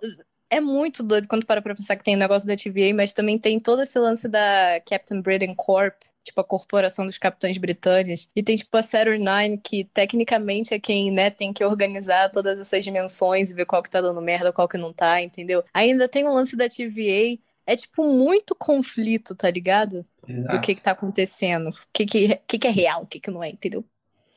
É 0.50 0.60
muito 0.60 1.04
doido 1.04 1.28
quando 1.28 1.46
para 1.46 1.62
pra 1.62 1.76
pensar 1.76 1.96
que 1.96 2.04
tem 2.04 2.16
o 2.16 2.20
negócio 2.20 2.48
da 2.48 2.56
TVA, 2.56 2.96
mas 2.96 3.14
também 3.14 3.38
tem 3.38 3.60
todo 3.60 3.82
esse 3.84 3.98
lance 4.00 4.28
da 4.28 4.82
Captain 4.88 5.22
Britain 5.22 5.54
Corp, 5.56 5.94
tipo 6.24 6.40
a 6.42 6.44
corporação 6.44 7.06
dos 7.06 7.18
capitães 7.18 7.58
britânicos. 7.58 8.30
E 8.36 8.44
tem 8.44 8.56
tipo 8.56 8.76
a 8.78 8.82
Saturn 8.82 9.24
Nine, 9.24 9.58
que 9.58 9.84
tecnicamente 9.86 10.74
é 10.74 10.80
quem, 10.80 11.12
né, 11.12 11.30
tem 11.30 11.52
que 11.54 11.64
organizar 11.64 12.30
todas 12.32 12.60
essas 12.60 12.84
dimensões 12.84 13.50
e 13.50 13.54
ver 13.54 13.66
qual 13.66 13.82
que 13.82 13.90
tá 13.90 14.02
dando 14.02 14.22
merda, 14.22 14.52
qual 14.54 14.68
que 14.68 14.78
não 14.78 14.94
tá, 14.94 15.22
entendeu? 15.22 15.64
Ainda 15.74 16.08
tem 16.08 16.26
o 16.26 16.34
lance 16.34 16.56
da 16.56 16.68
TVA. 16.70 17.38
É 17.66 17.76
tipo 17.76 18.04
muito 18.04 18.56
conflito, 18.56 19.36
tá 19.36 19.50
ligado? 19.50 20.06
Do 20.28 20.60
que 20.62 20.76
que 20.76 20.82
tá 20.82 20.92
acontecendo. 20.92 21.70
O 21.70 21.74
que 21.94 22.06
que, 22.06 22.36
que 22.48 22.58
que 22.58 22.68
é 22.68 22.72
real, 22.72 23.04
o 23.04 23.08
que 23.08 23.20
que 23.20 23.30
não 23.32 23.44
é, 23.44 23.50
entendeu? 23.50 23.84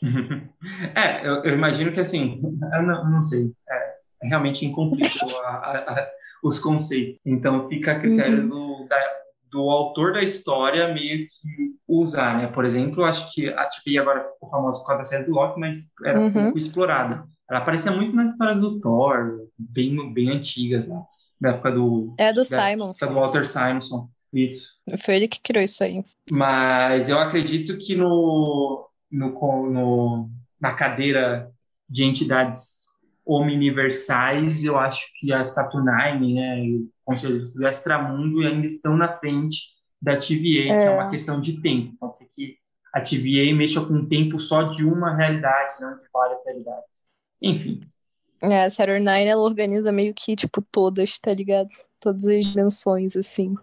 É, 0.95 1.27
eu, 1.27 1.45
eu 1.45 1.55
imagino 1.55 1.93
que 1.93 2.01
assim, 2.01 2.41
eu 2.75 2.83
não, 2.83 3.11
não 3.11 3.23
sei, 3.23 3.53
é, 3.71 3.95
realmente 4.29 4.67
a- 5.45 6.11
os 6.43 6.59
conceitos. 6.59 7.21
Então 7.25 7.69
fica 7.69 7.93
a 7.93 8.01
critério 8.01 8.49
do, 8.49 8.87
da- 8.89 9.22
do 9.53 9.71
autor 9.71 10.15
da 10.15 10.23
história 10.23 10.93
meio 10.95 11.27
que 11.27 11.73
usar, 11.87 12.39
né? 12.39 12.47
Por 12.49 12.65
exemplo, 12.65 13.05
acho 13.05 13.33
que 13.33 13.49
a 13.49 13.69
TVA 13.69 14.01
agora 14.03 14.25
ficou 14.33 14.49
famosa 14.51 14.79
por 14.81 14.87
causa 14.87 15.03
da 15.03 15.05
série 15.05 15.25
do 15.25 15.33
Loki, 15.33 15.61
mas 15.61 15.93
era 16.05 16.19
Uhum. 16.21 16.33
pouco 16.33 16.59
explorada. 16.59 17.25
Ela 17.51 17.61
aparecia 17.61 17.93
muito 17.93 18.17
nas 18.17 18.33
histórias 18.33 18.61
do 18.63 18.81
Thor, 18.81 19.47
bem, 19.59 20.13
bem 20.15 20.31
antigas, 20.31 20.89
né? 20.89 21.03
Da 21.41 21.51
época 21.51 21.71
do, 21.73 22.15
É 22.19 22.33
do 22.33 22.43
Simonson. 22.45 23.07
do 23.07 23.15
Walter 23.15 23.47
Simonson. 23.47 24.09
Isso. 24.33 24.69
Foi 25.01 25.17
ele 25.17 25.29
que 25.29 25.41
criou 25.43 25.63
isso 25.63 25.85
aí. 25.85 25.99
Mas 26.31 27.11
eu 27.11 27.19
acredito 27.19 27.77
que 27.77 27.95
no, 27.95 28.89
no, 29.11 29.31
no- 29.71 30.31
na 30.59 30.73
cadeira 30.73 31.51
de 31.91 32.05
entidades 32.05 32.83
omniversais, 33.27 34.65
eu 34.65 34.79
acho 34.79 35.05
que 35.21 35.33
a 35.33 35.45
Saturnine, 35.45 36.35
né, 36.35 36.65
e 37.13 37.17
o 37.17 37.21
Conselho 37.21 37.53
do 37.53 37.67
Extramundo 37.67 38.41
ainda 38.41 38.67
estão 38.67 38.97
na 38.97 39.17
frente 39.19 39.61
da 40.01 40.17
TVA, 40.17 40.65
que 40.65 40.71
é 40.71 40.91
uma 40.91 41.11
questão 41.11 41.41
de 41.41 41.61
tempo. 41.61 41.97
Pode 41.99 42.19
ser 42.19 42.27
que 42.27 42.57
a 42.93 43.01
TVA 43.01 43.55
mexa 43.57 43.81
com 43.81 43.95
o 43.95 44.09
tempo 44.09 44.39
só 44.39 44.65
de 44.65 44.85
uma 44.85 45.15
realidade, 45.15 45.81
não 45.81 45.97
de 45.97 46.05
várias 46.13 46.45
realidades. 46.45 47.09
Enfim. 47.41 47.81
É, 48.43 48.65
a 48.65 48.71
Saturn 48.71 49.01
Nine, 49.01 49.29
ela 49.29 49.43
organiza 49.43 49.93
meio 49.93 50.13
que, 50.13 50.35
tipo, 50.35 50.61
todas, 50.61 51.19
tá 51.19 51.33
ligado? 51.33 51.71
Todas 52.01 52.27
as 52.27 52.47
dimensões, 52.47 53.17
assim. 53.17 53.55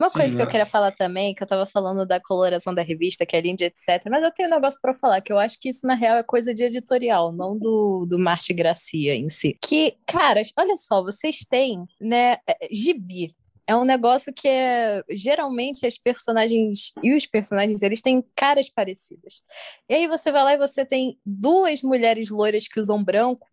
Uma 0.00 0.08
Sim, 0.08 0.18
coisa 0.18 0.34
que 0.34 0.40
eu 0.40 0.46
eu 0.46 0.50
queria 0.50 0.66
falar 0.66 0.92
também, 0.92 1.34
que 1.34 1.42
eu 1.42 1.46
tava 1.46 1.66
falando 1.66 2.06
da 2.06 2.18
coloração 2.18 2.74
da 2.74 2.80
revista, 2.80 3.26
que 3.26 3.36
é 3.36 3.40
linda, 3.42 3.64
etc. 3.64 4.02
Mas 4.10 4.24
eu 4.24 4.32
tenho 4.32 4.48
um 4.48 4.52
negócio 4.52 4.80
pra 4.80 4.94
falar, 4.94 5.20
que 5.20 5.30
eu 5.30 5.38
acho 5.38 5.60
que 5.60 5.68
isso, 5.68 5.86
na 5.86 5.94
real, 5.94 6.16
é 6.16 6.22
coisa 6.22 6.54
de 6.54 6.64
editorial, 6.64 7.30
não 7.32 7.58
do, 7.58 8.06
do 8.08 8.18
Marte 8.18 8.54
Gracia 8.54 9.14
em 9.14 9.28
si. 9.28 9.58
Que, 9.62 9.96
caras, 10.06 10.50
olha 10.58 10.74
só, 10.76 11.02
vocês 11.02 11.40
têm, 11.48 11.84
né, 12.00 12.38
é, 12.46 12.68
gibi. 12.72 13.36
É 13.66 13.76
um 13.76 13.84
negócio 13.84 14.32
que 14.32 14.48
é. 14.48 15.00
Geralmente 15.10 15.86
as 15.86 15.96
personagens 15.96 16.92
e 17.04 17.14
os 17.14 17.24
personagens 17.24 17.82
eles 17.82 18.00
têm 18.00 18.20
caras 18.34 18.68
parecidas. 18.68 19.42
E 19.88 19.94
aí 19.94 20.08
você 20.08 20.32
vai 20.32 20.42
lá 20.42 20.54
e 20.54 20.58
você 20.58 20.84
tem 20.84 21.16
duas 21.24 21.80
mulheres 21.80 22.30
loiras 22.30 22.66
que 22.66 22.80
usam 22.80 23.04
branco. 23.04 23.46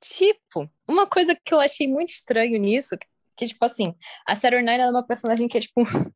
Tipo, 0.00 0.70
uma 0.88 1.06
coisa 1.06 1.34
que 1.34 1.52
eu 1.52 1.60
achei 1.60 1.86
muito 1.86 2.10
estranho 2.10 2.58
nisso, 2.58 2.96
que, 3.36 3.46
tipo 3.46 3.64
assim, 3.64 3.94
a 4.26 4.34
Saturn 4.34 4.64
Nine 4.64 4.82
é 4.82 4.90
uma 4.90 5.06
personagem 5.06 5.48
que 5.48 5.58
é, 5.58 5.60
tipo, 5.60 5.74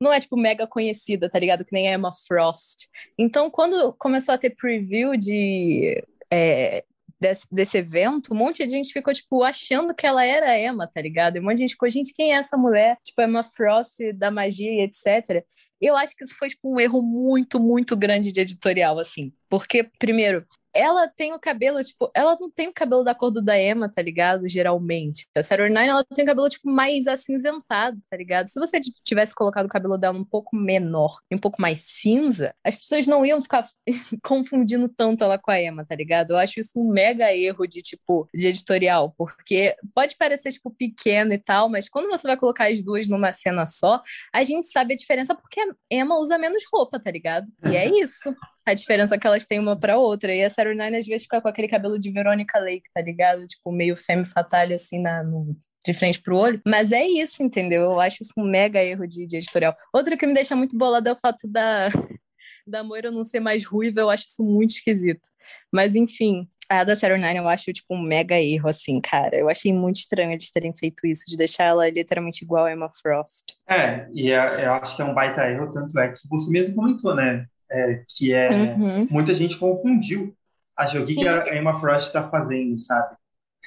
não 0.00 0.12
é, 0.12 0.20
tipo, 0.20 0.36
mega 0.36 0.66
conhecida, 0.66 1.30
tá 1.30 1.38
ligado? 1.38 1.64
Que 1.64 1.72
nem 1.72 1.88
a 1.88 1.94
Emma 1.94 2.10
Frost. 2.26 2.88
Então, 3.18 3.50
quando 3.50 3.92
começou 3.94 4.34
a 4.34 4.38
ter 4.38 4.50
preview 4.50 5.16
de. 5.16 6.02
é, 6.30 6.84
desse, 7.20 7.46
desse 7.50 7.78
evento, 7.78 8.32
um 8.32 8.36
monte 8.36 8.64
de 8.64 8.70
gente 8.70 8.92
ficou, 8.92 9.12
tipo, 9.12 9.42
achando 9.42 9.94
que 9.94 10.06
ela 10.06 10.24
era 10.24 10.50
a 10.50 10.58
Emma, 10.60 10.86
tá 10.86 11.00
ligado? 11.00 11.36
E 11.36 11.40
um 11.40 11.44
monte 11.44 11.56
de 11.56 11.62
gente 11.62 11.72
ficou, 11.72 11.88
gente, 11.90 12.14
quem 12.14 12.34
é 12.34 12.36
essa 12.36 12.56
mulher? 12.56 12.98
Tipo, 13.02 13.22
Emma 13.22 13.42
Frost 13.42 13.98
da 14.14 14.30
magia 14.30 14.70
e 14.70 14.80
etc. 14.80 15.44
Eu 15.80 15.96
acho 15.96 16.14
que 16.16 16.24
isso 16.24 16.34
foi, 16.38 16.48
tipo, 16.48 16.74
um 16.74 16.80
erro 16.80 17.02
muito, 17.02 17.60
muito 17.60 17.96
grande 17.96 18.32
de 18.32 18.40
editorial, 18.40 18.98
assim. 18.98 19.32
Porque, 19.48 19.84
primeiro, 19.98 20.46
ela 20.76 21.08
tem 21.08 21.32
o 21.32 21.38
cabelo, 21.38 21.82
tipo, 21.82 22.10
ela 22.14 22.36
não 22.40 22.50
tem 22.50 22.68
o 22.68 22.72
cabelo 22.72 23.02
da 23.02 23.14
cor 23.14 23.30
do 23.30 23.42
da 23.42 23.60
Emma, 23.60 23.90
tá 23.90 24.02
ligado? 24.02 24.48
Geralmente. 24.48 25.26
A 25.34 25.42
Saturn 25.42 25.74
Nine, 25.74 25.88
ela 25.88 26.04
tem 26.04 26.24
o 26.24 26.28
cabelo, 26.28 26.48
tipo, 26.48 26.70
mais 26.70 27.06
acinzentado, 27.06 28.00
tá 28.08 28.16
ligado? 28.16 28.48
Se 28.48 28.58
você 28.58 28.80
tivesse 29.04 29.34
colocado 29.34 29.66
o 29.66 29.68
cabelo 29.68 29.96
dela 29.96 30.16
um 30.16 30.24
pouco 30.24 30.56
menor 30.56 31.18
e 31.30 31.34
um 31.34 31.38
pouco 31.38 31.60
mais 31.60 31.80
cinza, 31.80 32.54
as 32.64 32.74
pessoas 32.76 33.06
não 33.06 33.24
iam 33.24 33.40
ficar 33.40 33.68
confundindo 34.22 34.88
tanto 34.88 35.24
ela 35.24 35.38
com 35.38 35.50
a 35.50 35.60
Emma, 35.60 35.84
tá 35.84 35.94
ligado? 35.94 36.30
Eu 36.30 36.36
acho 36.38 36.60
isso 36.60 36.72
um 36.76 36.88
mega 36.88 37.34
erro 37.34 37.66
de, 37.66 37.82
tipo, 37.82 38.28
de 38.34 38.48
editorial, 38.48 39.14
porque 39.16 39.74
pode 39.94 40.16
parecer, 40.16 40.52
tipo, 40.52 40.70
pequeno 40.70 41.32
e 41.32 41.38
tal, 41.38 41.68
mas 41.68 41.88
quando 41.88 42.08
você 42.08 42.26
vai 42.26 42.36
colocar 42.36 42.70
as 42.70 42.82
duas 42.82 43.08
numa 43.08 43.32
cena 43.32 43.66
só, 43.66 44.02
a 44.32 44.44
gente 44.44 44.66
sabe 44.68 44.94
a 44.94 44.96
diferença 44.96 45.34
porque 45.34 45.60
a 45.60 45.74
Emma 45.90 46.18
usa 46.18 46.38
menos 46.38 46.64
roupa, 46.72 47.00
tá 47.00 47.10
ligado? 47.10 47.50
E 47.70 47.76
é 47.76 47.86
isso 47.86 48.34
a 48.66 48.74
diferença 48.74 49.16
que 49.16 49.26
elas 49.26 49.46
têm 49.46 49.60
uma 49.60 49.78
pra 49.78 49.96
outra. 49.96 50.34
E 50.34 50.42
a 50.44 50.50
Sarah 50.50 50.74
Nine 50.74 50.96
às 50.96 51.06
vezes 51.06 51.22
fica 51.22 51.40
com 51.40 51.46
aquele 51.48 51.68
cabelo 51.68 51.98
de 51.98 52.10
Veronica 52.10 52.58
Lake, 52.58 52.90
tá 52.92 53.00
ligado? 53.00 53.46
Tipo, 53.46 53.70
meio 53.70 53.96
femme 53.96 54.24
fatale, 54.26 54.74
assim, 54.74 55.00
na, 55.00 55.22
no, 55.22 55.56
de 55.84 55.94
frente 55.94 56.20
pro 56.20 56.36
olho. 56.36 56.60
Mas 56.66 56.90
é 56.90 57.06
isso, 57.06 57.42
entendeu? 57.42 57.82
Eu 57.82 58.00
acho 58.00 58.22
isso 58.22 58.32
um 58.36 58.44
mega 58.44 58.82
erro 58.82 59.06
de, 59.06 59.24
de 59.24 59.36
editorial. 59.36 59.74
Outro 59.94 60.18
que 60.18 60.26
me 60.26 60.34
deixa 60.34 60.56
muito 60.56 60.76
bolada 60.76 61.08
é 61.08 61.12
o 61.12 61.16
fato 61.16 61.46
da, 61.48 61.88
da 62.66 62.82
Moira 62.82 63.10
não 63.12 63.22
ser 63.22 63.38
mais 63.38 63.64
ruiva, 63.64 64.00
eu 64.00 64.10
acho 64.10 64.24
isso 64.26 64.42
muito 64.42 64.70
esquisito. 64.70 65.28
Mas, 65.72 65.94
enfim, 65.94 66.48
a 66.68 66.82
da 66.82 66.96
Sarah 66.96 67.18
Nine 67.18 67.36
eu 67.36 67.48
acho, 67.48 67.72
tipo, 67.72 67.94
um 67.94 68.02
mega 68.02 68.40
erro, 68.40 68.68
assim, 68.68 69.00
cara. 69.00 69.36
Eu 69.36 69.48
achei 69.48 69.72
muito 69.72 69.98
estranho 69.98 70.32
eles 70.32 70.50
terem 70.50 70.76
feito 70.76 71.06
isso, 71.06 71.22
de 71.28 71.36
deixar 71.36 71.66
ela 71.66 71.88
literalmente 71.88 72.44
igual 72.44 72.64
a 72.64 72.72
Emma 72.72 72.90
Frost. 73.00 73.44
É, 73.68 74.08
e 74.12 74.32
é- 74.32 74.66
eu 74.66 74.72
acho 74.72 74.96
que 74.96 75.02
é 75.02 75.04
um 75.04 75.14
baita 75.14 75.48
erro, 75.48 75.70
tanto 75.70 75.96
é 76.00 76.08
que 76.08 76.18
você 76.28 76.50
mesmo 76.50 76.74
comentou, 76.74 77.14
né? 77.14 77.46
É, 77.70 78.02
que 78.08 78.32
é. 78.32 78.50
Uhum. 78.50 79.08
Muita 79.10 79.34
gente 79.34 79.58
confundiu. 79.58 80.34
Achou 80.76 81.02
o 81.02 81.06
que, 81.06 81.14
que 81.14 81.26
a 81.26 81.56
Emma 81.56 81.78
Frost 81.80 82.08
está 82.08 82.28
fazendo, 82.28 82.78
sabe? 82.78 83.16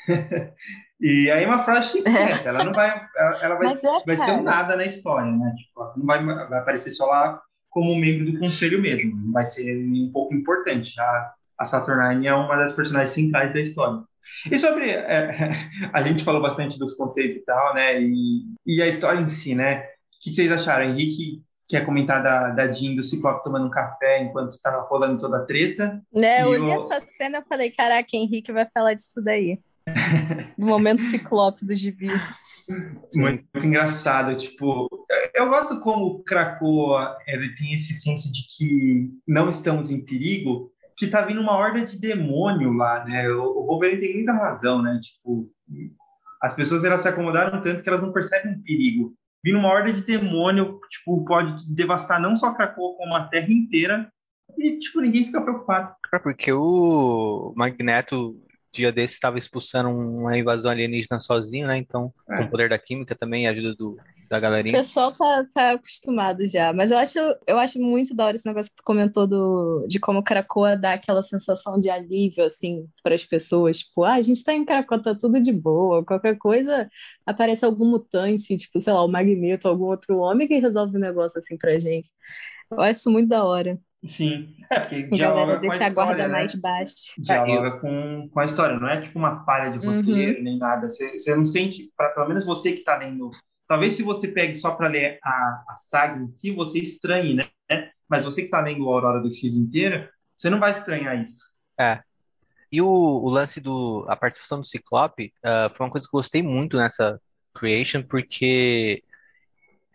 e 1.01 1.29
a 1.31 1.41
Emma 1.41 1.63
Frost 1.63 1.95
esquece, 1.95 2.47
ela 2.47 2.63
não 2.63 2.71
vai. 2.71 2.89
Ela, 3.17 3.43
ela 3.43 3.55
vai, 3.55 3.73
é, 3.73 4.05
vai 4.05 4.17
ser 4.17 4.31
um 4.31 4.43
nada 4.43 4.75
na 4.75 4.85
história, 4.85 5.31
né? 5.31 5.53
Tipo, 5.57 5.93
não 5.97 6.05
vai, 6.05 6.23
vai 6.23 6.59
aparecer 6.59 6.91
só 6.91 7.05
lá 7.07 7.41
como 7.69 7.95
membro 7.95 8.31
do 8.31 8.39
conselho 8.39 8.81
mesmo. 8.81 9.15
Não 9.15 9.31
vai 9.31 9.45
ser 9.45 9.75
um 9.75 10.11
pouco 10.11 10.35
importante. 10.35 10.93
Já 10.93 11.33
a 11.57 11.65
Saturnine 11.65 12.27
é 12.27 12.33
uma 12.33 12.55
das 12.55 12.73
personagens 12.73 13.11
centrais 13.11 13.53
da 13.53 13.59
história. 13.59 14.03
E 14.51 14.57
sobre. 14.57 14.91
é, 14.91 15.49
a 15.91 16.01
gente 16.01 16.23
falou 16.23 16.41
bastante 16.41 16.77
dos 16.77 16.93
conceitos 16.93 17.37
e 17.37 17.45
tal, 17.45 17.73
né? 17.73 18.01
E, 18.01 18.43
e 18.65 18.81
a 18.81 18.87
história 18.87 19.19
em 19.19 19.27
si, 19.27 19.55
né? 19.55 19.81
O 19.81 19.85
que 20.21 20.33
vocês 20.33 20.51
acharam? 20.51 20.85
Henrique 20.85 21.43
quer 21.69 21.85
comentar 21.85 22.21
da, 22.23 22.49
da 22.49 22.73
Jean 22.73 22.95
do 22.95 23.03
Ciclope 23.03 23.43
tomando 23.43 23.67
um 23.67 23.71
café 23.71 24.23
enquanto 24.23 24.51
estava 24.53 24.81
rolando 24.87 25.19
toda 25.19 25.37
a 25.37 25.45
treta. 25.45 26.01
Né, 26.11 26.41
eu 26.41 26.49
olhei 26.49 26.75
o- 26.75 26.91
essa 26.91 26.99
cena 27.07 27.37
e 27.37 27.47
falei, 27.47 27.69
caraca, 27.69 28.09
Henrique 28.13 28.51
vai 28.51 28.67
falar 28.73 28.95
disso 28.95 29.21
daí. 29.21 29.59
Do 30.57 30.65
momento 30.65 31.01
ciclope 31.01 31.65
do 31.65 31.73
gibi. 31.75 32.09
Muito, 33.15 33.45
muito 33.53 33.65
engraçado, 33.65 34.35
tipo, 34.37 34.87
eu 35.33 35.49
gosto 35.49 35.79
como 35.79 36.21
Krakoa 36.23 37.17
ele 37.25 37.55
tem 37.55 37.73
esse 37.73 37.95
senso 37.95 38.31
de 38.31 38.41
que 38.55 39.09
não 39.27 39.49
estamos 39.49 39.89
em 39.89 40.05
perigo, 40.05 40.71
que 40.95 41.07
tá 41.07 41.21
vindo 41.21 41.41
uma 41.41 41.57
horda 41.57 41.83
de 41.83 41.97
demônio 41.97 42.71
lá, 42.73 43.03
né? 43.05 43.27
O, 43.29 43.41
o 43.61 43.65
Wolverine 43.65 43.99
tem 43.99 44.13
muita 44.15 44.33
razão, 44.33 44.83
né? 44.83 44.99
Tipo, 45.01 45.49
as 46.43 46.53
pessoas 46.53 46.83
elas 46.83 47.01
se 47.01 47.07
acomodaram 47.07 47.59
tanto 47.61 47.81
que 47.81 47.89
elas 47.89 48.01
não 48.03 48.11
percebem 48.13 48.53
o 48.53 48.61
perigo. 48.61 49.13
Vindo 49.43 49.59
uma 49.59 49.69
horda 49.69 49.93
de 49.93 50.01
demônio, 50.01 50.79
tipo, 50.89 51.23
pode 51.25 51.73
devastar 51.73 52.19
não 52.19 52.35
só 52.35 52.53
Krakoa, 52.53 52.97
como 52.97 53.15
a 53.15 53.27
Terra 53.27 53.51
inteira. 53.51 54.11
E, 54.57 54.79
tipo, 54.79 54.99
ninguém 54.99 55.25
fica 55.25 55.41
preocupado. 55.41 55.95
É 56.13 56.19
porque 56.19 56.51
o 56.51 57.53
Magneto 57.55 58.35
dia 58.71 58.91
desse 58.91 59.15
estava 59.15 59.37
expulsando 59.37 59.89
uma 59.89 60.37
invasão 60.37 60.69
alienígena 60.69 61.19
sozinho, 61.19 61.67
né? 61.67 61.77
Então, 61.77 62.13
é. 62.29 62.37
com 62.37 62.43
o 62.43 62.49
poder 62.49 62.69
da 62.69 62.77
química 62.77 63.15
também, 63.15 63.47
a 63.47 63.51
ajuda 63.51 63.75
do, 63.75 63.97
da 64.29 64.39
galerinha. 64.39 64.73
O 64.73 64.77
pessoal 64.77 65.11
tá, 65.11 65.45
tá 65.53 65.71
acostumado 65.71 66.47
já. 66.47 66.71
Mas 66.71 66.91
eu 66.91 66.97
acho, 66.97 67.17
eu 67.47 67.57
acho 67.57 67.79
muito 67.79 68.15
da 68.15 68.25
hora 68.25 68.35
esse 68.35 68.45
negócio 68.45 68.69
que 68.69 68.77
tu 68.77 68.83
comentou 68.83 69.25
do, 69.25 69.85
de 69.87 69.99
como 69.99 70.23
Caracoa 70.23 70.77
dá 70.77 70.93
aquela 70.93 71.23
sensação 71.23 71.79
de 71.79 71.89
alívio, 71.89 72.45
assim, 72.45 72.87
para 73.01 73.15
as 73.15 73.25
pessoas. 73.25 73.79
Tipo, 73.79 74.03
ah, 74.03 74.13
a 74.13 74.21
gente 74.21 74.43
tá 74.43 74.53
em 74.53 74.63
Caracoa, 74.63 75.01
tá 75.01 75.15
tudo 75.15 75.41
de 75.41 75.51
boa. 75.51 76.05
Qualquer 76.05 76.37
coisa, 76.37 76.87
aparece 77.25 77.65
algum 77.65 77.89
mutante, 77.89 78.55
tipo, 78.55 78.79
sei 78.79 78.93
lá, 78.93 79.03
o 79.03 79.07
Magneto, 79.07 79.67
algum 79.67 79.85
outro 79.85 80.17
homem 80.19 80.47
que 80.47 80.59
resolve 80.59 80.95
o 80.95 80.97
um 80.97 81.01
negócio 81.01 81.39
assim 81.39 81.57
pra 81.57 81.79
gente. 81.79 82.09
Eu 82.71 82.81
acho 82.81 82.99
isso 82.99 83.11
muito 83.11 83.29
da 83.29 83.43
hora. 83.43 83.79
Sim, 84.05 84.55
é 84.71 84.79
porque 84.79 84.95
a 85.11 85.15
dialoga 85.15 85.57
deixa 85.57 85.83
a, 85.83 85.87
história, 85.87 85.91
a 85.91 85.93
guarda 85.93 86.27
né? 86.27 86.33
mais 86.33 86.55
baixa. 86.55 87.13
Dialoga 87.17 87.71
com, 87.79 88.29
com 88.31 88.39
a 88.39 88.45
história, 88.45 88.79
não 88.79 88.87
é 88.87 89.01
tipo 89.01 89.19
uma 89.19 89.43
falha 89.43 89.77
de 89.77 89.85
roteiro 89.85 90.37
uhum. 90.37 90.43
nem 90.43 90.57
nada. 90.57 90.87
Você, 90.87 91.19
você 91.19 91.35
não 91.35 91.45
sente, 91.45 91.91
pra, 91.97 92.09
pelo 92.09 92.27
menos 92.27 92.45
você 92.45 92.73
que 92.73 92.83
tá 92.83 92.97
lendo. 92.97 93.29
Talvez 93.67 93.93
se 93.95 94.03
você 94.03 94.27
pegue 94.27 94.55
só 94.55 94.71
para 94.71 94.87
ler 94.87 95.19
a, 95.23 95.63
a 95.67 95.75
saga 95.75 96.19
em 96.21 96.27
si, 96.27 96.51
você 96.51 96.79
estranhe, 96.79 97.33
né? 97.33 97.49
Mas 98.07 98.23
você 98.23 98.43
que 98.43 98.49
tá 98.49 98.61
lendo 98.61 98.89
a 98.89 98.93
Aurora 98.93 99.21
do 99.21 99.31
X 99.31 99.55
inteira, 99.55 100.09
você 100.35 100.49
não 100.49 100.59
vai 100.59 100.71
estranhar 100.71 101.19
isso. 101.21 101.45
É. 101.77 101.99
E 102.71 102.81
o, 102.81 102.87
o 102.87 103.29
lance 103.29 103.59
do. 103.59 104.05
A 104.07 104.15
participação 104.15 104.59
do 104.61 104.65
Ciclope 104.65 105.33
uh, 105.39 105.75
foi 105.75 105.85
uma 105.85 105.91
coisa 105.91 106.07
que 106.07 106.15
eu 106.15 106.19
gostei 106.19 106.41
muito 106.41 106.77
nessa 106.77 107.19
Creation, 107.53 108.01
porque 108.03 109.03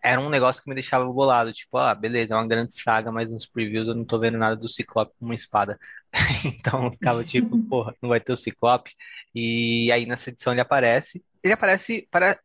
era 0.05 0.21
um 0.21 0.29
negócio 0.29 0.61
que 0.61 0.69
me 0.69 0.75
deixava 0.75 1.03
bolado, 1.05 1.51
tipo, 1.51 1.77
ah, 1.77 1.95
beleza, 1.95 2.33
é 2.33 2.37
uma 2.37 2.47
grande 2.47 2.79
saga, 2.79 3.11
mas 3.11 3.29
nos 3.29 3.47
previews 3.47 3.87
eu 3.87 3.95
não 3.95 4.05
tô 4.05 4.19
vendo 4.19 4.37
nada 4.37 4.55
do 4.55 4.69
Ciclope 4.69 5.13
com 5.19 5.25
uma 5.25 5.33
espada. 5.33 5.79
então 6.45 6.91
ficava 6.91 7.23
tipo, 7.23 7.57
porra, 7.67 7.95
não 8.01 8.09
vai 8.09 8.19
ter 8.19 8.31
o 8.31 8.37
Ciclope. 8.37 8.91
E 9.33 9.91
aí 9.91 10.05
nessa 10.05 10.29
edição 10.29 10.53
ele 10.53 10.61
aparece. 10.61 11.23
Ele 11.43 11.53
aparece 11.53 12.07
para 12.11 12.39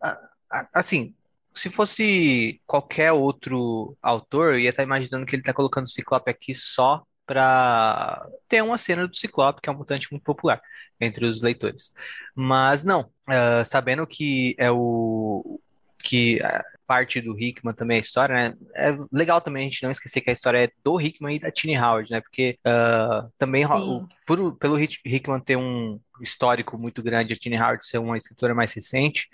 assim, 0.74 1.15
se 1.55 1.70
fosse 1.70 2.61
qualquer 2.66 3.12
outro 3.12 3.97
autor, 4.03 4.55
eu 4.55 4.61
ia 4.61 4.70
estar 4.70 4.82
imaginando 4.82 5.27
que 5.27 5.37
ele 5.37 5.43
tá 5.43 5.53
colocando 5.53 5.85
o 5.87 5.91
Ciclope 5.91 6.31
aqui 6.31 6.55
só 6.55 7.05
para 7.27 8.27
ter 8.49 8.62
uma 8.62 8.78
cena 8.78 9.07
do 9.07 9.16
Ciclope, 9.16 9.61
que 9.61 9.69
é 9.69 9.73
um 9.73 9.77
mutante 9.77 10.09
muito 10.11 10.24
popular 10.24 10.61
entre 11.01 11.27
os 11.27 11.43
leitores. 11.43 11.95
Mas 12.35 12.82
não, 12.82 13.03
uh, 13.28 13.65
sabendo 13.66 14.07
que 14.07 14.57
é 14.59 14.70
o 14.70 15.61
que 16.03 16.41
parte 16.90 17.20
do 17.20 17.38
Hickman 17.38 17.72
também 17.72 17.98
a 17.98 18.00
história, 18.00 18.34
né? 18.34 18.56
É 18.74 18.98
legal 19.12 19.40
também 19.40 19.62
a 19.62 19.70
gente 19.70 19.84
não 19.84 19.92
esquecer 19.92 20.20
que 20.20 20.28
a 20.28 20.32
história 20.32 20.64
é 20.64 20.70
do 20.82 21.00
Hickman 21.00 21.36
e 21.36 21.38
da 21.38 21.48
Tini 21.48 21.78
Howard, 21.78 22.10
né? 22.10 22.20
Porque 22.20 22.58
uh, 22.66 23.30
também 23.38 23.64
o, 23.64 24.08
por, 24.26 24.56
pelo 24.56 24.76
Hickman 24.76 25.38
ter 25.38 25.54
um 25.54 26.00
histórico 26.20 26.76
muito 26.76 27.00
grande, 27.00 27.32
a 27.32 27.36
Tini 27.36 27.56
Howard 27.56 27.86
ser 27.86 27.98
uma 27.98 28.18
escritora 28.18 28.56
mais 28.56 28.72
recente, 28.72 29.28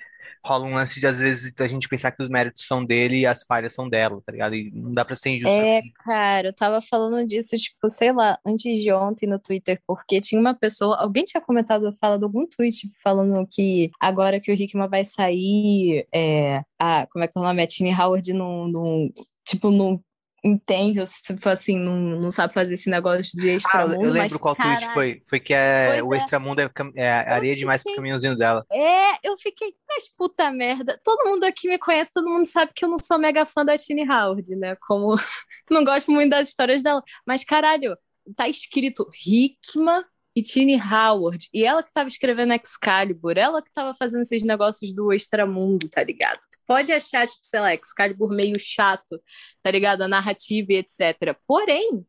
rola 0.46 0.64
um 0.64 0.74
lance 0.74 1.00
de, 1.00 1.06
às 1.06 1.18
vezes, 1.18 1.52
a 1.58 1.66
gente 1.66 1.88
pensar 1.88 2.12
que 2.12 2.22
os 2.22 2.28
méritos 2.28 2.66
são 2.66 2.84
dele 2.84 3.20
e 3.20 3.26
as 3.26 3.42
falhas 3.42 3.74
são 3.74 3.88
dela, 3.88 4.22
tá 4.24 4.32
ligado? 4.32 4.54
E 4.54 4.70
não 4.70 4.92
dá 4.92 5.04
pra 5.04 5.16
ser 5.16 5.30
injusto. 5.30 5.48
É, 5.48 5.78
assim. 5.78 5.92
cara, 6.04 6.48
eu 6.48 6.52
tava 6.52 6.80
falando 6.80 7.26
disso, 7.26 7.56
tipo, 7.56 7.88
sei 7.88 8.12
lá, 8.12 8.38
antes 8.46 8.82
de 8.82 8.92
ontem 8.92 9.26
no 9.26 9.38
Twitter, 9.38 9.80
porque 9.86 10.20
tinha 10.20 10.40
uma 10.40 10.54
pessoa, 10.54 10.96
alguém 11.00 11.24
tinha 11.24 11.40
comentado, 11.40 11.92
falado 11.94 12.24
algum 12.24 12.46
tweet 12.46 12.90
falando 13.02 13.46
que 13.50 13.90
agora 14.00 14.40
que 14.40 14.50
o 14.50 14.54
Hickman 14.54 14.88
vai 14.88 15.04
sair, 15.04 16.06
é, 16.14 16.62
a, 16.78 17.06
como 17.10 17.24
é 17.24 17.28
que 17.28 17.36
é 17.36 17.40
o 17.40 17.44
nome? 17.44 17.62
A 17.62 17.66
Tini 17.66 17.94
Howard 17.94 18.32
não, 18.32 18.68
não 18.68 19.10
tipo, 19.44 19.70
não 19.70 20.02
entende, 20.46 21.02
tipo 21.24 21.48
assim, 21.48 21.76
não, 21.76 21.96
não 22.20 22.30
sabe 22.30 22.54
fazer 22.54 22.74
esse 22.74 22.88
negócio 22.88 23.38
de 23.38 23.50
extramundo. 23.50 23.94
Ah, 23.94 24.04
eu 24.04 24.12
lembro 24.12 24.30
mas, 24.30 24.36
qual 24.36 24.54
caralho, 24.54 24.78
tweet 24.78 24.94
foi. 24.94 25.22
Foi 25.28 25.40
que 25.40 25.52
é, 25.52 26.02
o 26.02 26.14
é. 26.14 26.18
extramundo 26.18 26.60
é, 26.60 26.70
é 26.94 27.10
areia 27.10 27.52
fiquei, 27.52 27.54
demais 27.56 27.82
pro 27.82 27.94
caminhozinho 27.94 28.36
dela. 28.36 28.64
É, 28.70 29.28
eu 29.28 29.36
fiquei, 29.38 29.74
mas 29.88 30.08
puta 30.16 30.50
merda. 30.50 31.00
Todo 31.02 31.28
mundo 31.28 31.44
aqui 31.44 31.68
me 31.68 31.78
conhece, 31.78 32.12
todo 32.12 32.28
mundo 32.28 32.46
sabe 32.46 32.72
que 32.74 32.84
eu 32.84 32.88
não 32.88 32.98
sou 32.98 33.18
mega 33.18 33.44
fã 33.44 33.64
da 33.64 33.76
Tini 33.76 34.08
Howard, 34.08 34.54
né? 34.56 34.76
Como 34.86 35.16
não 35.70 35.84
gosto 35.84 36.12
muito 36.12 36.30
das 36.30 36.48
histórias 36.48 36.82
dela. 36.82 37.02
Mas, 37.26 37.42
caralho, 37.42 37.96
tá 38.36 38.48
escrito 38.48 39.08
Hickman 39.26 40.04
e 40.36 40.42
Tini 40.42 40.78
Howard. 40.78 41.48
E 41.52 41.64
ela 41.64 41.82
que 41.82 41.88
estava 41.88 42.10
escrevendo 42.10 42.52
Excalibur, 42.52 43.38
ela 43.38 43.62
que 43.62 43.70
estava 43.70 43.94
fazendo 43.94 44.20
esses 44.20 44.44
negócios 44.44 44.92
do 44.92 45.10
extramundo, 45.10 45.88
tá 45.88 46.04
ligado? 46.04 46.38
Tu 46.40 46.58
pode 46.66 46.92
achar, 46.92 47.26
tipo, 47.26 47.40
sei 47.42 47.60
lá, 47.60 47.72
Excalibur 47.74 48.28
meio 48.28 48.58
chato, 48.60 49.18
tá 49.62 49.70
ligado? 49.70 50.02
A 50.02 50.08
narrativa 50.08 50.74
e 50.74 50.76
etc. 50.76 51.34
Porém, 51.46 52.06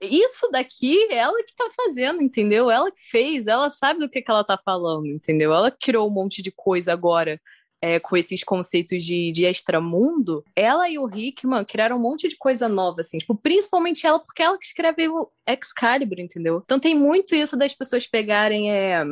isso 0.00 0.50
daqui 0.50 0.98
é 1.12 1.18
ela 1.18 1.36
que 1.44 1.54
tá 1.54 1.68
fazendo, 1.76 2.20
entendeu? 2.20 2.68
Ela 2.70 2.90
que 2.90 3.00
fez, 3.08 3.46
ela 3.46 3.70
sabe 3.70 4.00
do 4.00 4.08
que, 4.08 4.20
que 4.20 4.30
ela 4.30 4.42
tá 4.42 4.58
falando, 4.64 5.06
entendeu? 5.06 5.52
Ela 5.52 5.70
criou 5.70 6.08
um 6.08 6.12
monte 6.12 6.42
de 6.42 6.50
coisa 6.50 6.92
agora 6.92 7.40
é, 7.82 7.98
com 7.98 8.16
esses 8.16 8.44
conceitos 8.44 9.02
de, 9.04 9.32
de 9.32 9.44
extramundo, 9.46 10.44
ela 10.54 10.88
e 10.88 10.98
o 10.98 11.08
Hickman 11.08 11.64
criaram 11.64 11.96
um 11.96 12.00
monte 12.00 12.28
de 12.28 12.36
coisa 12.36 12.68
nova, 12.68 13.00
assim, 13.00 13.18
tipo, 13.18 13.34
principalmente 13.34 14.06
ela, 14.06 14.18
porque 14.18 14.42
ela 14.42 14.58
que 14.58 14.66
escreveu 14.66 15.30
Excalibur, 15.46 16.20
entendeu? 16.20 16.60
Então 16.64 16.78
tem 16.78 16.94
muito 16.94 17.34
isso 17.34 17.56
das 17.56 17.72
pessoas 17.72 18.06
pegarem 18.06 18.70
é, 18.70 19.02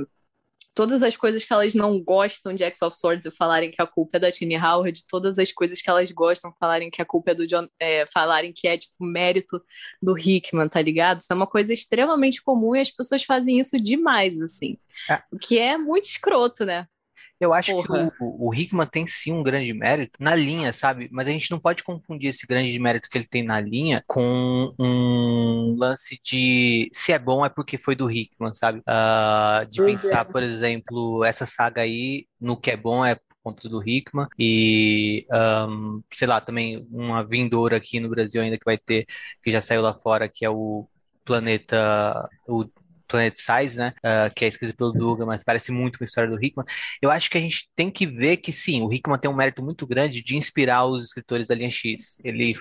todas 0.78 1.02
as 1.02 1.16
coisas 1.16 1.44
que 1.44 1.52
elas 1.52 1.74
não 1.74 2.00
gostam 2.00 2.54
de 2.54 2.62
X 2.62 2.82
of 2.82 2.96
Swords 2.96 3.26
e 3.26 3.32
falarem 3.32 3.68
que 3.68 3.82
a 3.82 3.86
culpa 3.86 4.16
é 4.16 4.20
da 4.20 4.30
Tini 4.30 4.56
Howard, 4.56 5.04
todas 5.08 5.36
as 5.36 5.50
coisas 5.50 5.82
que 5.82 5.90
elas 5.90 6.08
gostam 6.12 6.52
falarem 6.52 6.88
que 6.88 7.02
a 7.02 7.04
culpa 7.04 7.32
é 7.32 7.34
do 7.34 7.48
John, 7.48 7.66
é, 7.80 8.06
falarem 8.06 8.52
que 8.52 8.68
é 8.68 8.78
tipo 8.78 8.94
mérito 9.00 9.60
do 10.00 10.16
Hickman, 10.16 10.68
tá 10.68 10.80
ligado? 10.80 11.20
Isso 11.20 11.32
é 11.32 11.34
uma 11.34 11.48
coisa 11.48 11.72
extremamente 11.72 12.40
comum 12.40 12.76
e 12.76 12.80
as 12.80 12.92
pessoas 12.92 13.24
fazem 13.24 13.58
isso 13.58 13.76
demais, 13.80 14.40
assim. 14.40 14.78
É. 15.10 15.20
O 15.32 15.38
que 15.38 15.58
é 15.58 15.76
muito 15.76 16.04
escroto, 16.04 16.64
né? 16.64 16.86
Eu 17.40 17.54
acho 17.54 17.70
Porra. 17.70 18.10
que 18.10 18.24
o, 18.24 18.48
o 18.48 18.54
Hickman 18.54 18.86
tem 18.86 19.06
sim 19.06 19.32
um 19.32 19.42
grande 19.42 19.72
mérito 19.72 20.12
na 20.18 20.34
linha, 20.34 20.72
sabe? 20.72 21.08
Mas 21.12 21.28
a 21.28 21.30
gente 21.30 21.50
não 21.50 21.60
pode 21.60 21.84
confundir 21.84 22.30
esse 22.30 22.46
grande 22.46 22.76
mérito 22.78 23.08
que 23.08 23.16
ele 23.16 23.28
tem 23.28 23.44
na 23.44 23.60
linha 23.60 24.02
com 24.06 24.74
um 24.78 25.76
lance 25.78 26.18
de 26.22 26.90
se 26.92 27.12
é 27.12 27.18
bom 27.18 27.44
é 27.44 27.48
porque 27.48 27.78
foi 27.78 27.94
do 27.94 28.10
Hickman, 28.10 28.52
sabe? 28.54 28.80
Uh, 28.80 29.66
de 29.70 29.82
pensar, 29.82 30.26
é. 30.28 30.32
por 30.32 30.42
exemplo, 30.42 31.24
essa 31.24 31.46
saga 31.46 31.82
aí, 31.82 32.26
no 32.40 32.56
que 32.56 32.70
é 32.70 32.76
bom 32.76 33.04
é 33.04 33.16
conta 33.42 33.68
do 33.68 33.86
Hickman 33.86 34.26
e 34.38 35.26
um, 35.68 36.02
sei 36.12 36.26
lá, 36.26 36.40
também 36.40 36.86
uma 36.90 37.24
vindoura 37.24 37.76
aqui 37.76 38.00
no 38.00 38.08
Brasil 38.08 38.42
ainda 38.42 38.58
que 38.58 38.64
vai 38.64 38.76
ter, 38.76 39.06
que 39.42 39.50
já 39.50 39.62
saiu 39.62 39.80
lá 39.82 39.94
fora, 39.94 40.28
que 40.28 40.44
é 40.44 40.50
o 40.50 40.88
Planeta, 41.24 42.28
o 42.46 42.64
Planet 43.08 43.36
Size, 43.36 43.76
né? 43.76 43.92
Uh, 43.98 44.32
que 44.34 44.44
é 44.44 44.48
escrito 44.48 44.76
pelo 44.76 44.92
Duga, 44.92 45.26
mas 45.26 45.42
parece 45.42 45.72
muito 45.72 45.98
com 45.98 46.04
a 46.04 46.06
história 46.06 46.30
do 46.30 46.42
Hickman. 46.42 46.66
Eu 47.00 47.10
acho 47.10 47.30
que 47.30 47.38
a 47.38 47.40
gente 47.40 47.68
tem 47.74 47.90
que 47.90 48.06
ver 48.06 48.38
que 48.38 48.52
sim, 48.52 48.82
o 48.82 48.92
Hickman 48.92 49.18
tem 49.18 49.30
um 49.30 49.34
mérito 49.34 49.62
muito 49.62 49.86
grande 49.86 50.22
de 50.22 50.36
inspirar 50.36 50.84
os 50.84 51.04
escritores 51.04 51.48
da 51.48 51.54
linha 51.54 51.70
X. 51.70 52.20
Ele 52.22 52.56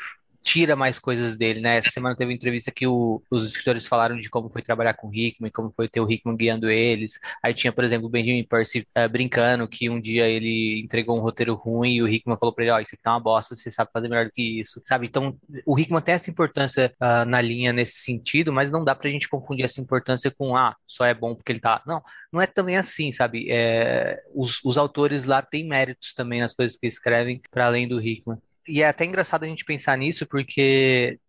tira 0.47 0.77
mais 0.77 0.97
coisas 0.97 1.37
dele, 1.37 1.59
né? 1.59 1.77
Essa 1.77 1.89
semana 1.89 2.15
teve 2.15 2.31
uma 2.31 2.35
entrevista 2.35 2.71
que 2.71 2.87
o, 2.87 3.21
os 3.29 3.49
escritores 3.49 3.85
falaram 3.85 4.15
de 4.15 4.29
como 4.29 4.49
foi 4.49 4.61
trabalhar 4.61 4.93
com 4.93 5.09
o 5.09 5.13
Hickman, 5.13 5.51
como 5.51 5.73
foi 5.75 5.89
ter 5.89 5.99
o 5.99 6.09
Hickman 6.09 6.37
guiando 6.37 6.69
eles. 6.69 7.19
Aí 7.43 7.53
tinha, 7.53 7.73
por 7.73 7.83
exemplo, 7.83 8.07
o 8.07 8.09
Benjamin 8.09 8.45
Percy 8.45 8.87
uh, 8.97 9.09
brincando 9.09 9.67
que 9.67 9.89
um 9.89 9.99
dia 9.99 10.25
ele 10.25 10.79
entregou 10.79 11.17
um 11.17 11.21
roteiro 11.21 11.53
ruim 11.53 11.95
e 11.95 12.01
o 12.01 12.07
Hickman 12.07 12.37
falou 12.37 12.55
pra 12.55 12.63
ele, 12.63 12.71
ó, 12.71 12.77
oh, 12.77 12.79
isso 12.79 12.95
aqui 12.95 13.03
tá 13.03 13.11
uma 13.11 13.19
bosta, 13.19 13.57
você 13.57 13.69
sabe 13.69 13.91
fazer 13.91 14.07
melhor 14.07 14.25
do 14.25 14.31
que 14.31 14.61
isso, 14.61 14.81
sabe? 14.85 15.07
Então, 15.07 15.37
o 15.65 15.77
Hickman 15.77 16.01
tem 16.01 16.15
essa 16.15 16.29
importância 16.31 16.93
uh, 17.01 17.25
na 17.25 17.41
linha 17.41 17.73
nesse 17.73 17.97
sentido, 17.97 18.53
mas 18.53 18.71
não 18.71 18.85
dá 18.85 18.95
pra 18.95 19.09
gente 19.09 19.27
confundir 19.27 19.65
essa 19.65 19.81
importância 19.81 20.31
com, 20.31 20.55
ah, 20.55 20.77
só 20.87 21.03
é 21.03 21.13
bom 21.13 21.35
porque 21.35 21.51
ele 21.51 21.59
tá... 21.59 21.81
Não, 21.85 22.01
não 22.31 22.41
é 22.41 22.47
também 22.47 22.77
assim, 22.77 23.11
sabe? 23.11 23.47
É, 23.49 24.23
os, 24.33 24.63
os 24.63 24.77
autores 24.77 25.25
lá 25.25 25.41
têm 25.41 25.67
méritos 25.67 26.13
também 26.13 26.39
nas 26.39 26.53
coisas 26.55 26.77
que 26.79 26.87
escrevem, 26.87 27.41
para 27.51 27.65
além 27.65 27.85
do 27.85 28.01
Hickman 28.01 28.37
e 28.67 28.81
é 28.81 28.87
até 28.87 29.05
engraçado 29.05 29.43
a 29.43 29.47
gente 29.47 29.65
pensar 29.65 29.97
nisso, 29.97 30.25
porque 30.25 31.19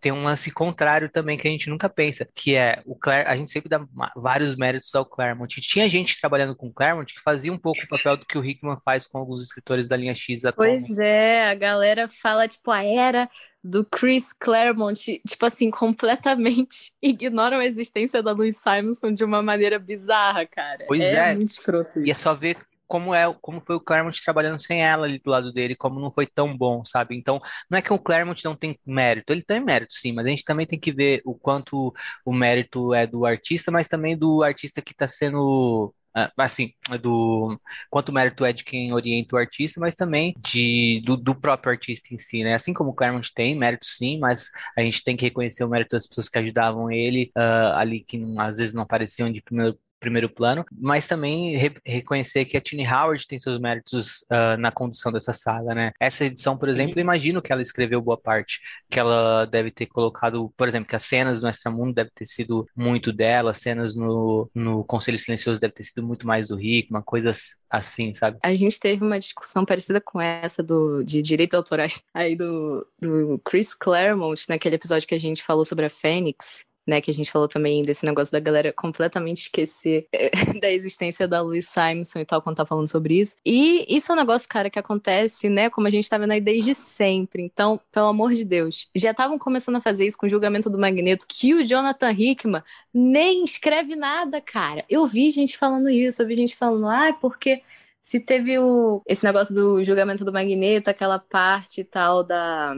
tem 0.00 0.12
um 0.12 0.24
lance 0.24 0.50
contrário 0.50 1.08
também 1.08 1.36
que 1.36 1.46
a 1.46 1.50
gente 1.50 1.68
nunca 1.68 1.88
pensa, 1.88 2.26
que 2.34 2.54
é 2.54 2.82
o 2.84 2.94
Claire, 2.94 3.28
a 3.28 3.36
gente 3.36 3.50
sempre 3.50 3.68
dá 3.68 3.84
vários 4.16 4.56
méritos 4.56 4.94
ao 4.94 5.04
Claremont. 5.04 5.58
E 5.58 5.62
tinha 5.62 5.88
gente 5.88 6.20
trabalhando 6.20 6.56
com 6.56 6.68
o 6.68 6.72
Claremont 6.72 7.12
que 7.12 7.20
fazia 7.20 7.52
um 7.52 7.58
pouco 7.58 7.80
o 7.82 7.88
papel 7.88 8.16
do 8.16 8.26
que 8.26 8.38
o 8.38 8.44
Hickman 8.44 8.78
faz 8.84 9.06
com 9.06 9.18
alguns 9.18 9.42
escritores 9.42 9.88
da 9.88 9.96
linha 9.96 10.14
X 10.14 10.44
atualmente. 10.44 10.86
Pois 10.86 10.98
é, 10.98 11.48
a 11.48 11.54
galera 11.54 12.08
fala, 12.08 12.48
tipo, 12.48 12.70
a 12.70 12.84
era 12.84 13.28
do 13.62 13.84
Chris 13.84 14.32
Claremont, 14.32 15.20
tipo 15.26 15.46
assim, 15.46 15.70
completamente 15.70 16.92
ignoram 17.02 17.58
a 17.58 17.64
existência 17.64 18.22
da 18.22 18.32
Louise 18.32 18.58
Simonson 18.58 19.12
de 19.12 19.24
uma 19.24 19.42
maneira 19.42 19.78
bizarra, 19.78 20.46
cara. 20.46 20.84
Pois 20.86 21.00
é. 21.00 21.32
é. 21.32 21.34
muito 21.34 21.50
escroto 21.50 21.90
isso. 22.00 22.06
E 22.06 22.10
é 22.10 22.14
só 22.14 22.34
ver 22.34 22.56
como 22.92 23.14
é, 23.14 23.24
como 23.40 23.62
foi 23.66 23.76
o 23.76 23.80
Claremont 23.80 24.22
trabalhando 24.22 24.60
sem 24.60 24.82
ela 24.84 25.06
ali 25.06 25.18
do 25.18 25.30
lado 25.30 25.50
dele, 25.50 25.74
como 25.74 25.98
não 25.98 26.12
foi 26.12 26.26
tão 26.26 26.54
bom, 26.54 26.84
sabe? 26.84 27.16
Então, 27.16 27.40
não 27.70 27.78
é 27.78 27.82
que 27.82 27.90
o 27.90 27.98
Claremont 27.98 28.44
não 28.44 28.54
tem 28.54 28.78
mérito, 28.84 29.32
ele 29.32 29.42
tem 29.42 29.60
mérito, 29.60 29.94
sim, 29.94 30.12
mas 30.12 30.26
a 30.26 30.28
gente 30.28 30.44
também 30.44 30.66
tem 30.66 30.78
que 30.78 30.92
ver 30.92 31.22
o 31.24 31.34
quanto 31.34 31.94
o 32.22 32.32
mérito 32.34 32.92
é 32.92 33.06
do 33.06 33.24
artista, 33.24 33.70
mas 33.70 33.88
também 33.88 34.14
do 34.14 34.42
artista 34.42 34.82
que 34.82 34.92
está 34.92 35.08
sendo 35.08 35.94
ah, 36.14 36.30
assim, 36.36 36.74
do 37.00 37.58
quanto 37.88 38.12
mérito 38.12 38.44
é 38.44 38.52
de 38.52 38.62
quem 38.62 38.92
orienta 38.92 39.36
o 39.36 39.38
artista, 39.38 39.80
mas 39.80 39.96
também 39.96 40.34
de, 40.38 41.00
do, 41.06 41.16
do 41.16 41.34
próprio 41.34 41.72
artista 41.72 42.12
em 42.12 42.18
si, 42.18 42.44
né? 42.44 42.54
Assim 42.54 42.74
como 42.74 42.90
o 42.90 42.94
Claremont 42.94 43.32
tem 43.34 43.56
mérito 43.56 43.86
sim, 43.86 44.18
mas 44.18 44.50
a 44.76 44.82
gente 44.82 45.02
tem 45.02 45.16
que 45.16 45.24
reconhecer 45.24 45.64
o 45.64 45.68
mérito 45.70 45.96
das 45.96 46.06
pessoas 46.06 46.28
que 46.28 46.38
ajudavam 46.38 46.90
ele 46.90 47.32
uh, 47.36 47.72
ali, 47.76 48.04
que 48.04 48.18
não, 48.18 48.38
às 48.38 48.58
vezes 48.58 48.74
não 48.74 48.82
apareciam 48.82 49.32
de 49.32 49.40
primeiro 49.40 49.78
primeiro 50.02 50.28
plano, 50.28 50.64
mas 50.76 51.06
também 51.06 51.56
re 51.56 51.72
reconhecer 51.86 52.44
que 52.44 52.56
a 52.56 52.60
Tini 52.60 52.86
Howard 52.86 53.26
tem 53.26 53.38
seus 53.38 53.60
méritos 53.60 54.22
uh, 54.22 54.58
na 54.58 54.72
condução 54.72 55.12
dessa 55.12 55.32
saga, 55.32 55.74
né? 55.74 55.92
Essa 56.00 56.24
edição, 56.24 56.58
por 56.58 56.68
exemplo, 56.68 57.00
imagino 57.00 57.40
que 57.40 57.52
ela 57.52 57.62
escreveu 57.62 58.02
boa 58.02 58.18
parte, 58.18 58.60
que 58.90 58.98
ela 58.98 59.46
deve 59.46 59.70
ter 59.70 59.86
colocado, 59.86 60.52
por 60.56 60.66
exemplo, 60.66 60.88
que 60.88 60.96
as 60.96 61.04
cenas 61.04 61.40
do 61.40 61.48
Extramundo 61.48 61.94
deve 61.94 62.10
ter 62.14 62.26
sido 62.26 62.66
muito 62.76 63.12
dela, 63.12 63.54
cenas 63.54 63.94
no, 63.94 64.50
no 64.54 64.84
Conselho 64.84 65.18
Silencioso 65.18 65.60
deve 65.60 65.72
ter 65.72 65.84
sido 65.84 66.02
muito 66.02 66.26
mais 66.26 66.48
do 66.48 66.56
Rickman, 66.56 67.02
coisas 67.02 67.56
assim, 67.70 68.14
sabe? 68.14 68.38
A 68.42 68.54
gente 68.54 68.78
teve 68.78 69.04
uma 69.04 69.18
discussão 69.18 69.64
parecida 69.64 70.00
com 70.00 70.20
essa 70.20 70.62
do, 70.62 71.02
de 71.04 71.22
direitos 71.22 71.56
autorais 71.56 72.02
aí 72.12 72.34
do, 72.36 72.86
do 73.00 73.40
Chris 73.44 73.72
Claremont, 73.72 74.44
naquele 74.48 74.74
episódio 74.74 75.06
que 75.06 75.14
a 75.14 75.20
gente 75.20 75.42
falou 75.42 75.64
sobre 75.64 75.86
a 75.86 75.90
Fênix, 75.90 76.64
né, 76.86 77.00
que 77.00 77.10
a 77.10 77.14
gente 77.14 77.30
falou 77.30 77.46
também 77.48 77.82
desse 77.82 78.04
negócio 78.04 78.32
da 78.32 78.40
galera 78.40 78.72
completamente 78.72 79.42
esquecer 79.42 80.06
eh, 80.12 80.30
da 80.60 80.70
existência 80.70 81.28
da 81.28 81.40
Louise 81.40 81.68
Simonson 81.68 82.20
e 82.20 82.24
tal, 82.24 82.42
quando 82.42 82.56
tá 82.56 82.66
falando 82.66 82.88
sobre 82.88 83.20
isso. 83.20 83.36
E 83.44 83.86
isso 83.88 84.10
é 84.10 84.14
um 84.14 84.18
negócio, 84.18 84.48
cara, 84.48 84.70
que 84.70 84.78
acontece, 84.78 85.48
né, 85.48 85.70
como 85.70 85.86
a 85.86 85.90
gente 85.90 86.08
tá 86.08 86.18
vendo 86.18 86.32
aí 86.32 86.40
desde 86.40 86.74
sempre. 86.74 87.42
Então, 87.42 87.80
pelo 87.90 88.06
amor 88.06 88.32
de 88.32 88.44
Deus, 88.44 88.88
já 88.94 89.12
estavam 89.12 89.38
começando 89.38 89.76
a 89.76 89.80
fazer 89.80 90.06
isso 90.06 90.18
com 90.18 90.26
o 90.26 90.28
julgamento 90.28 90.68
do 90.68 90.78
Magneto, 90.78 91.26
que 91.28 91.54
o 91.54 91.64
Jonathan 91.64 92.12
Hickman 92.12 92.62
nem 92.92 93.44
escreve 93.44 93.96
nada, 93.96 94.40
cara. 94.40 94.84
Eu 94.88 95.06
vi 95.06 95.30
gente 95.30 95.56
falando 95.56 95.88
isso, 95.88 96.22
eu 96.22 96.26
vi 96.26 96.34
gente 96.34 96.56
falando, 96.56 96.88
ah, 96.88 97.12
porque 97.20 97.62
se 98.02 98.18
teve 98.18 98.58
o, 98.58 99.00
esse 99.06 99.24
negócio 99.24 99.54
do 99.54 99.84
julgamento 99.84 100.24
do 100.24 100.32
Magneto, 100.32 100.90
aquela 100.90 101.18
parte 101.20 101.82
e 101.82 101.84
tal 101.84 102.24
da. 102.24 102.74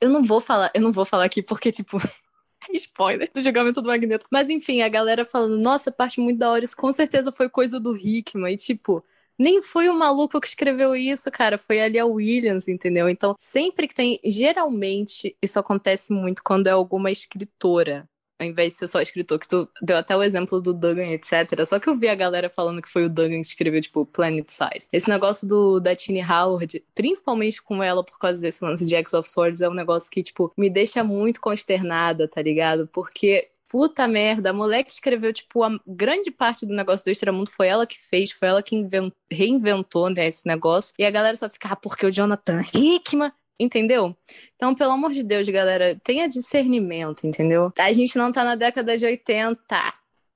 Eu 0.00 0.08
não 0.08 0.24
vou 0.24 0.40
falar, 0.40 0.70
eu 0.74 0.80
não 0.80 0.92
vou 0.92 1.04
falar 1.04 1.24
aqui 1.24 1.42
porque, 1.42 1.70
tipo, 1.70 1.98
Spoiler 2.74 3.30
do 3.32 3.42
julgamento 3.42 3.80
do 3.80 3.88
Magneto. 3.88 4.26
Mas 4.30 4.50
enfim, 4.50 4.82
a 4.82 4.88
galera 4.88 5.24
falando, 5.24 5.58
nossa, 5.58 5.90
parte 5.90 6.20
muito 6.20 6.38
da 6.38 6.50
hora, 6.50 6.64
isso 6.64 6.76
com 6.76 6.92
certeza 6.92 7.32
foi 7.32 7.48
coisa 7.48 7.78
do 7.80 7.96
Hickman. 7.96 8.52
E 8.54 8.56
tipo, 8.56 9.04
nem 9.38 9.62
foi 9.62 9.88
o 9.88 9.94
maluco 9.94 10.40
que 10.40 10.48
escreveu 10.48 10.96
isso, 10.96 11.30
cara. 11.30 11.58
Foi 11.58 11.80
ali 11.80 11.98
a 11.98 12.06
Williams, 12.06 12.68
entendeu? 12.68 13.08
Então, 13.08 13.34
sempre 13.38 13.86
que 13.88 13.94
tem. 13.94 14.20
Geralmente, 14.24 15.36
isso 15.42 15.58
acontece 15.58 16.12
muito 16.12 16.42
quando 16.42 16.66
é 16.66 16.70
alguma 16.70 17.10
escritora 17.10 18.08
ao 18.38 18.46
invés 18.46 18.72
de 18.72 18.78
ser 18.78 18.86
só 18.86 19.00
escritor, 19.00 19.38
que 19.38 19.48
tu 19.48 19.68
deu 19.82 19.96
até 19.96 20.16
o 20.16 20.22
exemplo 20.22 20.60
do 20.60 20.72
Duggan, 20.72 21.10
etc. 21.10 21.66
Só 21.66 21.78
que 21.78 21.88
eu 21.88 21.96
vi 21.96 22.08
a 22.08 22.14
galera 22.14 22.48
falando 22.48 22.80
que 22.80 22.88
foi 22.88 23.04
o 23.04 23.08
Duggan 23.08 23.40
que 23.40 23.48
escreveu, 23.48 23.80
tipo, 23.80 24.06
Planet 24.06 24.48
Size. 24.48 24.88
Esse 24.92 25.08
negócio 25.08 25.46
do, 25.46 25.80
da 25.80 25.94
Tini 25.94 26.22
Howard, 26.22 26.84
principalmente 26.94 27.60
com 27.60 27.82
ela 27.82 28.04
por 28.04 28.18
causa 28.18 28.40
desse 28.40 28.64
lance 28.64 28.86
de 28.86 28.94
X 28.94 29.12
of 29.14 29.28
Swords, 29.28 29.60
é 29.60 29.68
um 29.68 29.74
negócio 29.74 30.10
que, 30.10 30.22
tipo, 30.22 30.52
me 30.56 30.70
deixa 30.70 31.02
muito 31.02 31.40
consternada, 31.40 32.28
tá 32.28 32.40
ligado? 32.40 32.88
Porque 32.92 33.48
puta 33.68 34.08
merda, 34.08 34.50
a 34.50 34.52
mulher 34.52 34.82
que 34.82 34.90
escreveu, 34.90 35.32
tipo, 35.32 35.62
a 35.62 35.78
grande 35.86 36.30
parte 36.30 36.64
do 36.64 36.74
negócio 36.74 37.04
do 37.04 37.10
Extramundo 37.10 37.50
foi 37.50 37.68
ela 37.68 37.86
que 37.86 37.98
fez, 37.98 38.30
foi 38.30 38.48
ela 38.48 38.62
que 38.62 38.74
invent, 38.74 39.12
reinventou, 39.30 40.08
né, 40.08 40.26
esse 40.26 40.46
negócio. 40.46 40.94
E 40.98 41.04
a 41.04 41.10
galera 41.10 41.36
só 41.36 41.48
fica, 41.48 41.68
ah, 41.72 41.76
porque 41.76 42.06
o 42.06 42.10
Jonathan 42.10 42.62
Hickman 42.72 43.30
Entendeu? 43.60 44.16
Então, 44.54 44.74
pelo 44.74 44.92
amor 44.92 45.10
de 45.12 45.22
Deus, 45.22 45.48
galera, 45.48 45.98
tenha 46.04 46.28
discernimento, 46.28 47.26
entendeu? 47.26 47.72
A 47.78 47.92
gente 47.92 48.16
não 48.16 48.32
tá 48.32 48.44
na 48.44 48.54
década 48.54 48.96
de 48.96 49.04
80, 49.04 49.58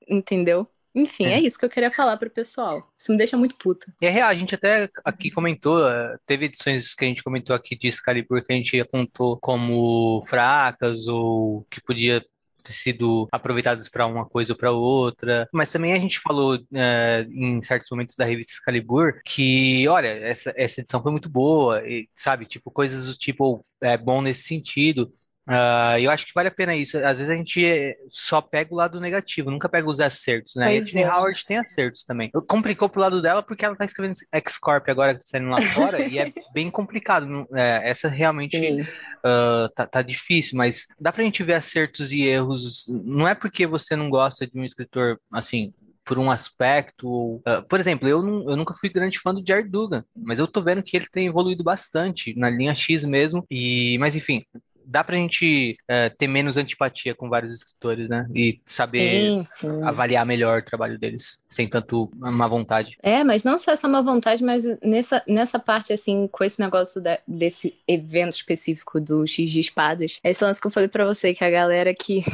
entendeu? 0.09 0.66
Enfim, 0.94 1.27
é. 1.27 1.35
é, 1.35 1.40
isso 1.40 1.59
que 1.59 1.65
eu 1.65 1.70
queria 1.70 1.90
falar 1.90 2.16
pro 2.16 2.28
pessoal. 2.28 2.81
Isso 2.99 3.11
me 3.11 3.19
deixa 3.19 3.36
muito 3.36 3.57
puta. 3.57 3.86
E 4.01 4.07
é 4.07 4.11
real, 4.11 4.28
a 4.28 4.35
gente 4.35 4.55
até 4.55 4.90
aqui 5.05 5.31
comentou, 5.31 5.89
eh, 5.89 6.19
teve 6.27 6.47
edições 6.47 6.94
que 6.94 7.05
a 7.05 7.09
gente 7.09 7.23
comentou 7.23 7.57
aqui 7.57 7.77
de 7.77 7.89
Excalibur 7.89 8.44
que 8.44 8.53
a 8.53 8.57
gente 8.57 8.78
apontou 8.78 9.39
como 9.39 10.23
fracas 10.28 11.07
ou 11.07 11.66
que 11.70 11.81
podia 11.81 12.23
ter 12.62 12.72
sido 12.72 13.28
aproveitadas 13.32 13.89
para 13.89 14.06
uma 14.06 14.24
coisa 14.26 14.52
ou 14.52 14.59
para 14.59 14.72
outra. 14.72 15.48
Mas 15.52 15.70
também 15.70 15.93
a 15.93 15.98
gente 15.98 16.18
falou 16.20 16.56
uh, 16.56 17.32
em 17.32 17.62
certos 17.62 17.90
momentos 17.90 18.16
da 18.16 18.24
revista 18.24 18.55
Excalibur 18.55 19.20
que, 19.24 19.86
olha, 19.89 20.09
essa, 20.09 20.52
essa 20.56 20.80
edição 20.80 21.02
foi 21.02 21.12
muito 21.12 21.28
boa, 21.28 21.86
e, 21.86 22.09
sabe? 22.14 22.47
Tipo, 22.47 22.70
coisas 22.70 23.06
do 23.06 23.14
tipo, 23.14 23.64
é 23.80 23.97
bom 23.97 24.22
nesse 24.22 24.43
sentido. 24.43 25.12
Uh, 25.48 25.98
eu 25.98 26.10
acho 26.10 26.24
que 26.24 26.32
vale 26.35 26.48
a 26.48 26.52
pena 26.52 26.74
isso. 26.74 26.97
Às 26.98 27.19
vezes 27.19 27.28
a 27.28 27.36
gente 27.36 27.97
só 28.10 28.40
pega 28.40 28.73
o 28.73 28.77
lado 28.77 29.01
negativo, 29.01 29.51
nunca 29.51 29.69
pega 29.69 29.89
os 29.89 29.98
acertos, 29.98 30.55
né? 30.55 30.66
Pois 30.66 30.86
e 30.86 30.89
a 30.89 30.90
Tini 30.90 31.02
é. 31.02 31.10
Howard 31.10 31.44
tem 31.44 31.59
acertos 31.59 32.05
também. 32.05 32.31
Complicou 32.47 32.89
pro 32.89 33.01
lado 33.01 33.20
dela 33.20 33.43
porque 33.43 33.64
ela 33.64 33.74
tá 33.74 33.85
escrevendo 33.85 34.16
X-Corp 34.32 34.89
agora 34.89 35.20
saindo 35.24 35.48
lá 35.48 35.60
fora 35.60 36.06
e 36.06 36.19
é 36.19 36.32
bem 36.55 36.70
complicado. 36.70 37.47
É, 37.55 37.90
essa 37.90 38.09
realmente 38.09 38.56
uh, 38.56 39.69
tá, 39.74 39.86
tá, 39.86 40.02
difícil, 40.02 40.56
mas 40.56 40.86
dá 41.01 41.12
pra 41.12 41.24
gente 41.24 41.43
ver 41.43 41.55
acertos 41.55 42.12
e 42.12 42.23
erros. 42.23 42.86
Não 42.89 43.27
é 43.27 43.35
porque 43.35 43.66
você 43.66 43.97
não 43.97 44.09
gosta 44.09 44.47
de 44.47 44.59
um 44.59 44.64
escritor 44.64 45.19
assim, 45.32 45.73
por 46.05 46.19
um 46.19 46.31
aspecto. 46.31 47.09
Ou, 47.09 47.36
uh, 47.39 47.62
por 47.69 47.81
exemplo, 47.81 48.09
eu, 48.09 48.23
não, 48.23 48.48
eu 48.51 48.56
nunca 48.56 48.74
fui 48.74 48.89
grande 48.89 49.19
fã 49.19 49.35
do 49.35 49.44
Jared 49.44 49.69
Dugan, 49.69 50.05
mas 50.16 50.39
eu 50.39 50.47
tô 50.47 50.62
vendo 50.62 50.82
que 50.82 50.97
ele 50.97 51.09
tem 51.10 51.27
evoluído 51.27 51.64
bastante 51.64 52.32
na 52.39 52.51
linha 52.51 52.74
X 52.74 53.05
mesmo. 53.05 53.44
E, 53.51 53.98
mas 53.98 54.14
enfim, 54.14 54.44
dá 54.85 55.03
pra 55.05 55.17
gente 55.17 55.77
uh, 55.83 56.15
ter 56.17 56.27
menos 56.27 56.57
antipatia 56.57 57.15
com 57.15 57.29
vários 57.29 57.57
escritores, 57.57 58.09
né? 58.09 58.27
E 58.35 58.61
saber 58.67 59.45
sim. 59.47 59.83
avaliar 59.83 60.25
melhor 60.27 60.61
o 60.61 60.65
trabalho 60.65 60.99
deles, 60.99 61.41
sem 61.51 61.69
tanto 61.69 62.11
má 62.17 62.47
vontade. 62.47 62.97
É, 63.03 63.25
mas 63.25 63.45
não 63.45 63.59
só 63.59 63.73
essa 63.73 63.89
má 63.89 64.03
vontade, 64.03 64.43
mas 64.43 64.65
nessa, 64.83 65.23
nessa 65.27 65.59
parte, 65.59 65.93
assim, 65.93 66.29
com 66.29 66.45
esse 66.45 66.61
negócio 66.61 67.01
da, 67.01 67.19
desse 67.27 67.75
evento 67.87 68.33
específico 68.33 69.01
do 69.01 69.27
X 69.27 69.51
de 69.51 69.61
espadas, 69.61 70.21
esse 70.23 70.45
lance 70.45 70.61
que 70.61 70.67
eu 70.67 70.71
falei 70.71 70.89
pra 70.89 71.05
você, 71.05 71.35
que 71.35 71.45
a 71.45 71.51
galera 71.51 71.95
que 71.95 72.25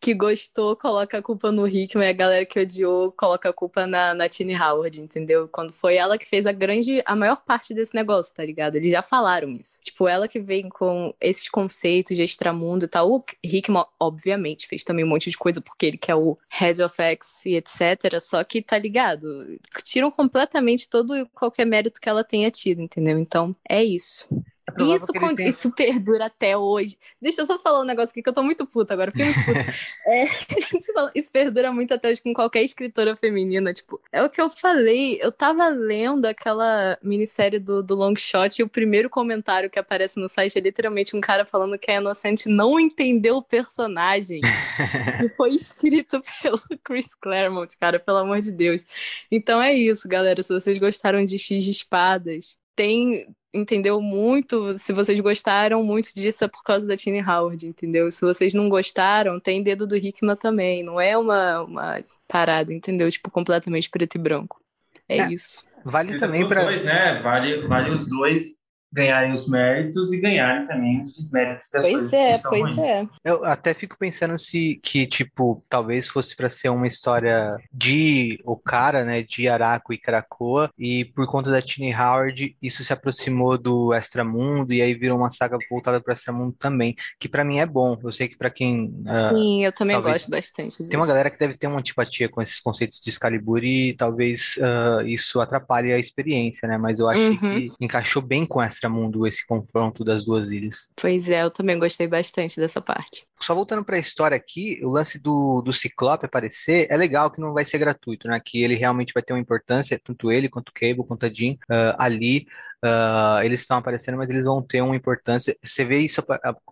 que 0.00 0.14
gostou 0.14 0.76
coloca 0.76 1.18
a 1.18 1.22
culpa 1.22 1.50
no 1.50 1.66
Hickman 1.66 2.06
e 2.06 2.10
a 2.10 2.12
galera 2.12 2.46
que 2.46 2.58
odiou 2.60 3.12
coloca 3.12 3.48
a 3.50 3.52
culpa 3.52 3.86
na, 3.86 4.14
na 4.14 4.28
Tini 4.28 4.54
Howard, 4.54 5.00
entendeu? 5.00 5.48
Quando 5.48 5.72
foi 5.72 5.96
ela 5.96 6.18
que 6.18 6.26
fez 6.26 6.46
a 6.46 6.52
grande, 6.52 7.02
a 7.04 7.16
maior 7.16 7.42
parte 7.44 7.74
desse 7.74 7.94
negócio, 7.94 8.34
tá 8.34 8.44
ligado? 8.44 8.76
Eles 8.76 8.90
já 8.90 9.02
falaram 9.02 9.56
isso. 9.56 9.80
Tipo, 9.80 10.08
ela 10.08 10.28
que 10.28 10.40
vem 10.40 10.68
com 10.68 11.14
esses 11.20 11.48
conceitos 11.48 12.16
de 12.16 12.22
extramundo 12.22 12.84
e 12.84 12.88
tal. 12.88 13.10
O 13.10 13.24
Hickman, 13.42 13.84
obviamente, 13.98 14.66
fez 14.66 14.84
também 14.84 15.04
um 15.04 15.08
monte 15.08 15.30
de 15.30 15.36
coisa 15.36 15.60
porque 15.60 15.86
ele 15.86 15.98
quer 15.98 16.14
o 16.14 16.36
Head 16.48 16.82
of 16.82 17.00
X 17.00 17.46
e 17.46 17.56
etc. 17.56 18.20
Só 18.20 18.42
que, 18.44 18.62
tá 18.62 18.78
ligado? 18.78 19.58
Tiram 19.82 20.10
completamente 20.10 20.88
todo 20.88 21.26
qualquer 21.34 21.64
mérito 21.64 22.00
que 22.00 22.08
ela 22.08 22.24
tenha 22.24 22.50
tido, 22.50 22.80
entendeu? 22.80 23.18
Então, 23.18 23.52
é 23.68 23.82
isso. 23.82 24.26
É 24.68 24.82
isso, 24.82 25.12
isso 25.40 25.70
perdura 25.70 26.26
até 26.26 26.56
hoje. 26.56 26.98
Deixa 27.22 27.42
eu 27.42 27.46
só 27.46 27.58
falar 27.58 27.80
um 27.80 27.84
negócio 27.84 28.10
aqui 28.10 28.20
que 28.20 28.28
eu 28.28 28.32
tô 28.32 28.42
muito 28.42 28.66
puta 28.66 28.92
agora. 28.94 29.12
Fiquei 29.12 29.26
muito 29.26 29.44
puta. 29.44 29.60
é, 30.06 30.24
isso 31.14 31.30
perdura 31.30 31.72
muito 31.72 31.94
até 31.94 32.10
hoje 32.10 32.20
com 32.20 32.34
qualquer 32.34 32.62
escritora 32.62 33.14
feminina. 33.14 33.72
Tipo, 33.72 34.00
é 34.10 34.22
o 34.22 34.28
que 34.28 34.40
eu 34.40 34.50
falei. 34.50 35.18
Eu 35.22 35.30
tava 35.30 35.68
lendo 35.68 36.26
aquela 36.26 36.98
minissérie 37.00 37.60
do, 37.60 37.82
do 37.82 37.94
Long 37.94 38.16
Shot 38.16 38.60
e 38.60 38.64
o 38.64 38.68
primeiro 38.68 39.08
comentário 39.08 39.70
que 39.70 39.78
aparece 39.78 40.18
no 40.18 40.28
site 40.28 40.58
é 40.58 40.60
literalmente 40.60 41.16
um 41.16 41.20
cara 41.20 41.44
falando 41.44 41.78
que 41.78 41.90
a 41.90 41.96
Inocente 41.96 42.48
não 42.48 42.78
entendeu 42.80 43.36
o 43.36 43.42
personagem. 43.42 44.40
que 45.20 45.28
foi 45.36 45.50
escrito 45.50 46.20
pelo 46.42 46.60
Chris 46.82 47.14
Claremont, 47.14 47.76
cara, 47.78 48.00
pelo 48.00 48.18
amor 48.18 48.40
de 48.40 48.50
Deus. 48.50 48.82
Então 49.30 49.62
é 49.62 49.72
isso, 49.72 50.08
galera. 50.08 50.42
Se 50.42 50.52
vocês 50.52 50.76
gostaram 50.76 51.24
de 51.24 51.38
X 51.38 51.62
de 51.64 51.70
espadas, 51.70 52.56
tem 52.74 53.26
entendeu 53.56 54.00
muito. 54.00 54.72
Se 54.74 54.92
vocês 54.92 55.18
gostaram 55.20 55.82
muito 55.82 56.14
disso 56.14 56.44
é 56.44 56.48
por 56.48 56.62
causa 56.62 56.86
da 56.86 56.96
Tini 56.96 57.20
Howard, 57.20 57.66
entendeu? 57.66 58.10
Se 58.10 58.20
vocês 58.20 58.54
não 58.54 58.68
gostaram, 58.68 59.40
tem 59.40 59.62
dedo 59.62 59.86
do 59.86 59.96
Hickman 59.96 60.36
também. 60.36 60.82
Não 60.82 61.00
é 61.00 61.16
uma, 61.16 61.62
uma 61.62 62.00
parada, 62.28 62.72
entendeu? 62.72 63.10
Tipo, 63.10 63.30
completamente 63.30 63.88
preto 63.88 64.16
e 64.16 64.18
branco. 64.18 64.60
É, 65.08 65.18
é 65.18 65.32
isso. 65.32 65.60
Vale 65.84 66.18
também 66.18 66.46
para. 66.46 66.70
Né? 66.82 67.20
Vale, 67.22 67.66
vale 67.66 67.90
os 67.90 68.06
dois 68.08 68.54
ganharem 68.96 69.32
os 69.34 69.46
méritos 69.46 70.10
e 70.10 70.18
ganharem 70.18 70.66
também 70.66 71.04
os 71.04 71.14
desméritos 71.16 71.68
das 71.70 71.82
Pois 71.82 71.92
coisas 71.94 72.12
é, 72.14 72.32
que 72.32 72.38
são 72.38 72.50
pois 72.50 72.62
ruins. 72.74 72.78
é. 72.86 73.06
Eu 73.22 73.44
até 73.44 73.74
fico 73.74 73.94
pensando 73.98 74.38
se 74.38 74.80
que, 74.82 75.06
tipo, 75.06 75.62
talvez 75.68 76.08
fosse 76.08 76.34
pra 76.34 76.48
ser 76.48 76.70
uma 76.70 76.86
história 76.86 77.56
de 77.70 78.40
Okara, 78.44 79.04
né, 79.04 79.22
de 79.22 79.46
Araco 79.48 79.92
e 79.92 79.98
Krakoa, 79.98 80.70
e 80.78 81.04
por 81.04 81.26
conta 81.26 81.50
da 81.50 81.60
Tini 81.60 81.94
Howard, 81.94 82.56
isso 82.62 82.82
se 82.82 82.90
aproximou 82.92 83.58
do 83.58 83.92
Extramundo, 83.92 84.72
e 84.72 84.80
aí 84.80 84.94
virou 84.94 85.18
uma 85.18 85.30
saga 85.30 85.58
voltada 85.68 86.00
pro 86.00 86.12
Extramundo 86.14 86.56
também, 86.58 86.96
que 87.20 87.28
pra 87.28 87.44
mim 87.44 87.58
é 87.58 87.66
bom. 87.66 87.98
Eu 88.02 88.12
sei 88.12 88.28
que 88.28 88.38
pra 88.38 88.48
quem 88.48 88.94
ah, 89.06 89.30
Sim, 89.34 89.62
eu 89.64 89.72
também 89.72 89.96
talvez- 89.96 90.14
gosto 90.22 90.30
bastante 90.30 90.68
disso. 90.78 90.88
tem 90.88 90.98
uma 90.98 91.06
galera 91.06 91.28
que 91.30 91.38
deve 91.38 91.58
ter 91.58 91.66
uma 91.66 91.80
antipatia 91.80 92.30
com 92.30 92.40
esses 92.40 92.60
conceitos 92.60 92.98
de 92.98 93.10
Excalibur 93.10 93.62
e 93.62 93.94
talvez 93.94 94.58
ah, 94.62 95.02
isso 95.04 95.38
atrapalhe 95.38 95.92
a 95.92 95.98
experiência, 95.98 96.66
né? 96.66 96.78
Mas 96.78 96.98
eu 96.98 97.08
achei 97.10 97.26
Uhum. 97.26 97.36
que 97.38 97.72
encaixou 97.78 98.22
bem 98.22 98.46
com 98.46 98.62
Extramundo 98.62 98.85
esse 99.26 99.46
confronto 99.46 100.04
das 100.04 100.24
duas 100.24 100.50
ilhas. 100.50 100.88
Pois 100.96 101.30
é, 101.30 101.42
eu 101.42 101.50
também 101.50 101.78
gostei 101.78 102.06
bastante 102.06 102.58
dessa 102.60 102.80
parte. 102.80 103.26
Só 103.40 103.54
voltando 103.54 103.84
para 103.84 103.96
a 103.96 104.00
história 104.00 104.36
aqui, 104.36 104.80
o 104.82 104.88
lance 104.88 105.18
do, 105.18 105.60
do 105.62 105.72
Ciclope 105.72 106.24
aparecer 106.26 106.86
é 106.90 106.96
legal 106.96 107.30
que 107.30 107.40
não 107.40 107.52
vai 107.52 107.64
ser 107.64 107.78
gratuito, 107.78 108.26
né? 108.28 108.40
Que 108.44 108.62
ele 108.62 108.74
realmente 108.74 109.12
vai 109.12 109.22
ter 109.22 109.32
uma 109.32 109.38
importância, 109.40 110.00
tanto 110.02 110.32
ele 110.32 110.48
quanto 110.48 110.70
o 110.70 110.72
Cable, 110.72 111.06
quanto 111.06 111.26
a 111.26 111.28
Jean, 111.28 111.56
ah, 111.70 111.96
ali. 111.98 112.46
ah, 112.82 113.40
eles 113.44 113.60
estão 113.60 113.76
aparecendo, 113.76 114.16
mas 114.16 114.30
eles 114.30 114.44
vão 114.44 114.62
ter 114.62 114.80
uma 114.80 114.96
importância. 114.96 115.56
Você 115.62 115.84
vê 115.84 115.98
isso 115.98 116.22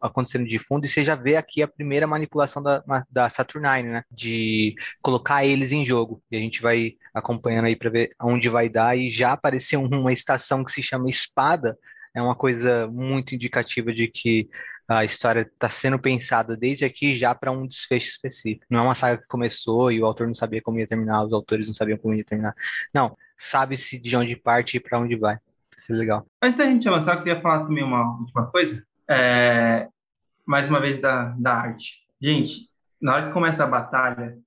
acontecendo 0.01 0.47
de 0.47 0.59
fundo 0.59 0.85
e 0.86 0.89
você 0.89 1.05
já 1.05 1.15
vê 1.15 1.36
aqui 1.36 1.62
a 1.62 1.69
primeira 1.69 2.07
manipulação 2.07 2.62
da, 2.62 2.82
da 3.11 3.28
Saturnine, 3.28 3.91
né? 3.91 4.05
De 4.11 4.74
colocar 5.03 5.45
eles 5.45 5.70
em 5.73 5.85
jogo. 5.85 6.23
E 6.31 6.36
a 6.36 6.41
gente 6.41 6.62
vai 6.62 6.93
acompanhando 7.12 7.66
aí 7.66 7.77
para 7.77 7.91
ver 7.91 8.15
aonde 8.19 8.49
vai 8.49 8.69
dar. 8.69 8.97
E 8.97 9.11
já 9.11 9.32
apareceu 9.32 9.82
uma 9.82 10.12
estação 10.12 10.65
que 10.65 10.73
se 10.73 10.82
chama 10.82 11.09
Espada. 11.11 11.77
É 12.15 12.23
uma 12.23 12.35
coisa 12.35 12.86
muito 12.86 13.35
indicativa 13.35 13.93
de 13.93 14.09
que 14.09 14.49
a 14.86 15.05
história 15.05 15.41
está 15.41 15.69
sendo 15.69 15.99
pensada 15.99 16.57
desde 16.57 16.85
aqui 16.85 17.16
já 17.16 17.35
para 17.35 17.51
um 17.51 17.66
desfecho 17.66 18.09
específico. 18.09 18.66
Não 18.69 18.81
é 18.81 18.82
uma 18.82 18.95
saga 18.95 19.20
que 19.20 19.27
começou 19.27 19.91
e 19.91 20.01
o 20.01 20.07
autor 20.07 20.27
não 20.27 20.35
sabia 20.35 20.62
como 20.62 20.78
ia 20.78 20.86
terminar, 20.86 21.24
os 21.24 21.32
autores 21.32 21.66
não 21.66 21.74
sabiam 21.74 21.99
como 21.99 22.15
ia 22.15 22.24
terminar. 22.24 22.55
Não, 22.93 23.16
sabe-se 23.39 23.99
de 23.99 24.16
onde 24.16 24.36
parte 24.36 24.77
e 24.77 24.81
para 24.81 24.99
onde 24.99 25.16
vai. 25.16 25.39
Isso 25.77 25.93
é 25.93 25.97
legal. 25.97 26.27
Antes 26.41 26.59
da 26.59 26.65
gente 26.66 26.89
avançar, 26.89 27.15
eu 27.15 27.23
queria 27.23 27.41
falar 27.41 27.65
também 27.65 27.82
uma 27.82 28.19
última 28.19 28.47
coisa. 28.47 28.85
É, 29.09 29.89
Mais 30.47 30.69
uma 30.69 30.81
vez 30.81 31.01
da, 31.01 31.35
da 31.39 31.55
arte. 31.55 32.05
Gente, 32.20 32.69
na 33.01 33.15
hora 33.15 33.27
que 33.27 33.32
começa 33.32 33.65
a 33.65 33.66
batalha, 33.66 34.39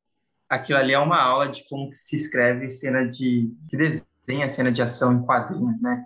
aquilo 0.48 0.80
ali 0.80 0.94
é 0.94 1.00
uma 1.00 1.20
aula 1.20 1.50
de 1.50 1.68
como 1.68 1.90
se 1.94 2.16
escreve 2.16 2.70
cena 2.70 3.08
de... 3.08 3.52
se 3.68 3.78
desenha 3.78 4.50
cena 4.50 4.72
de 4.72 4.82
ação 4.82 5.14
em 5.14 5.24
quadrinhos, 5.24 5.82
né? 5.82 6.06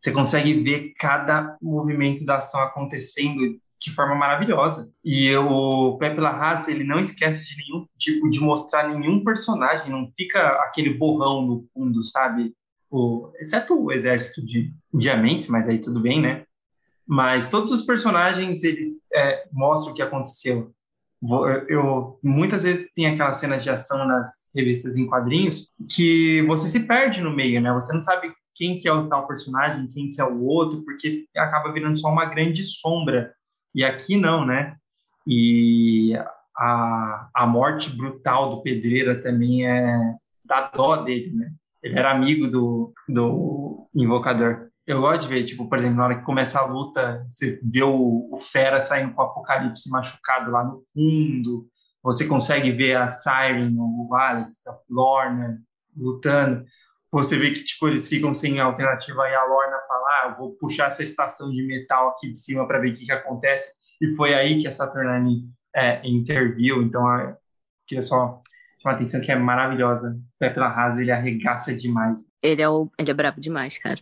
Você 0.00 0.10
consegue 0.12 0.54
ver 0.54 0.94
cada 0.98 1.58
movimento 1.60 2.24
da 2.24 2.36
ação 2.36 2.60
acontecendo 2.62 3.60
de 3.78 3.90
forma 3.90 4.14
maravilhosa. 4.14 4.90
E 5.04 5.34
o 5.36 5.98
Pepe 5.98 6.20
Larraz, 6.20 6.68
ele 6.68 6.84
não 6.84 6.98
esquece 6.98 7.46
de 7.46 7.56
nenhum 7.62 7.86
tipo 7.98 8.30
de 8.30 8.40
mostrar 8.40 8.88
nenhum 8.88 9.22
personagem, 9.22 9.90
não 9.90 10.10
fica 10.16 10.40
aquele 10.64 10.94
borrão 10.94 11.42
no 11.46 11.68
fundo, 11.72 12.02
sabe? 12.02 12.54
O, 12.90 13.30
exceto 13.38 13.78
o 13.78 13.92
exército 13.92 14.44
de 14.44 14.72
Diamante, 14.92 15.50
mas 15.50 15.68
aí 15.68 15.78
tudo 15.78 16.00
bem, 16.00 16.20
né? 16.20 16.44
Mas 17.06 17.48
todos 17.48 17.70
os 17.70 17.82
personagens, 17.82 18.64
eles 18.64 19.06
é, 19.14 19.44
mostram 19.52 19.92
o 19.92 19.96
que 19.96 20.02
aconteceu. 20.02 20.72
Eu- 21.68 22.18
muitas 22.22 22.62
vezes 22.62 22.90
tem 22.94 23.06
aquelas 23.06 23.36
cenas 23.36 23.62
de 23.62 23.68
ação 23.68 24.06
nas 24.06 24.50
revistas 24.54 24.96
em 24.96 25.06
quadrinhos 25.06 25.68
que 25.90 26.42
você 26.46 26.66
se 26.68 26.80
perde 26.80 27.20
no 27.20 27.30
meio, 27.30 27.60
né? 27.60 27.70
Você 27.74 27.92
não 27.92 28.02
sabe 28.02 28.32
quem 28.60 28.76
que 28.76 28.86
é 28.86 28.92
o 28.92 29.08
tal 29.08 29.26
personagem, 29.26 29.88
quem 29.88 30.10
que 30.10 30.20
é 30.20 30.24
o 30.24 30.44
outro, 30.44 30.84
porque 30.84 31.24
acaba 31.34 31.72
virando 31.72 31.98
só 31.98 32.10
uma 32.10 32.26
grande 32.26 32.62
sombra. 32.62 33.32
E 33.74 33.82
aqui 33.82 34.18
não, 34.18 34.44
né? 34.44 34.76
E 35.26 36.12
a, 36.54 37.30
a 37.34 37.46
morte 37.46 37.88
brutal 37.88 38.50
do 38.50 38.62
Pedreira 38.62 39.22
também 39.22 39.66
é 39.66 40.14
da 40.44 40.68
dó 40.68 40.96
dele, 40.96 41.32
né? 41.34 41.50
Ele 41.82 41.98
era 41.98 42.10
amigo 42.10 42.48
do, 42.48 42.92
do 43.08 43.88
invocador. 43.94 44.68
Eu 44.86 45.00
gosto 45.00 45.22
de 45.22 45.28
ver, 45.28 45.44
tipo, 45.44 45.66
por 45.66 45.78
exemplo, 45.78 45.96
na 45.96 46.04
hora 46.04 46.18
que 46.18 46.26
começa 46.26 46.58
a 46.58 46.66
luta, 46.66 47.26
você 47.30 47.58
vê 47.62 47.82
o, 47.82 48.28
o 48.30 48.38
Fera 48.40 48.78
saindo 48.78 49.14
com 49.14 49.22
o 49.22 49.24
Apocalipse 49.24 49.88
machucado 49.88 50.50
lá 50.50 50.64
no 50.64 50.82
fundo, 50.92 51.66
você 52.02 52.26
consegue 52.26 52.72
ver 52.72 52.98
a 52.98 53.08
Siren, 53.08 53.74
o 53.78 54.14
Alex, 54.14 54.66
a 54.66 54.76
Lorna 54.90 55.62
lutando. 55.96 56.62
Você 57.12 57.36
vê 57.36 57.50
que, 57.50 57.64
tipo, 57.64 57.88
eles 57.88 58.08
ficam 58.08 58.32
sem 58.32 58.60
alternativa 58.60 59.28
e 59.28 59.34
a 59.34 59.44
Lorna 59.44 59.78
fala, 59.88 60.08
ah, 60.08 60.28
eu 60.28 60.36
vou 60.36 60.52
puxar 60.52 60.86
essa 60.86 61.02
estação 61.02 61.50
de 61.50 61.62
metal 61.62 62.10
aqui 62.10 62.30
de 62.30 62.38
cima 62.38 62.66
para 62.66 62.78
ver 62.78 62.92
o 62.92 62.94
que, 62.94 63.04
que 63.04 63.12
acontece. 63.12 63.72
E 64.00 64.14
foi 64.14 64.32
aí 64.32 64.60
que 64.60 64.68
a 64.68 64.70
Saturnine 64.70 65.48
é, 65.74 66.00
interviu. 66.08 66.82
Então, 66.82 67.04
eu 67.20 67.36
queria 67.86 68.02
só 68.02 68.40
chamar 68.80 68.94
a 68.94 68.96
atenção 68.96 69.20
que 69.20 69.32
é 69.32 69.36
maravilhosa. 69.36 70.16
Pepe 70.38 70.60
Larraz, 70.60 70.98
ele 70.98 71.10
arregaça 71.10 71.74
demais. 71.74 72.22
Ele 72.42 72.62
é, 72.62 72.68
o, 72.68 72.88
ele 72.96 73.10
é 73.10 73.14
brabo 73.14 73.40
demais, 73.40 73.76
cara. 73.76 73.98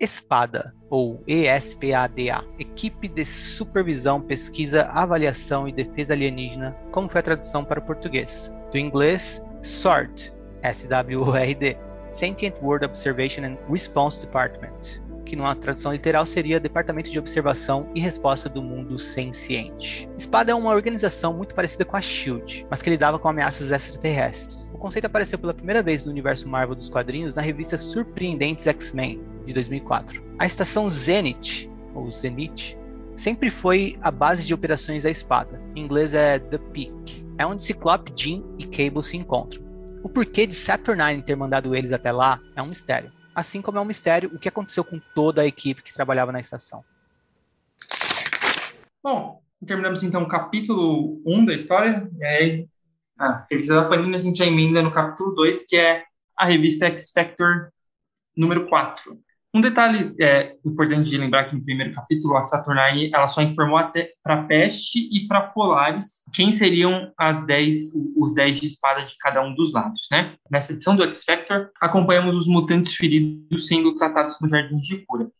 ESPADA, 0.00 0.74
ou 0.90 1.22
ESPADA, 1.26 2.44
Equipe 2.58 3.08
de 3.08 3.24
Supervisão, 3.24 4.20
Pesquisa, 4.20 4.82
Avaliação 4.86 5.68
e 5.68 5.72
Defesa 5.72 6.12
Alienígena, 6.12 6.76
como 6.90 7.08
foi 7.08 7.20
a 7.20 7.24
tradução 7.24 7.64
para 7.64 7.78
o 7.78 7.86
português. 7.86 8.52
Do 8.70 8.76
inglês, 8.76 9.40
SWORD, 9.64 10.30
S-W-O-R-D, 10.62 11.76
Sentient 12.10 12.54
World 12.62 12.84
Observation 12.84 13.44
and 13.44 13.56
Response 13.68 14.20
Department, 14.20 15.02
que 15.24 15.34
numa 15.34 15.56
tradução 15.56 15.92
literal 15.92 16.26
seria 16.26 16.60
Departamento 16.60 17.10
de 17.10 17.18
Observação 17.18 17.88
e 17.94 18.00
Resposta 18.00 18.48
do 18.48 18.62
Mundo 18.62 18.98
Senciente. 18.98 20.08
ESPADA 20.16 20.52
é 20.52 20.54
uma 20.54 20.70
organização 20.70 21.32
muito 21.32 21.54
parecida 21.54 21.84
com 21.84 21.96
a 21.96 22.02
SHIELD, 22.02 22.66
mas 22.70 22.82
que 22.82 22.90
lidava 22.90 23.18
com 23.18 23.26
ameaças 23.26 23.70
extraterrestres. 23.70 24.70
O 24.72 24.78
conceito 24.78 25.06
apareceu 25.06 25.38
pela 25.38 25.54
primeira 25.54 25.82
vez 25.82 26.04
no 26.04 26.12
universo 26.12 26.48
Marvel 26.48 26.76
dos 26.76 26.90
quadrinhos 26.90 27.36
na 27.36 27.42
revista 27.42 27.78
Surpreendentes 27.78 28.66
X-Men, 28.66 29.20
de 29.46 29.54
2004. 29.54 30.22
A 30.38 30.46
estação 30.46 30.88
Zenith, 30.90 31.70
ou 31.94 32.10
Zenith, 32.12 32.76
sempre 33.16 33.50
foi 33.50 33.96
a 34.02 34.10
base 34.10 34.44
de 34.44 34.52
operações 34.52 35.04
da 35.04 35.10
espada. 35.10 35.60
Em 35.74 35.82
inglês 35.82 36.12
é 36.12 36.38
The 36.38 36.58
Peak. 36.58 37.23
É 37.36 37.44
onde 37.44 37.64
Ciclope, 37.64 38.12
Jean 38.14 38.42
e 38.58 38.64
Cable 38.64 39.02
se 39.02 39.16
encontram. 39.16 39.62
O 40.02 40.08
porquê 40.08 40.46
de 40.46 40.54
Saturnine 40.54 41.22
ter 41.22 41.34
mandado 41.34 41.74
eles 41.74 41.92
até 41.92 42.12
lá 42.12 42.40
é 42.54 42.62
um 42.62 42.66
mistério. 42.66 43.10
Assim 43.34 43.60
como 43.60 43.78
é 43.78 43.80
um 43.80 43.84
mistério 43.84 44.30
o 44.32 44.38
que 44.38 44.48
aconteceu 44.48 44.84
com 44.84 45.00
toda 45.14 45.42
a 45.42 45.46
equipe 45.46 45.82
que 45.82 45.92
trabalhava 45.92 46.30
na 46.30 46.38
estação. 46.38 46.84
Bom, 49.02 49.42
terminamos 49.66 50.04
então 50.04 50.22
o 50.22 50.28
capítulo 50.28 51.20
1 51.26 51.44
da 51.44 51.54
história. 51.54 52.08
E 52.16 52.24
aí, 52.24 52.68
a 53.18 53.44
revista 53.50 53.74
da 53.74 53.88
Panini, 53.88 54.14
a 54.14 54.20
gente 54.20 54.38
já 54.38 54.46
emenda 54.46 54.80
no 54.80 54.92
capítulo 54.92 55.34
2, 55.34 55.66
que 55.66 55.76
é 55.76 56.04
a 56.36 56.44
revista 56.44 56.86
X 56.86 57.10
Factor 57.10 57.72
número 58.36 58.68
4. 58.68 59.18
Um 59.54 59.60
detalhe 59.60 60.12
é, 60.20 60.56
importante 60.64 61.08
de 61.08 61.16
lembrar 61.16 61.44
que 61.44 61.54
no 61.54 61.64
primeiro 61.64 61.94
capítulo, 61.94 62.36
a 62.36 62.42
Saturnine 62.42 63.12
ela 63.14 63.28
só 63.28 63.40
informou 63.40 63.78
até 63.78 64.12
para 64.20 64.42
Peste 64.42 65.08
e 65.12 65.28
para 65.28 65.42
Polaris 65.42 66.24
quem 66.34 66.52
seriam 66.52 67.12
as 67.16 67.46
10, 67.46 67.92
os 68.16 68.34
10 68.34 68.60
de 68.60 68.66
espada 68.66 69.06
de 69.06 69.16
cada 69.16 69.40
um 69.40 69.54
dos 69.54 69.72
lados. 69.72 70.08
Né? 70.10 70.34
Nessa 70.50 70.72
edição 70.72 70.96
do 70.96 71.04
X 71.04 71.22
Factor, 71.22 71.70
acompanhamos 71.80 72.36
os 72.36 72.48
mutantes 72.48 72.96
feridos 72.96 73.68
sendo 73.68 73.94
tratados 73.94 74.40
no 74.40 74.48
Jardim 74.48 74.78
de 74.78 75.04
Cura. 75.06 75.30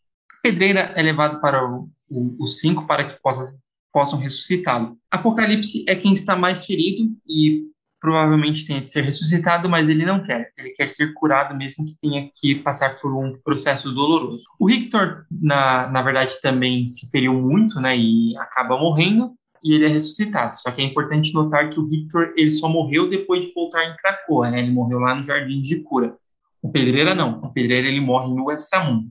Pedreira 0.44 0.92
é 0.94 1.02
levado 1.02 1.40
para 1.40 1.60
os 2.08 2.60
cinco 2.60 2.86
para 2.86 3.10
que 3.10 3.20
possa, 3.20 3.58
possam 3.92 4.20
ressuscitá-lo. 4.20 4.96
Apocalipse 5.10 5.84
é 5.88 5.96
quem 5.96 6.12
está 6.12 6.36
mais 6.36 6.64
ferido 6.64 7.10
e 7.26 7.64
provavelmente 8.04 8.66
tenha 8.66 8.82
de 8.82 8.90
ser 8.90 9.02
ressuscitado, 9.02 9.66
mas 9.66 9.88
ele 9.88 10.04
não 10.04 10.22
quer. 10.22 10.52
Ele 10.58 10.68
quer 10.72 10.90
ser 10.90 11.14
curado 11.14 11.56
mesmo 11.56 11.86
que 11.86 11.98
tenha 12.02 12.28
que 12.38 12.54
passar 12.56 13.00
por 13.00 13.16
um 13.16 13.32
processo 13.42 13.90
doloroso. 13.94 14.44
O 14.60 14.66
Victor, 14.66 15.24
na, 15.30 15.88
na 15.88 16.02
verdade, 16.02 16.38
também 16.42 16.86
se 16.86 17.10
feriu 17.10 17.32
muito, 17.32 17.80
né, 17.80 17.96
e 17.96 18.36
acaba 18.36 18.78
morrendo, 18.78 19.32
e 19.64 19.72
ele 19.72 19.86
é 19.86 19.88
ressuscitado. 19.88 20.60
Só 20.60 20.70
que 20.70 20.82
é 20.82 20.84
importante 20.84 21.32
notar 21.32 21.70
que 21.70 21.80
o 21.80 21.88
Victor, 21.88 22.34
ele 22.36 22.50
só 22.50 22.68
morreu 22.68 23.08
depois 23.08 23.46
de 23.46 23.54
voltar 23.54 23.82
em 23.82 23.96
Krakoa, 23.96 24.50
né, 24.50 24.58
ele 24.60 24.70
morreu 24.70 24.98
lá 24.98 25.14
no 25.14 25.24
Jardim 25.24 25.62
de 25.62 25.80
Cura. 25.80 26.14
O 26.60 26.70
Pedreira 26.70 27.14
não. 27.14 27.40
O 27.40 27.54
Pedreira, 27.54 27.88
ele 27.88 28.02
morre 28.02 28.28
no 28.34 28.52
Extramundo. 28.52 29.08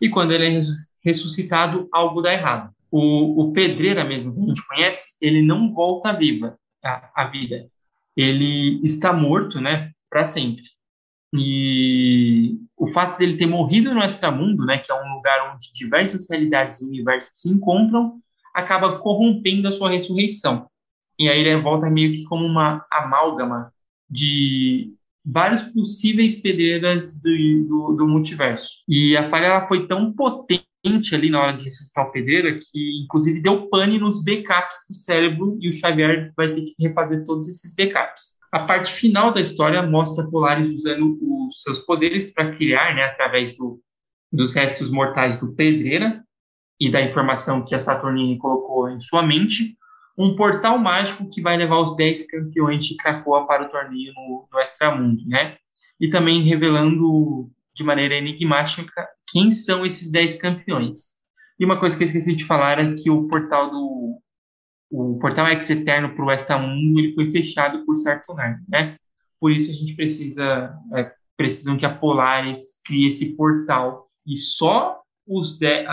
E 0.00 0.08
quando 0.08 0.30
ele 0.30 0.58
é 0.58 0.62
ressuscitado, 1.04 1.88
algo 1.90 2.22
dá 2.22 2.32
errado. 2.32 2.70
O, 2.88 3.42
o 3.42 3.52
Pedreira 3.52 4.04
mesmo, 4.04 4.32
que 4.32 4.40
a 4.40 4.46
gente 4.46 4.64
conhece, 4.64 5.08
ele 5.20 5.42
não 5.42 5.74
volta 5.74 6.12
viva, 6.12 6.56
à, 6.84 7.10
à 7.16 7.24
vida 7.24 7.68
ele 8.20 8.80
está 8.84 9.12
morto, 9.12 9.60
né, 9.60 9.92
para 10.10 10.24
sempre. 10.24 10.64
E 11.34 12.58
o 12.76 12.88
fato 12.88 13.18
dele 13.18 13.36
ter 13.36 13.46
morrido 13.46 13.94
no 13.94 14.02
extramundo, 14.02 14.64
né, 14.64 14.78
que 14.78 14.90
é 14.90 14.94
um 14.94 15.14
lugar 15.14 15.54
onde 15.54 15.72
diversas 15.72 16.28
realidades 16.28 16.80
e 16.80 16.86
universos 16.86 17.40
se 17.40 17.48
encontram, 17.48 18.20
acaba 18.54 18.98
corrompendo 18.98 19.68
a 19.68 19.72
sua 19.72 19.90
ressurreição. 19.90 20.68
E 21.18 21.28
aí 21.28 21.40
ele 21.40 21.60
volta 21.60 21.90
meio 21.90 22.12
que 22.12 22.24
como 22.24 22.44
uma 22.44 22.84
amálgama 22.90 23.72
de, 24.10 24.92
vários 25.30 25.62
possíveis 25.62 26.40
pedreiras 26.40 27.20
do, 27.20 27.30
do, 27.68 27.96
do 27.96 28.08
multiverso. 28.08 28.82
E 28.88 29.16
a 29.16 29.28
falha 29.28 29.46
ela 29.46 29.66
foi 29.66 29.86
tão 29.86 30.12
potente 30.12 30.66
ali 31.14 31.30
na 31.30 31.40
hora 31.40 31.56
de 31.56 31.64
ressuscitar 31.64 32.06
o 32.06 32.10
pedreiro 32.10 32.58
que, 32.58 33.02
inclusive, 33.04 33.40
deu 33.40 33.68
pane 33.68 33.98
nos 33.98 34.22
backups 34.22 34.76
do 34.88 34.94
cérebro 34.94 35.58
e 35.60 35.68
o 35.68 35.72
Xavier 35.72 36.32
vai 36.36 36.54
ter 36.54 36.62
que 36.62 36.74
refazer 36.80 37.24
todos 37.24 37.48
esses 37.48 37.74
backups. 37.74 38.38
A 38.52 38.60
parte 38.60 38.92
final 38.92 39.32
da 39.32 39.40
história 39.40 39.82
mostra 39.82 40.26
Polaris 40.28 40.68
usando 40.70 41.18
os 41.20 41.62
seus 41.62 41.80
poderes 41.80 42.32
para 42.32 42.54
criar, 42.56 42.94
né, 42.94 43.04
através 43.04 43.56
do, 43.56 43.80
dos 44.32 44.54
restos 44.54 44.90
mortais 44.90 45.38
do 45.38 45.54
Pedreira 45.54 46.24
e 46.80 46.90
da 46.90 47.02
informação 47.02 47.64
que 47.64 47.74
a 47.74 47.80
Saturnine 47.80 48.38
colocou 48.38 48.88
em 48.88 49.00
sua 49.00 49.22
mente, 49.22 49.76
um 50.16 50.34
portal 50.34 50.78
mágico 50.78 51.28
que 51.30 51.40
vai 51.40 51.56
levar 51.56 51.80
os 51.80 51.94
10 51.96 52.30
campeões 52.30 52.84
de 52.84 52.96
Krakoa 52.96 53.46
para 53.46 53.66
o 53.66 53.68
torneio 53.68 54.12
no, 54.14 54.48
no 54.52 54.60
Extramundo, 54.60 55.22
né? 55.26 55.56
E 56.00 56.08
também 56.10 56.42
revelando 56.42 57.50
de 57.78 57.84
maneira 57.84 58.16
enigmática 58.16 59.08
quem 59.28 59.52
são 59.52 59.86
esses 59.86 60.10
10 60.10 60.34
campeões. 60.34 61.18
E 61.60 61.64
uma 61.64 61.78
coisa 61.78 61.96
que 61.96 62.02
eu 62.02 62.06
esqueci 62.06 62.34
de 62.34 62.44
falar 62.44 62.80
é 62.80 62.94
que 62.94 63.08
o 63.08 63.28
portal 63.28 63.70
do 63.70 64.20
o 64.90 65.18
portal 65.18 65.46
Ex 65.48 65.68
Eterno 65.68 66.14
para 66.14 66.24
o 66.24 66.32
Extramundo 66.32 66.98
ele 66.98 67.14
foi 67.14 67.30
fechado 67.30 67.84
por 67.84 67.94
Sartunar, 67.94 68.60
né? 68.66 68.96
Por 69.38 69.52
isso 69.52 69.70
a 69.70 69.74
gente 69.74 69.94
precisa 69.94 70.74
é, 70.96 71.12
precisam 71.36 71.76
que 71.76 71.86
a 71.86 71.94
Polaris 71.94 72.80
crie 72.84 73.06
esse 73.06 73.36
portal 73.36 74.06
e 74.26 74.36
só 74.36 75.00
os 75.26 75.56
de, 75.56 75.86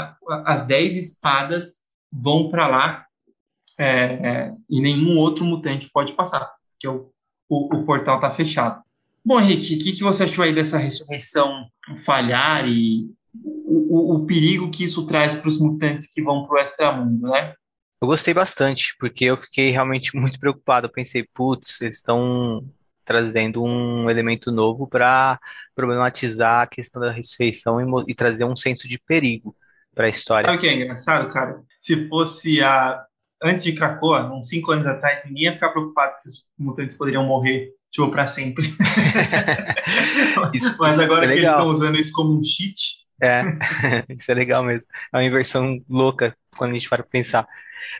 as 0.45 0.66
10 0.66 0.95
espadas 0.95 1.76
vão 2.12 2.49
para 2.49 2.68
lá 2.68 3.06
é, 3.78 3.86
é, 3.86 4.53
e 4.70 4.82
nenhum 4.82 5.20
outro 5.20 5.45
mutante 5.45 5.90
pode 5.91 6.14
passar, 6.14 6.49
porque 6.72 6.88
o, 6.88 7.12
o, 7.49 7.76
o 7.76 7.86
portal 7.86 8.16
está 8.16 8.32
fechado. 8.32 8.82
Bom, 9.26 9.40
Henrique, 9.40 9.76
o 9.76 9.80
que, 9.80 9.92
que, 9.94 10.04
você 10.04 10.24
achou 10.24 10.44
aí 10.44 10.54
dessa 10.54 10.78
ressurreição 10.78 11.68
falhar 12.06 12.68
e 12.68 13.10
o, 13.34 14.14
o, 14.14 14.16
o 14.18 14.26
perigo 14.26 14.70
que 14.70 14.84
isso 14.84 15.06
traz 15.06 15.34
para 15.34 15.50
os 15.50 15.60
mutantes 15.60 16.08
que 16.08 16.22
vão 16.22 16.46
para 16.46 16.62
o 16.62 16.64
extramundo, 16.64 17.28
né? 17.28 17.56
Eu 18.00 18.08
gostei 18.08 18.36
bastante, 18.36 18.96
porque 19.00 19.26
eu 19.26 19.38
fiquei 19.38 19.72
realmente 19.72 20.14
muito 20.16 20.40
preocupado. 20.40 20.86
Eu 20.86 20.92
pensei, 20.92 21.28
putz, 21.34 21.82
eles 21.82 21.98
estão 21.98 22.64
trazendo 23.04 23.64
um 23.64 24.10
elemento 24.10 24.52
novo 24.52 24.88
para 24.88 25.40
problematizar 25.74 26.62
a 26.62 26.68
questão 26.68 27.02
da 27.02 27.12
ressurreição 27.12 27.82
e, 27.82 28.12
e 28.12 28.16
trazer 28.16 28.46
um 28.46 28.56
senso 28.56 28.88
de 28.88 29.00
perigo 29.00 29.56
para 29.94 30.06
a 30.06 30.10
história. 30.10 30.46
Sabe 30.46 30.58
o 30.58 30.62
que 30.62 30.68
é 30.68 30.74
engraçado, 30.74 31.32
cara? 31.32 31.64
Se 31.82 32.08
fosse 32.08 32.62
a 32.62 33.04
antes 33.42 33.64
de 33.64 33.74
Krakoa, 33.74 34.32
uns 34.32 34.50
cinco 34.50 34.72
anos 34.72 34.86
atrás, 34.86 35.24
ninguém 35.26 35.44
ia 35.44 35.54
ficar 35.54 35.70
preocupado 35.70 36.16
que 36.22 36.30
os 36.30 36.44
mutantes 36.58 36.98
poderiam 36.98 37.24
morrer, 37.26 37.74
tipo, 37.96 38.12
para 38.12 38.28
sempre. 38.28 38.68
isso, 40.54 40.76
Mas 40.78 41.00
agora 41.00 41.26
é 41.26 41.28
que 41.28 41.34
eles 41.36 41.50
estão 41.50 41.68
usando 41.68 42.00
isso 42.00 42.12
como 42.12 42.38
um 42.38 42.44
cheat. 42.44 43.06
É, 43.22 43.44
isso 44.20 44.32
é 44.32 44.34
legal 44.34 44.64
mesmo. 44.64 44.88
É 45.14 45.18
uma 45.18 45.24
inversão 45.24 45.82
louca 45.90 46.36
quando 46.58 46.72
a 46.72 46.74
gente 46.74 46.90
para 46.90 47.04
pensar. 47.04 47.48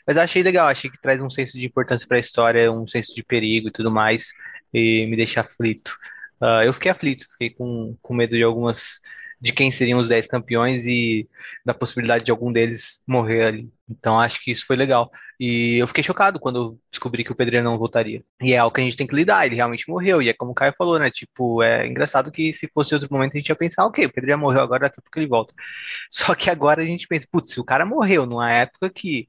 Mas 0.06 0.18
achei 0.18 0.44
legal, 0.44 0.68
achei 0.68 0.90
que 0.90 1.02
traz 1.02 1.22
um 1.22 1.30
senso 1.30 1.58
de 1.58 1.66
importância 1.66 2.08
para 2.08 2.18
a 2.18 2.20
história, 2.20 2.72
um 2.72 2.88
senso 2.88 3.16
de 3.16 3.24
perigo 3.24 3.68
e 3.68 3.72
tudo 3.72 3.92
mais, 3.92 4.34
e 4.74 5.06
me 5.08 5.16
deixa 5.16 5.42
aflito. 5.42 5.96
Uh, 6.42 6.64
eu 6.66 6.74
fiquei 6.74 6.92
aflito, 6.92 7.28
fiquei 7.32 7.52
com, 7.52 7.96
com 8.02 8.14
medo 8.14 8.36
de 8.36 8.44
algumas 8.44 9.02
de 9.40 9.54
quem 9.54 9.72
seriam 9.72 10.00
os 10.00 10.10
10 10.10 10.28
campeões 10.28 10.86
e 10.86 11.30
da 11.64 11.74
possibilidade 11.74 12.26
de 12.26 12.32
algum 12.32 12.52
deles 12.52 13.02
morrer 13.06 13.44
ali. 13.44 13.70
Então 13.88 14.20
acho 14.20 14.44
que 14.44 14.52
isso 14.52 14.66
foi 14.66 14.76
legal. 14.76 15.12
E 15.40 15.78
eu 15.82 15.88
fiquei 15.88 16.04
chocado 16.04 16.40
quando 16.40 16.56
eu 16.58 16.80
descobri 16.90 17.24
que 17.24 17.32
o 17.32 17.36
Pedreiro 17.36 17.64
não 17.66 17.78
voltaria. 17.78 18.24
E 18.42 18.54
é 18.54 18.58
algo 18.58 18.74
que 18.74 18.82
a 18.82 18.84
gente 18.84 18.96
tem 18.96 19.08
que 19.08 19.16
lidar, 19.16 19.46
ele 19.46 19.56
realmente 19.56 19.90
morreu. 19.90 20.22
E 20.22 20.30
é 20.30 20.34
como 20.34 20.52
o 20.52 20.56
Caio 20.56 20.74
falou, 20.78 20.98
né? 20.98 21.12
Tipo, 21.12 21.62
é 21.62 21.88
engraçado 21.88 22.32
que 22.32 22.54
se 22.54 22.70
fosse 22.74 22.94
outro 22.94 23.10
momento 23.12 23.34
a 23.34 23.38
gente 23.38 23.50
ia 23.50 23.56
pensar, 23.56 23.86
ok, 23.86 24.06
o 24.06 24.14
Pedreiro 24.14 24.40
morreu 24.40 24.62
agora, 24.62 24.84
daqui 24.84 25.00
a 25.00 25.02
pouco 25.02 25.20
ele 25.20 25.28
volta. 25.28 25.54
Só 26.10 26.34
que 26.36 26.50
agora 26.50 26.82
a 26.82 26.86
gente 26.86 27.08
pensa, 27.08 27.28
putz, 27.30 27.52
se 27.52 27.60
o 27.60 27.66
cara 27.66 27.86
morreu 27.86 28.26
numa 28.26 28.52
época 28.52 28.90
que 28.90 29.28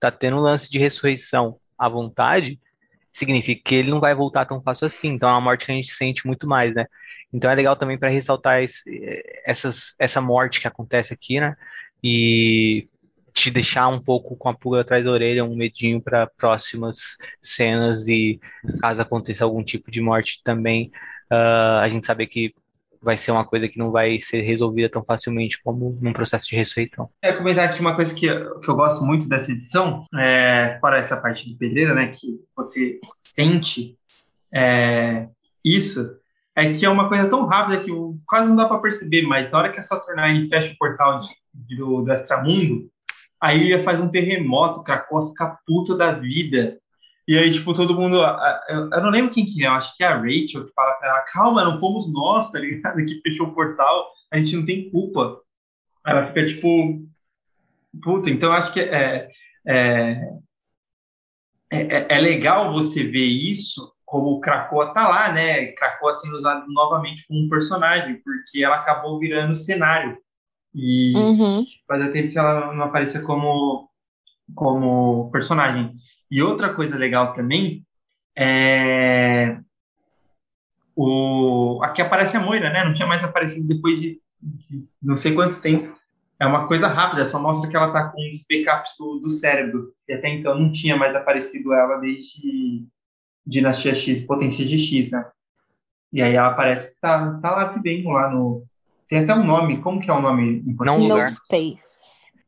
tá 0.00 0.10
tendo 0.10 0.36
um 0.36 0.40
lance 0.40 0.70
de 0.70 0.78
ressurreição 0.78 1.58
à 1.76 1.88
vontade, 1.88 2.60
significa 3.12 3.62
que 3.64 3.74
ele 3.74 3.90
não 3.90 4.00
vai 4.00 4.14
voltar 4.14 4.46
tão 4.46 4.62
fácil 4.62 4.86
assim. 4.86 5.08
Então 5.08 5.28
é 5.28 5.32
uma 5.32 5.40
morte 5.40 5.66
que 5.66 5.72
a 5.72 5.74
gente 5.74 5.90
sente 5.90 6.26
muito 6.26 6.46
mais, 6.46 6.74
né? 6.74 6.86
Então 7.32 7.50
é 7.50 7.54
legal 7.54 7.76
também 7.76 7.98
para 7.98 8.08
ressaltar 8.08 8.62
esse, 8.62 8.82
essas, 9.44 9.94
essa 9.98 10.20
morte 10.20 10.60
que 10.60 10.68
acontece 10.68 11.12
aqui, 11.12 11.40
né? 11.40 11.56
E 12.02 12.88
te 13.32 13.50
deixar 13.50 13.88
um 13.88 14.00
pouco 14.00 14.36
com 14.36 14.48
a 14.48 14.54
pulga 14.54 14.80
atrás 14.80 15.04
da 15.04 15.10
orelha, 15.10 15.44
um 15.44 15.56
medinho 15.56 16.00
para 16.00 16.26
próximas 16.26 17.16
cenas 17.42 18.08
e 18.08 18.40
caso 18.80 19.00
aconteça 19.00 19.44
algum 19.44 19.62
tipo 19.62 19.90
de 19.90 20.00
morte 20.00 20.40
também, 20.42 20.90
uh, 21.30 21.80
a 21.80 21.88
gente 21.88 22.06
saber 22.06 22.26
que 22.26 22.54
vai 23.00 23.16
ser 23.16 23.30
uma 23.30 23.44
coisa 23.44 23.68
que 23.68 23.78
não 23.78 23.90
vai 23.90 24.20
ser 24.22 24.40
resolvida 24.40 24.88
tão 24.88 25.04
facilmente 25.04 25.60
como 25.62 25.96
num 26.00 26.12
processo 26.12 26.48
de 26.48 26.56
ressurreição. 26.56 27.08
É 27.22 27.32
comentar 27.32 27.68
aqui 27.68 27.80
uma 27.80 27.94
coisa 27.94 28.12
que, 28.14 28.26
que 28.26 28.68
eu 28.68 28.74
gosto 28.74 29.04
muito 29.04 29.28
dessa 29.28 29.52
edição, 29.52 30.04
é, 30.16 30.78
para 30.80 30.98
essa 30.98 31.16
parte 31.16 31.48
de 31.48 31.56
pedreira, 31.56 31.94
né, 31.94 32.08
que 32.08 32.40
você 32.56 32.98
sente 33.24 33.96
é, 34.52 35.28
isso, 35.64 36.18
é 36.56 36.72
que 36.72 36.84
é 36.84 36.88
uma 36.88 37.08
coisa 37.08 37.28
tão 37.28 37.46
rápida 37.46 37.80
que 37.80 37.90
quase 38.26 38.48
não 38.48 38.56
dá 38.56 38.66
para 38.66 38.78
perceber, 38.78 39.22
mas 39.22 39.50
na 39.50 39.58
hora 39.58 39.72
que 39.72 39.78
a 39.78 39.82
Saturnine 39.82 40.48
fecha 40.48 40.72
o 40.72 40.76
portal 40.76 41.20
de, 41.20 41.76
do, 41.76 42.02
do 42.02 42.12
Extramundo, 42.12 42.90
a 43.40 43.54
ilha 43.54 43.82
faz 43.82 44.00
um 44.00 44.10
terremoto, 44.10 44.82
Krakoa 44.82 45.28
fica 45.28 45.58
puta 45.66 45.96
da 45.96 46.12
vida. 46.12 46.78
E 47.26 47.36
aí, 47.36 47.52
tipo, 47.52 47.74
todo 47.74 47.94
mundo. 47.94 48.18
Eu, 48.68 48.88
não 49.02 49.10
lembro 49.10 49.32
quem 49.32 49.44
que 49.44 49.62
é, 49.62 49.68
eu 49.68 49.72
acho 49.72 49.94
que 49.96 50.02
é 50.02 50.06
a 50.06 50.16
Rachel 50.16 50.64
que 50.64 50.72
fala 50.72 50.94
pra 50.94 51.08
ela: 51.08 51.20
calma, 51.22 51.64
não 51.64 51.78
fomos 51.78 52.12
nós, 52.12 52.50
tá 52.50 52.58
ligado? 52.58 52.96
Que 53.04 53.20
fechou 53.20 53.48
o 53.48 53.54
portal, 53.54 54.10
a 54.30 54.38
gente 54.38 54.56
não 54.56 54.64
tem 54.64 54.90
culpa. 54.90 55.40
Ela 56.06 56.26
fica 56.28 56.46
tipo. 56.46 57.06
Puta, 58.02 58.30
então 58.30 58.52
acho 58.52 58.72
que 58.72 58.80
é, 58.80 59.28
é, 59.66 60.20
é, 61.70 62.16
é 62.16 62.18
legal 62.20 62.72
você 62.72 63.04
ver 63.04 63.26
isso 63.26 63.92
como 64.06 64.30
o 64.30 64.40
Krakoa 64.40 64.92
tá 64.94 65.06
lá, 65.06 65.32
né? 65.32 65.66
Krakoa 65.72 66.14
sendo 66.14 66.36
usado 66.36 66.66
novamente 66.68 67.26
como 67.26 67.44
um 67.44 67.48
personagem, 67.48 68.22
porque 68.22 68.64
ela 68.64 68.76
acabou 68.76 69.18
virando 69.18 69.54
cenário. 69.54 70.18
E 70.80 71.12
uhum. 71.16 71.66
fazia 71.88 72.12
tempo 72.12 72.30
que 72.30 72.38
ela 72.38 72.72
não 72.72 72.84
aparecia 72.84 73.20
como, 73.20 73.90
como 74.54 75.28
personagem. 75.32 75.90
E 76.30 76.40
outra 76.40 76.72
coisa 76.72 76.96
legal 76.96 77.34
também 77.34 77.84
é. 78.38 79.58
O... 80.94 81.80
Aqui 81.82 82.00
aparece 82.00 82.36
a 82.36 82.40
Moira, 82.40 82.70
né? 82.70 82.84
Não 82.84 82.94
tinha 82.94 83.08
mais 83.08 83.24
aparecido 83.24 83.66
depois 83.66 84.00
de, 84.00 84.20
de 84.40 84.86
não 85.02 85.16
sei 85.16 85.34
quanto 85.34 85.60
tempo. 85.60 85.98
É 86.38 86.46
uma 86.46 86.68
coisa 86.68 86.86
rápida, 86.86 87.26
só 87.26 87.40
mostra 87.40 87.68
que 87.68 87.76
ela 87.76 87.92
tá 87.92 88.10
com 88.10 88.20
os 88.32 88.44
backups 88.48 88.92
do, 88.96 89.18
do 89.18 89.30
cérebro. 89.30 89.92
E 90.08 90.12
até 90.12 90.28
então 90.28 90.56
não 90.56 90.70
tinha 90.70 90.96
mais 90.96 91.16
aparecido 91.16 91.72
ela 91.72 91.96
desde 91.96 92.86
Dinastia 93.44 93.94
X, 93.94 94.24
Potência 94.24 94.64
de 94.64 94.78
X, 94.78 95.10
né? 95.10 95.28
E 96.12 96.22
aí 96.22 96.34
ela 96.36 96.54
parece 96.54 96.94
que 96.94 97.00
tá, 97.00 97.36
tá 97.40 97.50
lá 97.50 97.64
vivendo 97.72 98.10
lá 98.10 98.30
no. 98.30 98.64
Tem 99.08 99.20
até 99.20 99.34
um 99.34 99.44
nome, 99.44 99.80
como 99.80 100.00
que 100.00 100.10
é 100.10 100.12
o 100.12 100.20
nome 100.20 100.62
em 100.66 100.76
português? 100.76 101.08
Não 101.08 101.08
lugar. 101.08 101.28
Space. 101.28 101.98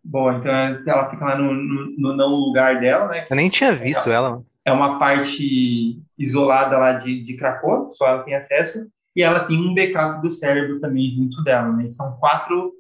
Bom, 0.05 0.32
então 0.32 0.53
ela 0.53 1.11
fica 1.11 1.24
lá 1.24 1.37
no, 1.37 1.55
no, 1.55 1.91
no 1.97 2.16
não 2.16 2.28
lugar 2.28 2.81
dela, 2.81 3.09
né? 3.09 3.27
Eu 3.28 3.37
nem 3.37 3.51
tinha 3.51 3.73
visto 3.73 4.11
é, 4.11 4.15
ela. 4.15 4.43
É 4.65 4.73
uma 4.73 4.99
parte 4.99 6.01
isolada 6.19 6.78
lá 6.78 6.93
de, 6.93 7.23
de 7.23 7.37
Krakow, 7.37 7.93
só 7.95 8.07
ela 8.07 8.23
tem 8.23 8.35
acesso. 8.35 8.91
E 9.16 9.23
ela 9.23 9.45
tem 9.45 9.59
um 9.59 9.74
backup 9.74 10.20
do 10.20 10.31
cérebro 10.31 10.81
também 10.81 11.15
junto 11.15 11.43
dela, 11.43 11.73
né? 11.73 11.89
São 11.91 12.16
quatro, 12.19 12.73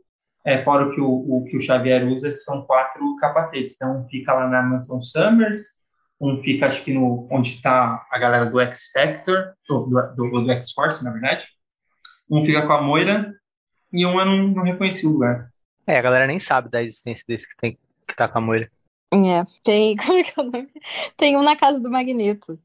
é, 0.44 0.62
fora 0.62 0.86
o 0.86 0.90
que 0.92 1.00
o, 1.00 1.08
o, 1.08 1.44
que 1.44 1.56
o 1.56 1.60
Xavier 1.60 2.06
usa, 2.06 2.34
são 2.38 2.62
quatro 2.62 3.16
capacetes. 3.16 3.74
Então 3.74 4.06
fica 4.08 4.32
lá 4.32 4.46
na 4.46 4.62
mansão 4.62 5.02
Summers, 5.02 5.80
um 6.20 6.40
fica, 6.42 6.66
acho 6.66 6.84
que 6.84 6.92
no 6.92 7.26
onde 7.30 7.54
está 7.54 8.06
a 8.10 8.18
galera 8.18 8.46
do 8.46 8.60
X 8.60 8.90
Factor, 8.92 9.54
do, 9.68 9.86
do, 10.14 10.42
do 10.42 10.50
X 10.50 10.72
Force, 10.72 11.02
na 11.02 11.10
verdade. 11.10 11.46
Um 12.30 12.42
fica 12.42 12.66
com 12.66 12.72
a 12.72 12.82
Moira 12.82 13.34
e 13.92 14.06
um 14.06 14.18
eu 14.18 14.26
não, 14.26 14.48
não 14.48 14.62
reconheci 14.62 15.06
o 15.06 15.12
lugar. 15.12 15.50
É, 15.86 15.98
a 15.98 16.02
galera 16.02 16.26
nem 16.26 16.38
sabe 16.38 16.68
da 16.68 16.82
existência 16.82 17.24
desse 17.26 17.48
que, 17.48 17.56
tem, 17.56 17.78
que 18.06 18.16
tá 18.16 18.28
com 18.28 18.38
a 18.38 18.40
Moira. 18.40 18.70
É, 19.12 19.44
tem. 19.64 19.96
Como 19.98 20.18
é 20.18 20.22
que 20.22 20.38
é 20.38 20.42
o 20.42 20.44
nome? 20.44 20.68
Tem 21.16 21.36
um 21.36 21.42
na 21.42 21.56
casa 21.56 21.80
do 21.80 21.90
Magneto. 21.90 22.58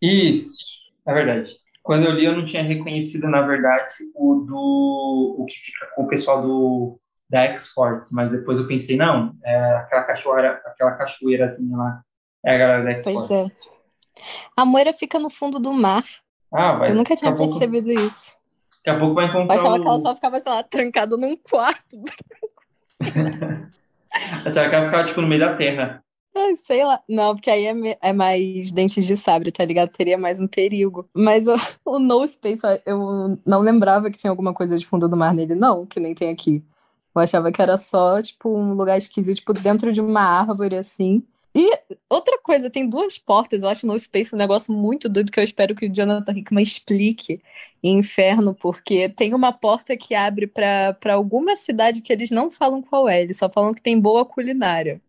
Isso, 0.00 0.58
é 1.06 1.14
verdade. 1.14 1.50
Quando 1.82 2.04
eu 2.04 2.12
li, 2.12 2.24
eu 2.24 2.36
não 2.36 2.44
tinha 2.44 2.62
reconhecido, 2.62 3.28
na 3.28 3.42
verdade, 3.42 3.94
o 4.14 4.34
do. 4.46 5.36
o 5.38 5.46
que 5.46 5.54
fica 5.54 5.86
com 5.94 6.04
o 6.04 6.08
pessoal 6.08 6.42
do 6.42 6.98
da 7.30 7.44
X-Force, 7.44 8.14
mas 8.14 8.30
depois 8.30 8.58
eu 8.58 8.66
pensei, 8.66 8.94
não, 8.94 9.34
é 9.42 9.56
aquela 9.76 10.02
cachoeira, 10.02 10.60
aquela 10.66 10.92
cachoeirazinha 10.92 11.74
lá 11.74 12.02
é 12.44 12.54
a 12.54 12.58
galera 12.58 12.84
da 12.84 12.90
X-Force. 12.90 13.28
Pois 13.28 13.40
é. 13.40 13.72
A 14.54 14.66
Moira 14.66 14.92
fica 14.92 15.18
no 15.18 15.30
fundo 15.30 15.58
do 15.58 15.72
mar. 15.72 16.04
Ah, 16.52 16.74
vai. 16.74 16.90
Eu 16.90 16.94
nunca 16.94 17.16
tinha 17.16 17.34
percebido 17.34 17.86
pouco... 17.86 18.02
isso. 18.02 18.36
Daqui 18.84 18.96
a 18.96 18.98
pouco 18.98 19.14
vai 19.14 19.26
encontrar. 19.26 19.54
Eu 19.54 19.60
achava 19.60 19.76
o... 19.76 19.80
que 19.80 19.86
ela 19.86 19.98
só 20.00 20.14
ficava, 20.14 20.40
sei 20.40 20.52
lá, 20.52 20.62
trancada 20.62 21.16
num 21.16 21.36
quarto. 21.36 22.02
achava 24.44 24.68
que 24.68 24.74
ela 24.74 24.84
ficava, 24.86 25.04
tipo, 25.06 25.20
no 25.20 25.28
meio 25.28 25.40
da 25.40 25.56
terra. 25.56 26.02
É, 26.34 26.56
sei 26.56 26.84
lá. 26.84 27.00
Não, 27.08 27.34
porque 27.34 27.50
aí 27.50 27.66
é, 27.66 27.98
é, 28.00 28.12
mais 28.12 28.72
dentes 28.72 29.06
de 29.06 29.16
sabre, 29.16 29.52
tá 29.52 29.64
ligado? 29.64 29.90
Teria 29.90 30.18
mais 30.18 30.40
um 30.40 30.46
perigo. 30.46 31.08
Mas 31.14 31.46
o, 31.46 31.54
o 31.84 31.98
No 31.98 32.26
Space, 32.26 32.62
eu 32.86 33.38
não 33.46 33.60
lembrava 33.60 34.10
que 34.10 34.18
tinha 34.18 34.30
alguma 34.30 34.52
coisa 34.52 34.76
de 34.76 34.86
fundo 34.86 35.08
do 35.08 35.16
mar 35.16 35.34
nele, 35.34 35.54
não, 35.54 35.86
que 35.86 36.00
nem 36.00 36.14
tem 36.14 36.30
aqui. 36.30 36.64
Eu 37.14 37.20
achava 37.20 37.52
que 37.52 37.60
era 37.60 37.76
só, 37.76 38.20
tipo, 38.22 38.48
um 38.48 38.72
lugar 38.72 38.96
esquisito, 38.96 39.36
tipo, 39.36 39.52
dentro 39.52 39.92
de 39.92 40.00
uma 40.00 40.22
árvore, 40.22 40.76
assim. 40.76 41.22
E 41.54 41.70
outra 42.08 42.38
coisa, 42.42 42.70
tem 42.70 42.88
duas 42.88 43.18
portas, 43.18 43.62
eu 43.62 43.68
acho 43.68 43.86
no 43.86 43.98
Space 43.98 44.34
um 44.34 44.38
negócio 44.38 44.72
muito 44.72 45.08
doido 45.08 45.30
que 45.30 45.38
eu 45.38 45.44
espero 45.44 45.74
que 45.74 45.86
o 45.86 45.92
Jonathan 45.92 46.32
Hickman 46.32 46.62
explique 46.62 47.42
em 47.82 47.98
Inferno, 47.98 48.54
porque 48.54 49.08
tem 49.08 49.34
uma 49.34 49.52
porta 49.52 49.96
que 49.96 50.14
abre 50.14 50.46
para 50.46 50.96
alguma 51.12 51.54
cidade 51.54 52.00
que 52.00 52.12
eles 52.12 52.30
não 52.30 52.50
falam 52.50 52.80
qual 52.80 53.08
é, 53.08 53.20
eles 53.20 53.36
só 53.36 53.50
falam 53.50 53.74
que 53.74 53.82
tem 53.82 54.00
boa 54.00 54.24
culinária. 54.24 55.00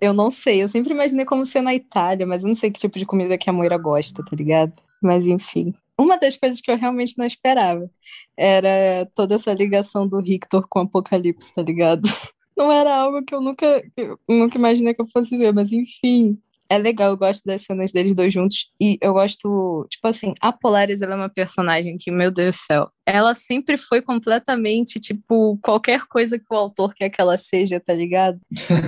Eu 0.00 0.12
não 0.12 0.30
sei, 0.30 0.62
eu 0.62 0.68
sempre 0.68 0.92
imaginei 0.92 1.24
como 1.24 1.46
ser 1.46 1.62
na 1.62 1.74
Itália, 1.74 2.26
mas 2.26 2.42
eu 2.42 2.48
não 2.48 2.56
sei 2.56 2.70
que 2.70 2.80
tipo 2.80 2.98
de 2.98 3.06
comida 3.06 3.38
que 3.38 3.48
a 3.48 3.52
Moira 3.52 3.78
gosta, 3.78 4.24
tá 4.24 4.34
ligado? 4.34 4.72
Mas 5.00 5.26
enfim. 5.26 5.72
Uma 5.98 6.18
das 6.18 6.36
coisas 6.36 6.60
que 6.60 6.70
eu 6.70 6.76
realmente 6.76 7.16
não 7.16 7.26
esperava 7.26 7.88
era 8.36 9.06
toda 9.14 9.36
essa 9.36 9.52
ligação 9.52 10.08
do 10.08 10.22
Victor 10.22 10.66
com 10.68 10.80
o 10.80 10.82
Apocalipse, 10.82 11.54
tá 11.54 11.62
ligado? 11.62 12.08
Não 12.60 12.70
era 12.70 12.94
algo 12.94 13.24
que 13.24 13.34
eu 13.34 13.40
nunca, 13.40 13.82
eu 13.96 14.18
nunca 14.28 14.58
imaginei 14.58 14.92
que 14.92 15.00
eu 15.00 15.08
fosse 15.08 15.34
ver, 15.34 15.50
mas 15.50 15.72
enfim 15.72 16.38
é 16.70 16.78
legal, 16.78 17.10
eu 17.10 17.16
gosto 17.16 17.44
das 17.44 17.62
cenas 17.62 17.90
deles 17.90 18.14
dois 18.14 18.32
juntos. 18.32 18.70
E 18.80 18.96
eu 19.02 19.12
gosto, 19.12 19.86
tipo 19.90 20.06
assim, 20.06 20.32
a 20.40 20.52
Polaris 20.52 21.02
ela 21.02 21.14
é 21.14 21.16
uma 21.16 21.28
personagem 21.28 21.98
que, 21.98 22.12
meu 22.12 22.30
Deus 22.30 22.54
do 22.54 22.58
céu, 22.58 22.90
ela 23.04 23.34
sempre 23.34 23.76
foi 23.76 24.00
completamente, 24.00 25.00
tipo, 25.00 25.58
qualquer 25.60 26.06
coisa 26.06 26.38
que 26.38 26.46
o 26.48 26.56
autor 26.56 26.94
quer 26.94 27.10
que 27.10 27.20
ela 27.20 27.36
seja, 27.36 27.80
tá 27.80 27.92
ligado? 27.92 28.38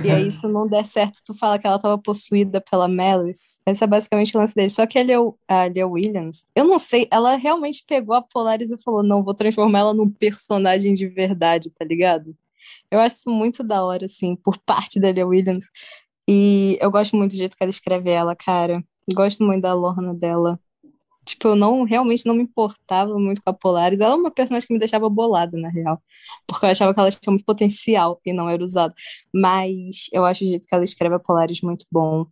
E 0.05 0.09
aí, 0.09 0.31
se 0.31 0.47
não 0.47 0.65
der 0.65 0.85
certo, 0.85 1.19
tu 1.25 1.33
fala 1.33 1.59
que 1.59 1.67
ela 1.67 1.77
tava 1.77 1.97
possuída 1.97 2.61
pela 2.61 2.87
Malice. 2.87 3.59
Esse 3.67 3.83
é 3.83 3.87
basicamente 3.87 4.35
o 4.35 4.39
lance 4.39 4.55
dele. 4.55 4.69
Só 4.69 4.87
que 4.87 4.97
a 4.97 5.03
Leo, 5.03 5.37
a 5.45 5.65
Leo 5.65 5.91
Williams, 5.91 6.45
eu 6.55 6.63
não 6.63 6.79
sei, 6.79 7.05
ela 7.11 7.35
realmente 7.35 7.83
pegou 7.85 8.15
a 8.15 8.21
Polaris 8.21 8.71
e 8.71 8.81
falou: 8.81 9.03
não, 9.03 9.21
vou 9.21 9.33
transformar 9.33 9.79
ela 9.79 9.93
num 9.93 10.09
personagem 10.09 10.93
de 10.93 11.05
verdade, 11.05 11.69
tá 11.69 11.83
ligado? 11.83 12.33
Eu 12.91 12.99
acho 12.99 13.29
muito 13.29 13.63
da 13.63 13.83
hora, 13.83 14.05
assim, 14.05 14.35
por 14.35 14.57
parte 14.57 14.99
da 14.99 15.09
Leo 15.11 15.29
Williams. 15.29 15.69
E 16.27 16.77
eu 16.81 16.89
gosto 16.91 17.15
muito 17.15 17.31
do 17.31 17.37
jeito 17.37 17.57
que 17.57 17.63
ela 17.63 17.71
escreve 17.71 18.09
ela, 18.09 18.35
cara. 18.35 18.83
Gosto 19.13 19.43
muito 19.43 19.61
da 19.61 19.73
Lorna 19.73 20.13
dela. 20.13 20.59
Tipo, 21.25 21.49
eu 21.49 21.55
não 21.55 21.83
realmente 21.83 22.25
não 22.25 22.35
me 22.35 22.43
importava 22.43 23.17
muito 23.17 23.41
com 23.41 23.49
a 23.49 23.53
Polaris. 23.53 23.99
Ela 23.99 24.13
é 24.13 24.17
uma 24.17 24.31
personagem 24.31 24.67
que 24.67 24.73
me 24.73 24.79
deixava 24.79 25.09
bolada, 25.09 25.57
na 25.57 25.69
real. 25.69 26.01
Porque 26.47 26.65
eu 26.65 26.69
achava 26.69 26.93
que 26.93 26.99
ela 26.99 27.11
tinha 27.11 27.31
muito 27.31 27.45
potencial 27.45 28.19
e 28.25 28.33
não 28.33 28.49
era 28.49 28.63
usada. 28.63 28.93
Mas 29.33 30.07
eu 30.11 30.25
acho 30.25 30.43
o 30.43 30.47
jeito 30.47 30.67
que 30.67 30.75
ela 30.75 30.83
escreve 30.83 31.15
a 31.15 31.19
Polaris 31.19 31.61
muito 31.61 31.85
bom. 31.91 32.25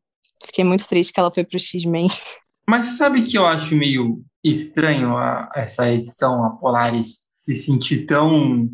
Fiquei 0.46 0.64
muito 0.64 0.88
triste 0.88 1.14
que 1.14 1.20
ela 1.20 1.34
foi 1.34 1.44
pro 1.44 1.60
X-Men. 1.60 2.10
Mas 2.68 2.86
você 2.86 2.98
sabe 2.98 3.22
que 3.22 3.38
eu 3.38 3.46
acho 3.46 3.76
meio 3.76 4.24
estranho 4.44 5.18
a, 5.18 5.50
essa 5.56 5.92
edição, 5.92 6.44
a 6.46 6.52
Polaris 6.52 7.20
se 7.32 7.56
sentir 7.56 8.06
tão 8.06 8.70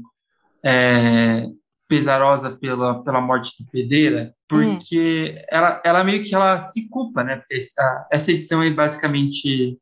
é, 0.63 1.47
pesarosa 1.87 2.51
pela, 2.51 3.03
pela 3.03 3.21
morte 3.21 3.63
do 3.63 3.69
Pedreira, 3.69 4.33
porque 4.47 5.35
hum. 5.35 5.45
ela, 5.49 5.81
ela 5.83 6.03
meio 6.03 6.23
que 6.23 6.35
ela 6.35 6.59
se 6.59 6.87
culpa, 6.89 7.23
né? 7.23 7.41
Essa, 7.51 8.07
essa 8.11 8.31
edição 8.31 8.61
é 8.61 8.69
basicamente 8.69 9.77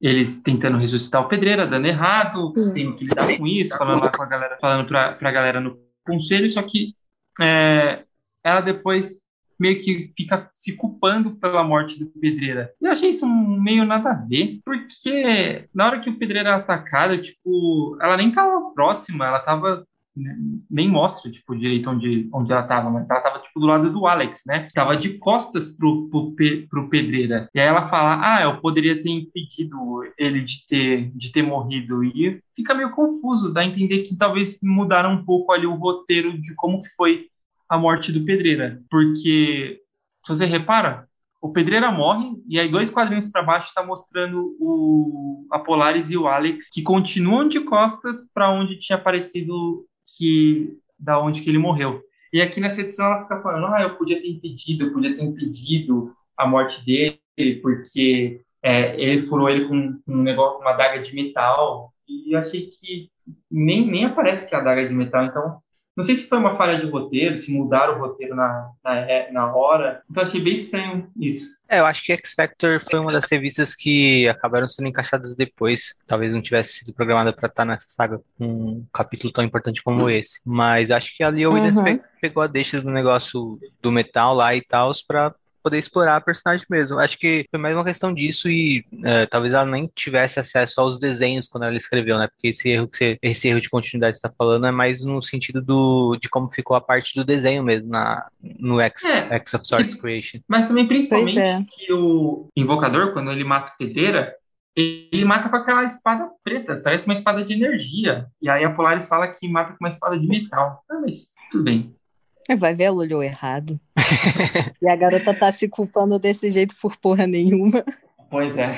eles 0.00 0.42
tentando 0.42 0.76
ressuscitar 0.76 1.22
o 1.22 1.28
Pedreira, 1.28 1.66
dando 1.66 1.86
errado, 1.86 2.52
hum. 2.56 2.72
tendo 2.74 2.94
que 2.96 3.04
lidar 3.04 3.38
com 3.38 3.46
isso, 3.46 3.76
falando 3.76 4.02
lá 4.02 4.10
com 4.10 4.22
a 4.22 4.26
galera, 4.26 4.58
falando 4.60 4.86
pra, 4.86 5.12
pra 5.12 5.32
galera 5.32 5.60
no 5.60 5.78
conselho, 6.06 6.50
só 6.50 6.62
que 6.62 6.94
é, 7.40 8.04
ela 8.42 8.60
depois 8.60 9.22
meio 9.58 9.80
que 9.80 10.12
fica 10.16 10.50
se 10.52 10.76
culpando 10.76 11.36
pela 11.36 11.62
morte 11.62 11.98
do 11.98 12.06
Pedreira. 12.06 12.72
Eu 12.80 12.90
achei 12.90 13.10
isso 13.10 13.26
meio 13.26 13.84
nada 13.84 14.10
a 14.10 14.14
ver, 14.14 14.60
porque 14.64 15.68
na 15.72 15.86
hora 15.86 16.00
que 16.00 16.10
o 16.10 16.18
Pedreira 16.18 16.50
é 16.50 16.52
atacado, 16.52 17.16
tipo, 17.18 17.96
ela 18.02 18.16
nem 18.16 18.32
tava 18.32 18.74
próxima, 18.74 19.26
ela 19.26 19.38
tava 19.38 19.86
nem 20.70 20.88
mostra, 20.88 21.30
tipo, 21.30 21.56
direito 21.56 21.90
onde, 21.90 22.28
onde 22.32 22.52
ela 22.52 22.62
tava, 22.62 22.88
mas 22.88 23.10
ela 23.10 23.20
tava, 23.20 23.40
tipo, 23.40 23.58
do 23.58 23.66
lado 23.66 23.90
do 23.90 24.06
Alex, 24.06 24.42
né? 24.46 24.68
Tava 24.72 24.96
de 24.96 25.18
costas 25.18 25.68
pro, 25.68 26.08
pro, 26.08 26.34
pro 26.68 26.88
Pedreira. 26.88 27.48
E 27.54 27.60
aí 27.60 27.66
ela 27.66 27.88
fala, 27.88 28.20
ah, 28.22 28.42
eu 28.42 28.60
poderia 28.60 29.00
ter 29.00 29.10
impedido 29.10 29.76
ele 30.16 30.40
de 30.40 30.66
ter, 30.66 31.10
de 31.14 31.32
ter 31.32 31.42
morrido. 31.42 32.04
E 32.04 32.40
fica 32.54 32.74
meio 32.74 32.92
confuso, 32.92 33.52
dá 33.52 33.62
a 33.62 33.66
entender 33.66 34.02
que 34.02 34.16
talvez 34.16 34.58
mudaram 34.62 35.14
um 35.14 35.24
pouco 35.24 35.52
ali 35.52 35.66
o 35.66 35.74
roteiro 35.74 36.40
de 36.40 36.54
como 36.54 36.82
que 36.82 36.88
foi 36.96 37.26
a 37.68 37.76
morte 37.76 38.12
do 38.12 38.24
Pedreira. 38.24 38.80
Porque, 38.88 39.80
se 40.24 40.34
você 40.34 40.46
repara, 40.46 41.08
o 41.42 41.52
Pedreira 41.52 41.90
morre 41.90 42.32
e 42.48 42.58
aí 42.58 42.70
dois 42.70 42.88
quadrinhos 42.88 43.28
para 43.28 43.42
baixo 43.42 43.68
está 43.68 43.84
mostrando 43.84 44.56
o 44.58 45.46
a 45.50 45.58
Polaris 45.58 46.10
e 46.10 46.16
o 46.16 46.26
Alex 46.26 46.70
que 46.70 46.82
continuam 46.82 47.46
de 47.46 47.60
costas 47.60 48.26
para 48.32 48.50
onde 48.50 48.78
tinha 48.78 48.96
aparecido 48.96 49.86
que 50.16 50.78
da 50.98 51.20
onde 51.20 51.42
que 51.42 51.50
ele 51.50 51.58
morreu. 51.58 52.02
E 52.32 52.40
aqui 52.42 52.60
nessa 52.60 52.80
edição 52.80 53.06
ela 53.06 53.22
fica 53.22 53.40
falando, 53.40 53.66
ah, 53.66 53.82
eu 53.82 53.96
podia 53.96 54.20
ter 54.20 54.28
impedido, 54.28 54.86
eu 54.86 54.92
podia 54.92 55.14
ter 55.14 55.22
impedido 55.22 56.12
a 56.36 56.46
morte 56.46 56.84
dele, 56.84 57.60
porque 57.62 58.40
é, 58.62 59.00
ele 59.00 59.26
furou 59.26 59.48
ele 59.48 59.68
com, 59.68 60.00
um 60.06 60.22
negócio, 60.22 60.58
uma 60.60 60.70
adaga 60.70 61.00
de 61.00 61.14
metal. 61.14 61.92
E 62.08 62.34
eu 62.34 62.38
achei 62.38 62.68
que 62.68 63.08
nem, 63.50 63.86
nem 63.86 64.04
aparece 64.06 64.48
que 64.48 64.54
é 64.54 64.58
a 64.58 64.60
adaga 64.60 64.88
de 64.88 64.94
metal, 64.94 65.26
então 65.26 65.60
não 65.96 66.02
sei 66.02 66.16
se 66.16 66.28
foi 66.28 66.38
uma 66.38 66.56
falha 66.56 66.80
de 66.80 66.90
roteiro, 66.90 67.38
se 67.38 67.52
mudaram 67.52 67.94
o 67.94 67.98
roteiro 67.98 68.34
na, 68.34 68.70
na, 68.82 68.96
é, 68.96 69.30
na 69.30 69.54
hora. 69.54 70.02
Então 70.10 70.22
achei 70.22 70.40
bem 70.40 70.54
estranho 70.54 71.08
isso. 71.16 71.54
É, 71.68 71.80
eu 71.80 71.86
acho 71.86 72.04
que 72.04 72.12
X 72.12 72.34
Factor 72.34 72.82
foi 72.88 72.98
uma 72.98 73.12
das 73.12 73.24
revistas 73.30 73.74
que 73.74 74.28
acabaram 74.28 74.68
sendo 74.68 74.88
encaixadas 74.88 75.34
depois. 75.34 75.94
Talvez 76.06 76.32
não 76.32 76.42
tivesse 76.42 76.74
sido 76.74 76.92
programada 76.92 77.32
para 77.32 77.48
estar 77.48 77.64
nessa 77.64 77.86
saga 77.88 78.20
com 78.38 78.46
um 78.46 78.86
capítulo 78.92 79.32
tão 79.32 79.44
importante 79.44 79.82
como 79.82 80.10
esse. 80.10 80.40
Mas 80.44 80.90
acho 80.90 81.16
que 81.16 81.22
ali 81.22 81.46
o 81.46 81.52
Williams 81.52 81.78
uhum. 81.78 82.00
pegou 82.20 82.42
a 82.42 82.46
deixa 82.46 82.80
do 82.80 82.90
negócio 82.90 83.58
do 83.80 83.90
metal 83.90 84.34
lá 84.34 84.54
e 84.54 84.62
tal 84.62 84.92
para 85.06 85.34
poder 85.64 85.78
explorar 85.78 86.16
a 86.16 86.20
personagem 86.20 86.66
mesmo. 86.68 86.98
Acho 86.98 87.18
que 87.18 87.46
foi 87.50 87.58
mais 87.58 87.74
uma 87.74 87.84
questão 87.84 88.12
disso 88.12 88.50
e 88.50 88.84
é, 89.02 89.24
talvez 89.24 89.54
ela 89.54 89.64
nem 89.64 89.90
tivesse 89.96 90.38
acesso 90.38 90.78
aos 90.78 90.98
desenhos 90.98 91.48
quando 91.48 91.64
ela 91.64 91.76
escreveu, 91.76 92.18
né? 92.18 92.28
Porque 92.28 92.48
esse 92.48 92.68
erro 92.68 92.86
que 92.86 92.98
você, 92.98 93.18
esse 93.22 93.48
erro 93.48 93.62
de 93.62 93.70
continuidade 93.70 94.12
que 94.12 94.20
você 94.20 94.26
está 94.26 94.36
falando 94.36 94.66
é 94.66 94.70
mais 94.70 95.02
no 95.02 95.22
sentido 95.22 95.62
do, 95.62 96.18
de 96.20 96.28
como 96.28 96.52
ficou 96.52 96.76
a 96.76 96.80
parte 96.82 97.14
do 97.14 97.24
desenho 97.24 97.62
mesmo 97.62 97.88
na, 97.88 98.28
no 98.42 98.78
X, 98.78 99.02
é, 99.04 99.36
X 99.36 99.54
of 99.54 99.66
Swords 99.66 99.94
Creation. 99.94 100.40
Mas 100.46 100.68
também 100.68 100.86
principalmente 100.86 101.38
é. 101.38 101.62
que 101.66 101.90
o 101.90 102.48
invocador, 102.54 103.14
quando 103.14 103.32
ele 103.32 103.44
mata 103.44 103.72
o 103.72 103.78
Pedreira, 103.78 104.34
ele 104.76 105.24
mata 105.24 105.48
com 105.48 105.56
aquela 105.56 105.84
espada 105.84 106.28
preta, 106.42 106.80
parece 106.82 107.06
uma 107.06 107.14
espada 107.14 107.42
de 107.42 107.54
energia. 107.54 108.26
E 108.42 108.50
aí 108.50 108.64
a 108.64 108.70
Polaris 108.70 109.08
fala 109.08 109.28
que 109.28 109.48
mata 109.48 109.72
com 109.72 109.78
uma 109.80 109.88
espada 109.88 110.18
de 110.18 110.26
metal. 110.26 110.82
Ah, 110.90 111.00
mas 111.00 111.32
tudo 111.50 111.64
bem. 111.64 111.94
É, 112.48 112.54
vai 112.54 112.74
ver, 112.74 112.84
ela 112.84 112.96
olhou 112.96 113.22
errado. 113.22 113.78
e 114.80 114.88
a 114.88 114.96
garota 114.96 115.34
tá 115.34 115.50
se 115.52 115.68
culpando 115.68 116.18
desse 116.18 116.50
jeito 116.50 116.74
por 116.80 116.96
porra 116.96 117.26
nenhuma. 117.26 117.84
Pois 118.30 118.58
é. 118.58 118.74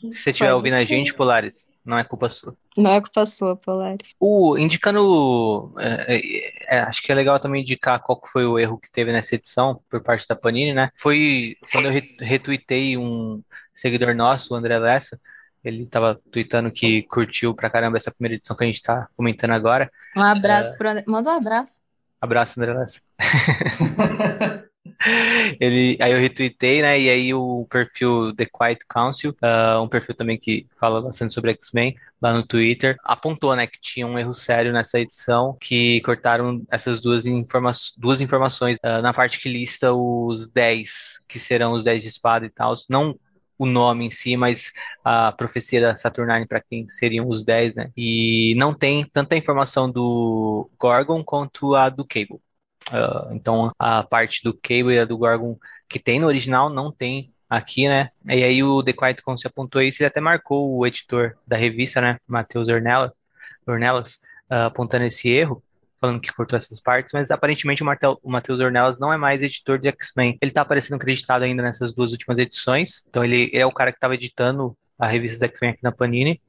Se 0.00 0.14
você 0.14 0.30
estiver 0.30 0.54
ouvindo 0.54 0.74
a 0.74 0.84
gente, 0.84 1.14
Polaris, 1.14 1.68
não 1.84 1.98
é 1.98 2.04
culpa 2.04 2.30
sua. 2.30 2.56
Não 2.76 2.92
é 2.92 3.00
culpa 3.00 3.26
sua, 3.26 3.56
Polaris. 3.56 4.14
O, 4.20 4.56
indicando. 4.56 5.74
É, 5.78 6.16
é, 6.16 6.76
é 6.76 6.80
acho 6.80 7.02
que 7.02 7.10
é 7.10 7.14
legal 7.14 7.40
também 7.40 7.62
indicar 7.62 8.00
qual 8.00 8.22
foi 8.32 8.44
o 8.44 8.58
erro 8.58 8.78
que 8.78 8.90
teve 8.90 9.12
nessa 9.12 9.34
edição 9.34 9.80
por 9.90 10.00
parte 10.00 10.26
da 10.28 10.36
Panini, 10.36 10.72
né? 10.72 10.90
Foi 10.96 11.56
quando 11.72 11.86
eu 11.86 12.02
retuitei 12.20 12.96
um 12.96 13.42
seguidor 13.74 14.14
nosso, 14.14 14.54
o 14.54 14.56
André 14.56 14.78
Lessa. 14.78 15.20
Ele 15.64 15.86
tava 15.86 16.20
tweetando 16.30 16.70
que 16.70 17.02
curtiu 17.02 17.54
pra 17.54 17.70
caramba 17.70 17.96
essa 17.96 18.10
primeira 18.10 18.36
edição 18.36 18.56
que 18.56 18.64
a 18.64 18.66
gente 18.66 18.82
tá 18.82 19.08
comentando 19.16 19.52
agora. 19.52 19.90
Um 20.16 20.22
abraço 20.22 20.72
é... 20.72 20.76
pro 20.76 20.88
André. 20.88 21.04
Manda 21.06 21.30
um 21.30 21.36
abraço. 21.36 21.80
Abraço, 22.22 22.60
André 22.60 22.72
Lessa. 22.72 23.00
Ele, 25.60 25.98
aí 26.00 26.12
eu 26.12 26.20
retuitei, 26.20 26.80
né? 26.80 27.00
E 27.00 27.10
aí 27.10 27.34
o 27.34 27.66
perfil 27.68 28.32
The 28.36 28.46
Quiet 28.46 28.78
Council, 28.88 29.34
uh, 29.42 29.82
um 29.82 29.88
perfil 29.88 30.14
também 30.14 30.38
que 30.38 30.68
fala 30.78 31.02
bastante 31.02 31.34
sobre 31.34 31.50
X-Men, 31.50 31.96
lá 32.20 32.32
no 32.32 32.46
Twitter, 32.46 32.96
apontou, 33.02 33.56
né, 33.56 33.66
que 33.66 33.80
tinha 33.80 34.06
um 34.06 34.16
erro 34.16 34.32
sério 34.32 34.72
nessa 34.72 35.00
edição, 35.00 35.56
que 35.60 36.00
cortaram 36.02 36.62
essas 36.70 37.00
duas, 37.00 37.26
informa 37.26 37.72
duas 37.96 38.20
informações 38.20 38.78
uh, 38.84 39.02
na 39.02 39.12
parte 39.12 39.40
que 39.40 39.48
lista 39.48 39.92
os 39.92 40.48
10, 40.48 41.20
que 41.26 41.40
serão 41.40 41.72
os 41.72 41.82
10 41.82 42.04
de 42.04 42.08
espada 42.08 42.46
e 42.46 42.50
tal. 42.50 42.74
Não 42.88 43.18
o 43.62 43.66
nome 43.66 44.06
em 44.06 44.10
si, 44.10 44.36
mas 44.36 44.72
a 45.04 45.32
profecia 45.32 45.80
da 45.80 45.96
Saturnine 45.96 46.46
para 46.46 46.60
quem 46.60 46.88
seriam 46.90 47.28
os 47.28 47.44
10, 47.44 47.74
né? 47.74 47.90
E 47.96 48.54
não 48.56 48.74
tem 48.74 49.04
tanta 49.12 49.36
informação 49.36 49.90
do 49.90 50.68
Gorgon 50.78 51.22
quanto 51.24 51.74
a 51.74 51.88
do 51.88 52.04
Cable. 52.04 52.40
Uh, 52.90 53.32
então 53.32 53.70
a 53.78 54.02
parte 54.02 54.42
do 54.42 54.52
Cable 54.52 54.94
e 54.94 54.98
a 54.98 55.04
do 55.04 55.16
Gorgon 55.16 55.56
que 55.88 56.00
tem 56.00 56.18
no 56.18 56.26
original 56.26 56.68
não 56.68 56.90
tem 56.90 57.32
aqui, 57.48 57.88
né? 57.88 58.10
E 58.26 58.42
aí 58.42 58.62
o 58.64 58.82
The 58.82 58.92
Quiet 58.92 59.22
Council 59.22 59.48
apontou 59.48 59.80
isso 59.82 60.02
e 60.02 60.06
até 60.06 60.20
marcou 60.20 60.76
o 60.76 60.86
editor 60.86 61.36
da 61.46 61.56
revista, 61.56 62.00
né? 62.00 62.18
Matheus 62.26 62.68
Ornelas, 62.68 64.14
uh, 64.50 64.66
apontando 64.66 65.04
esse 65.04 65.28
erro. 65.30 65.62
Falando 66.02 66.20
que 66.20 66.32
cortou 66.32 66.56
essas 66.56 66.80
partes, 66.80 67.12
mas 67.14 67.30
aparentemente 67.30 67.82
o 67.82 67.86
Matheus 68.30 68.60
Ornelas 68.60 68.98
não 68.98 69.12
é 69.12 69.16
mais 69.16 69.40
editor 69.40 69.78
de 69.78 69.88
X-Men. 69.88 70.36
Ele 70.42 70.50
tá 70.50 70.62
aparecendo 70.62 70.96
acreditado 70.96 71.42
ainda 71.42 71.62
nessas 71.62 71.94
duas 71.94 72.10
últimas 72.10 72.36
edições, 72.38 73.04
então 73.08 73.24
ele, 73.24 73.44
ele 73.52 73.58
é 73.58 73.66
o 73.66 73.72
cara 73.72 73.92
que 73.92 73.98
estava 73.98 74.14
editando 74.14 74.76
a 74.98 75.06
revista 75.06 75.46
X-Men 75.46 75.70
aqui 75.70 75.82
na 75.82 75.92
Panini, 75.92 76.40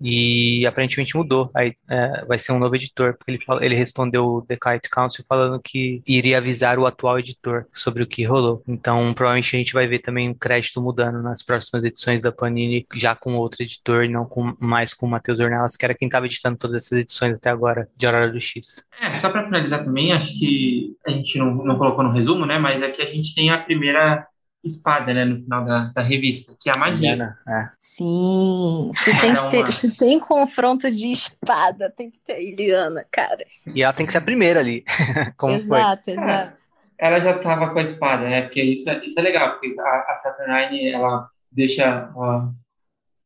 e 0.00 0.66
aparentemente 0.66 1.16
mudou. 1.16 1.50
Aí 1.54 1.74
é, 1.88 2.24
vai 2.26 2.38
ser 2.38 2.52
um 2.52 2.58
novo 2.58 2.74
editor, 2.74 3.14
porque 3.14 3.32
ele, 3.32 3.40
ele 3.60 3.74
respondeu 3.74 4.24
o 4.26 4.42
The 4.42 4.56
Kite 4.56 4.90
Council 4.90 5.24
falando 5.28 5.60
que 5.60 6.02
iria 6.06 6.38
avisar 6.38 6.78
o 6.78 6.86
atual 6.86 7.18
editor 7.18 7.66
sobre 7.72 8.02
o 8.02 8.06
que 8.06 8.24
rolou. 8.24 8.62
Então, 8.66 9.12
provavelmente 9.14 9.56
a 9.56 9.58
gente 9.58 9.72
vai 9.72 9.86
ver 9.86 10.00
também 10.00 10.30
o 10.30 10.34
crédito 10.34 10.80
mudando 10.80 11.22
nas 11.22 11.42
próximas 11.42 11.84
edições 11.84 12.22
da 12.22 12.32
Panini, 12.32 12.86
já 12.94 13.14
com 13.14 13.34
outro 13.36 13.62
editor, 13.62 14.08
não 14.08 14.24
com, 14.24 14.54
mais 14.58 14.92
com 14.92 15.06
o 15.06 15.10
Matheus 15.10 15.40
Ornelas, 15.40 15.76
que 15.76 15.84
era 15.84 15.94
quem 15.94 16.06
estava 16.06 16.26
editando 16.26 16.58
todas 16.58 16.76
essas 16.76 16.98
edições 16.98 17.34
até 17.34 17.50
agora 17.50 17.88
de 17.96 18.06
Aurora 18.06 18.30
do 18.30 18.40
X. 18.40 18.84
É, 19.00 19.18
só 19.18 19.30
para 19.30 19.44
finalizar 19.44 19.84
também, 19.84 20.12
acho 20.12 20.38
que 20.38 20.96
a 21.06 21.10
gente 21.10 21.38
não, 21.38 21.54
não 21.54 21.78
colocou 21.78 22.04
no 22.04 22.10
resumo, 22.10 22.46
né? 22.46 22.58
Mas 22.58 22.82
aqui 22.82 23.02
a 23.02 23.06
gente 23.06 23.34
tem 23.34 23.50
a 23.50 23.58
primeira 23.58 24.26
espada, 24.64 25.12
né, 25.12 25.24
no 25.24 25.42
final 25.42 25.64
da, 25.64 25.92
da 25.94 26.02
revista, 26.02 26.56
que 26.58 26.70
é 26.70 26.72
a 26.72 26.76
magia. 26.76 27.36
É. 27.46 27.68
Sim, 27.78 28.90
se 28.94 29.20
tem, 29.20 29.34
que 29.34 29.50
ter, 29.50 29.72
se 29.72 29.96
tem 29.96 30.18
confronto 30.18 30.90
de 30.90 31.12
espada, 31.12 31.90
tem 31.90 32.10
que 32.10 32.18
ter 32.18 32.42
Iliana, 32.42 33.04
cara. 33.10 33.44
E 33.74 33.82
ela 33.82 33.92
tem 33.92 34.06
que 34.06 34.12
ser 34.12 34.18
a 34.18 34.22
primeira 34.22 34.60
ali. 34.60 34.84
Como 35.36 35.54
exato, 35.54 36.04
foi. 36.04 36.14
exato. 36.14 36.62
É, 36.98 37.06
ela 37.06 37.20
já 37.20 37.38
tava 37.38 37.70
com 37.70 37.78
a 37.78 37.82
espada, 37.82 38.28
né? 38.28 38.42
Porque 38.42 38.62
isso 38.62 38.88
é, 38.88 39.04
isso 39.04 39.18
é 39.18 39.22
legal, 39.22 39.52
porque 39.52 39.74
a, 39.78 40.12
a 40.12 40.14
Saturnine, 40.14 40.90
ela 40.90 41.28
deixa 41.52 42.10
ó, 42.14 42.48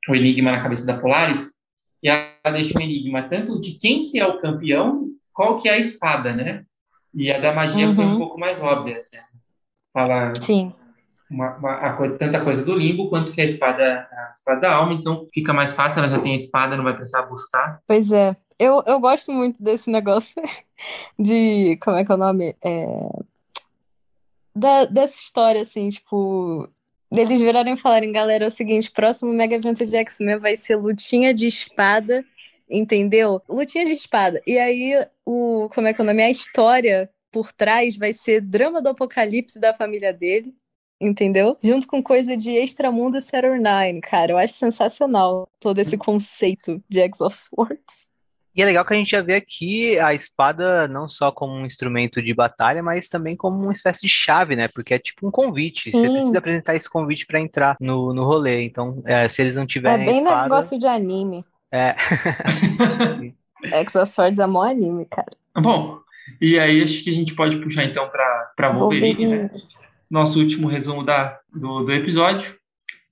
o 0.09 0.15
enigma 0.15 0.51
na 0.51 0.63
cabeça 0.63 0.85
da 0.85 0.99
Polaris, 0.99 1.53
e 2.03 2.09
ela 2.09 2.33
deixa 2.53 2.79
um 2.79 2.83
enigma 2.83 3.23
tanto 3.23 3.61
de 3.61 3.79
quem 3.79 4.01
que 4.01 4.19
é 4.19 4.27
o 4.27 4.39
campeão, 4.39 5.09
qual 5.33 5.61
que 5.61 5.69
é 5.69 5.75
a 5.75 5.79
espada, 5.79 6.33
né? 6.35 6.65
E 7.15 7.31
a 7.31 7.39
da 7.39 7.55
magia 7.55 7.89
uhum. 7.89 7.95
foi 7.95 8.05
um 8.05 8.11
uhum. 8.13 8.19
pouco 8.19 8.39
mais 8.39 8.61
óbvia. 8.61 9.03
Né? 9.13 9.21
Fala, 9.93 10.33
Sim 10.41 10.73
uma, 11.31 11.57
uma, 11.57 11.75
a 11.75 11.93
coisa, 11.93 12.17
tanta 12.17 12.43
coisa 12.43 12.63
do 12.65 12.75
limbo 12.75 13.09
quanto 13.09 13.33
que 13.33 13.41
a 13.41 13.45
espada, 13.45 14.09
a 14.11 14.33
espada 14.35 14.61
da 14.61 14.73
alma, 14.73 14.95
então 14.95 15.27
fica 15.33 15.53
mais 15.53 15.73
fácil, 15.75 16.01
ela 16.01 16.09
já 16.09 16.21
tem 16.21 16.33
a 16.33 16.37
espada, 16.37 16.77
não 16.77 16.85
vai 16.85 16.95
precisar 16.95 17.23
buscar. 17.23 17.81
Pois 17.87 18.11
é. 18.11 18.37
Eu, 18.59 18.83
eu 18.87 18.99
gosto 18.99 19.31
muito 19.31 19.63
desse 19.63 19.89
negócio 19.91 20.43
de. 21.19 21.79
Como 21.83 21.97
é 21.97 22.05
que 22.05 22.11
é 22.11 22.15
o 22.15 22.19
nome? 22.19 22.57
É, 22.65 22.87
da, 24.55 24.85
dessa 24.87 25.21
história, 25.21 25.63
assim, 25.63 25.89
tipo. 25.89 26.69
Deles 27.11 27.41
virarem 27.41 27.73
e 27.73 27.77
falarem, 27.79 28.13
galera, 28.13 28.45
é 28.45 28.49
o 28.49 28.51
seguinte: 28.51 28.91
próximo 28.91 29.33
Mega 29.33 29.55
Evento 29.55 29.87
de 29.87 29.97
X-Men 29.97 30.39
vai 30.39 30.57
ser 30.57 30.77
lutinha 30.77 31.33
de 31.33 31.47
espada, 31.47 32.25
entendeu? 32.69 33.41
Lutinha 33.49 33.85
de 33.85 33.93
espada. 33.93 34.43
E 34.47 34.59
aí, 34.59 35.07
o. 35.25 35.69
Como 35.73 35.87
é 35.87 35.95
que 35.95 36.01
é 36.01 36.05
o 36.05 36.07
nome? 36.07 36.23
A 36.23 36.31
história 36.31 37.09
por 37.31 37.53
trás 37.53 37.97
vai 37.97 38.13
ser 38.13 38.41
drama 38.41 38.83
do 38.83 38.89
apocalipse 38.89 39.61
da 39.61 39.73
família 39.73 40.13
dele 40.13 40.53
entendeu? 41.01 41.57
Junto 41.63 41.87
com 41.87 42.03
coisa 42.03 42.37
de 42.37 42.53
Extramundo 42.53 43.17
e 43.19 43.21
Saturnine, 43.21 44.01
cara. 44.01 44.33
Eu 44.33 44.39
acho 44.39 44.55
sensacional 44.55 45.49
todo 45.61 45.79
esse 45.79 45.97
conceito 45.97 46.83
de 46.89 47.01
X 47.01 47.21
of 47.21 47.37
Swords. 47.37 48.09
E 48.55 48.63
é 48.63 48.65
legal 48.65 48.85
que 48.85 48.93
a 48.93 48.97
gente 48.97 49.13
já 49.13 49.23
vê 49.23 49.37
aqui 49.37 49.97
a 50.01 50.13
espada 50.13 50.89
não 50.89 51.09
só 51.09 51.31
como 51.31 51.53
um 51.53 51.65
instrumento 51.65 52.21
de 52.21 52.35
batalha, 52.35 52.83
mas 52.83 53.09
também 53.09 53.37
como 53.37 53.63
uma 53.63 53.73
espécie 53.73 54.01
de 54.01 54.09
chave, 54.09 54.57
né? 54.57 54.67
Porque 54.67 54.95
é 54.95 54.99
tipo 54.99 55.29
um 55.29 55.31
convite. 55.31 55.93
Você 55.93 56.09
precisa 56.09 56.39
apresentar 56.39 56.75
esse 56.75 56.91
convite 56.91 57.25
para 57.25 57.41
entrar 57.41 57.77
no, 57.81 58.13
no 58.13 58.25
rolê. 58.25 58.65
Então, 58.65 59.01
é, 59.07 59.29
se 59.29 59.43
eles 59.43 59.55
não 59.55 59.65
tiverem. 59.65 60.09
É 60.09 60.11
bem 60.11 60.23
espada... 60.23 60.43
negócio 60.43 60.77
de 60.77 60.89
anime. 60.89 61.45
É. 61.71 61.95
X 63.79 63.95
of 63.95 64.11
Swords 64.11 64.41
é 64.41 64.47
mó 64.47 64.63
anime, 64.63 65.05
cara. 65.05 65.31
Bom, 65.57 66.01
e 66.41 66.59
aí 66.59 66.83
acho 66.83 67.05
que 67.05 67.11
a 67.11 67.15
gente 67.15 67.37
pode 67.37 67.59
puxar 67.59 67.85
então 67.85 68.09
para 68.09 68.73
Wolverine, 68.73 69.15
Wolverine, 69.15 69.43
né? 69.45 69.51
Nosso 70.11 70.41
último 70.41 70.69
resumo 70.69 71.05
da, 71.05 71.39
do, 71.53 71.85
do 71.85 71.93
episódio, 71.93 72.57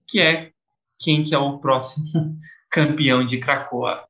que 0.06 0.20
é 0.20 0.51
quem 0.98 1.24
que 1.24 1.35
é 1.35 1.39
o 1.39 1.59
próximo 1.59 2.06
campeão 2.70 3.27
de 3.27 3.39
Krakoa. 3.39 4.05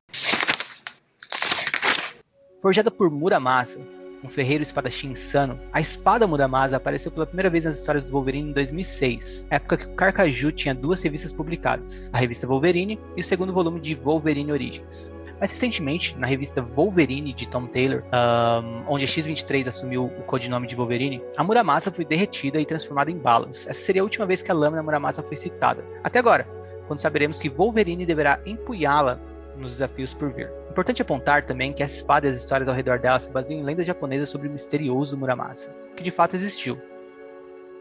Forjada 2.61 2.89
por 2.89 3.09
Muramasa, 3.11 3.79
um 4.23 4.29
ferreiro 4.29 4.63
espadachim 4.63 5.11
insano, 5.11 5.59
a 5.71 5.79
espada 5.79 6.25
Muramasa 6.25 6.77
apareceu 6.77 7.11
pela 7.11 7.25
primeira 7.25 7.49
vez 7.49 7.65
nas 7.65 7.79
histórias 7.79 8.03
do 8.03 8.11
Wolverine 8.11 8.49
em 8.49 8.53
2006, 8.53 9.47
época 9.49 9.77
que 9.77 9.85
o 9.85 9.95
Carcaju 9.95 10.51
tinha 10.51 10.73
duas 10.73 11.01
revistas 11.01 11.31
publicadas, 11.31 12.09
a 12.11 12.17
revista 12.17 12.47
Wolverine 12.47 12.99
e 13.15 13.21
o 13.21 13.23
segundo 13.23 13.53
volume 13.53 13.79
de 13.79 13.95
Wolverine 13.95 14.51
Origins. 14.51 15.11
Mais 15.39 15.51
recentemente, 15.51 16.17
na 16.17 16.25
revista 16.25 16.61
Wolverine 16.61 17.31
de 17.31 17.47
Tom 17.47 17.67
Taylor, 17.67 18.03
um, 18.05 18.91
onde 18.91 19.05
a 19.05 19.07
X-23 19.07 19.67
assumiu 19.67 20.05
o 20.05 20.23
codinome 20.23 20.67
de 20.67 20.75
Wolverine, 20.75 21.21
a 21.35 21.43
Muramasa 21.43 21.91
foi 21.91 22.03
derretida 22.03 22.59
e 22.59 22.65
transformada 22.65 23.11
em 23.11 23.17
balas. 23.17 23.67
Essa 23.67 23.79
seria 23.79 24.01
a 24.01 24.03
última 24.03 24.25
vez 24.25 24.41
que 24.41 24.49
a 24.49 24.53
lâmina 24.53 24.81
Muramasa 24.81 25.21
foi 25.21 25.37
citada. 25.37 25.85
Até 26.03 26.17
agora, 26.17 26.47
quando 26.87 26.99
saberemos 26.99 27.37
que 27.37 27.49
Wolverine 27.49 28.05
deverá 28.05 28.41
empunhá-la 28.45 29.19
nos 29.55 29.73
desafios 29.73 30.13
por 30.13 30.31
vir. 30.31 30.51
Importante 30.69 31.01
apontar 31.01 31.45
também 31.45 31.73
que 31.73 31.83
essa 31.83 31.95
espada 31.95 32.27
e 32.27 32.29
as 32.29 32.37
histórias 32.37 32.69
ao 32.69 32.75
redor 32.75 32.99
dela 32.99 33.19
se 33.19 33.31
baseiam 33.31 33.59
em 33.59 33.63
lendas 33.63 33.85
japonesas 33.85 34.29
sobre 34.29 34.47
o 34.47 34.51
misterioso 34.51 35.17
Muramasa, 35.17 35.73
que 35.95 36.03
de 36.03 36.11
fato 36.11 36.35
existiu. 36.35 36.79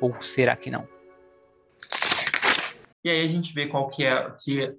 Ou 0.00 0.18
será 0.20 0.56
que 0.56 0.70
não? 0.70 0.88
E 3.04 3.10
aí 3.10 3.22
a 3.22 3.28
gente 3.28 3.54
vê 3.54 3.66
qual 3.66 3.88
que 3.88 4.04
é, 4.04 4.30
que 4.42 4.64
é 4.64 4.74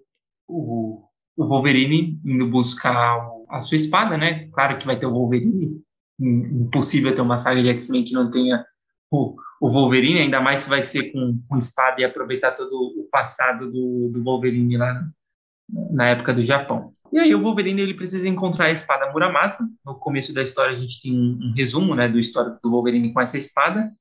o, 0.48 1.04
o 1.38 1.46
Wolverine 1.46 2.20
indo 2.26 2.48
buscar 2.48 3.30
a 3.48 3.62
sua 3.62 3.76
espada, 3.76 4.18
né? 4.18 4.48
Claro 4.52 4.80
que 4.80 4.86
vai 4.86 4.98
ter 4.98 5.06
o 5.06 5.14
Wolverine. 5.14 5.80
Impossível 6.20 7.14
ter 7.14 7.22
uma 7.22 7.38
saga 7.38 7.62
de 7.62 7.70
X-Men 7.70 8.04
que 8.04 8.14
não 8.14 8.32
tenha 8.32 8.66
o, 9.12 9.36
o, 9.62 9.70
Wolverine, 9.70 10.20
ainda 10.20 10.42
mais 10.42 10.64
se 10.64 10.70
vai 10.70 10.82
ser 10.82 11.12
com, 11.12 11.40
com 11.48 11.58
espada 11.58 12.02
e 12.02 12.04
aproveitar 12.04 12.54
todo 12.54 12.74
o 12.74 13.08
passado 13.12 13.72
do, 13.72 14.10
do 14.12 14.24
Wolverine 14.24 14.78
lá 14.78 15.08
na 15.92 16.10
época 16.10 16.34
do 16.34 16.44
Japão. 16.44 16.92
E 17.14 17.20
aí 17.20 17.36
o 17.36 17.42
Wolverine 17.42 17.82
ele 17.82 17.94
precisa 17.94 18.28
encontrar 18.28 18.66
a 18.66 18.72
espada 18.72 19.12
Muramasa. 19.12 19.68
No 19.86 19.96
começo 19.96 20.34
da 20.34 20.42
história 20.42 20.76
a 20.76 20.80
gente 20.80 21.02
tem 21.02 21.14
um, 21.14 21.38
um 21.42 21.54
resumo, 21.54 21.94
né, 21.94 22.10
do 22.10 22.20
histórico 22.20 22.60
do 22.64 22.72
Wolverine 22.72 23.14
com 23.14 23.22
essa 23.22 23.38
espada 23.38 23.92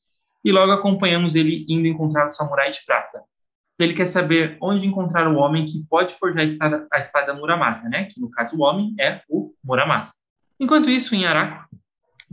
e 0.43 0.51
logo 0.51 0.73
acompanhamos 0.73 1.35
ele 1.35 1.67
indo 1.69 1.87
encontrar 1.87 2.29
o 2.29 2.33
Samurai 2.33 2.71
de 2.71 2.85
Prata. 2.87 3.23
Ele 3.79 3.95
quer 3.95 4.07
saber 4.07 4.57
onde 4.61 4.87
encontrar 4.87 5.29
o 5.29 5.37
homem 5.37 5.67
que 5.67 5.85
pode 5.89 6.15
forjar 6.15 6.43
a 6.43 6.45
espada, 6.45 6.87
a 6.93 6.99
espada 6.99 7.35
Muramasa, 7.35 7.89
né? 7.89 8.05
Que 8.05 8.21
no 8.21 8.31
caso 8.31 8.57
o 8.57 8.63
homem 8.63 8.95
é 8.99 9.23
o 9.29 9.53
Muramasa. 9.63 10.15
Enquanto 10.59 10.89
isso, 10.89 11.15
em 11.15 11.27
Araco, 11.27 11.69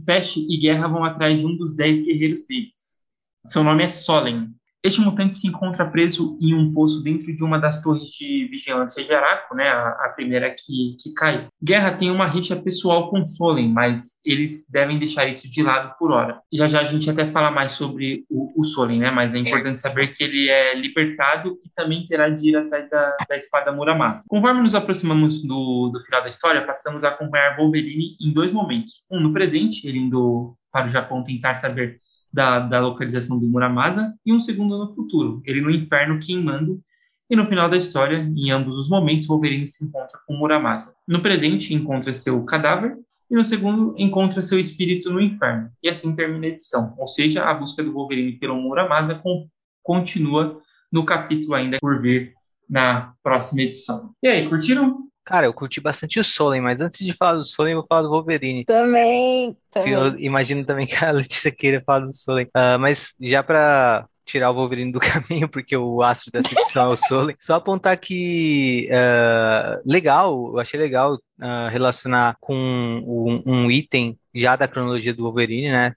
Peste 0.05 0.39
e 0.49 0.57
Guerra 0.57 0.87
vão 0.87 1.03
atrás 1.03 1.39
de 1.39 1.45
um 1.45 1.55
dos 1.55 1.75
dez 1.75 2.01
guerreiros 2.03 2.47
deles. 2.47 3.03
Seu 3.45 3.63
nome 3.63 3.83
é 3.83 3.89
Solen, 3.89 4.49
este 4.83 4.99
mutante 4.99 5.37
se 5.37 5.47
encontra 5.47 5.89
preso 5.89 6.37
em 6.41 6.53
um 6.53 6.73
poço 6.73 7.01
dentro 7.01 7.33
de 7.33 7.43
uma 7.43 7.57
das 7.57 7.81
torres 7.81 8.09
de 8.09 8.47
vigilância 8.51 9.01
de 9.03 9.13
Araco, 9.13 9.55
né, 9.55 9.63
a, 9.69 9.89
a 10.05 10.09
primeira 10.09 10.49
que, 10.49 10.97
que 11.01 11.13
cai. 11.13 11.47
Guerra 11.63 11.93
tem 11.93 12.11
uma 12.11 12.27
rixa 12.27 12.55
pessoal 12.55 13.09
com 13.09 13.23
Solen, 13.23 13.69
mas 13.69 14.19
eles 14.25 14.69
devem 14.69 14.99
deixar 14.99 15.25
isso 15.25 15.49
de 15.49 15.63
lado 15.63 15.95
por 15.97 16.11
hora. 16.11 16.41
Já 16.51 16.67
já 16.67 16.81
a 16.81 16.83
gente 16.83 17.09
até 17.09 17.31
fala 17.31 17.49
mais 17.49 17.71
sobre 17.71 18.25
o, 18.29 18.59
o 18.59 18.65
Solen, 18.65 18.99
né, 18.99 19.09
mas 19.09 19.33
é 19.33 19.37
importante 19.37 19.79
saber 19.79 20.07
que 20.07 20.23
ele 20.23 20.49
é 20.49 20.75
libertado 20.75 21.57
e 21.65 21.69
também 21.73 22.03
terá 22.03 22.29
de 22.29 22.49
ir 22.49 22.57
atrás 22.57 22.89
da, 22.89 23.15
da 23.29 23.37
espada 23.37 23.71
Muramasa. 23.71 24.25
Conforme 24.27 24.61
nos 24.61 24.75
aproximamos 24.75 25.41
do, 25.41 25.89
do 25.93 26.01
final 26.01 26.21
da 26.21 26.27
história, 26.27 26.65
passamos 26.65 27.05
a 27.05 27.09
acompanhar 27.09 27.55
Wolverine 27.55 28.17
em 28.19 28.33
dois 28.33 28.51
momentos. 28.51 29.05
Um 29.09 29.21
no 29.21 29.31
presente, 29.31 29.87
ele 29.87 29.99
indo 29.99 30.57
para 30.73 30.87
o 30.87 30.89
Japão 30.89 31.23
tentar 31.23 31.55
saber 31.55 32.01
da, 32.33 32.59
da 32.59 32.79
localização 32.79 33.39
do 33.39 33.47
Muramasa, 33.47 34.13
e 34.25 34.33
um 34.33 34.39
segundo 34.39 34.77
no 34.77 34.95
futuro, 34.95 35.41
ele 35.45 35.61
no 35.61 35.69
inferno 35.69 36.19
queimando, 36.19 36.81
e 37.29 37.35
no 37.35 37.45
final 37.45 37.69
da 37.69 37.77
história, 37.77 38.17
em 38.17 38.51
ambos 38.51 38.75
os 38.75 38.89
momentos, 38.89 39.27
Wolverine 39.27 39.67
se 39.67 39.85
encontra 39.85 40.19
com 40.25 40.35
Muramasa. 40.35 40.93
No 41.07 41.21
presente, 41.21 41.73
encontra 41.73 42.11
seu 42.11 42.43
cadáver, 42.43 42.97
e 43.29 43.35
no 43.35 43.43
segundo, 43.43 43.95
encontra 43.97 44.41
seu 44.41 44.59
espírito 44.59 45.11
no 45.11 45.21
inferno. 45.21 45.69
E 45.81 45.87
assim 45.87 46.13
termina 46.13 46.45
a 46.45 46.49
edição, 46.49 46.93
ou 46.97 47.07
seja, 47.07 47.43
a 47.43 47.53
busca 47.53 47.83
do 47.83 47.93
Wolverine 47.93 48.33
pelo 48.33 48.55
Muramasa 48.55 49.15
com, 49.15 49.47
continua 49.81 50.57
no 50.91 51.05
capítulo 51.05 51.55
ainda 51.55 51.77
por 51.79 52.01
vir 52.01 52.33
na 52.69 53.13
próxima 53.23 53.61
edição. 53.61 54.11
E 54.21 54.27
aí, 54.27 54.49
curtiram? 54.49 55.02
Cara, 55.25 55.45
eu 55.45 55.53
curti 55.53 55.79
bastante 55.79 56.19
o 56.19 56.23
Solen, 56.23 56.61
mas 56.61 56.79
antes 56.81 57.05
de 57.05 57.13
falar 57.13 57.37
do 57.37 57.45
Solen, 57.45 57.73
eu 57.73 57.79
vou 57.79 57.87
falar 57.87 58.01
do 58.01 58.09
Wolverine. 58.09 58.65
Também, 58.65 59.55
também. 59.71 59.93
Eu 59.93 60.19
imagino 60.19 60.65
também 60.65 60.85
que 60.85 60.95
a 60.95 61.11
Letícia 61.11 61.51
queira 61.51 61.81
falar 61.85 62.01
do 62.01 62.13
Solen. 62.13 62.45
Uh, 62.47 62.77
mas 62.79 63.13
já 63.19 63.41
pra 63.41 64.05
tirar 64.25 64.51
o 64.51 64.53
Wolverine 64.53 64.91
do 64.91 64.99
caminho, 65.01 65.47
porque 65.47 65.75
o 65.77 66.01
astro 66.01 66.31
dessa 66.31 66.53
edição 66.59 66.89
é 66.89 66.93
o 66.93 66.97
Solen, 66.97 67.35
só 67.39 67.55
apontar 67.55 67.97
que 67.97 68.89
uh, 68.91 69.81
legal, 69.85 70.51
eu 70.53 70.59
achei 70.59 70.79
legal 70.79 71.15
uh, 71.15 71.69
relacionar 71.71 72.35
com 72.39 72.55
um, 72.55 73.43
um 73.45 73.71
item 73.71 74.17
já 74.35 74.55
da 74.55 74.67
cronologia 74.67 75.13
do 75.13 75.23
Wolverine, 75.23 75.71
né? 75.71 75.95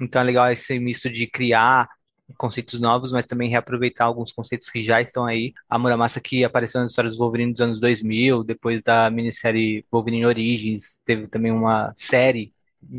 Então 0.00 0.22
é 0.22 0.24
legal 0.24 0.50
esse 0.52 0.78
misto 0.78 1.10
de 1.10 1.26
criar 1.26 1.88
conceitos 2.36 2.80
novos, 2.80 3.12
mas 3.12 3.26
também 3.26 3.48
reaproveitar 3.48 4.06
alguns 4.06 4.32
conceitos 4.32 4.70
que 4.70 4.84
já 4.84 5.00
estão 5.00 5.24
aí. 5.24 5.54
A 5.68 5.78
Muramasa 5.78 6.20
que 6.20 6.44
apareceu 6.44 6.80
nas 6.80 6.90
histórias 6.90 7.16
do 7.16 7.20
Wolverine 7.20 7.52
dos 7.52 7.60
anos 7.60 7.80
2000, 7.80 8.44
depois 8.44 8.82
da 8.82 9.10
minissérie 9.10 9.84
Wolverine 9.90 10.26
Origins, 10.26 11.00
teve 11.04 11.26
também 11.28 11.52
uma 11.52 11.92
série 11.96 12.52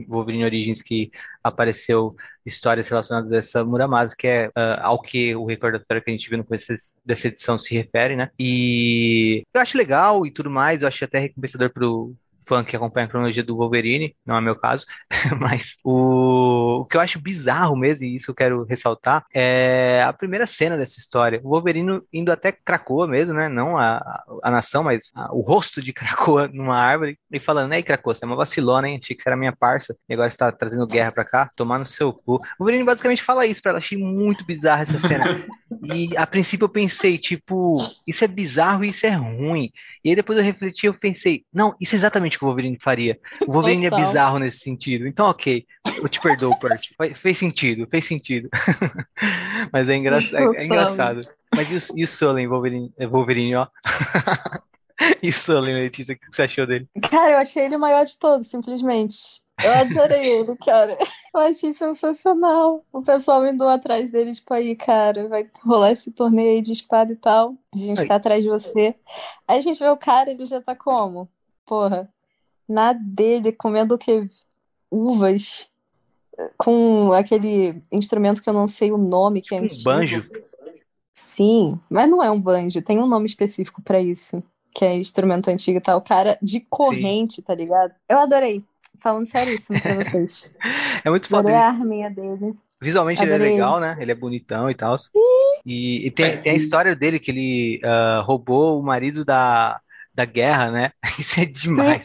Wolverine 0.08 0.44
Origins 0.44 0.82
que 0.82 1.12
apareceu 1.44 2.16
histórias 2.46 2.88
relacionadas 2.90 3.32
a 3.32 3.38
essa 3.38 3.64
Muramasa, 3.64 4.16
que 4.18 4.28
é 4.28 4.48
uh, 4.50 4.82
ao 4.82 5.02
que 5.02 5.36
o 5.36 5.46
recordatório 5.46 6.04
que 6.04 6.10
a 6.10 6.14
gente 6.14 6.28
viu 6.28 6.38
no 6.38 6.44
começo 6.44 6.74
dessa 7.06 7.28
edição 7.28 7.58
se 7.58 7.76
refere, 7.76 8.16
né? 8.16 8.30
E 8.38 9.44
eu 9.54 9.62
acho 9.62 9.78
legal 9.78 10.26
e 10.26 10.32
tudo 10.32 10.50
mais, 10.50 10.82
eu 10.82 10.88
acho 10.88 11.06
até 11.06 11.20
recompensador 11.20 11.70
pro 11.72 12.14
fã 12.50 12.64
que 12.64 12.76
acompanha 12.76 13.06
a 13.06 13.10
cronologia 13.10 13.44
do 13.44 13.56
Wolverine, 13.56 14.16
não 14.26 14.36
é 14.36 14.42
meu 14.42 14.56
caso, 14.56 14.86
mas 15.40 15.76
o, 15.84 16.82
o 16.82 16.86
que 16.86 16.98
eu 16.98 17.02
acho 17.02 17.22
bizarro 17.22 17.76
mesmo, 17.78 18.06
e 18.06 18.16
isso 18.16 18.32
eu 18.32 18.36
quero 18.36 18.64
ressaltar, 18.64 19.24
é 19.34 20.04
a 20.04 20.12
primeira 20.12 20.48
cena 20.48 20.76
dessa 20.76 21.00
história. 21.00 21.40
O 21.44 21.50
Wolverine 21.50 22.02
indo 22.12 22.32
até 22.32 22.52
Krakoa 22.52 23.08
mesmo, 23.08 23.36
né? 23.36 23.48
Não 23.48 23.78
a, 23.78 24.24
a 24.44 24.50
nação, 24.50 24.84
mas 24.84 25.12
a, 25.16 25.32
o 25.32 25.42
rosto 25.42 25.80
de 25.82 25.94
Krakoa 25.94 26.48
numa 26.48 26.76
árvore, 26.76 27.20
e 27.32 27.40
falando, 27.40 27.74
ei, 27.74 27.84
Krakoa, 27.84 28.16
você 28.16 28.26
é 28.26 28.28
uma 28.28 28.36
vacilona, 28.36 28.90
hein? 28.90 29.00
Achei 29.02 29.16
que 29.16 29.22
você 29.22 29.30
era 29.30 29.38
minha 29.38 29.56
parça, 29.56 29.96
e 30.10 30.14
agora 30.14 30.32
você 30.32 30.38
tá 30.38 30.52
trazendo 30.52 30.88
guerra 30.88 31.12
pra 31.12 31.24
cá, 31.24 31.52
tomar 31.56 31.78
no 31.78 31.86
seu 31.86 32.12
cu. 32.12 32.36
O 32.36 32.40
Wolverine 32.60 32.84
basicamente 32.84 33.22
fala 33.22 33.46
isso 33.46 33.62
pra 33.62 33.70
ela, 33.72 33.80
achei 33.80 33.98
muito 33.98 34.44
bizarra 34.44 34.82
essa 34.82 35.00
cena. 35.00 35.46
E 35.84 36.18
a 36.18 36.26
princípio 36.26 36.66
eu 36.66 36.70
pensei, 36.70 37.18
tipo, 37.18 37.78
isso 38.08 38.24
é 38.24 38.28
bizarro 38.28 38.84
e 38.84 38.90
isso 38.90 39.06
é 39.06 39.12
ruim. 39.12 39.72
E 40.04 40.10
aí 40.10 40.16
depois 40.16 40.38
eu 40.38 40.44
refleti 40.44 40.88
eu 40.88 40.94
pensei, 40.94 41.44
não, 41.54 41.76
isso 41.80 41.96
é 41.96 41.98
exatamente 41.98 42.39
que 42.40 42.46
o 42.46 42.48
Wolverine 42.48 42.80
faria. 42.80 43.20
O 43.46 43.52
Wolverine 43.52 43.88
é 43.88 43.90
Total. 43.90 44.04
é 44.04 44.08
bizarro 44.08 44.40
nesse 44.40 44.60
sentido. 44.60 45.06
Então, 45.06 45.28
ok, 45.28 45.66
eu 46.02 46.08
te 46.08 46.20
perdoo, 46.22 46.58
Percy. 46.58 46.96
Fez 47.16 47.38
sentido, 47.38 47.88
fez 47.92 48.06
sentido. 48.06 48.50
Mas 49.72 49.90
é, 49.90 49.96
engra 49.96 50.20
é, 50.20 50.62
é 50.62 50.66
engraçado. 50.66 51.22
Mas 51.54 51.72
e 51.72 51.78
o, 51.78 51.98
e 51.98 52.04
o 52.04 52.08
Sullen, 52.08 52.48
Wolverine, 52.48 52.94
é 52.98 53.06
Wolverine, 53.06 53.56
ó? 53.56 53.68
e 55.22 55.32
Sullen, 55.32 55.76
Letícia, 55.76 56.16
o 56.16 56.18
que 56.18 56.36
você 56.36 56.44
achou 56.44 56.66
dele? 56.66 56.88
Cara, 57.10 57.32
eu 57.32 57.38
achei 57.38 57.66
ele 57.66 57.76
o 57.76 57.80
maior 57.80 58.06
de 58.06 58.18
todos, 58.18 58.48
simplesmente. 58.48 59.42
Eu 59.62 59.74
adorei 59.74 60.26
ele, 60.40 60.56
cara. 60.58 60.98
Eu 61.34 61.42
achei 61.42 61.74
sensacional. 61.74 62.86
O 62.92 63.02
pessoal 63.02 63.46
indo 63.46 63.68
atrás 63.68 64.12
dele, 64.12 64.32
tipo, 64.32 64.54
aí, 64.54 64.76
cara, 64.76 65.28
vai 65.28 65.50
rolar 65.64 65.92
esse 65.92 66.12
torneio 66.12 66.52
aí 66.52 66.62
de 66.62 66.72
espada 66.72 67.12
e 67.12 67.16
tal. 67.16 67.56
A 67.74 67.78
gente 67.78 68.08
tá 68.08 68.16
atrás 68.16 68.42
de 68.42 68.50
você. 68.50 68.96
Aí 69.48 69.60
a 69.60 69.62
gente 69.62 69.80
vê 69.80 69.90
o 69.90 69.98
cara, 69.98 70.32
ele 70.32 70.46
já 70.46 70.62
tá 70.62 70.76
como? 70.76 71.30
Porra, 71.66 72.12
na 72.70 72.94
dele, 72.94 73.52
comendo 73.52 73.96
o 73.96 73.98
que? 73.98 74.30
Uvas. 74.92 75.68
Com 76.58 77.12
aquele 77.12 77.82
instrumento 77.92 78.42
que 78.42 78.50
eu 78.50 78.54
não 78.54 78.68
sei 78.68 78.92
o 78.92 78.98
nome, 78.98 79.42
que 79.42 79.56
é 79.56 79.62
um 79.62 79.68
banjo. 79.84 80.24
Sim, 81.14 81.78
mas 81.90 82.10
não 82.10 82.24
é 82.24 82.32
um 82.32 82.40
banjo, 82.40 82.82
tem 82.82 82.98
um 82.98 83.08
nome 83.08 83.26
específico 83.26 83.82
para 83.82 84.00
isso, 84.00 84.42
que 84.74 84.86
é 84.86 84.96
instrumento 84.96 85.50
antigo 85.50 85.78
e 85.78 85.82
tal. 85.82 85.98
O 85.98 86.04
cara 86.04 86.38
de 86.42 86.62
corrente, 86.62 87.36
Sim. 87.36 87.42
tá 87.42 87.54
ligado? 87.54 87.94
Eu 88.08 88.20
adorei. 88.20 88.64
Falando 89.02 89.28
seríssimo 89.28 89.82
pra 89.82 89.96
vocês. 89.96 90.54
é 91.04 91.10
muito 91.10 91.28
foda. 91.28 91.50
Adorei 91.50 91.58
a 91.58 91.68
arminha 91.68 92.10
dele. 92.10 92.56
Visualmente 92.82 93.22
Adorei. 93.22 93.48
ele 93.48 93.50
é 93.50 93.52
legal, 93.54 93.80
né? 93.80 93.98
Ele 94.00 94.12
é 94.12 94.16
bonitão 94.16 94.70
e 94.70 94.76
tal. 94.76 94.96
E, 95.66 96.08
e 96.08 96.12
tem, 96.12 96.38
tem, 96.38 96.54
a 96.54 96.56
história 96.56 96.96
dele 96.96 97.20
que 97.20 97.32
ele 97.32 97.82
uh, 97.84 98.24
roubou 98.24 98.80
o 98.80 98.84
marido 98.84 99.26
da, 99.26 99.82
da 100.14 100.24
guerra, 100.24 100.72
né? 100.72 100.92
Isso 101.20 101.40
é 101.40 101.46
demais. 101.46 102.04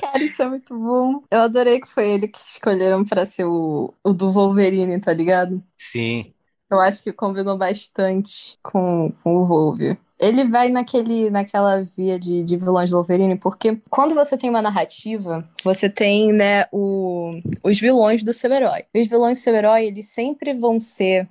Cara, 0.00 0.24
isso 0.24 0.42
é 0.42 0.48
muito 0.48 0.76
bom. 0.76 1.22
Eu 1.30 1.40
adorei 1.40 1.78
que 1.78 1.88
foi 1.88 2.08
ele 2.08 2.28
que 2.28 2.38
escolheram 2.38 3.04
para 3.04 3.26
ser 3.26 3.44
o, 3.44 3.92
o 4.02 4.12
do 4.12 4.32
Wolverine, 4.32 4.98
tá 4.98 5.12
ligado? 5.12 5.62
Sim. 5.78 6.32
Eu 6.70 6.80
acho 6.80 7.02
que 7.02 7.12
combinou 7.12 7.58
bastante 7.58 8.58
com, 8.62 9.12
com 9.22 9.36
o 9.36 9.46
Wolverine. 9.46 9.98
Ele 10.18 10.44
vai 10.44 10.68
naquele, 10.68 11.30
naquela 11.30 11.82
via 11.96 12.18
de, 12.18 12.44
de 12.44 12.56
vilões 12.56 12.90
do 12.90 12.96
Wolverine, 12.96 13.36
porque 13.36 13.80
quando 13.88 14.14
você 14.14 14.36
tem 14.36 14.50
uma 14.50 14.60
narrativa, 14.60 15.48
você 15.64 15.88
tem, 15.88 16.30
né, 16.32 16.66
o, 16.70 17.40
os 17.64 17.80
vilões 17.80 18.22
do 18.22 18.32
seu 18.32 18.52
herói. 18.52 18.84
Os 18.94 19.06
vilões 19.06 19.38
do 19.38 19.42
seu 19.42 19.54
herói, 19.54 19.86
eles 19.86 20.06
sempre 20.10 20.52
vão 20.52 20.78
ser. 20.78 21.26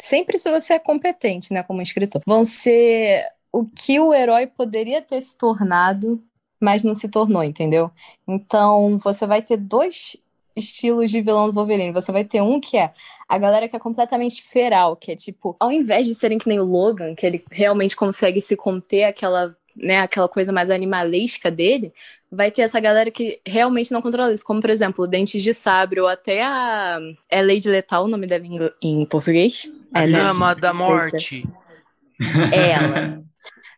Sempre 0.00 0.38
se 0.38 0.50
você 0.50 0.74
é 0.74 0.78
competente, 0.78 1.52
né, 1.52 1.62
como 1.62 1.80
escritor, 1.80 2.20
vão 2.26 2.44
ser 2.44 3.24
o 3.50 3.64
que 3.64 3.98
o 3.98 4.12
herói 4.12 4.46
poderia 4.46 5.00
ter 5.00 5.22
se 5.22 5.36
tornado, 5.38 6.22
mas 6.60 6.82
não 6.82 6.94
se 6.94 7.08
tornou, 7.08 7.42
entendeu? 7.42 7.90
Então, 8.26 8.98
você 8.98 9.26
vai 9.26 9.42
ter 9.42 9.56
dois 9.56 10.16
estilos 10.56 11.10
de 11.10 11.20
vilão 11.20 11.48
do 11.48 11.52
Wolverine. 11.52 11.92
Você 11.92 12.10
vai 12.10 12.24
ter 12.24 12.40
um 12.40 12.58
que 12.58 12.78
é 12.78 12.92
a 13.28 13.38
galera 13.38 13.68
que 13.68 13.76
é 13.76 13.78
completamente 13.78 14.42
feral, 14.42 14.96
que 14.96 15.12
é 15.12 15.16
tipo, 15.16 15.54
ao 15.60 15.70
invés 15.70 16.06
de 16.06 16.14
serem 16.14 16.38
que 16.38 16.48
nem 16.48 16.58
o 16.58 16.64
Logan, 16.64 17.14
que 17.14 17.26
ele 17.26 17.44
realmente 17.50 17.94
consegue 17.94 18.40
se 18.40 18.56
conter 18.56 19.04
aquela, 19.04 19.54
né, 19.76 20.00
aquela 20.00 20.28
coisa 20.28 20.50
mais 20.52 20.70
animalesca 20.70 21.50
dele, 21.50 21.92
vai 22.32 22.50
ter 22.50 22.62
essa 22.62 22.80
galera 22.80 23.10
que 23.10 23.38
realmente 23.46 23.92
não 23.92 24.00
controla 24.02 24.32
isso, 24.32 24.44
como 24.44 24.60
por 24.60 24.70
exemplo, 24.70 25.06
Dentes 25.06 25.42
de 25.42 25.52
Sabre 25.52 26.00
ou 26.00 26.08
até 26.08 26.42
a 26.42 26.98
é 27.28 27.42
Lady 27.42 27.68
Letal, 27.68 28.04
o 28.04 28.08
nome 28.08 28.26
dela 28.26 28.44
em, 28.44 28.70
em 28.82 29.06
português? 29.06 29.70
A 29.92 30.04
é, 30.04 30.08
Dama 30.08 30.54
né? 30.54 30.60
da 30.60 30.72
Morte. 30.72 31.46
Ela. 32.52 33.25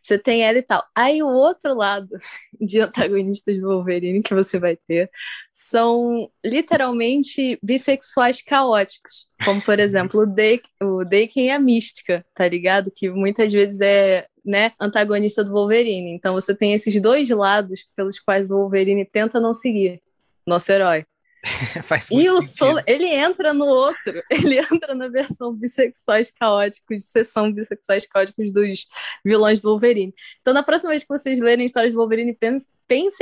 Você 0.09 0.17
tem 0.17 0.41
ela 0.41 0.57
e 0.57 0.63
tal. 0.63 0.83
Aí 0.95 1.21
o 1.21 1.27
outro 1.27 1.75
lado 1.75 2.09
de 2.59 2.79
antagonistas 2.79 3.61
do 3.61 3.67
Wolverine 3.67 4.23
que 4.23 4.33
você 4.33 4.57
vai 4.57 4.75
ter 4.75 5.09
são 5.53 6.27
literalmente 6.43 7.59
bissexuais 7.61 8.41
caóticos. 8.41 9.29
Como, 9.45 9.61
por 9.61 9.79
exemplo, 9.79 10.21
o, 10.21 10.25
Dake, 10.27 10.67
o 10.81 11.03
Daken 11.03 11.45
e 11.45 11.49
a 11.51 11.59
Mística, 11.59 12.25
tá 12.33 12.47
ligado? 12.47 12.91
Que 12.93 13.07
muitas 13.11 13.53
vezes 13.53 13.79
é 13.81 14.25
né, 14.43 14.71
antagonista 14.81 15.43
do 15.43 15.51
Wolverine. 15.51 16.09
Então 16.11 16.33
você 16.33 16.55
tem 16.55 16.73
esses 16.73 16.99
dois 16.99 17.29
lados 17.29 17.87
pelos 17.95 18.19
quais 18.19 18.49
o 18.49 18.55
Wolverine 18.55 19.05
tenta 19.05 19.39
não 19.39 19.53
seguir 19.53 20.01
nosso 20.43 20.71
herói. 20.71 21.05
e 22.11 22.29
o 22.29 22.41
Solo, 22.41 22.81
ele 22.85 23.07
entra 23.07 23.53
no 23.53 23.65
outro, 23.65 24.21
ele 24.29 24.59
entra 24.59 24.93
na 24.93 25.07
versão 25.07 25.53
bissexuais 25.53 26.31
caóticos, 26.31 27.03
sessão 27.05 27.51
bissexuais 27.51 28.05
caóticos 28.05 28.51
dos 28.51 28.87
vilões 29.23 29.61
do 29.61 29.69
Wolverine. 29.69 30.13
Então, 30.41 30.53
na 30.53 30.63
próxima 30.63 30.89
vez 30.89 31.03
que 31.03 31.09
vocês 31.09 31.39
lerem 31.39 31.65
histórias 31.65 31.93
do 31.93 31.99
Wolverine, 31.99 32.33
pensem 32.33 32.71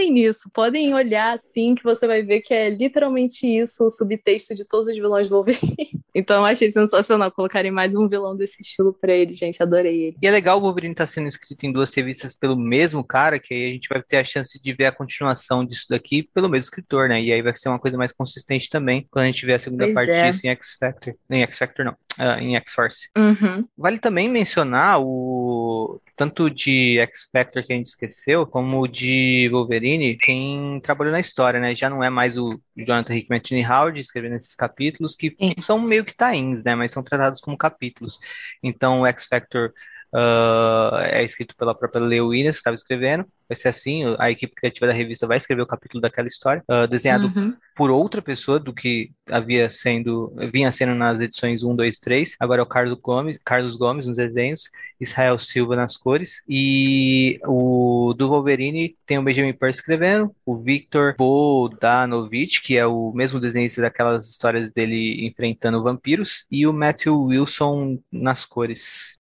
nisso, 0.10 0.49
podem 0.53 0.94
olhar 0.94 1.34
assim 1.34 1.76
que 1.76 1.84
você 1.84 2.07
vai 2.07 2.23
ver 2.23 2.41
que 2.41 2.53
é 2.53 2.69
literalmente 2.69 3.45
isso 3.45 3.85
o 3.85 3.89
subtexto 3.89 4.56
de 4.56 4.65
todos 4.65 4.88
os 4.88 4.95
vilões 4.95 5.27
do 5.27 5.35
Wolverine. 5.35 5.76
então, 6.15 6.38
eu 6.38 6.45
achei 6.45 6.72
sensacional 6.72 7.31
colocarem 7.31 7.72
mais 7.72 7.95
um 7.95 8.07
vilão 8.07 8.35
desse 8.35 8.61
estilo 8.61 8.94
pra 8.94 9.14
ele, 9.14 9.34
gente, 9.34 9.61
adorei 9.61 10.07
ele. 10.07 10.18
E 10.22 10.27
é 10.27 10.31
legal 10.31 10.57
o 10.57 10.61
Wolverine 10.61 10.94
estar 10.94 11.06
tá 11.06 11.11
sendo 11.11 11.27
escrito 11.27 11.65
em 11.65 11.72
duas 11.72 11.94
revistas 11.94 12.35
pelo 12.35 12.56
mesmo 12.56 13.03
cara, 13.03 13.39
que 13.39 13.53
aí 13.53 13.69
a 13.69 13.73
gente 13.73 13.89
vai 13.89 14.02
ter 14.02 14.18
a 14.18 14.23
chance 14.26 14.60
de 14.61 14.73
ver 14.73 14.85
a 14.85 14.91
continuação 14.91 15.65
disso 15.65 15.88
daqui 15.89 16.23
pelo 16.23 16.49
mesmo 16.49 16.64
escritor, 16.64 17.10
né? 17.10 17.22
E 17.22 17.31
aí 17.31 17.41
vai 17.41 17.56
ser 17.56 17.69
uma 17.69 17.80
coisa 17.80 17.98
mais 17.98 18.11
consistente 18.11 18.69
também 18.69 19.07
quando 19.11 19.23
a 19.23 19.27
gente 19.27 19.45
vê 19.45 19.53
a 19.53 19.60
segunda 19.60 19.85
pois 19.85 19.94
parte 19.94 20.11
é. 20.11 20.31
disso 20.31 20.45
em 20.45 20.49
X 20.49 20.77
Factor. 20.80 21.14
Nem 21.30 21.44
X 21.44 21.57
Factor, 21.57 21.85
não. 21.85 21.95
Uh, 22.18 22.39
em 22.39 22.56
X-Force. 22.56 23.10
Uhum. 23.15 23.68
Vale 23.77 23.99
também 23.99 24.27
mencionar 24.27 24.99
o 24.99 26.02
tanto 26.15 26.49
de 26.49 26.98
X 26.99 27.30
Factor 27.31 27.64
que 27.64 27.72
a 27.72 27.76
gente 27.76 27.88
esqueceu, 27.88 28.48
como 28.48 28.88
de 28.88 29.48
Wolverine, 29.52 30.18
quem 30.18 30.80
trabalhou 30.81 31.11
na 31.11 31.19
história, 31.19 31.60
né? 31.60 31.76
Já 31.76 31.89
não 31.89 32.03
é 32.03 32.10
mais 32.10 32.35
o 32.35 32.60
Jonathan 32.76 33.15
Hickman 33.15 33.41
e 33.52 33.65
Howard 33.65 33.99
escrevendo 33.99 34.35
esses 34.35 34.56
capítulos, 34.56 35.15
que 35.15 35.35
Sim. 35.39 35.53
são 35.61 35.80
meio 35.80 36.03
que 36.03 36.15
tains, 36.15 36.64
né? 36.64 36.73
Mas 36.73 36.91
são 36.91 37.03
tratados 37.03 37.39
como 37.39 37.56
capítulos. 37.56 38.19
Então, 38.64 39.02
o 39.02 39.07
X 39.07 39.26
Factor 39.26 39.72
Uh, 40.14 40.96
é 41.02 41.24
escrito 41.24 41.56
pela 41.56 41.76
própria 41.76 42.02
Leo 42.02 42.28
Williams, 42.28 42.58
que 42.58 42.62
estava 42.62 42.76
escrevendo. 42.76 43.26
Vai 43.48 43.58
ser 43.58 43.70
assim: 43.70 44.04
a 44.18 44.32
equipe 44.32 44.56
criativa 44.56 44.88
da 44.88 44.94
revista 44.94 45.28
vai 45.28 45.38
escrever 45.38 45.62
o 45.62 45.68
capítulo 45.68 46.02
daquela 46.02 46.28
história, 46.28 46.64
uh, 46.70 46.88
desenhado 46.88 47.32
uhum. 47.36 47.54
por 47.76 47.90
outra 47.90 48.22
pessoa 48.22 48.60
do 48.60 48.74
que 48.74 49.12
havia 49.30 49.70
sendo, 49.70 50.34
vinha 50.52 50.72
sendo 50.72 50.96
nas 50.96 51.20
edições 51.20 51.64
1, 51.64 51.76
2, 51.76 52.00
3. 52.00 52.36
Agora 52.40 52.62
é 52.62 52.64
o 52.64 52.68
Carlos 52.68 53.00
Gomes, 53.00 53.38
Carlos 53.44 53.76
Gomes 53.76 54.08
nos 54.08 54.18
desenhos, 54.18 54.70
Israel 55.00 55.38
Silva 55.40 55.76
nas 55.76 55.96
cores. 55.96 56.42
E 56.48 57.40
o 57.46 58.14
do 58.18 58.30
Wolverine 58.30 58.96
tem 59.06 59.18
o 59.18 59.24
Benjamin 59.24 59.54
Pearce 59.54 59.80
escrevendo, 59.80 60.34
o 60.46 60.58
Victor 60.58 61.16
Bodanovich, 61.18 62.62
que 62.62 62.78
é 62.78 62.86
o 62.86 63.12
mesmo 63.14 63.40
desenhista 63.40 63.82
daquelas 63.82 64.30
histórias 64.30 64.72
dele 64.72 65.26
enfrentando 65.26 65.84
vampiros, 65.84 66.46
e 66.52 66.66
o 66.66 66.74
Matthew 66.74 67.18
Wilson 67.24 68.00
nas 68.12 68.46
cores. 68.46 69.18